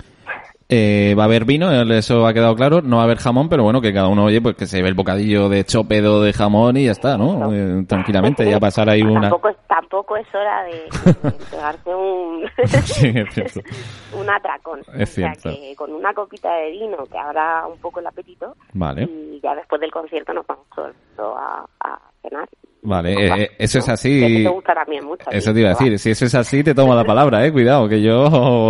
Eh, 0.68 1.14
va 1.16 1.24
a 1.24 1.26
haber 1.26 1.44
vino, 1.44 1.70
eso 1.92 2.26
ha 2.26 2.32
quedado 2.32 2.56
claro. 2.56 2.80
No 2.82 2.96
va 2.96 3.02
a 3.02 3.04
haber 3.04 3.18
jamón, 3.18 3.48
pero 3.48 3.62
bueno, 3.62 3.80
que 3.80 3.92
cada 3.92 4.08
uno, 4.08 4.24
oye, 4.24 4.40
pues 4.40 4.56
que 4.56 4.66
se 4.66 4.82
ve 4.82 4.88
el 4.88 4.94
bocadillo 4.94 5.48
de 5.48 5.64
chopedo 5.64 6.22
de 6.22 6.32
jamón 6.32 6.76
y 6.78 6.86
ya 6.86 6.92
está, 6.92 7.16
¿no? 7.16 7.52
Eh, 7.52 7.84
tranquilamente, 7.86 8.48
ya 8.48 8.58
pasar 8.60 8.88
ahí 8.88 9.02
una... 9.02 9.22
tampoco 9.22 9.50
es 9.50 9.56
tampoco 9.94 10.16
es 10.16 10.26
hora 10.34 10.64
de, 10.64 10.72
de 10.72 11.32
pegarse 11.50 11.94
un 11.94 12.44
Sí, 12.84 13.12
es 13.16 13.56
un 14.12 14.28
atracón 14.28 14.80
Es 14.98 15.10
o 15.10 15.12
sea 15.12 15.32
que 15.40 15.74
con 15.76 15.92
una 15.92 16.12
copita 16.12 16.52
de 16.56 16.70
vino 16.72 16.96
que 17.10 17.18
abra 17.18 17.66
un 17.66 17.78
poco 17.78 18.00
el 18.00 18.06
apetito 18.06 18.56
Vale. 18.72 19.04
y 19.04 19.40
ya 19.40 19.54
después 19.54 19.80
del 19.80 19.92
concierto 19.92 20.32
nos 20.32 20.46
vamos 20.46 20.66
todos 20.74 21.36
a, 21.38 21.64
a 21.80 21.98
cenar 22.22 22.48
Vale, 22.86 23.14
Copa, 23.14 23.40
eh, 23.40 23.50
eso 23.58 23.78
es 23.78 23.88
así. 23.88 24.20
Que 24.20 24.42
te 24.42 24.48
gusta 24.50 24.74
también 24.74 25.06
mucho 25.06 25.22
a 25.26 25.30
ti, 25.30 25.38
Eso 25.38 25.54
te 25.54 25.60
iba 25.60 25.70
a 25.70 25.72
decir. 25.72 25.98
Si 25.98 26.10
eso 26.10 26.26
es 26.26 26.34
así, 26.34 26.62
te 26.62 26.74
tomo 26.74 26.94
la 26.94 27.02
palabra, 27.02 27.46
eh. 27.46 27.50
Cuidado, 27.50 27.88
que 27.88 28.02
yo 28.02 28.68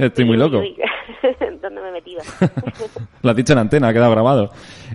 estoy 0.00 0.24
muy 0.24 0.38
Uy, 0.38 0.42
loco. 0.42 0.62
¿Dónde 1.68 1.82
me 1.82 1.88
he 1.88 1.92
metido? 1.92 2.22
Lo 3.22 3.30
has 3.30 3.36
dicho 3.36 3.52
en 3.52 3.58
antena, 3.58 3.88
ha 3.88 3.92
quedado 3.92 4.10
grabado. 4.12 4.50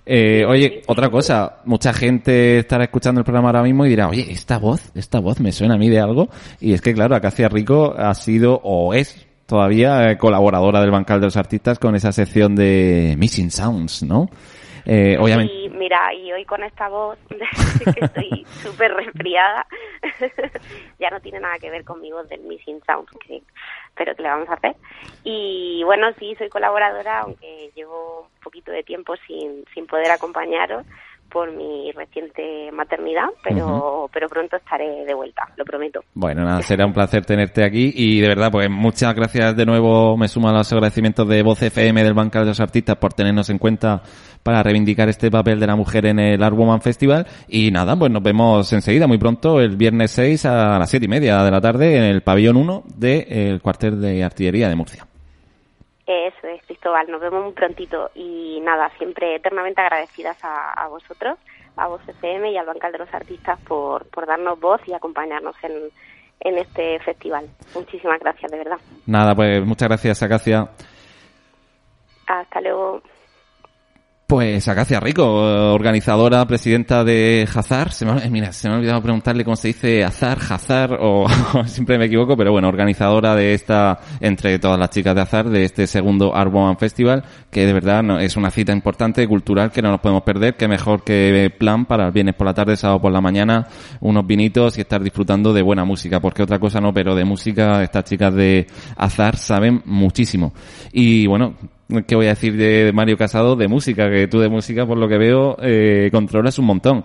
Eh, 0.05 0.43
oye, 0.47 0.81
otra 0.87 1.11
cosa. 1.11 1.57
Mucha 1.65 1.93
gente 1.93 2.57
estará 2.57 2.85
escuchando 2.85 3.19
el 3.19 3.25
programa 3.25 3.49
ahora 3.49 3.61
mismo 3.61 3.85
y 3.85 3.89
dirá, 3.89 4.07
oye, 4.07 4.25
esta 4.31 4.57
voz, 4.57 4.91
esta 4.95 5.19
voz 5.19 5.39
me 5.39 5.51
suena 5.51 5.75
a 5.75 5.77
mí 5.77 5.87
de 5.87 5.99
algo. 5.99 6.29
Y 6.59 6.73
es 6.73 6.81
que, 6.81 6.95
claro, 6.95 7.15
Acacia 7.15 7.47
Rico 7.47 7.93
ha 7.95 8.13
sido 8.15 8.59
o 8.63 8.95
es 8.95 9.27
todavía 9.45 10.09
eh, 10.09 10.17
colaboradora 10.17 10.81
del 10.81 10.89
Bancal 10.89 11.19
de 11.19 11.27
los 11.27 11.37
Artistas 11.37 11.77
con 11.77 11.95
esa 11.95 12.11
sección 12.11 12.55
de 12.55 13.13
Missing 13.19 13.51
Sounds, 13.51 14.01
¿no? 14.01 14.29
Eh, 14.85 15.15
obviamente. 15.19 15.53
Y 15.53 15.69
mira, 15.69 16.13
y 16.13 16.31
hoy 16.31 16.43
con 16.45 16.63
esta 16.63 16.89
voz, 16.89 17.17
que 17.29 18.05
estoy 18.05 18.45
súper 18.63 18.93
resfriada, 18.93 19.65
ya 20.99 21.09
no 21.09 21.19
tiene 21.19 21.39
nada 21.39 21.57
que 21.59 21.69
ver 21.69 21.83
con 21.83 22.01
mi 22.01 22.11
voz 22.11 22.27
del 22.29 22.41
Missing 22.41 22.81
Sound, 22.85 23.07
que, 23.25 23.43
pero 23.95 24.15
que 24.15 24.23
le 24.23 24.29
vamos 24.29 24.49
a 24.49 24.53
hacer. 24.53 24.75
Y 25.23 25.83
bueno, 25.85 26.07
sí, 26.19 26.35
soy 26.35 26.49
colaboradora, 26.49 27.19
aunque 27.19 27.71
llevo 27.75 28.21
un 28.21 28.41
poquito 28.41 28.71
de 28.71 28.83
tiempo 28.83 29.15
sin, 29.27 29.65
sin 29.73 29.87
poder 29.87 30.11
acompañaros 30.11 30.85
por 31.33 31.51
mi 31.51 31.91
reciente 31.93 32.71
maternidad, 32.71 33.25
pero, 33.43 34.07
pero 34.13 34.29
pronto 34.29 34.55
estaré 34.55 35.03
de 35.03 35.13
vuelta, 35.15 35.49
lo 35.57 35.65
prometo. 35.65 36.01
Bueno, 36.13 36.43
nada, 36.43 36.61
será 36.61 36.85
un 36.85 36.93
placer 36.93 37.25
tenerte 37.25 37.65
aquí 37.65 37.91
y 37.95 38.21
de 38.21 38.27
verdad, 38.27 38.51
pues 38.51 38.69
muchas 38.69 39.15
gracias 39.15 39.57
de 39.57 39.65
nuevo. 39.65 40.15
Me 40.15 40.27
sumo 40.27 40.49
a 40.49 40.53
los 40.53 40.71
agradecimientos 40.71 41.27
de 41.27 41.41
Voz 41.41 41.63
FM 41.63 42.03
del 42.03 42.13
Bancal 42.13 42.43
de 42.43 42.49
los 42.49 42.59
Artistas 42.59 42.97
por 42.97 43.13
tenernos 43.13 43.49
en 43.49 43.57
cuenta 43.57 44.03
para 44.43 44.61
reivindicar 44.61 45.09
este 45.09 45.31
papel 45.31 45.59
de 45.59 45.65
la 45.65 45.75
mujer 45.75 46.05
en 46.05 46.19
el 46.19 46.43
Art 46.43 46.55
Woman 46.55 46.81
Festival. 46.81 47.25
Y 47.47 47.71
nada, 47.71 47.95
pues 47.97 48.11
nos 48.11 48.21
vemos 48.21 48.71
enseguida, 48.71 49.07
muy 49.07 49.17
pronto, 49.17 49.59
el 49.59 49.75
viernes 49.75 50.11
6 50.11 50.45
a 50.45 50.77
las 50.77 50.89
siete 50.89 51.07
y 51.07 51.09
media 51.09 51.41
de 51.41 51.49
la 51.49 51.59
tarde 51.59 51.97
en 51.97 52.03
el 52.03 52.21
pabellón 52.21 52.57
1 52.57 52.83
del 52.95 53.59
cuartel 53.59 53.99
de 53.99 54.23
artillería 54.23 54.69
de 54.69 54.75
Murcia. 54.75 55.07
Eso 56.05 56.47
es, 56.47 56.52
Cristóbal. 56.83 57.09
Nos 57.09 57.21
vemos 57.21 57.43
muy 57.45 57.53
prontito. 57.53 58.11
Y 58.13 58.59
nada, 58.61 58.91
siempre 58.97 59.35
eternamente 59.35 59.81
agradecidas 59.81 60.37
a, 60.43 60.71
a 60.73 60.87
vosotros, 60.87 61.39
a 61.77 61.87
Voz 61.87 62.01
FM 62.07 62.51
y 62.51 62.57
al 62.57 62.65
Bancal 62.65 62.91
de 62.91 62.97
los 62.97 63.13
Artistas 63.13 63.57
por, 63.61 64.05
por 64.09 64.25
darnos 64.25 64.59
voz 64.59 64.81
y 64.85 64.93
acompañarnos 64.93 65.55
en, 65.63 65.71
en 66.41 66.57
este 66.57 66.99
festival. 66.99 67.47
Muchísimas 67.73 68.19
gracias, 68.19 68.51
de 68.51 68.57
verdad. 68.57 68.77
Nada, 69.07 69.33
pues 69.33 69.65
muchas 69.65 69.87
gracias, 69.87 70.21
Acacia. 70.23 70.67
Hasta 72.27 72.61
luego. 72.61 73.01
Pues 74.25 74.67
Acacia 74.67 74.99
Rico, 74.99 75.25
organizadora, 75.73 76.47
presidenta 76.47 77.03
de 77.03 77.47
Hazar. 77.53 77.91
Se 77.91 78.03
me, 78.05 78.13
ha- 78.13 78.29
mira, 78.29 78.51
se 78.51 78.67
me 78.67 78.73
ha 78.73 78.77
olvidado 78.77 79.01
preguntarle 79.01 79.43
cómo 79.43 79.55
se 79.57 79.67
dice 79.67 80.03
Azar, 80.03 80.39
Hazar, 80.49 80.97
o 81.01 81.27
siempre 81.65 81.99
me 81.99 82.05
equivoco, 82.05 82.35
pero 82.35 82.51
bueno, 82.51 82.67
organizadora 82.69 83.35
de 83.35 83.53
esta, 83.53 83.99
entre 84.21 84.57
todas 84.57 84.79
las 84.79 84.89
chicas 84.89 85.13
de 85.13 85.21
Azar, 85.21 85.49
de 85.49 85.65
este 85.65 85.85
segundo 85.85 86.35
Art 86.35 86.51
Woman 86.51 86.77
Festival, 86.77 87.23
que 87.51 87.65
de 87.67 87.73
verdad 87.73 88.21
es 88.23 88.35
una 88.35 88.49
cita 88.49 88.71
importante, 88.71 89.27
cultural, 89.27 89.71
que 89.71 89.81
no 89.83 89.91
nos 89.91 89.99
podemos 89.99 90.23
perder, 90.23 90.55
que 90.55 90.67
mejor 90.67 91.03
que 91.03 91.53
plan 91.55 91.85
para 91.85 92.07
el 92.07 92.11
viernes 92.11 92.33
por 92.35 92.47
la 92.47 92.53
tarde, 92.55 92.75
sábado 92.77 93.01
por 93.01 93.11
la 93.11 93.21
mañana, 93.21 93.67
unos 93.99 94.25
vinitos 94.25 94.77
y 94.77 94.81
estar 94.81 95.03
disfrutando 95.03 95.53
de 95.53 95.61
buena 95.61 95.83
música, 95.83 96.19
porque 96.19 96.41
otra 96.41 96.57
cosa 96.59 96.79
no, 96.81 96.91
pero 96.93 97.13
de 97.13 97.25
música 97.25 97.83
estas 97.83 98.05
chicas 98.05 98.33
de 98.33 98.65
Azar 98.95 99.35
saben 99.35 99.83
muchísimo. 99.85 100.53
Y 100.91 101.27
bueno, 101.27 101.55
¿Qué 102.07 102.15
voy 102.15 102.25
a 102.25 102.29
decir 102.29 102.57
de 102.57 102.91
Mario 102.93 103.17
Casado? 103.17 103.55
De 103.55 103.67
música, 103.67 104.09
que 104.09 104.27
tú 104.27 104.39
de 104.39 104.49
música, 104.49 104.85
por 104.85 104.97
lo 104.97 105.07
que 105.07 105.17
veo, 105.17 105.57
eh, 105.61 106.09
controlas 106.11 106.57
un 106.59 106.65
montón. 106.65 107.03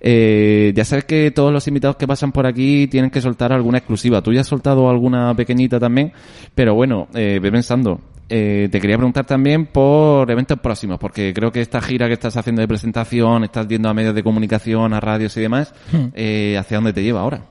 Eh, 0.00 0.72
ya 0.74 0.84
sabes 0.84 1.04
que 1.04 1.30
todos 1.30 1.52
los 1.52 1.68
invitados 1.68 1.96
que 1.96 2.06
pasan 2.06 2.32
por 2.32 2.46
aquí 2.46 2.86
tienen 2.86 3.10
que 3.10 3.20
soltar 3.20 3.52
alguna 3.52 3.78
exclusiva. 3.78 4.22
Tú 4.22 4.32
ya 4.32 4.40
has 4.40 4.46
soltado 4.46 4.88
alguna 4.88 5.34
pequeñita 5.34 5.78
también, 5.78 6.12
pero 6.54 6.74
bueno, 6.74 7.08
eh, 7.14 7.38
ve 7.40 7.52
pensando. 7.52 8.00
Eh, 8.32 8.68
te 8.70 8.80
quería 8.80 8.96
preguntar 8.96 9.26
también 9.26 9.66
por 9.66 10.30
eventos 10.30 10.58
próximos, 10.60 10.98
porque 11.00 11.34
creo 11.34 11.50
que 11.50 11.60
esta 11.60 11.80
gira 11.80 12.06
que 12.06 12.12
estás 12.12 12.36
haciendo 12.36 12.62
de 12.62 12.68
presentación, 12.68 13.42
estás 13.42 13.66
yendo 13.66 13.88
a 13.88 13.94
medios 13.94 14.14
de 14.14 14.22
comunicación, 14.22 14.94
a 14.94 15.00
radios 15.00 15.36
y 15.36 15.40
demás, 15.40 15.74
eh, 16.14 16.56
¿hacia 16.56 16.76
dónde 16.76 16.92
te 16.92 17.02
lleva 17.02 17.22
ahora? 17.22 17.42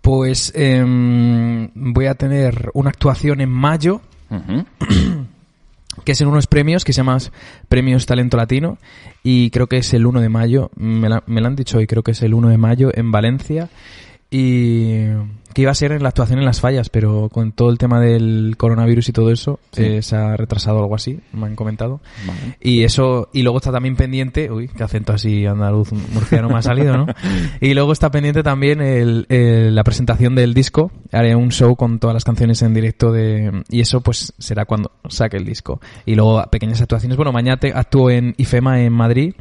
Pues 0.00 0.52
em, 0.56 1.68
voy 1.74 2.06
a 2.06 2.14
tener 2.14 2.70
una 2.72 2.90
actuación 2.90 3.42
en 3.42 3.50
mayo, 3.50 4.00
Ujú. 4.30 4.64
que 6.04 6.12
es 6.12 6.20
en 6.20 6.28
unos 6.28 6.46
premios 6.46 6.84
que 6.84 6.92
se 6.92 6.98
llaman 6.98 7.20
Premios 7.68 8.06
Talento 8.06 8.36
Latino, 8.36 8.78
y 9.22 9.50
creo 9.50 9.66
que 9.68 9.76
es 9.78 9.92
el 9.94 10.06
1 10.06 10.20
de 10.20 10.28
mayo, 10.28 10.70
me, 10.76 11.08
la- 11.08 11.22
me 11.26 11.40
lo 11.40 11.46
han 11.46 11.56
dicho 11.56 11.78
hoy, 11.78 11.86
creo 11.86 12.02
que 12.02 12.12
es 12.12 12.22
el 12.22 12.34
1 12.34 12.48
de 12.48 12.58
mayo 12.58 12.90
en 12.94 13.10
Valencia, 13.12 13.68
y 14.38 15.06
que 15.54 15.62
iba 15.62 15.70
a 15.70 15.74
ser 15.76 15.92
en 15.92 16.02
la 16.02 16.08
actuación 16.08 16.40
en 16.40 16.44
las 16.44 16.60
fallas, 16.60 16.88
pero 16.88 17.28
con 17.28 17.52
todo 17.52 17.70
el 17.70 17.78
tema 17.78 18.00
del 18.00 18.56
coronavirus 18.58 19.08
y 19.08 19.12
todo 19.12 19.30
eso, 19.30 19.60
eh, 19.76 20.02
se 20.02 20.16
ha 20.16 20.36
retrasado 20.36 20.80
algo 20.80 20.96
así, 20.96 21.20
me 21.32 21.46
han 21.46 21.54
comentado. 21.54 22.00
Vale. 22.26 22.56
Y 22.60 22.82
eso, 22.82 23.28
y 23.32 23.42
luego 23.44 23.58
está 23.58 23.70
también 23.70 23.94
pendiente, 23.94 24.50
uy, 24.50 24.66
qué 24.66 24.82
acento 24.82 25.12
así 25.12 25.46
andaluz 25.46 25.92
murciano 25.92 26.48
me 26.48 26.56
ha 26.58 26.62
salido, 26.62 26.96
¿no? 26.96 27.06
Y 27.60 27.72
luego 27.74 27.92
está 27.92 28.10
pendiente 28.10 28.42
también 28.42 28.80
el, 28.80 29.26
el- 29.28 29.76
la 29.76 29.84
presentación 29.84 30.34
del 30.34 30.54
disco. 30.54 30.90
Haré 31.12 31.36
un 31.36 31.52
show 31.52 31.76
con 31.76 32.00
todas 32.00 32.14
las 32.14 32.24
canciones 32.24 32.60
en 32.62 32.74
directo 32.74 33.12
de, 33.12 33.62
y 33.70 33.80
eso 33.80 34.00
pues 34.00 34.32
será 34.36 34.64
cuando 34.64 34.90
saque 35.08 35.36
el 35.36 35.44
disco. 35.44 35.80
Y 36.04 36.16
luego 36.16 36.42
pequeñas 36.50 36.80
actuaciones. 36.82 37.16
Bueno, 37.16 37.30
mañana 37.30 37.58
te- 37.58 37.72
actúo 37.72 38.10
en 38.10 38.34
IFEMA 38.38 38.80
en 38.82 38.92
Madrid, 38.92 39.34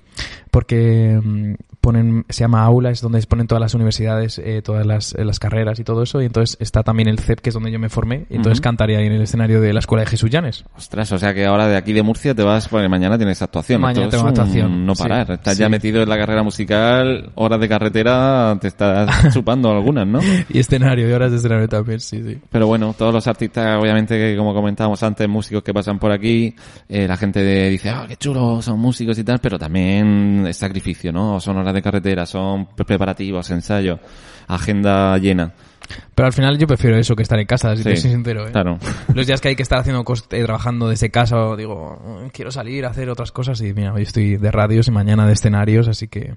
porque 0.52 1.20
mm, 1.24 1.54
ponen, 1.84 2.26
se 2.30 2.40
llama 2.46 2.64
Aula, 2.64 2.92
es 2.92 3.02
donde 3.02 3.22
ponen 3.24 3.46
todas 3.46 3.60
las 3.60 3.74
universidades, 3.74 4.40
eh, 4.40 4.62
todas 4.64 4.86
las, 4.86 5.14
eh, 5.16 5.26
las 5.26 5.38
carreras 5.38 5.80
y 5.80 5.84
todo 5.84 6.02
eso. 6.04 6.22
Y 6.22 6.26
entonces 6.26 6.56
está 6.62 6.82
también 6.82 7.10
el 7.10 7.20
CEP, 7.20 7.42
que 7.42 7.50
es 7.50 7.54
donde 7.54 7.72
yo 7.72 7.78
me 7.78 7.90
formé. 7.90 8.26
Y 8.30 8.38
entonces 8.38 8.60
Ujú. 8.60 8.64
cantaré 8.64 8.96
ahí 8.96 9.06
en 9.06 9.12
el 9.12 9.22
escenario 9.22 9.60
de 9.60 9.74
la 9.74 9.80
Escuela 9.80 10.04
de 10.06 10.10
Jesús 10.10 10.30
Llanes. 10.32 10.64
Ostras, 10.78 11.12
o 11.12 11.20
sea 11.20 11.34
que 11.34 11.46
ahora 11.46 11.68
de 11.68 11.76
aquí 11.76 11.92
de 11.92 12.02
Murcia 12.02 12.34
te 12.34 12.42
vas, 12.42 12.70
porque 12.70 12.88
mañana 12.88 13.18
tienes 13.18 13.42
actuación. 13.42 13.82
Mañana 13.82 14.08
tengo 14.10 14.28
actuación, 14.28 14.86
No 14.86 14.96
sí, 14.96 15.04
parar. 15.04 15.30
Estás 15.32 15.56
sí. 15.58 15.60
ya 15.60 15.68
metido 15.70 16.02
en 16.02 16.10
la 16.10 16.18
carrera 16.18 16.42
musical, 16.42 17.32
horas 17.36 17.60
de 17.60 17.68
carretera, 17.68 18.58
te 18.62 18.70
estás 18.70 19.10
chupando 19.34 19.70
algunas, 19.70 20.08
¿no? 20.08 20.20
Y 20.50 20.60
escenario, 20.60 21.10
y 21.10 21.12
horas 21.12 21.32
de 21.32 21.38
escenario 21.38 21.68
también, 21.68 22.00
sí, 22.00 22.24
sí. 22.24 22.40
Pero 22.50 22.66
bueno, 22.66 22.96
todos 22.98 23.14
los 23.14 23.28
artistas, 23.28 23.78
obviamente, 23.82 24.18
que 24.18 24.38
como 24.38 24.54
comentábamos 24.54 25.04
antes, 25.04 25.28
músicos 25.28 25.64
que 25.64 25.74
pasan 25.74 26.00
por 26.00 26.14
aquí, 26.14 26.56
eh, 26.88 27.08
la 27.10 27.18
gente 27.18 27.44
dice, 27.70 27.90
ah, 27.90 28.06
qué 28.08 28.16
chulo, 28.16 28.62
son 28.62 28.80
músicos 28.80 29.18
y 29.20 29.24
tal, 29.26 29.40
pero 29.40 29.60
también 29.60 30.46
es 30.48 30.56
sacrificio, 30.56 31.12
¿no? 31.12 31.42
Son 31.42 31.58
horas 31.58 31.73
de 31.74 31.82
carretera, 31.82 32.26
son 32.26 32.66
pre- 32.68 32.86
preparativos, 32.86 33.50
ensayos, 33.52 34.00
agenda 34.48 35.18
llena. 35.18 35.52
Pero 36.16 36.26
al 36.28 36.34
final 36.34 36.58
yo 36.58 36.66
prefiero 36.66 36.98
eso 36.98 37.16
que 37.16 37.24
estar 37.24 37.38
en 37.40 37.46
casa, 37.46 37.76
si 37.76 37.84
Sí, 37.84 37.90
te 37.90 37.98
soy 37.98 38.12
sincero. 38.12 38.48
¿eh? 38.48 38.52
claro. 38.52 38.78
Los 39.14 39.28
días 39.28 39.42
que 39.42 39.50
hay 39.50 39.56
que 39.56 39.64
estar 39.64 39.80
haciendo 39.80 40.04
cos- 40.06 40.26
eh, 40.32 40.44
trabajando 40.44 40.88
desde 40.88 41.10
casa, 41.12 41.56
digo, 41.58 42.00
"Mm, 42.26 42.28
quiero 42.30 42.52
salir 42.52 42.86
a 42.86 42.90
hacer 42.90 43.10
otras 43.10 43.32
cosas 43.32 43.60
y 43.62 43.74
mira, 43.74 43.94
hoy 43.94 44.04
estoy 44.04 44.38
de 44.38 44.52
radios 44.52 44.88
y 44.88 44.92
mañana 44.92 45.28
de 45.28 45.34
escenarios, 45.34 45.88
así 45.90 46.08
que 46.08 46.36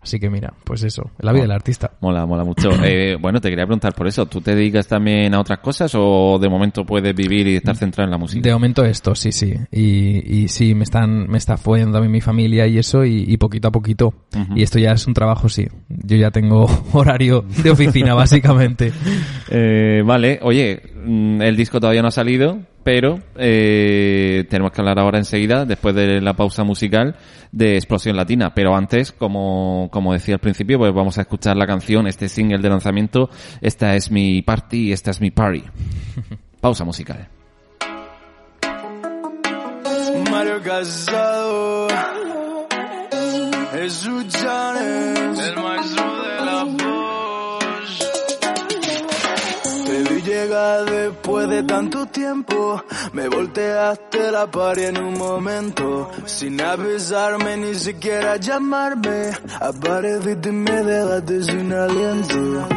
Así 0.00 0.20
que 0.20 0.30
mira, 0.30 0.54
pues 0.64 0.82
eso, 0.84 1.10
la 1.18 1.32
vida 1.32 1.42
del 1.42 1.52
artista. 1.52 1.92
Mola, 2.00 2.24
mola 2.26 2.44
mucho. 2.44 2.70
Eh, 2.90 3.16
bueno, 3.20 3.40
te 3.40 3.50
quería 3.50 3.66
preguntar 3.66 3.94
por 3.94 4.06
eso. 4.06 4.26
¿Tú 4.26 4.40
te 4.40 4.54
dedicas 4.54 4.86
también 4.86 5.34
a 5.34 5.40
otras 5.40 5.58
cosas 5.58 5.92
o 5.94 6.38
de 6.40 6.48
momento 6.48 6.86
puedes 6.86 7.14
vivir 7.14 7.46
y 7.48 7.56
estar 7.56 7.76
centrado 7.76 8.06
en 8.06 8.12
la 8.12 8.16
música? 8.18 8.40
De 8.40 8.52
momento 8.52 8.84
esto, 8.84 9.14
sí, 9.14 9.30
sí. 9.32 9.52
Y, 9.70 10.42
y 10.42 10.48
sí, 10.48 10.74
me 10.74 10.84
están, 10.84 11.28
me 11.28 11.36
está 11.36 11.54
apoyando 11.54 11.94
también 11.94 12.12
mi 12.12 12.20
familia 12.20 12.66
y 12.66 12.78
eso, 12.78 13.04
y, 13.04 13.24
y 13.26 13.36
poquito 13.36 13.68
a 13.68 13.72
poquito. 13.72 14.14
Y 14.54 14.62
esto 14.62 14.78
ya 14.78 14.92
es 14.92 15.06
un 15.06 15.12
trabajo, 15.12 15.48
sí. 15.48 15.66
Yo 15.88 16.16
ya 16.16 16.30
tengo 16.30 16.66
horario 16.92 17.44
de 17.62 17.70
oficina, 17.70 18.14
básicamente. 18.14 18.92
Eh, 19.50 20.02
vale, 20.04 20.38
oye, 20.42 20.82
mm, 21.04 21.40
el 21.40 21.56
disco 21.56 21.80
todavía 21.80 22.02
no 22.02 22.08
ha 22.08 22.12
salido, 22.12 22.58
pero 22.88 23.18
eh, 23.36 24.46
tenemos 24.48 24.72
que 24.72 24.80
hablar 24.80 24.98
ahora 24.98 25.18
enseguida, 25.18 25.66
después 25.66 25.94
de 25.94 26.22
la 26.22 26.32
pausa 26.32 26.64
musical, 26.64 27.16
de 27.52 27.74
Explosión 27.76 28.16
Latina. 28.16 28.54
Pero 28.54 28.74
antes, 28.74 29.12
como, 29.12 29.90
como 29.92 30.14
decía 30.14 30.36
al 30.36 30.40
principio, 30.40 30.78
pues 30.78 30.94
vamos 30.94 31.18
a 31.18 31.20
escuchar 31.20 31.54
la 31.58 31.66
canción, 31.66 32.06
este 32.06 32.30
single 32.30 32.62
de 32.62 32.70
lanzamiento. 32.70 33.28
Esta 33.60 33.94
es 33.94 34.10
mi 34.10 34.40
party, 34.40 34.90
esta 34.90 35.10
es 35.10 35.20
mi 35.20 35.30
party. 35.30 35.64
Pausa 36.62 36.86
musical. 36.86 37.28
Mario 40.30 40.62
Casado, 40.62 41.88
Jesús 43.70 44.32
Llanes, 44.32 45.54
después 50.84 51.48
de 51.48 51.62
tanto 51.62 52.06
tiempo, 52.06 52.82
me 53.12 53.28
volteaste 53.28 54.30
la 54.30 54.50
pared 54.50 54.88
en 54.88 55.02
un 55.02 55.18
momento, 55.18 56.10
sin 56.26 56.60
avisarme 56.60 57.56
ni 57.56 57.74
siquiera 57.74 58.36
llamarme, 58.36 59.30
apareciste 59.60 60.48
y 60.48 60.52
me 60.52 60.82
dejaste 60.82 61.42
sin 61.44 61.72
aliento. 61.72 62.68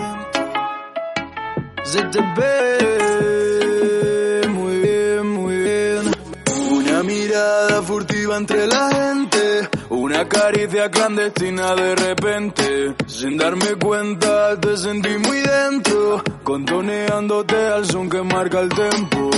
Se 1.84 2.01
te 2.03 2.19
ve 2.38 4.47
muy 4.49 4.79
bien, 4.79 5.27
muy 5.27 5.57
bien. 5.57 6.11
Una 6.71 7.03
mirada 7.03 7.82
furtiva 7.82 8.38
entre 8.38 8.67
la 8.67 8.89
gente, 8.89 9.69
una 9.92 10.26
caricia 10.28 10.89
clandestina 10.89 11.76
de 11.76 11.96
repente. 11.96 12.96
Sin 13.08 13.38
darme 13.38 13.76
cuenta 13.76 14.60
te 14.60 14.78
sentí 14.78 15.10
muy 15.18 15.42
dentro, 15.42 16.24
contoneándote 16.44 17.56
al 17.56 17.86
son 17.86 18.10
que 18.10 18.22
marca 18.22 18.62
el 18.62 18.70
tempo. 18.70 19.30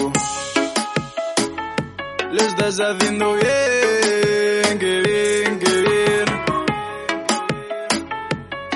Lo 2.31 2.41
estás 2.43 2.79
haciendo 2.79 3.33
bien, 3.33 4.79
que 4.79 5.01
bien, 5.01 5.59
que 5.59 5.81
bien. 5.81 6.25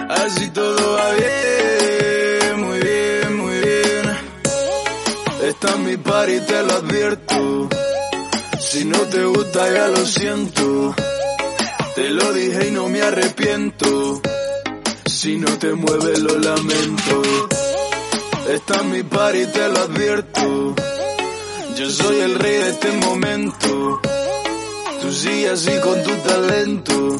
Así 0.10 0.50
todo 0.50 0.94
va 0.94 1.12
bien, 1.12 2.62
muy 2.66 2.80
bien, 2.80 3.38
muy 3.38 3.60
bien. 3.60 4.18
Esta 5.44 5.70
es 5.70 5.80
mi 5.80 5.98
party, 5.98 6.40
te 6.40 6.64
lo 6.64 6.74
advierto. 6.74 7.70
Si 8.60 8.84
no 8.86 8.98
te 8.98 9.24
gusta 9.26 9.74
ya 9.74 9.88
lo 9.90 10.06
siento. 10.06 10.96
Te 11.98 12.12
lo 12.12 12.32
dije 12.32 12.68
y 12.68 12.72
no 12.74 12.90
me 12.90 13.02
arrepiento. 13.02 14.22
Si 15.08 15.36
no 15.38 15.48
te 15.58 15.74
mueve 15.74 16.20
lo 16.20 16.38
lamento. 16.38 17.22
Esta 18.50 18.76
es 18.76 18.84
mi 18.84 19.02
party, 19.02 19.48
te 19.48 19.68
lo 19.70 19.80
advierto. 19.80 20.76
Yo 21.76 21.90
soy 21.90 22.20
el 22.20 22.36
rey 22.36 22.54
de 22.54 22.70
este 22.70 22.92
momento. 22.92 24.00
Tú 25.02 25.12
sigues 25.12 25.54
así 25.54 25.72
con 25.80 26.04
tu 26.04 26.12
talento. 26.18 27.20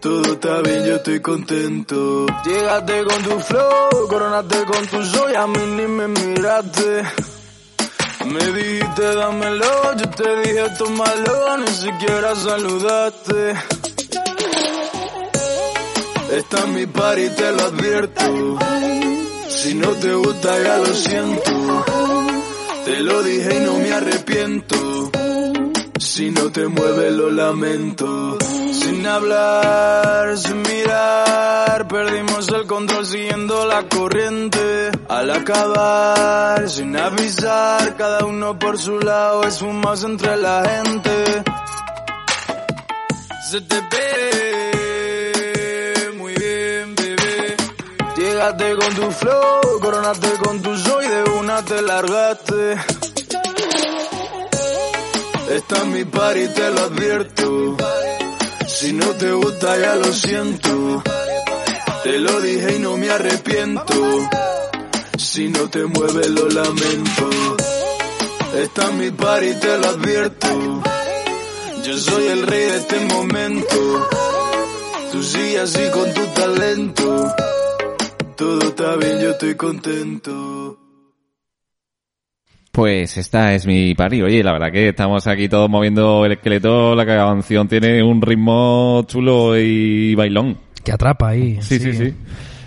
Todo 0.00 0.32
está 0.32 0.62
bien, 0.62 0.86
yo 0.86 0.96
estoy 0.96 1.20
contento. 1.20 2.24
Llegaste 2.46 3.04
con 3.04 3.22
tu 3.22 3.38
flow, 3.40 4.08
coronaste 4.08 4.64
con 4.64 4.86
tu 4.86 5.04
soy, 5.04 5.34
a 5.34 5.46
mí 5.46 5.66
ni 5.76 5.86
me 5.86 6.08
miraste. 6.08 7.02
Me 8.32 8.44
dijiste 8.52 9.14
dámelo, 9.14 9.94
yo 9.96 10.10
te 10.10 10.36
dije 10.42 10.64
tómalo, 10.76 11.58
ni 11.58 11.66
siquiera 11.68 12.34
saludaste. 12.36 13.54
Esta 16.32 16.58
es 16.58 16.68
mi 16.68 16.86
party, 16.86 17.30
te 17.30 17.52
lo 17.52 17.62
advierto. 17.62 18.58
Si 19.48 19.74
no 19.74 19.88
te 19.92 20.12
gusta 20.14 20.62
ya 20.62 20.76
lo 20.76 20.94
siento. 20.94 21.84
Te 22.84 23.00
lo 23.00 23.22
dije 23.22 23.56
y 23.56 23.60
no 23.60 23.78
me 23.78 23.92
arrepiento. 23.92 25.10
Si 26.18 26.30
no 26.32 26.50
te 26.50 26.66
mueve 26.66 27.12
lo 27.12 27.30
lamento. 27.30 28.36
Sin 28.72 29.06
hablar, 29.06 30.36
sin 30.36 30.62
mirar, 30.62 31.86
perdimos 31.86 32.48
el 32.48 32.66
control 32.66 33.06
siguiendo 33.06 33.64
la 33.66 33.88
corriente. 33.88 34.90
Al 35.08 35.30
acabar, 35.30 36.68
sin 36.68 36.96
avisar, 36.96 37.96
cada 37.96 38.26
uno 38.26 38.58
por 38.58 38.78
su 38.78 38.98
lado, 38.98 39.44
es 39.44 39.62
un 39.62 39.78
más 39.78 40.02
entre 40.02 40.36
la 40.38 40.68
gente. 40.68 41.44
Se 43.52 43.60
te 43.60 43.80
ve 43.80 44.50
muy 46.16 46.34
bien, 46.34 46.96
bebé. 46.96 47.56
Llegaste 48.16 48.74
con 48.74 48.92
tu 48.96 49.08
flow, 49.12 49.60
coronaste 49.80 50.30
con 50.44 50.60
tu 50.62 50.76
soy, 50.78 51.06
de 51.06 51.22
una 51.38 51.62
te 51.62 51.80
largaste. 51.80 52.76
Esta 55.50 55.76
es 55.78 55.86
mi 55.86 56.04
party, 56.04 56.48
te 56.48 56.70
lo 56.70 56.80
advierto. 56.80 57.76
Si 58.66 58.92
no 58.92 59.06
te 59.14 59.32
gusta 59.32 59.78
ya 59.78 59.94
lo 59.96 60.12
siento. 60.12 61.02
Te 62.02 62.18
lo 62.18 62.40
dije 62.40 62.76
y 62.76 62.78
no 62.80 62.96
me 62.98 63.10
arrepiento. 63.10 64.28
Si 65.16 65.48
no 65.48 65.70
te 65.70 65.84
mueve 65.86 66.28
lo 66.28 66.48
lamento. 66.50 67.56
Esta 68.54 68.84
es 68.88 68.92
mi 68.92 69.10
party, 69.10 69.54
te 69.54 69.78
lo 69.78 69.88
advierto. 69.88 70.82
Yo 71.82 71.96
soy 71.96 72.26
el 72.26 72.46
rey 72.46 72.64
de 72.66 72.76
este 72.76 73.00
momento. 73.06 74.08
Tú 75.12 75.22
sigues 75.22 75.60
así 75.62 75.90
con 75.90 76.12
tu 76.12 76.26
talento. 76.26 77.34
Todo 78.36 78.68
está 78.68 78.96
bien, 78.96 79.18
yo 79.20 79.30
estoy 79.30 79.54
contento. 79.54 80.87
Pues 82.78 83.16
esta 83.16 83.54
es 83.54 83.66
mi 83.66 83.92
party. 83.96 84.22
Oye, 84.22 84.40
la 84.40 84.52
verdad 84.52 84.70
que 84.70 84.90
estamos 84.90 85.26
aquí 85.26 85.48
todos 85.48 85.68
moviendo 85.68 86.24
el 86.24 86.30
esqueleto. 86.30 86.94
La 86.94 87.04
canción 87.04 87.66
tiene 87.66 88.04
un 88.04 88.22
ritmo 88.22 89.02
chulo 89.08 89.58
y 89.58 90.14
bailón. 90.14 90.56
Que 90.84 90.92
atrapa 90.92 91.30
ahí. 91.30 91.58
Sí, 91.60 91.80
sí, 91.80 91.92
sí. 91.92 92.14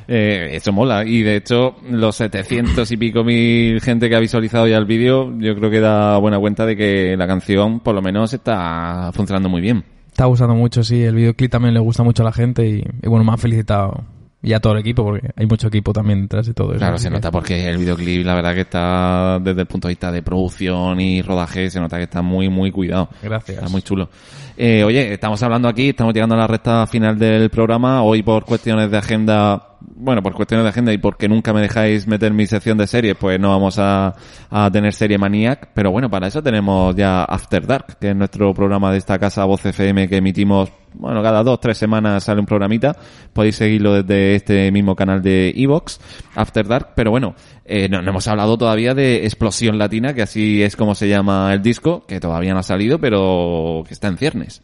Eh, 0.10 0.50
eso 0.52 0.74
mola. 0.74 1.06
Y 1.06 1.24
de 1.24 1.38
hecho, 1.38 1.78
los 1.90 2.14
700 2.18 2.92
y 2.92 2.98
pico 2.98 3.24
mil 3.24 3.80
gente 3.80 4.10
que 4.10 4.16
ha 4.18 4.20
visualizado 4.20 4.68
ya 4.68 4.76
el 4.76 4.84
vídeo, 4.84 5.34
yo 5.40 5.56
creo 5.56 5.72
que 5.72 5.80
da 5.80 6.18
buena 6.18 6.38
cuenta 6.40 6.66
de 6.66 6.76
que 6.76 7.16
la 7.16 7.26
canción, 7.26 7.80
por 7.80 7.96
lo 7.96 8.02
menos, 8.02 8.34
está 8.34 9.12
funcionando 9.14 9.48
muy 9.48 9.62
bien. 9.62 9.82
Está 10.10 10.26
gustando 10.26 10.56
mucho, 10.56 10.84
sí. 10.84 11.02
El 11.02 11.16
videoclip 11.16 11.50
también 11.50 11.74
le 11.74 11.80
gusta 11.80 12.04
mucho 12.04 12.24
a 12.24 12.26
la 12.26 12.34
gente 12.34 12.68
y, 12.68 12.84
y 13.02 13.08
bueno, 13.08 13.24
me 13.24 13.32
han 13.32 13.38
felicitado 13.38 14.04
y 14.44 14.54
a 14.54 14.60
todo 14.60 14.74
el 14.74 14.80
equipo, 14.80 15.04
porque 15.04 15.30
hay 15.36 15.46
mucho 15.46 15.68
equipo 15.68 15.94
también 15.94 16.24
detrás 16.24 16.48
de 16.48 16.54
todo 16.54 16.72
eso. 16.72 16.80
Claro, 16.80 16.98
se 16.98 17.10
que- 17.10 17.14
nota 17.14 17.30
porque 17.32 17.70
el 17.70 17.78
videoclip, 17.78 18.26
la 18.26 18.34
verdad 18.36 18.54
que 18.56 18.62
está 18.62 19.40
desde 19.40 19.62
el 19.62 19.68
punto 19.68 19.88
de 19.88 19.92
vista 19.94 20.12
de 20.12 20.22
producción 20.24 21.00
y 21.00 21.22
rodaje, 21.22 21.70
se 21.70 21.80
nota 21.80 21.98
que 21.98 22.04
está 22.04 22.22
muy, 22.22 22.50
muy 22.50 22.72
cuidado. 22.72 23.10
Gracias. 23.22 23.58
Está 23.58 23.70
muy 23.70 23.82
chulo. 23.82 24.10
Eh, 24.58 24.84
oye, 24.84 25.14
estamos 25.14 25.42
hablando 25.44 25.68
aquí, 25.68 25.90
estamos 25.90 26.14
llegando 26.14 26.36
a 26.36 26.40
la 26.40 26.48
recta 26.48 26.86
final 26.88 27.18
del 27.18 27.50
programa. 27.50 28.04
Hoy 28.04 28.22
por 28.24 28.44
cuestiones 28.46 28.92
de 28.92 28.98
agenda, 28.98 29.78
bueno, 29.80 30.22
por 30.22 30.34
cuestiones 30.34 30.64
de 30.66 30.70
agenda 30.70 30.94
y 30.94 30.98
porque 30.98 31.28
nunca 31.30 31.54
me 31.54 31.62
dejáis 31.62 32.06
meter 32.08 32.34
mi 32.34 32.46
sección 32.46 32.78
de 32.78 32.86
series, 32.88 33.16
pues 33.16 33.40
no 33.40 33.50
vamos 33.50 33.78
a, 33.80 34.14
a 34.50 34.70
tener 34.72 34.94
serie 34.94 35.18
Maniac. 35.18 35.70
Pero 35.74 35.92
bueno, 35.92 36.10
para 36.10 36.28
eso 36.28 36.44
tenemos 36.44 36.96
ya 36.96 37.24
After 37.24 37.66
Dark, 37.66 37.98
que 38.00 38.10
es 38.10 38.16
nuestro 38.16 38.54
programa 38.54 38.92
de 38.92 38.98
esta 38.98 39.18
casa 39.18 39.46
Voz 39.46 39.66
FM 39.66 40.08
que 40.08 40.18
emitimos, 40.18 40.70
bueno, 40.94 41.22
cada 41.24 41.44
dos, 41.44 41.60
tres 41.60 41.78
semanas 41.78 42.24
sale 42.24 42.40
un 42.40 42.46
programita. 42.46 42.96
Podéis 43.34 43.56
seguirlo 43.56 44.02
desde 44.02 44.36
este 44.36 44.72
mismo 44.72 44.96
canal 44.96 45.22
de 45.22 45.54
Evox, 45.56 46.00
After 46.36 46.68
Dark. 46.68 46.90
Pero 46.96 47.12
bueno, 47.12 47.36
eh, 47.66 47.88
no, 47.90 48.00
hemos 48.00 48.28
hablado 48.28 48.58
todavía 48.58 48.94
de 48.94 49.26
Explosión 49.26 49.78
Latina, 49.78 50.14
que 50.14 50.22
así 50.22 50.62
es 50.62 50.76
como 50.76 50.96
se 50.96 51.08
llama 51.08 51.54
el 51.54 51.62
disco, 51.62 52.06
que 52.08 52.20
todavía 52.20 52.54
no 52.54 52.60
ha 52.60 52.64
salido, 52.64 53.00
pero 53.00 53.84
que 53.88 53.94
está 53.94 54.08
en 54.08 54.18
ciernes. 54.18 54.62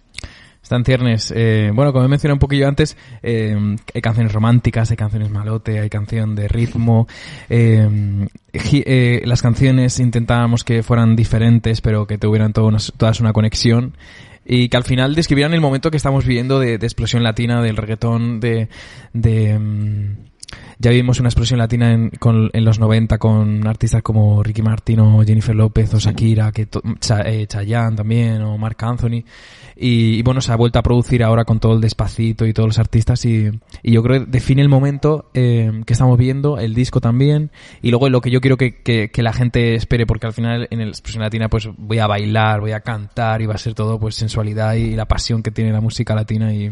Está 0.68 0.76
en 0.76 0.84
ciernes. 0.84 1.32
Eh, 1.34 1.72
bueno, 1.74 1.94
como 1.94 2.04
he 2.04 2.10
mencionado 2.10 2.36
un 2.36 2.40
poquillo 2.40 2.68
antes, 2.68 2.98
eh, 3.24 3.56
hay 3.94 4.02
canciones 4.02 4.34
románticas, 4.34 4.92
hay 4.92 4.98
canciones 4.98 5.30
malote, 5.30 5.80
hay 5.80 5.90
canción 5.90 6.36
de 6.36 6.50
ritmo. 6.50 7.08
eh, 7.48 8.28
eh, 8.52 9.22
las 9.24 9.42
canciones 9.42 9.98
intentábamos 10.02 10.66
que 10.66 10.84
fueran 10.84 11.16
diferentes, 11.16 11.80
pero 11.80 12.06
que 12.06 12.18
tuvieran 12.18 12.52
todas 12.52 13.22
una 13.22 13.32
conexión. 13.32 13.94
Y 14.48 14.70
que 14.70 14.78
al 14.78 14.86
final 14.86 15.14
describieran 15.14 15.54
el 15.54 15.60
momento 15.60 15.92
que 15.92 15.98
estamos 15.98 16.26
viviendo 16.26 16.60
de, 16.60 16.78
de 16.78 16.86
explosión 16.88 17.22
latina, 17.22 17.62
del 17.62 17.76
reggaetón, 17.76 18.40
de, 18.40 18.70
de, 19.12 19.60
mm, 19.60 20.16
ya 20.80 20.92
vimos 20.92 21.20
una 21.20 21.30
explosión 21.30 21.60
latina 21.60 21.92
en, 21.92 22.10
con, 22.12 22.50
en 22.54 22.64
los 22.64 22.80
90 22.80 23.18
con 23.18 23.66
artistas 23.68 24.02
como 24.02 24.42
Ricky 24.44 24.62
Martin 24.62 25.00
o 25.00 25.24
Jennifer 25.26 25.56
López 25.56 25.94
o 25.94 26.00
Shakira, 26.00 26.52
que 26.52 26.68
to- 26.68 26.82
eh, 27.26 27.46
Chayanne 27.48 27.98
también 27.98 28.42
o 28.44 28.58
Marc 28.58 28.82
Anthony. 28.84 29.24
Y, 29.80 30.16
y 30.18 30.22
bueno, 30.24 30.42
se 30.42 30.52
ha 30.52 30.56
vuelto 30.56 30.80
a 30.80 30.84
producir 30.84 31.24
ahora 31.24 31.46
con 31.46 31.60
todo 31.60 31.74
el 31.74 31.82
despacito 31.82 32.46
y 32.48 32.54
todos 32.54 32.68
los 32.68 32.80
artistas 32.80 33.24
y, 33.26 33.52
y 33.84 33.92
yo 33.92 34.02
creo 34.02 34.22
que 34.26 34.32
define 34.32 34.62
el 34.64 34.70
momento 34.70 35.30
eh, 35.36 35.84
que 35.86 35.94
estamos 35.94 36.18
viendo, 36.18 36.58
el 36.58 36.74
disco 36.74 37.00
también 37.02 37.52
y 37.84 37.92
luego 37.92 38.10
lo 38.10 38.22
que 38.22 38.32
yo 38.32 38.42
quiero 38.42 38.58
que, 38.58 38.82
que, 38.82 39.10
que 39.12 39.22
la 39.22 39.34
gente 39.34 39.76
espere 39.76 40.08
porque 40.08 40.26
al 40.26 40.34
final 40.34 40.68
en 40.72 40.82
el 40.82 40.90
explosión 40.90 41.22
latina 41.24 41.48
pues 41.50 41.70
voy 41.78 42.00
a 42.00 42.08
bailar, 42.08 42.60
voy 42.60 42.72
a 42.72 42.80
cantar 42.80 43.42
y 43.44 43.46
va 43.46 43.54
a 43.54 43.60
ser 43.60 43.76
todo 43.76 44.00
pues 44.00 44.16
sensualidad 44.16 44.74
y, 44.74 44.96
la 44.96 45.06
pasión 45.06 45.44
que 45.44 45.52
tiene 45.52 45.72
la 45.72 45.82
música 45.82 46.16
latina 46.16 46.52
y, 46.56 46.72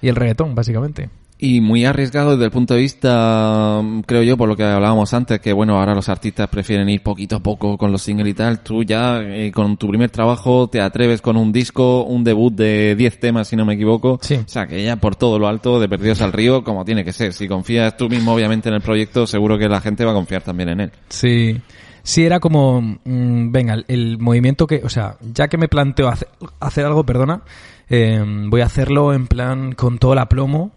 y 0.00 0.08
el 0.08 0.14
reggaetón 0.14 0.54
básicamente. 0.54 1.08
Y 1.44 1.60
muy 1.60 1.84
arriesgado 1.84 2.30
desde 2.30 2.44
el 2.44 2.50
punto 2.52 2.74
de 2.74 2.80
vista, 2.80 3.80
mm, 3.82 4.02
creo 4.02 4.22
yo, 4.22 4.36
por 4.36 4.48
lo 4.48 4.54
que 4.56 4.62
hablábamos 4.62 5.12
antes, 5.12 5.40
que 5.40 5.52
bueno, 5.52 5.76
ahora 5.76 5.92
los 5.92 6.08
artistas 6.08 6.46
prefieren 6.48 6.88
ir 6.88 7.02
poquito 7.02 7.34
a 7.34 7.40
poco 7.40 7.76
con 7.76 7.90
los 7.90 8.00
singles 8.00 8.30
y 8.30 8.34
tal. 8.34 8.60
Tú 8.60 8.84
ya, 8.84 9.20
eh, 9.20 9.50
con 9.50 9.76
tu 9.76 9.88
primer 9.88 10.08
trabajo, 10.08 10.68
te 10.68 10.80
atreves 10.80 11.20
con 11.20 11.36
un 11.36 11.50
disco, 11.50 12.04
un 12.04 12.22
debut 12.22 12.54
de 12.54 12.94
10 12.94 13.18
temas, 13.18 13.48
si 13.48 13.56
no 13.56 13.64
me 13.64 13.74
equivoco. 13.74 14.20
Sí. 14.22 14.36
O 14.36 14.44
sea, 14.46 14.68
que 14.68 14.84
ya 14.84 14.94
por 14.94 15.16
todo 15.16 15.36
lo 15.40 15.48
alto, 15.48 15.80
de 15.80 15.88
Perdidos 15.88 16.22
al 16.22 16.32
Río, 16.32 16.62
como 16.62 16.84
tiene 16.84 17.04
que 17.04 17.12
ser. 17.12 17.32
Si 17.32 17.48
confías 17.48 17.96
tú 17.96 18.08
mismo, 18.08 18.34
obviamente, 18.34 18.68
en 18.68 18.76
el 18.76 18.80
proyecto, 18.80 19.26
seguro 19.26 19.58
que 19.58 19.68
la 19.68 19.80
gente 19.80 20.04
va 20.04 20.12
a 20.12 20.14
confiar 20.14 20.42
también 20.42 20.68
en 20.68 20.80
él. 20.82 20.92
Sí. 21.08 21.60
Sí, 22.04 22.24
era 22.24 22.38
como, 22.38 22.80
mm, 22.80 23.50
venga, 23.50 23.74
el, 23.74 23.84
el 23.88 24.18
movimiento 24.18 24.68
que, 24.68 24.80
o 24.84 24.88
sea, 24.88 25.16
ya 25.20 25.48
que 25.48 25.58
me 25.58 25.66
planteo 25.66 26.06
hacer, 26.06 26.28
hacer 26.60 26.86
algo, 26.86 27.04
perdona, 27.04 27.42
eh, 27.90 28.22
voy 28.46 28.60
a 28.60 28.66
hacerlo 28.66 29.12
en 29.12 29.26
plan 29.26 29.72
con 29.72 29.98
todo 29.98 30.12
el 30.12 30.20
aplomo. 30.20 30.70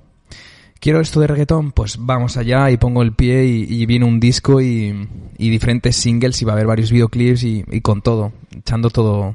Quiero 0.79 1.01
esto 1.01 1.19
de 1.19 1.27
reggaetón, 1.27 1.71
pues 1.71 1.97
vamos 1.99 2.37
allá 2.37 2.69
y 2.69 2.77
pongo 2.77 3.01
el 3.01 3.13
pie 3.13 3.45
y, 3.45 3.63
y 3.81 3.85
viene 3.87 4.05
un 4.05 4.19
disco 4.19 4.61
y, 4.61 5.07
y 5.37 5.49
diferentes 5.49 5.95
singles 5.95 6.41
y 6.41 6.45
va 6.45 6.51
a 6.51 6.55
haber 6.55 6.67
varios 6.67 6.91
videoclips 6.91 7.43
y, 7.43 7.63
y 7.71 7.81
con 7.81 8.01
todo, 8.01 8.33
echando 8.55 8.89
todo, 8.89 9.33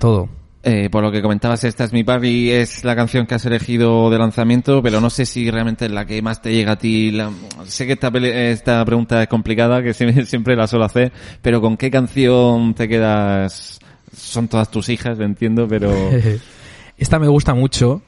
todo. 0.00 0.28
Eh, 0.64 0.88
por 0.90 1.02
lo 1.02 1.10
que 1.12 1.22
comentabas, 1.22 1.64
esta 1.64 1.84
es 1.84 1.92
mi 1.92 2.04
party, 2.04 2.50
es 2.52 2.84
la 2.84 2.94
canción 2.96 3.26
que 3.26 3.34
has 3.34 3.44
elegido 3.44 4.10
de 4.10 4.18
lanzamiento, 4.18 4.80
pero 4.82 5.00
no 5.00 5.10
sé 5.10 5.26
si 5.26 5.50
realmente 5.50 5.86
es 5.86 5.90
la 5.92 6.04
que 6.04 6.22
más 6.22 6.40
te 6.40 6.52
llega 6.52 6.72
a 6.72 6.78
ti. 6.78 7.10
La- 7.10 7.30
Sé 7.64 7.86
que 7.86 7.92
esta, 7.94 8.10
pele- 8.12 8.50
esta 8.52 8.84
pregunta 8.84 9.20
es 9.22 9.28
complicada, 9.28 9.82
que 9.82 9.92
siempre, 9.94 10.24
siempre 10.26 10.56
la 10.56 10.66
suelo 10.68 10.84
hacer, 10.84 11.12
pero 11.42 11.60
¿con 11.60 11.76
qué 11.76 11.90
canción 11.90 12.74
te 12.74 12.88
quedas? 12.88 13.78
Son 14.16 14.46
todas 14.48 14.70
tus 14.70 14.88
hijas, 14.88 15.18
entiendo, 15.20 15.66
pero... 15.68 15.92
Esta 16.98 17.18
me 17.18 17.26
gusta 17.26 17.54
mucho, 17.54 18.02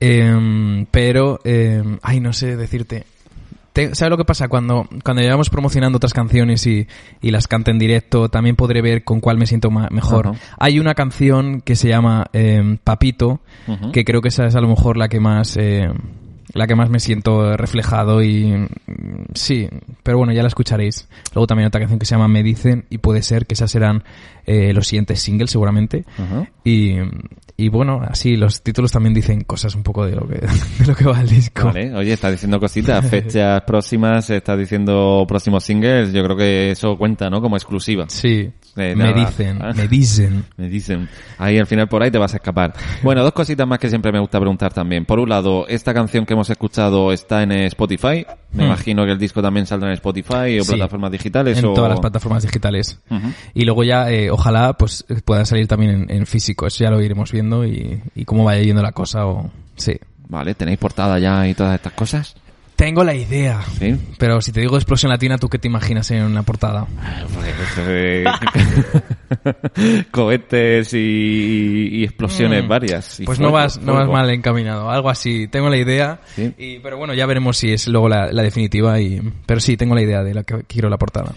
em, 0.00 0.86
pero, 0.90 1.40
em, 1.44 1.98
ay, 2.02 2.20
no 2.20 2.32
sé 2.32 2.56
decirte. 2.56 3.04
Te- 3.72 3.94
¿Sabes 3.96 4.10
lo 4.10 4.16
que 4.16 4.24
pasa? 4.24 4.46
Cuando, 4.46 4.88
cuando 5.02 5.20
llevamos 5.20 5.50
promocionando 5.50 5.96
otras 5.96 6.12
canciones 6.14 6.64
y, 6.66 6.86
y 7.20 7.30
las 7.32 7.48
cante 7.48 7.72
en 7.72 7.78
directo, 7.80 8.28
también 8.28 8.54
podré 8.54 8.82
ver 8.82 9.02
con 9.02 9.18
cuál 9.20 9.36
me 9.36 9.46
siento 9.46 9.70
mejor. 9.70 10.26
Hay 10.60 10.78
una 10.78 10.94
canción 10.94 11.60
que 11.60 11.74
se 11.74 11.88
llama 11.88 12.26
em, 12.32 12.76
Papito, 12.76 13.40
que 13.92 14.04
creo 14.04 14.20
que 14.22 14.28
esa 14.28 14.46
es 14.46 14.54
a 14.54 14.60
lo 14.60 14.68
mejor 14.68 14.96
la 14.96 15.08
que 15.08 15.18
más... 15.18 15.56
la 16.54 16.66
que 16.66 16.74
más 16.74 16.88
me 16.88 17.00
siento 17.00 17.56
reflejado 17.56 18.22
y 18.22 18.46
mm, 18.46 18.66
sí, 19.34 19.68
pero 20.02 20.18
bueno, 20.18 20.32
ya 20.32 20.42
la 20.42 20.48
escucharéis. 20.48 21.08
Luego 21.34 21.46
también 21.46 21.66
otra 21.68 21.80
canción 21.80 21.98
que 21.98 22.06
se 22.06 22.14
llama 22.14 22.28
Me 22.28 22.42
Dicen 22.42 22.84
y 22.90 22.98
puede 22.98 23.22
ser 23.22 23.46
que 23.46 23.54
esas 23.54 23.70
serán 23.70 24.04
eh, 24.46 24.72
los 24.72 24.86
siguientes 24.86 25.20
singles 25.20 25.50
seguramente. 25.50 26.04
Y, 26.64 26.96
y 27.56 27.68
bueno, 27.68 28.00
así 28.06 28.36
los 28.36 28.62
títulos 28.62 28.92
también 28.92 29.14
dicen 29.14 29.42
cosas 29.42 29.74
un 29.74 29.82
poco 29.82 30.04
de 30.06 30.14
lo 30.16 30.26
que, 30.28 30.34
de 30.78 30.86
lo 30.86 30.94
que 30.94 31.04
va 31.04 31.20
el 31.20 31.28
disco. 31.28 31.66
Vale, 31.66 31.94
oye, 31.94 32.12
estás 32.12 32.32
diciendo 32.32 32.58
cositas, 32.60 33.06
fechas 33.10 33.62
próximas, 33.62 34.28
estás 34.30 34.58
diciendo 34.58 35.24
próximos 35.28 35.64
singles, 35.64 36.12
yo 36.12 36.22
creo 36.24 36.36
que 36.36 36.70
eso 36.70 36.96
cuenta, 36.96 37.28
¿no? 37.30 37.40
Como 37.40 37.56
exclusiva. 37.56 38.04
Sí, 38.08 38.50
Eh, 38.76 38.94
me 38.96 39.04
nada. 39.04 39.12
dicen, 39.26 39.58
Ah. 39.62 39.72
me 39.74 39.86
dicen. 39.88 40.44
Me 40.56 40.68
dicen. 40.68 41.08
Ahí 41.38 41.58
al 41.58 41.66
final 41.66 41.88
por 41.88 42.02
ahí 42.02 42.10
te 42.10 42.18
vas 42.18 42.32
a 42.34 42.36
escapar. 42.38 42.74
Bueno, 43.02 43.22
dos 43.22 43.32
cositas 43.32 43.66
más 43.66 43.78
que 43.78 43.88
siempre 43.88 44.10
me 44.12 44.18
gusta 44.20 44.38
preguntar 44.40 44.72
también. 44.72 45.04
Por 45.04 45.18
un 45.20 45.28
lado, 45.28 45.66
esta 45.68 45.94
canción 45.94 46.26
que 46.26 46.32
hemos 46.34 46.43
escuchado 46.50 47.12
está 47.12 47.42
en 47.42 47.52
eh, 47.52 47.66
Spotify. 47.66 48.26
Me 48.52 48.62
Hmm. 48.64 48.66
imagino 48.66 49.04
que 49.04 49.12
el 49.12 49.18
disco 49.18 49.42
también 49.42 49.66
saldrá 49.66 49.88
en 49.88 49.94
Spotify 49.94 50.58
o 50.60 50.64
Sí. 50.64 50.72
plataformas 50.72 51.10
digitales. 51.12 51.58
En 51.58 51.64
o... 51.66 51.74
todas 51.74 51.90
las 51.90 52.00
plataformas 52.00 52.42
digitales. 52.42 53.00
Ujú. 53.10 53.28
Y 53.54 53.64
luego 53.64 53.84
ya, 53.84 54.10
eh, 54.10 54.30
ojalá, 54.30 54.72
pues 54.74 55.04
pueda 55.24 55.44
salir 55.44 55.66
también 55.66 56.02
en, 56.08 56.10
en 56.10 56.26
físico. 56.26 56.66
Eso 56.66 56.84
ya 56.84 56.90
lo 56.90 57.00
iremos 57.02 57.32
viendo 57.32 57.64
y, 57.64 58.00
y 58.14 58.24
cómo 58.24 58.44
vaya 58.44 58.62
yendo 58.62 58.82
la 58.82 58.92
cosa 58.92 59.26
o... 59.26 59.50
Sí. 59.76 59.94
Vale, 60.28 60.54
¿tenéis 60.54 60.78
portada 60.78 61.18
ya 61.18 61.46
y 61.46 61.54
todas 61.54 61.74
estas 61.74 61.92
cosas? 61.92 62.34
Tengo 62.76 63.04
la 63.04 63.14
idea. 63.14 63.60
Sí. 63.78 63.96
Pero 64.18 64.40
si 64.40 64.50
te 64.50 64.60
digo 64.60 64.76
explosión 64.76 65.10
latina, 65.10 65.38
¿tú 65.38 65.48
qué 65.48 65.58
te 65.58 65.68
imaginas 65.68 66.10
en 66.10 66.24
una 66.24 66.42
portada? 66.42 66.86
Cohetes 70.10 70.92
y, 70.94 71.88
y 71.92 72.04
explosiones 72.04 72.64
Mm. 72.64 72.68
varias. 72.68 73.20
y 73.20 73.24
Pues 73.24 73.38
no 73.38 73.50
fuego, 73.50 73.64
vas, 73.64 73.80
no 73.80 73.94
vas 73.94 74.08
mal 74.08 74.30
encaminado. 74.30 74.90
Algo 74.90 75.10
así. 75.10 75.48
Tengo 75.48 75.68
la 75.68 75.76
idea. 75.76 76.20
Sí. 76.34 76.52
Y, 76.58 76.78
pero 76.80 76.96
bueno, 76.98 77.14
ya 77.14 77.26
veremos 77.26 77.56
si 77.56 77.72
es 77.72 77.86
luego 77.88 78.08
la, 78.08 78.32
la 78.32 78.42
definitiva. 78.42 79.00
Y, 79.00 79.20
pero 79.46 79.60
sí, 79.60 79.76
tengo 79.76 79.94
la 79.94 80.02
idea 80.02 80.22
de 80.22 80.34
la 80.34 80.42
que 80.44 80.62
quiero 80.66 80.88
la 80.88 80.98
portada. 80.98 81.32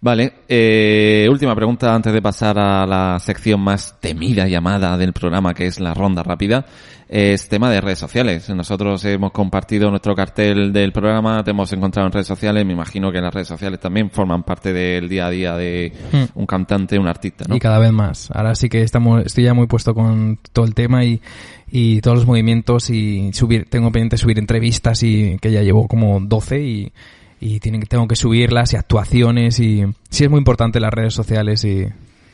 Vale, 0.00 0.32
eh, 0.48 1.26
última 1.30 1.54
pregunta 1.54 1.94
antes 1.94 2.12
de 2.12 2.20
pasar 2.20 2.58
a 2.58 2.86
la 2.86 3.18
sección 3.18 3.60
más 3.60 3.98
temida 3.98 4.46
llamada 4.46 4.96
del 4.98 5.12
programa, 5.12 5.54
que 5.54 5.66
es 5.66 5.80
la 5.80 5.94
ronda 5.94 6.22
rápida. 6.22 6.66
Es 7.08 7.48
tema 7.48 7.70
de 7.70 7.80
redes 7.80 8.00
sociales. 8.00 8.48
Nosotros 8.50 9.04
hemos 9.04 9.30
compartido 9.30 9.90
nuestro 9.90 10.16
cartel 10.16 10.72
del 10.72 10.90
programa, 10.90 11.44
te 11.44 11.52
hemos 11.52 11.72
encontrado 11.72 12.06
en 12.08 12.12
redes 12.12 12.26
sociales. 12.26 12.66
Me 12.66 12.72
imagino 12.72 13.12
que 13.12 13.20
las 13.20 13.32
redes 13.32 13.46
sociales 13.46 13.78
también 13.78 14.10
forman 14.10 14.42
parte 14.42 14.72
del 14.72 15.08
día 15.08 15.26
a 15.26 15.30
día 15.30 15.56
de 15.56 15.92
Hmm. 16.12 16.24
un 16.34 16.46
cantante, 16.46 16.98
un 16.98 17.06
artista, 17.06 17.44
¿no? 17.48 17.54
Y 17.54 17.60
cada 17.60 17.78
vez 17.78 17.92
más. 17.92 18.28
Ahora 18.32 18.56
sí 18.56 18.68
que 18.68 18.82
estamos, 18.82 19.24
estoy 19.24 19.44
ya 19.44 19.54
muy 19.54 19.68
puesto 19.68 19.94
con 19.94 20.40
todo 20.52 20.64
el 20.64 20.74
tema 20.74 21.04
y, 21.04 21.20
y 21.70 22.00
todos 22.00 22.16
los 22.16 22.26
movimientos 22.26 22.90
y 22.90 23.32
subir, 23.32 23.66
tengo 23.70 23.92
pendiente 23.92 24.16
subir 24.16 24.40
entrevistas 24.40 25.02
y 25.04 25.36
que 25.40 25.52
ya 25.52 25.62
llevo 25.62 25.86
como 25.86 26.18
12 26.20 26.60
y, 26.60 26.92
y 27.40 27.60
tienen, 27.60 27.82
que- 27.82 27.86
tengo 27.86 28.08
que 28.08 28.16
subirlas 28.16 28.72
y 28.72 28.76
actuaciones 28.76 29.60
y 29.60 29.84
sí 30.10 30.24
es 30.24 30.30
muy 30.30 30.38
importante 30.38 30.80
las 30.80 30.92
redes 30.92 31.14
sociales 31.14 31.64
y 31.64 31.86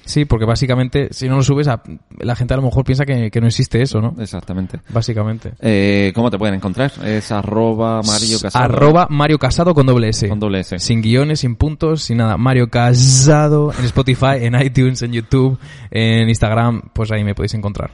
sí, 0.04 0.24
porque 0.24 0.44
básicamente 0.44 1.08
si 1.12 1.28
no 1.28 1.36
lo 1.36 1.42
subes 1.42 1.68
a, 1.68 1.82
la 2.18 2.36
gente 2.36 2.54
a 2.54 2.56
lo 2.56 2.62
mejor 2.62 2.84
piensa 2.84 3.04
que, 3.04 3.30
que 3.30 3.40
no 3.40 3.46
existe 3.46 3.82
eso, 3.82 4.00
¿no? 4.00 4.14
Exactamente. 4.18 4.80
Básicamente. 4.88 5.52
Eh, 5.60 6.12
¿Cómo 6.14 6.30
te 6.30 6.38
pueden 6.38 6.54
encontrar? 6.54 6.92
Es 7.04 7.32
arroba 7.32 8.02
Mario 8.02 8.38
Casado. 8.40 8.64
Arroba 8.64 9.06
Mario 9.10 9.38
Casado 9.38 9.74
con 9.74 9.86
doble 9.86 10.08
S. 10.08 10.28
Con 10.28 10.40
doble 10.40 10.60
S. 10.60 10.78
Sin 10.78 11.02
guiones, 11.02 11.40
sin 11.40 11.56
puntos, 11.56 12.02
sin 12.02 12.18
nada. 12.18 12.36
Mario 12.36 12.68
Casado 12.68 13.72
en 13.78 13.84
Spotify, 13.84 14.36
en 14.40 14.60
iTunes, 14.60 15.02
en 15.02 15.12
YouTube, 15.12 15.58
en 15.90 16.28
Instagram, 16.28 16.82
pues 16.92 17.10
ahí 17.12 17.24
me 17.24 17.34
podéis 17.34 17.54
encontrar. 17.54 17.90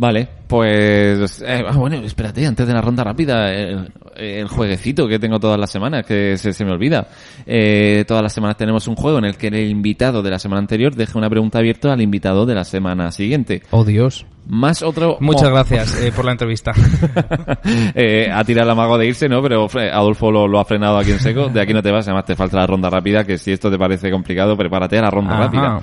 Vale, 0.00 0.28
pues 0.46 1.42
eh, 1.44 1.64
ah, 1.68 1.72
bueno, 1.76 1.96
espérate, 1.96 2.46
antes 2.46 2.68
de 2.68 2.72
la 2.72 2.80
ronda 2.80 3.02
rápida, 3.02 3.52
el, 3.52 3.90
el 4.14 4.46
jueguecito 4.46 5.08
que 5.08 5.18
tengo 5.18 5.40
todas 5.40 5.58
las 5.58 5.72
semanas, 5.72 6.06
que 6.06 6.36
se, 6.36 6.52
se 6.52 6.64
me 6.64 6.70
olvida. 6.70 7.08
Eh, 7.44 8.04
todas 8.06 8.22
las 8.22 8.32
semanas 8.32 8.56
tenemos 8.56 8.86
un 8.86 8.94
juego 8.94 9.18
en 9.18 9.24
el 9.24 9.36
que 9.36 9.48
el 9.48 9.56
invitado 9.68 10.22
de 10.22 10.30
la 10.30 10.38
semana 10.38 10.60
anterior 10.60 10.94
deja 10.94 11.18
una 11.18 11.28
pregunta 11.28 11.58
abierta 11.58 11.92
al 11.92 12.00
invitado 12.00 12.46
de 12.46 12.54
la 12.54 12.62
semana 12.62 13.10
siguiente. 13.10 13.62
Oh 13.70 13.84
Dios. 13.84 14.24
Más 14.46 14.84
otro... 14.84 15.18
Muchas 15.20 15.48
mo- 15.50 15.54
gracias 15.56 16.00
eh, 16.00 16.12
por 16.14 16.24
la 16.24 16.30
entrevista. 16.30 16.70
eh, 17.94 18.30
ha 18.32 18.44
tirado 18.44 18.68
la 18.68 18.76
mago 18.76 18.98
de 18.98 19.06
irse, 19.08 19.28
¿no? 19.28 19.42
Pero 19.42 19.68
fre- 19.68 19.90
Adolfo 19.92 20.30
lo, 20.30 20.46
lo 20.46 20.60
ha 20.60 20.64
frenado 20.64 20.96
aquí 20.98 21.10
en 21.10 21.18
seco. 21.18 21.48
De 21.48 21.60
aquí 21.60 21.74
no 21.74 21.82
te 21.82 21.90
vas, 21.90 22.06
además 22.06 22.24
te 22.24 22.36
falta 22.36 22.56
la 22.58 22.66
ronda 22.68 22.88
rápida, 22.88 23.24
que 23.24 23.36
si 23.36 23.50
esto 23.50 23.68
te 23.68 23.76
parece 23.78 24.10
complicado, 24.12 24.56
prepárate 24.56 24.96
a 24.98 25.02
la 25.02 25.10
ronda 25.10 25.34
Ajá. 25.34 25.42
rápida. 25.44 25.80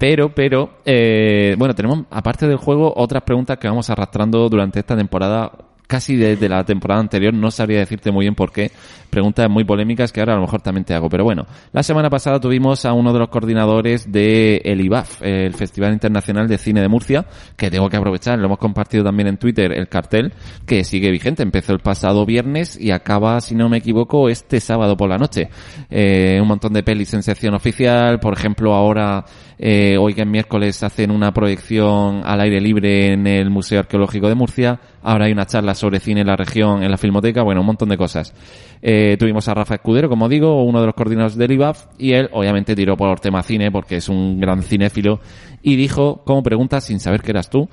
Pero, 0.00 0.34
pero, 0.34 0.70
eh, 0.86 1.54
bueno, 1.58 1.74
tenemos, 1.74 2.04
aparte 2.08 2.48
del 2.48 2.56
juego, 2.56 2.90
otras 2.96 3.22
preguntas 3.22 3.58
que 3.58 3.68
vamos 3.68 3.90
arrastrando 3.90 4.48
durante 4.48 4.78
esta 4.78 4.96
temporada, 4.96 5.52
casi 5.90 6.14
desde 6.14 6.48
la 6.48 6.64
temporada 6.64 7.00
anterior, 7.00 7.34
no 7.34 7.50
sabría 7.50 7.80
decirte 7.80 8.12
muy 8.12 8.24
bien 8.24 8.36
por 8.36 8.52
qué. 8.52 8.70
Preguntas 9.10 9.50
muy 9.50 9.64
polémicas 9.64 10.12
que 10.12 10.20
ahora 10.20 10.34
a 10.34 10.36
lo 10.36 10.42
mejor 10.42 10.62
también 10.62 10.84
te 10.84 10.94
hago. 10.94 11.08
Pero 11.08 11.24
bueno, 11.24 11.46
la 11.72 11.82
semana 11.82 12.08
pasada 12.08 12.38
tuvimos 12.38 12.84
a 12.84 12.92
uno 12.92 13.12
de 13.12 13.18
los 13.18 13.28
coordinadores 13.28 14.12
de 14.12 14.62
el 14.64 14.80
IBAF, 14.82 15.20
el 15.20 15.52
Festival 15.54 15.92
Internacional 15.92 16.46
de 16.46 16.58
Cine 16.58 16.80
de 16.80 16.86
Murcia, 16.86 17.26
que 17.56 17.72
tengo 17.72 17.88
que 17.88 17.96
aprovechar, 17.96 18.38
lo 18.38 18.46
hemos 18.46 18.58
compartido 18.58 19.02
también 19.02 19.26
en 19.26 19.36
Twitter, 19.36 19.72
el 19.72 19.88
cartel, 19.88 20.32
que 20.64 20.84
sigue 20.84 21.10
vigente. 21.10 21.42
Empezó 21.42 21.72
el 21.72 21.80
pasado 21.80 22.24
viernes 22.24 22.80
y 22.80 22.92
acaba, 22.92 23.40
si 23.40 23.56
no 23.56 23.68
me 23.68 23.78
equivoco, 23.78 24.28
este 24.28 24.60
sábado 24.60 24.96
por 24.96 25.10
la 25.10 25.18
noche. 25.18 25.48
Eh, 25.90 26.38
un 26.40 26.46
montón 26.46 26.72
de 26.72 26.84
pelis 26.84 27.12
en 27.14 27.24
sección 27.24 27.54
oficial, 27.54 28.20
por 28.20 28.34
ejemplo, 28.34 28.74
ahora, 28.74 29.24
eh, 29.58 29.96
hoy 29.98 30.14
que 30.14 30.20
es 30.20 30.28
miércoles 30.28 30.84
hacen 30.84 31.10
una 31.10 31.32
proyección 31.32 32.22
al 32.24 32.42
aire 32.42 32.60
libre 32.60 33.12
en 33.12 33.26
el 33.26 33.50
Museo 33.50 33.80
Arqueológico 33.80 34.28
de 34.28 34.36
Murcia, 34.36 34.78
ahora 35.02 35.26
hay 35.26 35.32
una 35.32 35.46
charla 35.46 35.74
sobre 35.74 36.00
cine 36.00 36.20
en 36.20 36.26
la 36.26 36.36
región, 36.36 36.82
en 36.82 36.90
la 36.90 36.96
Filmoteca, 36.96 37.42
bueno, 37.42 37.60
un 37.60 37.66
montón 37.66 37.88
de 37.88 37.96
cosas. 37.96 38.34
Eh, 38.82 39.16
tuvimos 39.18 39.48
a 39.48 39.54
Rafa 39.54 39.74
Escudero, 39.74 40.08
como 40.08 40.28
digo, 40.28 40.62
uno 40.62 40.80
de 40.80 40.86
los 40.86 40.94
coordinadores 40.94 41.36
del 41.36 41.52
IBAF, 41.52 41.86
y 41.98 42.12
él 42.12 42.28
obviamente 42.32 42.74
tiró 42.74 42.96
por 42.96 43.20
tema 43.20 43.42
cine, 43.42 43.70
porque 43.70 43.96
es 43.96 44.08
un 44.08 44.40
gran 44.40 44.62
cinéfilo, 44.62 45.20
y 45.62 45.76
dijo, 45.76 46.22
como 46.24 46.42
pregunta, 46.42 46.80
sin 46.80 47.00
saber 47.00 47.22
que 47.22 47.30
eras 47.30 47.50
tú, 47.50 47.68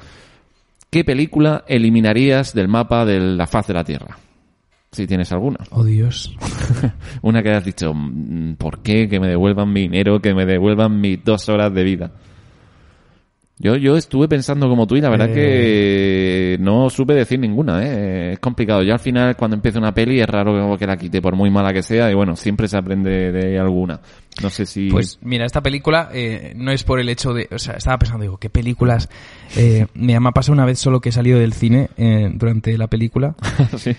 ¿qué 0.90 1.04
película 1.04 1.64
eliminarías 1.68 2.54
del 2.54 2.68
mapa 2.68 3.06
de 3.06 3.20
la 3.20 3.48
faz 3.48 3.68
de 3.68 3.74
la 3.74 3.84
Tierra? 3.84 4.18
si 4.92 5.06
tienes 5.06 5.32
alguna. 5.32 5.60
Oh, 5.72 5.84
Dios. 5.84 6.36
Una 7.22 7.44
que 7.44 7.50
hayas 7.50 7.66
dicho, 7.66 7.94
mm, 7.94 8.56
¿por 8.56 8.80
qué? 8.82 9.08
Que 9.08 9.20
me 9.20 9.28
devuelvan 9.28 9.72
mi 9.72 9.82
dinero, 9.82 10.20
que 10.20 10.34
me 10.34 10.46
devuelvan 10.46 11.00
mis 11.00 11.24
dos 11.24 11.50
horas 11.50 11.74
de 11.74 11.84
vida. 11.84 12.12
Yo, 13.60 13.76
yo 13.76 13.98
estuve 13.98 14.28
pensando 14.28 14.70
como 14.70 14.86
tú 14.86 14.96
y 14.98 15.02
la 15.02 15.10
verdad 15.10 15.30
Eh. 15.32 15.34
que 15.34 16.64
no 16.64 16.92
supe 16.92 17.14
decir 17.16 17.40
ninguna, 17.40 17.84
¿eh? 17.84 18.34
Es 18.34 18.40
complicado. 18.40 18.84
Yo 18.84 18.94
al 18.94 19.00
final 19.00 19.36
cuando 19.36 19.56
empieza 19.56 19.80
una 19.80 19.94
peli 19.94 20.20
es 20.20 20.28
raro 20.28 20.78
que 20.78 20.86
la 20.86 20.96
quite 20.96 21.22
por 21.24 21.36
muy 21.36 21.50
mala 21.50 21.74
que 21.74 21.82
sea 21.82 22.12
y 22.12 22.14
bueno, 22.14 22.36
siempre 22.36 22.68
se 22.68 22.78
aprende 22.78 23.32
de 23.32 23.58
alguna. 23.60 24.00
No 24.44 24.52
sé 24.52 24.68
si... 24.68 24.90
Pues 24.90 25.18
mira, 25.24 25.46
esta 25.46 25.62
película 25.62 26.10
eh, 26.14 26.54
no 26.56 26.72
es 26.72 26.84
por 26.84 27.00
el 27.00 27.10
hecho 27.10 27.34
de... 27.34 27.48
O 27.52 27.58
sea, 27.58 27.74
estaba 27.76 27.98
pensando, 27.98 28.22
digo, 28.22 28.38
¿qué 28.38 28.52
películas? 28.52 29.10
Eh, 29.56 29.88
me 29.96 30.16
ha 30.16 30.20
pasado 30.32 30.54
una 30.54 30.66
vez 30.66 30.78
solo 30.78 31.02
que 31.02 31.10
he 31.10 31.12
salido 31.12 31.40
del 31.40 31.54
cine 31.54 31.90
eh, 31.98 32.30
durante 32.32 32.78
la 32.78 32.86
película 32.88 33.36
Sí. 33.78 33.96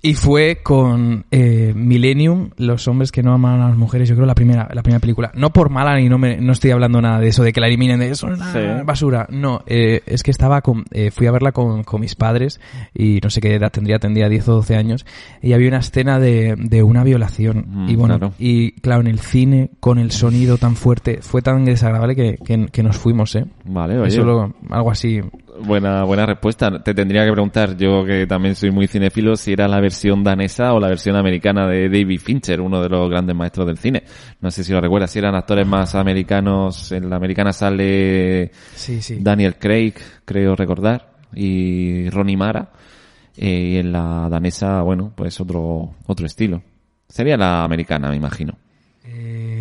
Y 0.00 0.14
fue 0.14 0.60
con 0.62 1.24
eh, 1.32 1.72
Millennium, 1.74 2.50
Los 2.56 2.86
hombres 2.86 3.10
que 3.10 3.22
no 3.22 3.32
aman 3.32 3.60
a 3.60 3.68
las 3.68 3.76
mujeres, 3.76 4.08
yo 4.08 4.14
creo 4.14 4.26
la 4.26 4.34
primera 4.34 4.68
la 4.72 4.82
primera 4.82 5.00
película. 5.00 5.32
No 5.34 5.50
por 5.52 5.70
mala 5.70 5.96
ni 5.96 6.08
no, 6.08 6.18
me, 6.18 6.36
no 6.40 6.52
estoy 6.52 6.70
hablando 6.70 7.00
nada 7.02 7.18
de 7.18 7.28
eso, 7.28 7.42
de 7.42 7.52
que 7.52 7.60
la 7.60 7.66
eliminen 7.66 7.98
de 7.98 8.10
eso, 8.10 8.28
es 8.32 8.38
Sí. 8.38 8.58
basura. 8.84 9.26
No, 9.30 9.62
eh, 9.66 10.02
es 10.06 10.22
que 10.22 10.30
estaba 10.30 10.60
con... 10.62 10.84
eh, 10.92 11.10
fui 11.10 11.26
a 11.26 11.32
verla 11.32 11.50
con, 11.52 11.82
con 11.82 12.00
mis 12.00 12.14
padres 12.14 12.60
y 12.94 13.18
no 13.22 13.28
sé 13.30 13.40
qué 13.40 13.54
edad 13.54 13.72
tendría, 13.72 13.98
tendría 13.98 14.28
10 14.28 14.48
o 14.48 14.54
12 14.54 14.76
años 14.76 15.04
y 15.42 15.52
había 15.52 15.68
una 15.68 15.78
escena 15.78 16.20
de, 16.20 16.54
de 16.56 16.82
una 16.84 17.02
violación. 17.02 17.64
Mm, 17.68 17.88
y 17.88 17.96
bueno, 17.96 18.18
claro. 18.18 18.34
y 18.38 18.72
claro, 18.80 19.00
en 19.00 19.08
el 19.08 19.18
cine, 19.18 19.70
con 19.80 19.98
el 19.98 20.12
sonido 20.12 20.58
tan 20.58 20.76
fuerte, 20.76 21.18
fue 21.22 21.42
tan 21.42 21.64
desagradable 21.64 22.14
que, 22.14 22.36
que, 22.44 22.66
que 22.70 22.82
nos 22.84 22.96
fuimos, 22.96 23.34
¿eh? 23.34 23.46
Vale, 23.64 23.98
oye. 23.98 24.08
Eso 24.08 24.22
lo- 24.22 24.54
algo 24.70 24.90
así. 24.92 25.20
Buena, 25.64 26.04
buena 26.04 26.24
respuesta. 26.26 26.82
Te 26.82 26.94
tendría 26.94 27.24
que 27.24 27.32
preguntar, 27.32 27.76
yo 27.76 28.04
que 28.04 28.26
también 28.26 28.54
soy 28.54 28.70
muy 28.70 28.86
cinéfilo, 28.86 29.36
si 29.36 29.52
era 29.52 29.66
la 29.68 29.80
versión 29.80 30.22
danesa 30.22 30.72
o 30.72 30.80
la 30.80 30.88
versión 30.88 31.16
americana 31.16 31.66
de 31.66 31.88
David 31.88 32.20
Fincher, 32.20 32.60
uno 32.60 32.80
de 32.80 32.88
los 32.88 33.08
grandes 33.10 33.34
maestros 33.34 33.66
del 33.66 33.78
cine. 33.78 34.04
No 34.40 34.50
sé 34.50 34.62
si 34.64 34.72
lo 34.72 34.80
recuerdas, 34.80 35.10
si 35.10 35.18
eran 35.18 35.34
actores 35.34 35.66
más 35.66 35.94
americanos. 35.94 36.92
En 36.92 37.10
la 37.10 37.16
americana 37.16 37.52
sale 37.52 38.50
Sí, 38.74 39.02
sí. 39.02 39.18
Daniel 39.20 39.56
Craig, 39.56 39.94
creo 40.24 40.54
recordar, 40.54 41.10
y 41.34 42.08
Ronnie 42.10 42.36
Mara. 42.36 42.70
Eh, 43.36 43.72
y 43.74 43.76
en 43.78 43.92
la 43.92 44.28
danesa, 44.28 44.82
bueno, 44.82 45.12
pues 45.14 45.40
otro, 45.40 45.94
otro 46.06 46.26
estilo. 46.26 46.62
Sería 47.08 47.36
la 47.36 47.64
americana, 47.64 48.10
me 48.10 48.16
imagino. 48.16 48.54
Eh, 49.04 49.57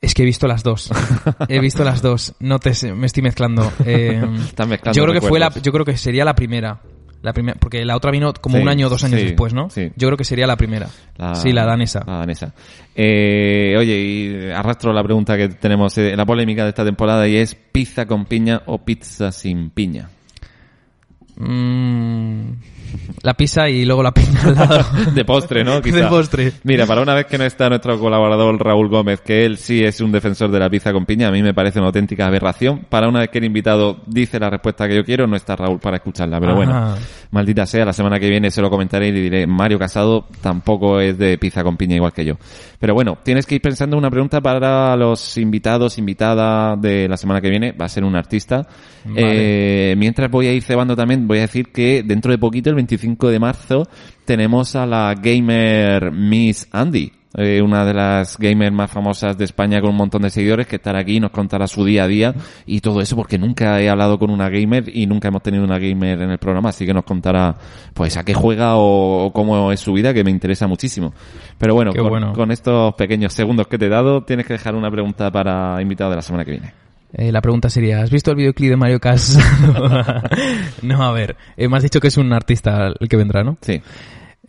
es 0.00 0.14
que 0.14 0.22
he 0.22 0.26
visto 0.26 0.46
las 0.46 0.62
dos. 0.62 0.90
he 1.48 1.60
visto 1.60 1.84
las 1.84 2.02
dos. 2.02 2.34
No 2.40 2.58
te 2.58 2.74
sé, 2.74 2.94
me 2.94 3.06
estoy 3.06 3.22
mezclando. 3.22 3.70
Eh, 3.84 4.20
mezclando 4.20 4.92
yo 4.92 5.02
creo 5.04 5.14
que 5.14 5.20
fue 5.20 5.38
la, 5.38 5.50
yo 5.50 5.72
creo 5.72 5.84
que 5.84 5.96
sería 5.96 6.24
la 6.24 6.34
primera. 6.34 6.80
La 7.20 7.32
primera, 7.32 7.58
porque 7.58 7.84
la 7.84 7.96
otra 7.96 8.12
vino 8.12 8.32
como 8.32 8.56
Sí, 8.56 8.62
un 8.62 8.68
año 8.68 8.86
o 8.86 8.90
dos 8.90 9.02
años 9.02 9.18
sí, 9.20 9.26
después, 9.26 9.52
¿no? 9.52 9.70
sí. 9.70 9.90
Yo 9.96 10.06
creo 10.06 10.16
que 10.16 10.22
sería 10.22 10.46
la 10.46 10.56
primera. 10.56 10.88
sí, 11.34 11.50
la 11.50 11.64
danesa. 11.66 12.04
La 12.06 12.18
danesa. 12.18 12.54
Eh, 12.94 13.74
oye, 13.76 13.98
y 13.98 14.50
arrastro 14.52 14.92
la 14.92 15.02
pregunta 15.02 15.36
que 15.36 15.48
tenemos 15.48 15.98
en 15.98 16.16
la 16.16 16.24
polémica 16.24 16.62
de 16.62 16.68
esta 16.68 16.84
temporada 16.84 17.26
y 17.26 17.36
es 17.36 17.56
pizza 17.56 18.06
con 18.06 18.24
piña 18.24 18.62
o 18.66 18.78
pizza 18.84 19.32
sin 19.32 19.70
piña. 19.70 20.10
Mm, 21.36 22.52
la 23.22 23.34
pizza 23.34 23.68
y 23.68 23.84
luego 23.84 24.02
la 24.02 24.12
piña 24.12 24.40
al 24.44 24.54
lado. 24.54 24.84
De 25.14 25.24
postre, 25.24 25.64
¿no? 25.64 25.80
Quizá. 25.82 25.96
De 25.96 26.06
postre. 26.06 26.52
Mira, 26.64 26.86
para 26.86 27.02
una 27.02 27.14
vez 27.14 27.26
que 27.26 27.38
no 27.38 27.44
está 27.44 27.68
nuestro 27.68 27.98
colaborador 27.98 28.58
Raúl 28.62 28.88
Gómez, 28.88 29.20
que 29.20 29.44
él 29.44 29.56
sí 29.58 29.82
es 29.82 30.00
un 30.00 30.12
defensor 30.12 30.50
de 30.50 30.58
la 30.58 30.70
pizza 30.70 30.92
con 30.92 31.04
piña, 31.04 31.28
a 31.28 31.30
mí 31.30 31.42
me 31.42 31.54
parece 31.54 31.78
una 31.78 31.88
auténtica 31.88 32.26
aberración. 32.26 32.86
Para 32.88 33.08
una 33.08 33.20
vez 33.20 33.30
que 33.30 33.38
el 33.38 33.44
invitado 33.44 33.98
dice 34.06 34.38
la 34.38 34.50
respuesta 34.50 34.88
que 34.88 34.96
yo 34.96 35.04
quiero, 35.04 35.26
no 35.26 35.36
está 35.36 35.56
Raúl 35.56 35.78
para 35.80 35.96
escucharla. 35.96 36.40
Pero 36.40 36.54
bueno, 36.54 36.96
maldita 37.30 37.66
sea, 37.66 37.84
la 37.84 37.92
semana 37.92 38.18
que 38.18 38.28
viene 38.28 38.50
se 38.50 38.62
lo 38.62 38.70
comentaré 38.70 39.08
y 39.08 39.12
le 39.12 39.20
diré, 39.20 39.46
Mario 39.46 39.78
Casado 39.78 40.26
tampoco 40.40 41.00
es 41.00 41.18
de 41.18 41.38
pizza 41.38 41.62
con 41.62 41.76
piña 41.76 41.96
igual 41.96 42.12
que 42.12 42.24
yo. 42.24 42.34
Pero 42.78 42.94
bueno, 42.94 43.18
tienes 43.24 43.44
que 43.44 43.56
ir 43.56 43.60
pensando 43.60 43.96
una 43.96 44.10
pregunta 44.10 44.40
para 44.40 44.96
los 44.96 45.36
invitados, 45.36 45.98
invitada 45.98 46.76
de 46.76 47.08
la 47.08 47.16
semana 47.16 47.40
que 47.40 47.50
viene. 47.50 47.72
Va 47.72 47.86
a 47.86 47.88
ser 47.88 48.04
un 48.04 48.14
artista. 48.14 48.66
Vale. 49.04 49.92
Eh, 49.92 49.96
mientras 49.96 50.30
voy 50.30 50.46
a 50.46 50.52
ir 50.52 50.62
cebando 50.62 50.94
también, 50.94 51.26
voy 51.26 51.38
a 51.38 51.42
decir 51.42 51.72
que 51.72 52.02
dentro 52.04 52.30
de 52.30 52.38
poquito, 52.38 52.70
el 52.70 52.76
25 52.78 53.28
de 53.28 53.38
marzo, 53.40 53.88
tenemos 54.24 54.74
a 54.76 54.86
la 54.86 55.14
gamer 55.20 56.12
Miss 56.12 56.68
Andy. 56.72 57.12
eh, 57.36 57.60
una 57.60 57.84
de 57.84 57.92
las 57.92 58.38
gamers 58.38 58.72
más 58.72 58.90
famosas 58.90 59.36
de 59.36 59.44
España 59.44 59.80
con 59.80 59.90
un 59.90 59.96
montón 59.96 60.22
de 60.22 60.30
seguidores 60.30 60.66
que 60.66 60.76
estará 60.76 61.00
aquí 61.00 61.16
y 61.16 61.20
nos 61.20 61.30
contará 61.30 61.66
su 61.66 61.84
día 61.84 62.04
a 62.04 62.08
día 62.08 62.34
y 62.66 62.80
todo 62.80 63.00
eso 63.02 63.16
porque 63.16 63.36
nunca 63.38 63.80
he 63.82 63.88
hablado 63.90 64.18
con 64.18 64.30
una 64.30 64.48
gamer 64.48 64.84
y 64.88 65.06
nunca 65.06 65.28
hemos 65.28 65.42
tenido 65.42 65.62
una 65.62 65.78
gamer 65.78 66.22
en 66.22 66.30
el 66.30 66.38
programa 66.38 66.70
así 66.70 66.86
que 66.86 66.94
nos 66.94 67.04
contará 67.04 67.54
pues 67.92 68.16
a 68.16 68.24
qué 68.24 68.32
juega 68.32 68.76
o, 68.76 69.26
o 69.26 69.32
cómo 69.32 69.70
es 69.72 69.78
su 69.80 69.92
vida 69.92 70.14
que 70.14 70.24
me 70.24 70.30
interesa 70.30 70.66
muchísimo 70.66 71.12
pero 71.58 71.74
bueno 71.74 71.92
Qué 71.92 71.98
con, 72.00 72.08
bueno. 72.08 72.32
con 72.32 72.50
estos 72.50 72.94
pequeños 72.94 73.34
segundos 73.34 73.66
que 73.68 73.76
te 73.76 73.86
he 73.86 73.90
dado 73.90 74.22
tienes 74.22 74.46
que 74.46 74.54
dejar 74.54 74.74
una 74.74 74.90
pregunta 74.90 75.30
para 75.30 75.82
invitado 75.82 76.10
de 76.10 76.16
la 76.16 76.22
semana 76.22 76.44
que 76.46 76.52
viene 76.52 76.72
Eh, 77.12 77.32
la 77.32 77.40
pregunta 77.40 77.70
sería, 77.70 78.02
¿has 78.02 78.10
visto 78.10 78.30
el 78.30 78.36
videoclip 78.36 78.70
de 78.70 78.76
Mario 78.76 79.00
Casado? 79.00 79.42
no, 80.82 81.02
a 81.02 81.12
ver, 81.12 81.36
eh, 81.56 81.68
me 81.68 81.78
has 81.78 81.82
dicho 81.82 82.00
que 82.00 82.08
es 82.08 82.18
un 82.18 82.32
artista 82.32 82.88
el 83.00 83.08
que 83.08 83.16
vendrá, 83.16 83.42
¿no? 83.42 83.56
sí 83.62 83.80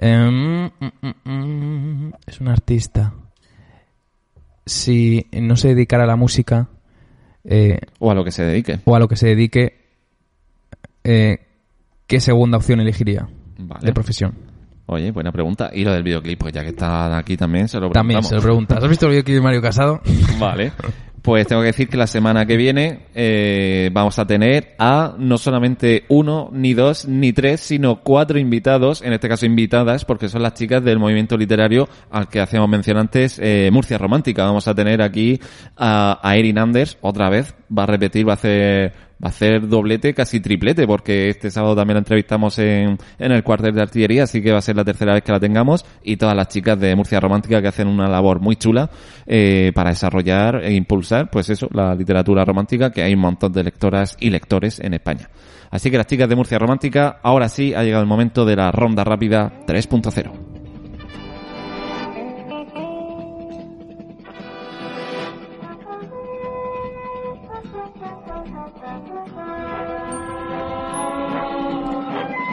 Em, 0.02 0.66
mm, 0.66 0.92
mm, 1.02 1.30
mm, 1.30 2.14
es 2.26 2.40
un 2.40 2.48
artista. 2.48 3.14
Si 4.66 5.26
no 5.34 5.58
se 5.58 5.70
dedicara 5.70 6.06
a 6.06 6.08
la 6.08 6.16
música 6.16 6.70
eh, 7.44 7.80
o 8.00 8.10
a 8.10 8.16
lo 8.16 8.24
que 8.24 8.32
se 8.32 8.44
dedique 8.44 8.80
o 8.86 8.96
a 8.96 9.00
lo 9.00 9.10
que 9.10 9.18
se 9.18 9.28
dedique, 9.28 9.78
eh, 11.04 11.40
¿qué 12.08 12.20
segunda 12.22 12.58
opción 12.58 12.80
elegiría 12.80 13.28
vale 13.58 13.86
de 13.86 13.94
profesión? 13.94 14.36
oye 14.86 15.12
buena 15.12 15.32
pregunta 15.32 15.70
y 15.74 15.84
lo 15.84 15.92
del 15.92 16.04
videoclip 16.04 16.40
pues 16.40 16.54
ya 16.54 16.64
que 16.64 16.70
está 16.70 17.18
aquí 17.18 17.36
también 17.36 17.68
se 17.68 17.80
lo 17.80 17.90
También 17.90 18.22
preguntamos 18.22 18.30
se 18.30 18.36
lo 18.36 18.42
preguntas. 18.42 18.84
¿Has 18.84 18.90
visto 18.90 19.06
el 19.08 19.12
videoclip 19.12 19.36
de 19.36 19.42
Mario 19.42 19.62
Casado? 19.62 20.02
Vale. 20.40 20.72
Pues 21.30 21.46
tengo 21.46 21.62
que 21.62 21.68
decir 21.68 21.88
que 21.90 21.96
la 21.96 22.08
semana 22.08 22.48
que 22.48 22.58
viene 22.58 23.02
eh, 23.14 23.92
vamos 23.94 24.18
a 24.18 24.26
tener 24.26 24.74
a 24.80 25.14
no 25.20 25.38
solamente 25.38 26.06
uno, 26.08 26.50
ni 26.52 26.74
dos, 26.74 27.08
ni 27.08 27.34
tres, 27.34 27.62
sino 27.62 28.02
cuatro 28.02 28.40
invitados, 28.40 29.04
en 29.04 29.14
este 29.14 29.30
caso 29.30 29.46
invitadas, 29.46 30.06
porque 30.06 30.28
son 30.28 30.42
las 30.42 30.56
chicas 30.56 30.84
del 30.84 30.98
movimiento 30.98 31.38
literario 31.38 31.88
al 32.10 32.30
que 32.30 32.40
hacíamos 32.40 32.68
mención 32.68 32.98
antes, 32.98 33.38
eh, 33.44 33.70
Murcia 33.72 34.00
Romántica. 34.00 34.44
Vamos 34.44 34.68
a 34.68 34.74
tener 34.74 35.04
aquí 35.04 35.40
a, 35.78 36.20
a 36.28 36.36
Erin 36.36 36.58
Anders 36.58 36.98
otra 37.00 37.30
vez, 37.30 37.54
va 37.72 37.84
a 37.84 37.86
repetir, 37.86 38.28
va 38.28 38.32
a 38.32 38.34
hacer 38.34 39.09
va 39.22 39.28
a 39.28 39.30
hacer 39.30 39.68
doblete, 39.68 40.14
casi 40.14 40.40
triplete, 40.40 40.88
porque 40.88 41.30
este 41.30 41.52
sábado 41.52 41.76
también 41.76 41.96
la 41.96 42.00
entrevistamos 42.00 42.58
en, 42.60 42.98
en 43.18 43.32
el 43.32 43.44
cuartel 43.44 43.76
de 43.76 43.82
artillería, 43.82 44.24
así 44.24 44.42
que 44.42 44.52
va 44.52 44.60
a 44.60 44.62
ser 44.62 44.76
la 44.76 44.86
tercera 44.86 45.14
vez 45.14 45.24
que 45.24 45.32
la 45.32 45.40
tengamos, 45.40 45.86
y 46.04 46.18
todas 46.18 46.36
las 46.36 46.48
chicas 46.48 46.80
de 46.80 46.96
Murcia 46.96 47.20
Romántica 47.20 47.62
que 47.62 47.68
hacen 47.68 47.88
una 47.88 48.08
labor 48.08 48.40
muy 48.40 48.56
chula 48.56 48.90
eh, 49.26 49.72
para 49.76 49.90
desarrollar 49.90 50.64
e 50.64 50.74
impulsar, 50.74 51.30
pues 51.30 51.50
eso, 51.50 51.68
la 51.74 51.96
literatura 51.96 52.46
romántica, 52.46 52.92
que 52.92 53.04
hay 53.04 53.14
un 53.14 53.22
montón 53.22 53.52
de 53.52 53.64
lectoras 53.64 54.18
y 54.20 54.30
lectores 54.30 54.80
en 54.80 54.94
España. 54.94 55.30
Así 55.72 55.92
que 55.92 55.98
las 55.98 56.08
chicas 56.08 56.28
de 56.28 56.36
Murcia 56.36 56.58
Romántica, 56.58 57.20
ahora 57.22 57.48
sí 57.48 57.74
ha 57.74 57.84
llegado 57.84 58.02
el 58.02 58.10
momento 58.10 58.46
de 58.46 58.56
la 58.56 58.72
ronda 58.72 59.04
rápida 59.04 59.52
3.0. 59.68 60.49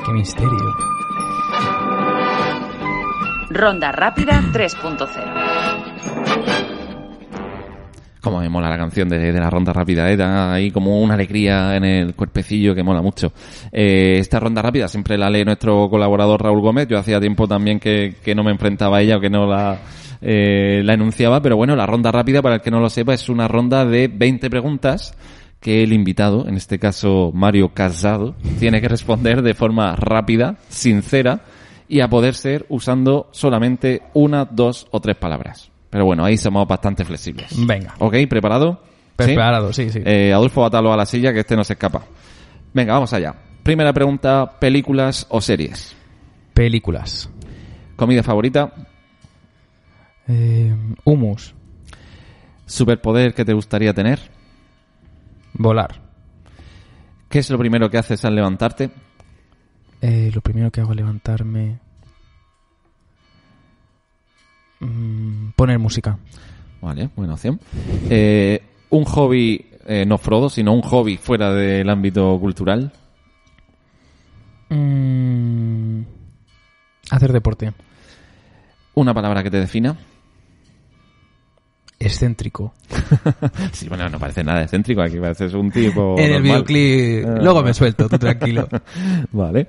¡Qué 0.06 0.12
misterio! 0.12 0.76
Ronda 3.50 3.90
rápida 3.90 4.40
3.0. 4.52 5.08
Como 8.20 8.38
me 8.38 8.48
mola 8.48 8.70
la 8.70 8.76
canción 8.76 9.08
de, 9.08 9.18
de 9.18 9.40
la 9.40 9.50
ronda 9.50 9.72
rápida, 9.72 10.08
¿eh? 10.08 10.16
da 10.16 10.52
ahí 10.52 10.70
como 10.70 11.02
una 11.02 11.14
alegría 11.14 11.74
en 11.74 11.84
el 11.84 12.14
cuerpecillo 12.14 12.72
que 12.72 12.84
mola 12.84 13.02
mucho. 13.02 13.32
Eh, 13.72 14.18
esta 14.20 14.38
ronda 14.38 14.62
rápida 14.62 14.86
siempre 14.86 15.18
la 15.18 15.28
lee 15.28 15.44
nuestro 15.44 15.88
colaborador 15.90 16.40
Raúl 16.40 16.60
Gómez. 16.60 16.86
Yo 16.86 16.98
hacía 16.98 17.18
tiempo 17.18 17.48
también 17.48 17.80
que, 17.80 18.14
que 18.24 18.36
no 18.36 18.44
me 18.44 18.52
enfrentaba 18.52 18.98
a 18.98 19.02
ella 19.02 19.16
o 19.16 19.20
que 19.20 19.30
no 19.30 19.46
la, 19.46 19.80
eh, 20.22 20.82
la 20.84 20.94
enunciaba, 20.94 21.42
pero 21.42 21.56
bueno, 21.56 21.74
la 21.74 21.86
ronda 21.86 22.12
rápida, 22.12 22.42
para 22.42 22.56
el 22.56 22.60
que 22.60 22.70
no 22.70 22.78
lo 22.78 22.90
sepa, 22.90 23.12
es 23.12 23.28
una 23.28 23.48
ronda 23.48 23.84
de 23.84 24.06
20 24.06 24.50
preguntas 24.50 25.16
que 25.66 25.82
el 25.82 25.92
invitado, 25.92 26.46
en 26.46 26.54
este 26.54 26.78
caso 26.78 27.32
Mario 27.34 27.70
Casado, 27.74 28.36
tiene 28.60 28.80
que 28.80 28.86
responder 28.86 29.42
de 29.42 29.52
forma 29.52 29.96
rápida, 29.96 30.58
sincera 30.68 31.40
y 31.88 31.98
a 32.02 32.08
poder 32.08 32.36
ser 32.36 32.66
usando 32.68 33.28
solamente 33.32 34.02
una, 34.14 34.44
dos 34.44 34.86
o 34.92 35.00
tres 35.00 35.16
palabras. 35.16 35.72
Pero 35.90 36.04
bueno, 36.04 36.24
ahí 36.24 36.36
somos 36.36 36.68
bastante 36.68 37.04
flexibles. 37.04 37.50
Venga. 37.66 37.96
Ok, 37.98 38.14
¿preparado? 38.30 38.80
¿Sí? 39.18 39.24
Preparado, 39.24 39.72
sí, 39.72 39.90
sí. 39.90 39.98
Eh, 40.04 40.32
Adolfo, 40.32 40.64
atalo 40.64 40.92
a 40.92 40.96
la 40.96 41.04
silla 41.04 41.32
que 41.32 41.40
este 41.40 41.56
no 41.56 41.64
se 41.64 41.72
escapa. 41.72 42.04
Venga, 42.72 42.92
vamos 42.92 43.12
allá. 43.12 43.34
Primera 43.64 43.92
pregunta, 43.92 44.60
películas 44.60 45.26
o 45.30 45.40
series. 45.40 45.96
Películas. 46.54 47.28
Comida 47.96 48.22
favorita, 48.22 48.72
Eh, 50.28 50.72
humus. 51.04 51.56
superpoder 52.66 53.34
que 53.34 53.44
te 53.44 53.52
gustaría 53.52 53.92
tener. 53.92 54.35
Volar. 55.58 56.02
¿Qué 57.28 57.40
es 57.40 57.50
lo 57.50 57.58
primero 57.58 57.90
que 57.90 57.98
haces 57.98 58.24
al 58.24 58.34
levantarte? 58.34 58.90
Eh, 60.00 60.30
lo 60.34 60.40
primero 60.40 60.70
que 60.70 60.80
hago 60.80 60.92
es 60.92 60.96
levantarme. 60.96 61.78
Mm, 64.80 65.50
poner 65.56 65.78
música. 65.78 66.18
Vale, 66.80 67.10
buena 67.16 67.34
opción. 67.34 67.58
Eh, 68.10 68.62
un 68.90 69.04
hobby, 69.04 69.66
eh, 69.86 70.04
no 70.06 70.18
Frodo, 70.18 70.48
sino 70.48 70.72
un 70.72 70.82
hobby 70.82 71.16
fuera 71.16 71.52
del 71.52 71.88
ámbito 71.88 72.38
cultural. 72.38 72.92
Mm, 74.68 76.02
hacer 77.10 77.32
deporte. 77.32 77.72
Una 78.94 79.14
palabra 79.14 79.42
que 79.42 79.50
te 79.50 79.60
defina. 79.60 79.96
Excéntrico. 81.98 82.74
Sí, 83.72 83.88
bueno, 83.88 84.08
no 84.08 84.18
parece 84.18 84.44
nada 84.44 84.62
excéntrico, 84.62 85.02
aquí 85.02 85.18
pareces 85.18 85.54
un 85.54 85.70
tipo. 85.70 86.16
en 86.18 86.32
el 86.32 86.42
videoclip. 86.42 87.26
Ah. 87.26 87.38
Luego 87.42 87.62
me 87.62 87.74
suelto, 87.74 88.08
tú 88.08 88.18
tranquilo. 88.18 88.68
Vale. 89.32 89.60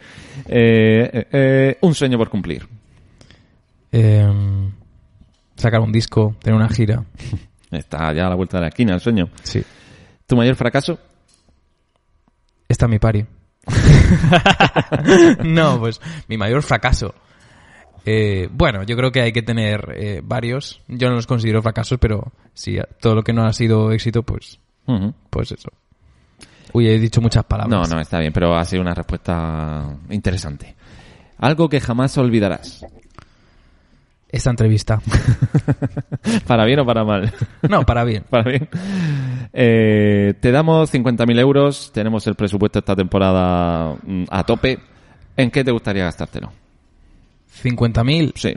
Eh, 0.46 1.10
eh, 1.14 1.28
eh, 1.32 1.78
un 1.82 1.94
sueño 1.94 2.18
por 2.18 2.30
cumplir. 2.30 2.68
Em, 3.92 4.72
sacar 5.56 5.80
un 5.82 5.92
disco, 5.92 6.36
tener 6.42 6.58
una 6.58 6.70
gira. 6.70 7.04
Está 7.72 8.14
ya 8.14 8.28
a 8.28 8.30
la 8.30 8.36
vuelta 8.36 8.58
de 8.58 8.62
la 8.62 8.68
esquina 8.70 8.94
el 8.94 9.02
sueño. 9.02 9.30
Sí. 9.44 9.64
¿Tu 10.26 10.36
mayor 10.36 10.56
fracaso? 10.56 11.00
Está 12.68 12.88
mi 12.88 13.00
pari. 13.00 13.26
no, 15.44 15.80
pues 15.80 16.00
mi 16.28 16.38
mayor 16.38 16.64
fracaso. 16.64 17.14
Eh, 18.10 18.48
bueno, 18.54 18.84
yo 18.84 18.96
creo 18.96 19.12
que 19.12 19.20
hay 19.20 19.34
que 19.34 19.42
tener 19.42 19.94
eh, 19.98 20.22
varios. 20.24 20.82
Yo 20.88 21.10
no 21.10 21.16
los 21.16 21.28
considero 21.28 21.62
fracasos, 21.62 21.98
pero 22.00 22.32
sí, 22.54 22.78
todo 23.02 23.16
lo 23.16 23.22
que 23.22 23.34
no 23.34 23.44
ha 23.46 23.52
sido 23.52 23.92
éxito, 23.92 24.24
pues, 24.24 24.62
pues 25.30 25.52
eso. 25.52 25.70
Uy, 26.72 26.88
he 26.88 26.98
dicho 27.00 27.20
muchas 27.20 27.44
No, 27.44 27.48
palabras. 27.50 27.90
no, 27.90 28.00
está 28.00 28.20
bien, 28.20 28.32
pero 28.32 28.56
ha 28.56 28.64
sido 28.64 28.82
una 28.82 28.94
respuesta 28.94 29.94
interesante. 30.10 30.74
Algo 31.40 31.68
que 31.68 31.82
jamás 31.82 32.18
olvidarás. 32.18 32.86
Esta 34.30 34.52
entrevista. 34.52 35.02
¿Para 36.48 36.64
bien 36.64 36.80
o 36.80 36.86
para 36.86 37.04
mal? 37.04 37.34
No, 37.68 37.82
para 37.86 38.06
bien. 38.06 38.24
para 38.30 38.50
bien. 38.50 38.70
Eh, 39.52 40.34
te 40.40 40.52
damos 40.52 40.94
50.000 40.94 41.40
euros, 41.42 41.92
tenemos 41.94 42.26
el 42.28 42.36
presupuesto 42.36 42.80
esta 42.80 42.96
temporada 42.96 43.98
mm, 44.02 44.24
a 44.30 44.46
tope. 44.46 44.80
¿En 45.36 45.52
qué 45.52 45.66
te 45.66 45.72
gustaría 45.72 46.06
gastártelo? 46.06 46.54
50.000, 47.64 48.34
Sí. 48.36 48.54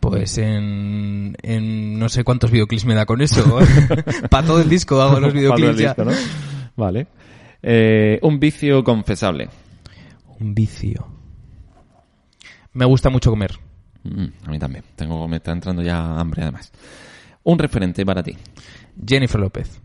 pues 0.00 0.38
en, 0.38 1.36
en 1.42 1.98
no 1.98 2.08
sé 2.08 2.22
cuántos 2.24 2.50
videoclips 2.50 2.84
me 2.84 2.94
da 2.94 3.06
con 3.06 3.20
eso. 3.20 3.58
para 4.30 4.46
todo 4.46 4.60
el 4.60 4.68
disco 4.68 5.00
hago 5.00 5.18
los 5.20 5.32
videoclips 5.34 5.76
ya. 5.78 5.90
el 5.90 5.96
disco, 5.96 6.04
¿no? 6.04 6.12
Vale. 6.76 7.06
Eh, 7.62 8.18
un 8.22 8.38
vicio 8.38 8.84
confesable. 8.84 9.48
Un 10.38 10.54
vicio. 10.54 11.06
Me 12.74 12.84
gusta 12.84 13.08
mucho 13.10 13.30
comer. 13.30 13.52
Mm, 14.04 14.26
a 14.44 14.50
mí 14.50 14.58
también. 14.58 14.84
Tengo, 14.94 15.26
me 15.26 15.36
está 15.38 15.52
entrando 15.52 15.82
ya 15.82 16.20
hambre 16.20 16.42
además. 16.42 16.70
Un 17.44 17.58
referente 17.58 18.04
para 18.04 18.22
ti. 18.22 18.36
Jennifer 19.04 19.40
López. 19.40 19.80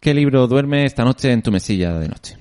¿Qué 0.00 0.14
libro 0.14 0.46
duerme 0.46 0.84
esta 0.84 1.04
noche 1.04 1.30
en 1.30 1.42
tu 1.42 1.50
mesilla 1.52 1.98
de 1.98 2.08
noche? 2.08 2.37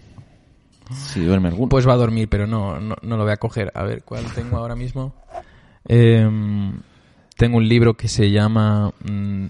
Si 0.91 1.23
duerme 1.23 1.49
alguno. 1.49 1.69
Pues 1.69 1.87
va 1.87 1.93
a 1.93 1.97
dormir, 1.97 2.29
pero 2.29 2.47
no, 2.47 2.79
no, 2.79 2.95
no 3.01 3.17
lo 3.17 3.23
voy 3.23 3.33
a 3.33 3.37
coger. 3.37 3.71
A 3.75 3.83
ver, 3.83 4.03
¿cuál 4.03 4.25
tengo 4.33 4.57
ahora 4.57 4.75
mismo? 4.75 5.13
Em, 5.85 6.79
tengo 7.37 7.57
un 7.57 7.67
libro 7.67 7.95
que 7.95 8.07
se 8.07 8.31
llama 8.31 8.93
mm, 9.03 9.47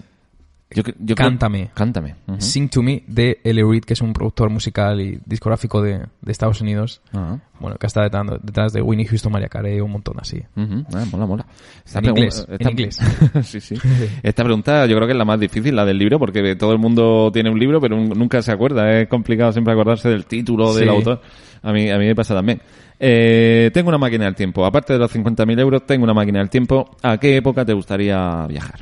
Yo 0.70 0.82
creo- 0.82 0.94
Cántame. 1.16 1.70
Cántame. 1.72 2.14
Sing 2.38 2.68
to 2.68 2.82
Me 2.82 3.02
de 3.06 3.40
Ellie 3.42 3.64
Reed, 3.64 3.84
que 3.84 3.94
es 3.94 4.02
un 4.02 4.12
productor 4.12 4.50
musical 4.50 5.00
y 5.00 5.18
discográfico 5.24 5.80
de, 5.80 6.00
de 6.20 6.32
Estados 6.32 6.60
Unidos. 6.60 7.00
Ah, 7.14 7.38
Bueno, 7.58 7.76
que 7.78 7.86
está 7.86 8.02
detrás, 8.02 8.24
detrás 8.42 8.72
de 8.74 8.82
Winnie 8.82 9.06
Houston, 9.06 9.32
Maria 9.32 9.48
Carey, 9.48 9.80
un 9.80 9.90
montón 9.92 10.16
así. 10.20 10.42
Ah, 10.56 11.04
mola, 11.10 11.24
mola. 11.26 11.46
Esta 11.86 12.00
En 12.00 12.08
inglés, 12.08 12.44
en 12.46 12.54
esta- 12.54 12.70
inglés. 12.70 12.98
sí, 13.44 13.60
sí. 13.60 13.76
Esta 14.22 14.44
pregunta 14.44 14.84
yo 14.86 14.94
creo 14.96 15.06
que 15.08 15.12
es 15.12 15.18
la 15.18 15.24
más 15.24 15.40
difícil, 15.40 15.74
la 15.74 15.86
del 15.86 15.96
libro, 15.96 16.18
porque 16.18 16.54
todo 16.56 16.72
el 16.72 16.78
mundo 16.78 17.30
tiene 17.32 17.50
un 17.50 17.58
libro, 17.58 17.80
pero 17.80 17.96
un- 17.96 18.10
nunca 18.10 18.42
se 18.42 18.52
acuerda. 18.52 19.00
Es 19.00 19.08
complicado 19.08 19.50
siempre 19.52 19.72
acordarse 19.72 20.10
del 20.10 20.26
título, 20.26 20.74
del 20.74 20.88
autor. 20.90 21.22
A 21.62 21.72
mí, 21.72 21.88
a 21.90 21.96
mí 21.98 22.04
me 22.06 22.14
pasa 22.14 22.34
también. 22.34 22.60
Eh, 23.00 23.70
tengo 23.72 23.88
una 23.88 23.98
máquina 23.98 24.26
del 24.26 24.34
tiempo. 24.34 24.66
Aparte 24.66 24.92
de 24.92 24.98
los 24.98 25.10
50.000 25.10 25.58
euros, 25.60 25.86
tengo 25.86 26.04
una 26.04 26.14
máquina 26.14 26.40
del 26.40 26.50
tiempo. 26.50 26.90
¿A 27.02 27.16
qué 27.16 27.36
época 27.38 27.64
te 27.64 27.72
gustaría 27.72 28.46
viajar? 28.46 28.80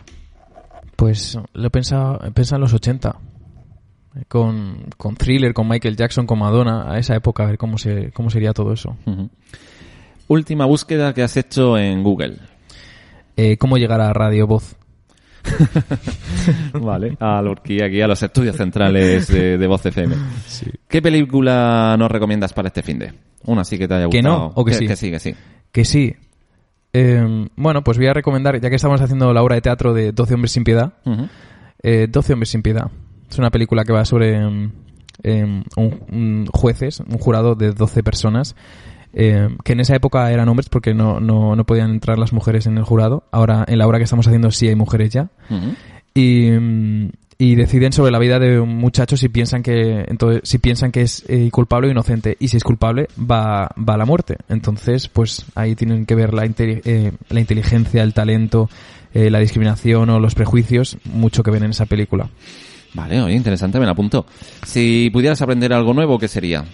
Pues 0.96 1.38
lo 1.52 1.66
he 1.66 1.70
pensado, 1.70 2.20
he 2.24 2.30
pensado 2.30 2.56
en 2.56 2.62
los 2.62 2.72
80. 2.74 3.16
eh, 4.16 4.22
Con, 4.28 4.86
con 4.96 5.14
Thriller, 5.16 5.52
con 5.54 5.68
Michael 5.68 5.96
Jackson, 5.96 6.26
con 6.26 6.38
Madonna, 6.38 6.90
a 6.90 6.98
esa 6.98 7.14
época, 7.14 7.42
a 7.44 7.46
ver 7.46 7.58
cómo, 7.58 7.76
se, 7.78 8.10
cómo 8.12 8.30
sería 8.30 8.52
todo 8.52 8.72
eso. 8.72 8.96
Última 10.28 10.64
búsqueda 10.66 11.12
que 11.14 11.22
has 11.22 11.36
hecho 11.36 11.76
en 11.78 12.02
Google. 12.02 12.38
Eh, 13.36 13.56
¿Cómo 13.58 13.76
llegar 13.76 14.00
a 14.00 14.12
Radio 14.14 14.46
Voz? 14.46 14.74
Vale. 16.72 17.16
A 17.20 17.40
la 17.42 17.50
horquilla 17.50 17.86
aquí, 17.86 18.00
a 18.00 18.08
los 18.08 18.22
estudios 18.22 18.56
centrales 18.56 19.28
de, 19.28 19.58
de 19.58 19.66
Voz 19.66 19.84
FM. 19.84 20.14
¿Qué 20.88 21.02
película 21.02 21.94
nos 21.98 22.10
recomiendas 22.10 22.52
para 22.52 22.68
este 22.68 22.82
fin 22.82 22.98
de? 22.98 23.12
Una 23.44 23.64
sí 23.64 23.78
que 23.78 23.86
te 23.86 23.94
haya 23.94 24.08
¿Que 24.08 24.18
gustado. 24.18 24.38
no? 24.38 24.52
¿O 24.56 24.64
que 24.64 24.72
sí? 24.74 24.86
Que 24.86 24.96
sí, 24.96 25.10
que 25.10 25.18
sí. 25.20 25.34
Que 25.70 25.84
sí. 25.84 26.14
Eh, 26.98 27.48
bueno, 27.56 27.84
pues 27.84 27.98
voy 27.98 28.06
a 28.06 28.14
recomendar, 28.14 28.58
ya 28.58 28.70
que 28.70 28.76
estamos 28.76 29.00
haciendo 29.02 29.32
la 29.34 29.42
obra 29.42 29.56
de 29.56 29.60
teatro 29.60 29.92
de 29.92 30.12
12 30.12 30.34
hombres 30.34 30.52
sin 30.52 30.64
piedad, 30.64 30.94
Ujú. 31.04 31.28
eh, 31.82 32.06
12 32.10 32.32
hombres 32.32 32.48
sin 32.48 32.62
piedad. 32.62 32.90
Es 33.30 33.38
una 33.38 33.50
película 33.50 33.84
que 33.84 33.92
va 33.92 34.04
sobre 34.06 34.36
em, 34.36 34.70
em, 35.22 35.62
un, 35.76 36.00
un 36.10 36.46
jueces, 36.46 37.00
un 37.00 37.18
jurado 37.18 37.54
de 37.54 37.72
12 37.72 38.02
personas, 38.02 38.56
que 39.12 39.72
en 39.72 39.80
esa 39.80 39.94
época 39.96 40.30
eran 40.30 40.48
hombres 40.48 40.68
porque 40.68 40.92
no, 40.94 41.20
no, 41.20 41.56
no 41.56 41.64
podían 41.64 41.90
entrar 41.90 42.18
las 42.18 42.32
mujeres 42.34 42.66
en 42.66 42.76
el 42.78 42.84
jurado. 42.84 43.24
Ahora, 43.32 43.64
en 43.66 43.78
la 43.78 43.86
obra 43.86 43.98
que 43.98 44.04
estamos 44.04 44.26
haciendo, 44.26 44.50
sí 44.50 44.68
hay 44.68 44.74
mujeres 44.74 45.10
ya. 45.10 45.30
Y, 46.14 46.50
y 47.38 47.54
deciden 47.54 47.92
sobre 47.92 48.10
la 48.12 48.18
vida 48.18 48.38
de 48.38 48.58
un 48.58 48.76
muchacho 48.76 49.16
si 49.16 49.28
piensan 49.28 49.62
que 49.62 50.04
entonces 50.08 50.40
si 50.44 50.58
piensan 50.58 50.90
que 50.90 51.02
es 51.02 51.22
eh, 51.28 51.50
culpable 51.52 51.88
o 51.88 51.90
inocente 51.90 52.36
y 52.40 52.48
si 52.48 52.56
es 52.56 52.64
culpable 52.64 53.08
va, 53.18 53.68
va 53.76 53.94
a 53.94 53.96
la 53.98 54.06
muerte 54.06 54.36
entonces 54.48 55.08
pues 55.08 55.44
ahí 55.54 55.74
tienen 55.74 56.06
que 56.06 56.14
ver 56.14 56.32
la, 56.32 56.46
inte- 56.46 56.80
eh, 56.84 57.12
la 57.28 57.40
inteligencia 57.40 58.02
el 58.02 58.14
talento 58.14 58.70
eh, 59.12 59.28
la 59.30 59.38
discriminación 59.38 60.08
o 60.08 60.18
los 60.18 60.34
prejuicios 60.34 60.96
mucho 61.04 61.42
que 61.42 61.50
ven 61.50 61.64
en 61.64 61.70
esa 61.70 61.84
película 61.86 62.28
Vale, 62.94 63.20
oye, 63.20 63.34
interesante, 63.34 63.78
me 63.78 63.84
la 63.84 63.92
apunto. 63.92 64.24
Si 64.64 65.10
pudieras 65.12 65.42
aprender 65.42 65.70
algo 65.74 65.92
nuevo, 65.92 66.18
¿qué 66.18 66.28
sería? 66.28 66.64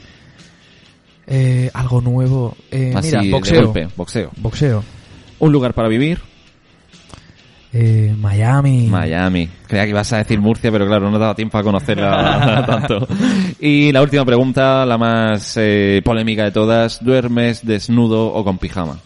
Eh, 1.27 1.69
algo 1.75 2.01
nuevo 2.01 2.57
eh, 2.71 2.93
Así, 2.95 3.09
mira 3.09 3.23
de 3.23 3.31
boxeo 3.31 3.63
golpe, 3.65 3.89
boxeo. 3.97 4.31
boxeo 4.37 4.85
Un 5.41 5.51
lugar 5.53 5.73
para 5.75 5.89
vivir, 5.89 6.21
Eh, 7.75 8.15
Miami 8.19 8.87
Miami. 8.87 9.49
Creía 9.67 9.85
que 9.85 9.91
ibas 9.91 10.13
a 10.13 10.19
decir 10.19 10.39
Murcia, 10.41 10.71
pero 10.71 10.87
claro, 10.87 11.11
no 11.11 11.19
daba 11.19 11.35
tiempo 11.35 11.57
a 11.57 11.63
conocerla 11.63 12.65
tanto. 12.67 13.09
Y 13.59 13.93
la 13.93 14.03
última 14.03 14.25
pregunta, 14.25 14.85
la 14.85 14.99
más 14.99 15.57
eh, 15.57 16.03
polémica 16.05 16.45
de 16.45 16.51
todas. 16.51 17.03
¿Duermes 17.03 17.65
desnudo 17.65 18.27
o 18.27 18.45
con 18.45 18.59
pijama? 18.59 18.99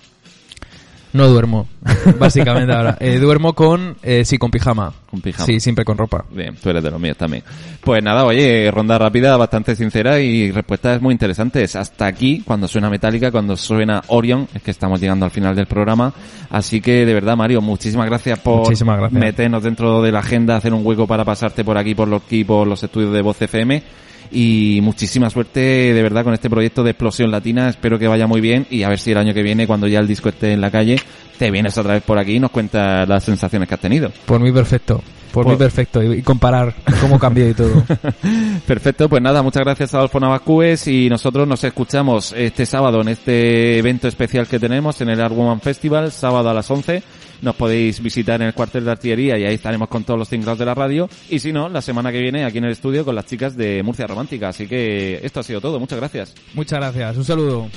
No 1.16 1.26
duermo 1.28 1.66
básicamente 2.18 2.72
ahora 2.72 2.96
Eh, 3.00 3.18
duermo 3.18 3.54
con 3.54 3.96
eh, 4.02 4.24
sí 4.24 4.38
con 4.38 4.50
pijama 4.50 4.92
Con 5.10 5.20
pijama. 5.20 5.46
sí 5.46 5.58
siempre 5.60 5.84
con 5.84 5.96
ropa 5.98 6.24
Bien, 6.30 6.54
tú 6.56 6.70
eres 6.70 6.82
de 6.82 6.90
los 6.90 7.00
míos 7.00 7.16
también. 7.16 7.42
Pues 7.82 8.02
nada, 8.02 8.24
oye, 8.24 8.70
ronda 8.70 8.98
rápida, 8.98 9.36
bastante 9.36 9.76
sincera 9.76 10.18
y 10.20 10.50
respuestas 10.50 11.00
muy 11.00 11.12
interesantes. 11.12 11.76
Hasta 11.76 12.06
aquí, 12.06 12.42
cuando 12.44 12.66
suena 12.66 12.90
Metallica, 12.90 13.30
cuando 13.30 13.56
suena 13.56 14.02
Orion, 14.08 14.48
es 14.54 14.62
que 14.62 14.72
estamos 14.72 15.00
llegando 15.00 15.24
al 15.24 15.30
final 15.30 15.54
del 15.54 15.66
programa. 15.66 16.12
Así 16.50 16.80
que, 16.80 17.06
de 17.06 17.14
verdad, 17.14 17.36
Mario, 17.36 17.60
muchísimas 17.60 18.06
gracias 18.06 18.38
por 18.40 18.58
Muchísimas 18.60 18.98
gracias. 18.98 19.20
meternos 19.20 19.62
dentro 19.62 20.02
de 20.02 20.10
la 20.10 20.18
agenda, 20.18 20.56
hacer 20.56 20.74
un 20.74 20.84
hueco 20.84 21.06
para 21.06 21.24
pasarte 21.24 21.64
por 21.64 21.78
aquí, 21.78 21.94
por 21.94 22.08
los 22.08 22.22
por 22.46 22.66
los 22.66 22.82
estudios 22.82 23.12
de 23.12 23.22
Voz 23.22 23.40
FM. 23.40 23.82
Y 24.30 24.80
muchísima 24.82 25.30
suerte, 25.30 25.60
de 25.60 26.02
verdad, 26.02 26.24
con 26.24 26.34
este 26.34 26.50
proyecto 26.50 26.82
de 26.82 26.90
Explosión 26.90 27.30
Latina. 27.30 27.68
Espero 27.68 27.98
que 27.98 28.08
vaya 28.08 28.26
muy 28.26 28.40
bien 28.40 28.66
y 28.70 28.82
a 28.82 28.88
ver 28.88 28.98
si 28.98 29.12
el 29.12 29.18
año 29.18 29.34
que 29.34 29.42
viene, 29.42 29.66
cuando 29.66 29.86
ya 29.86 30.00
el 30.00 30.06
disco 30.08 30.28
esté 30.28 30.52
en 30.52 30.60
la 30.60 30.70
calle, 30.70 30.96
te 31.38 31.50
vienes 31.50 31.76
otra 31.78 31.94
vez 31.94 32.02
por 32.02 32.18
aquí 32.18 32.34
y 32.36 32.40
nos 32.40 32.50
cuentas 32.50 33.08
las 33.08 33.24
sensaciones 33.24 33.68
que 33.68 33.74
has 33.74 33.80
tenido. 33.80 34.10
Por 34.26 34.40
mí 34.40 34.52
perfecto. 34.52 35.02
Por 35.32 35.44
Por- 35.44 35.52
mí 35.52 35.58
perfecto. 35.58 36.02
Y, 36.02 36.22
comparar 36.22 36.74
cómo 37.00 37.18
cambió 37.18 37.46
y 37.48 37.52
todo. 37.52 37.82
Perfecto, 38.66 39.08
pues 39.08 39.22
nada, 39.22 39.42
muchas 39.42 39.62
gracias 39.64 39.92
a 39.92 39.98
Adolfo 39.98 40.18
Navascues 40.18 40.86
y 40.88 41.08
nosotros 41.10 41.46
nos 41.46 41.62
escuchamos 41.62 42.32
este 42.36 42.64
sábado 42.64 43.00
en 43.02 43.08
este 43.08 43.78
evento 43.78 44.08
especial 44.08 44.46
que 44.46 44.58
tenemos 44.58 45.00
en 45.02 45.10
el 45.10 45.20
Art 45.20 45.34
Woman 45.34 45.60
Festival, 45.60 46.10
sábado 46.10 46.48
a 46.48 46.54
las 46.54 46.70
11. 46.70 47.02
Nos 47.42 47.54
podéis 47.56 48.00
visitar 48.02 48.40
en 48.40 48.48
el 48.48 48.54
cuartel 48.54 48.84
de 48.84 48.90
artillería 48.90 49.38
y 49.38 49.44
ahí 49.44 49.54
estaremos 49.54 49.88
con 49.88 50.04
todos 50.04 50.18
los 50.18 50.28
tinglados 50.28 50.58
de 50.58 50.64
la 50.64 50.74
radio. 50.74 51.08
Y 51.28 51.38
si 51.38 51.52
no, 51.52 51.68
la 51.68 51.82
semana 51.82 52.12
que 52.12 52.20
viene 52.20 52.44
aquí 52.44 52.58
en 52.58 52.64
el 52.64 52.72
estudio 52.72 53.04
con 53.04 53.14
las 53.14 53.26
chicas 53.26 53.56
de 53.56 53.82
Murcia 53.82 54.06
Romántica. 54.06 54.48
Así 54.48 54.66
que 54.66 55.20
esto 55.22 55.40
ha 55.40 55.42
sido 55.42 55.60
todo. 55.60 55.78
Muchas 55.78 55.98
gracias. 55.98 56.34
Muchas 56.54 56.78
gracias. 56.78 57.16
Un 57.16 57.24
saludo. 57.24 57.68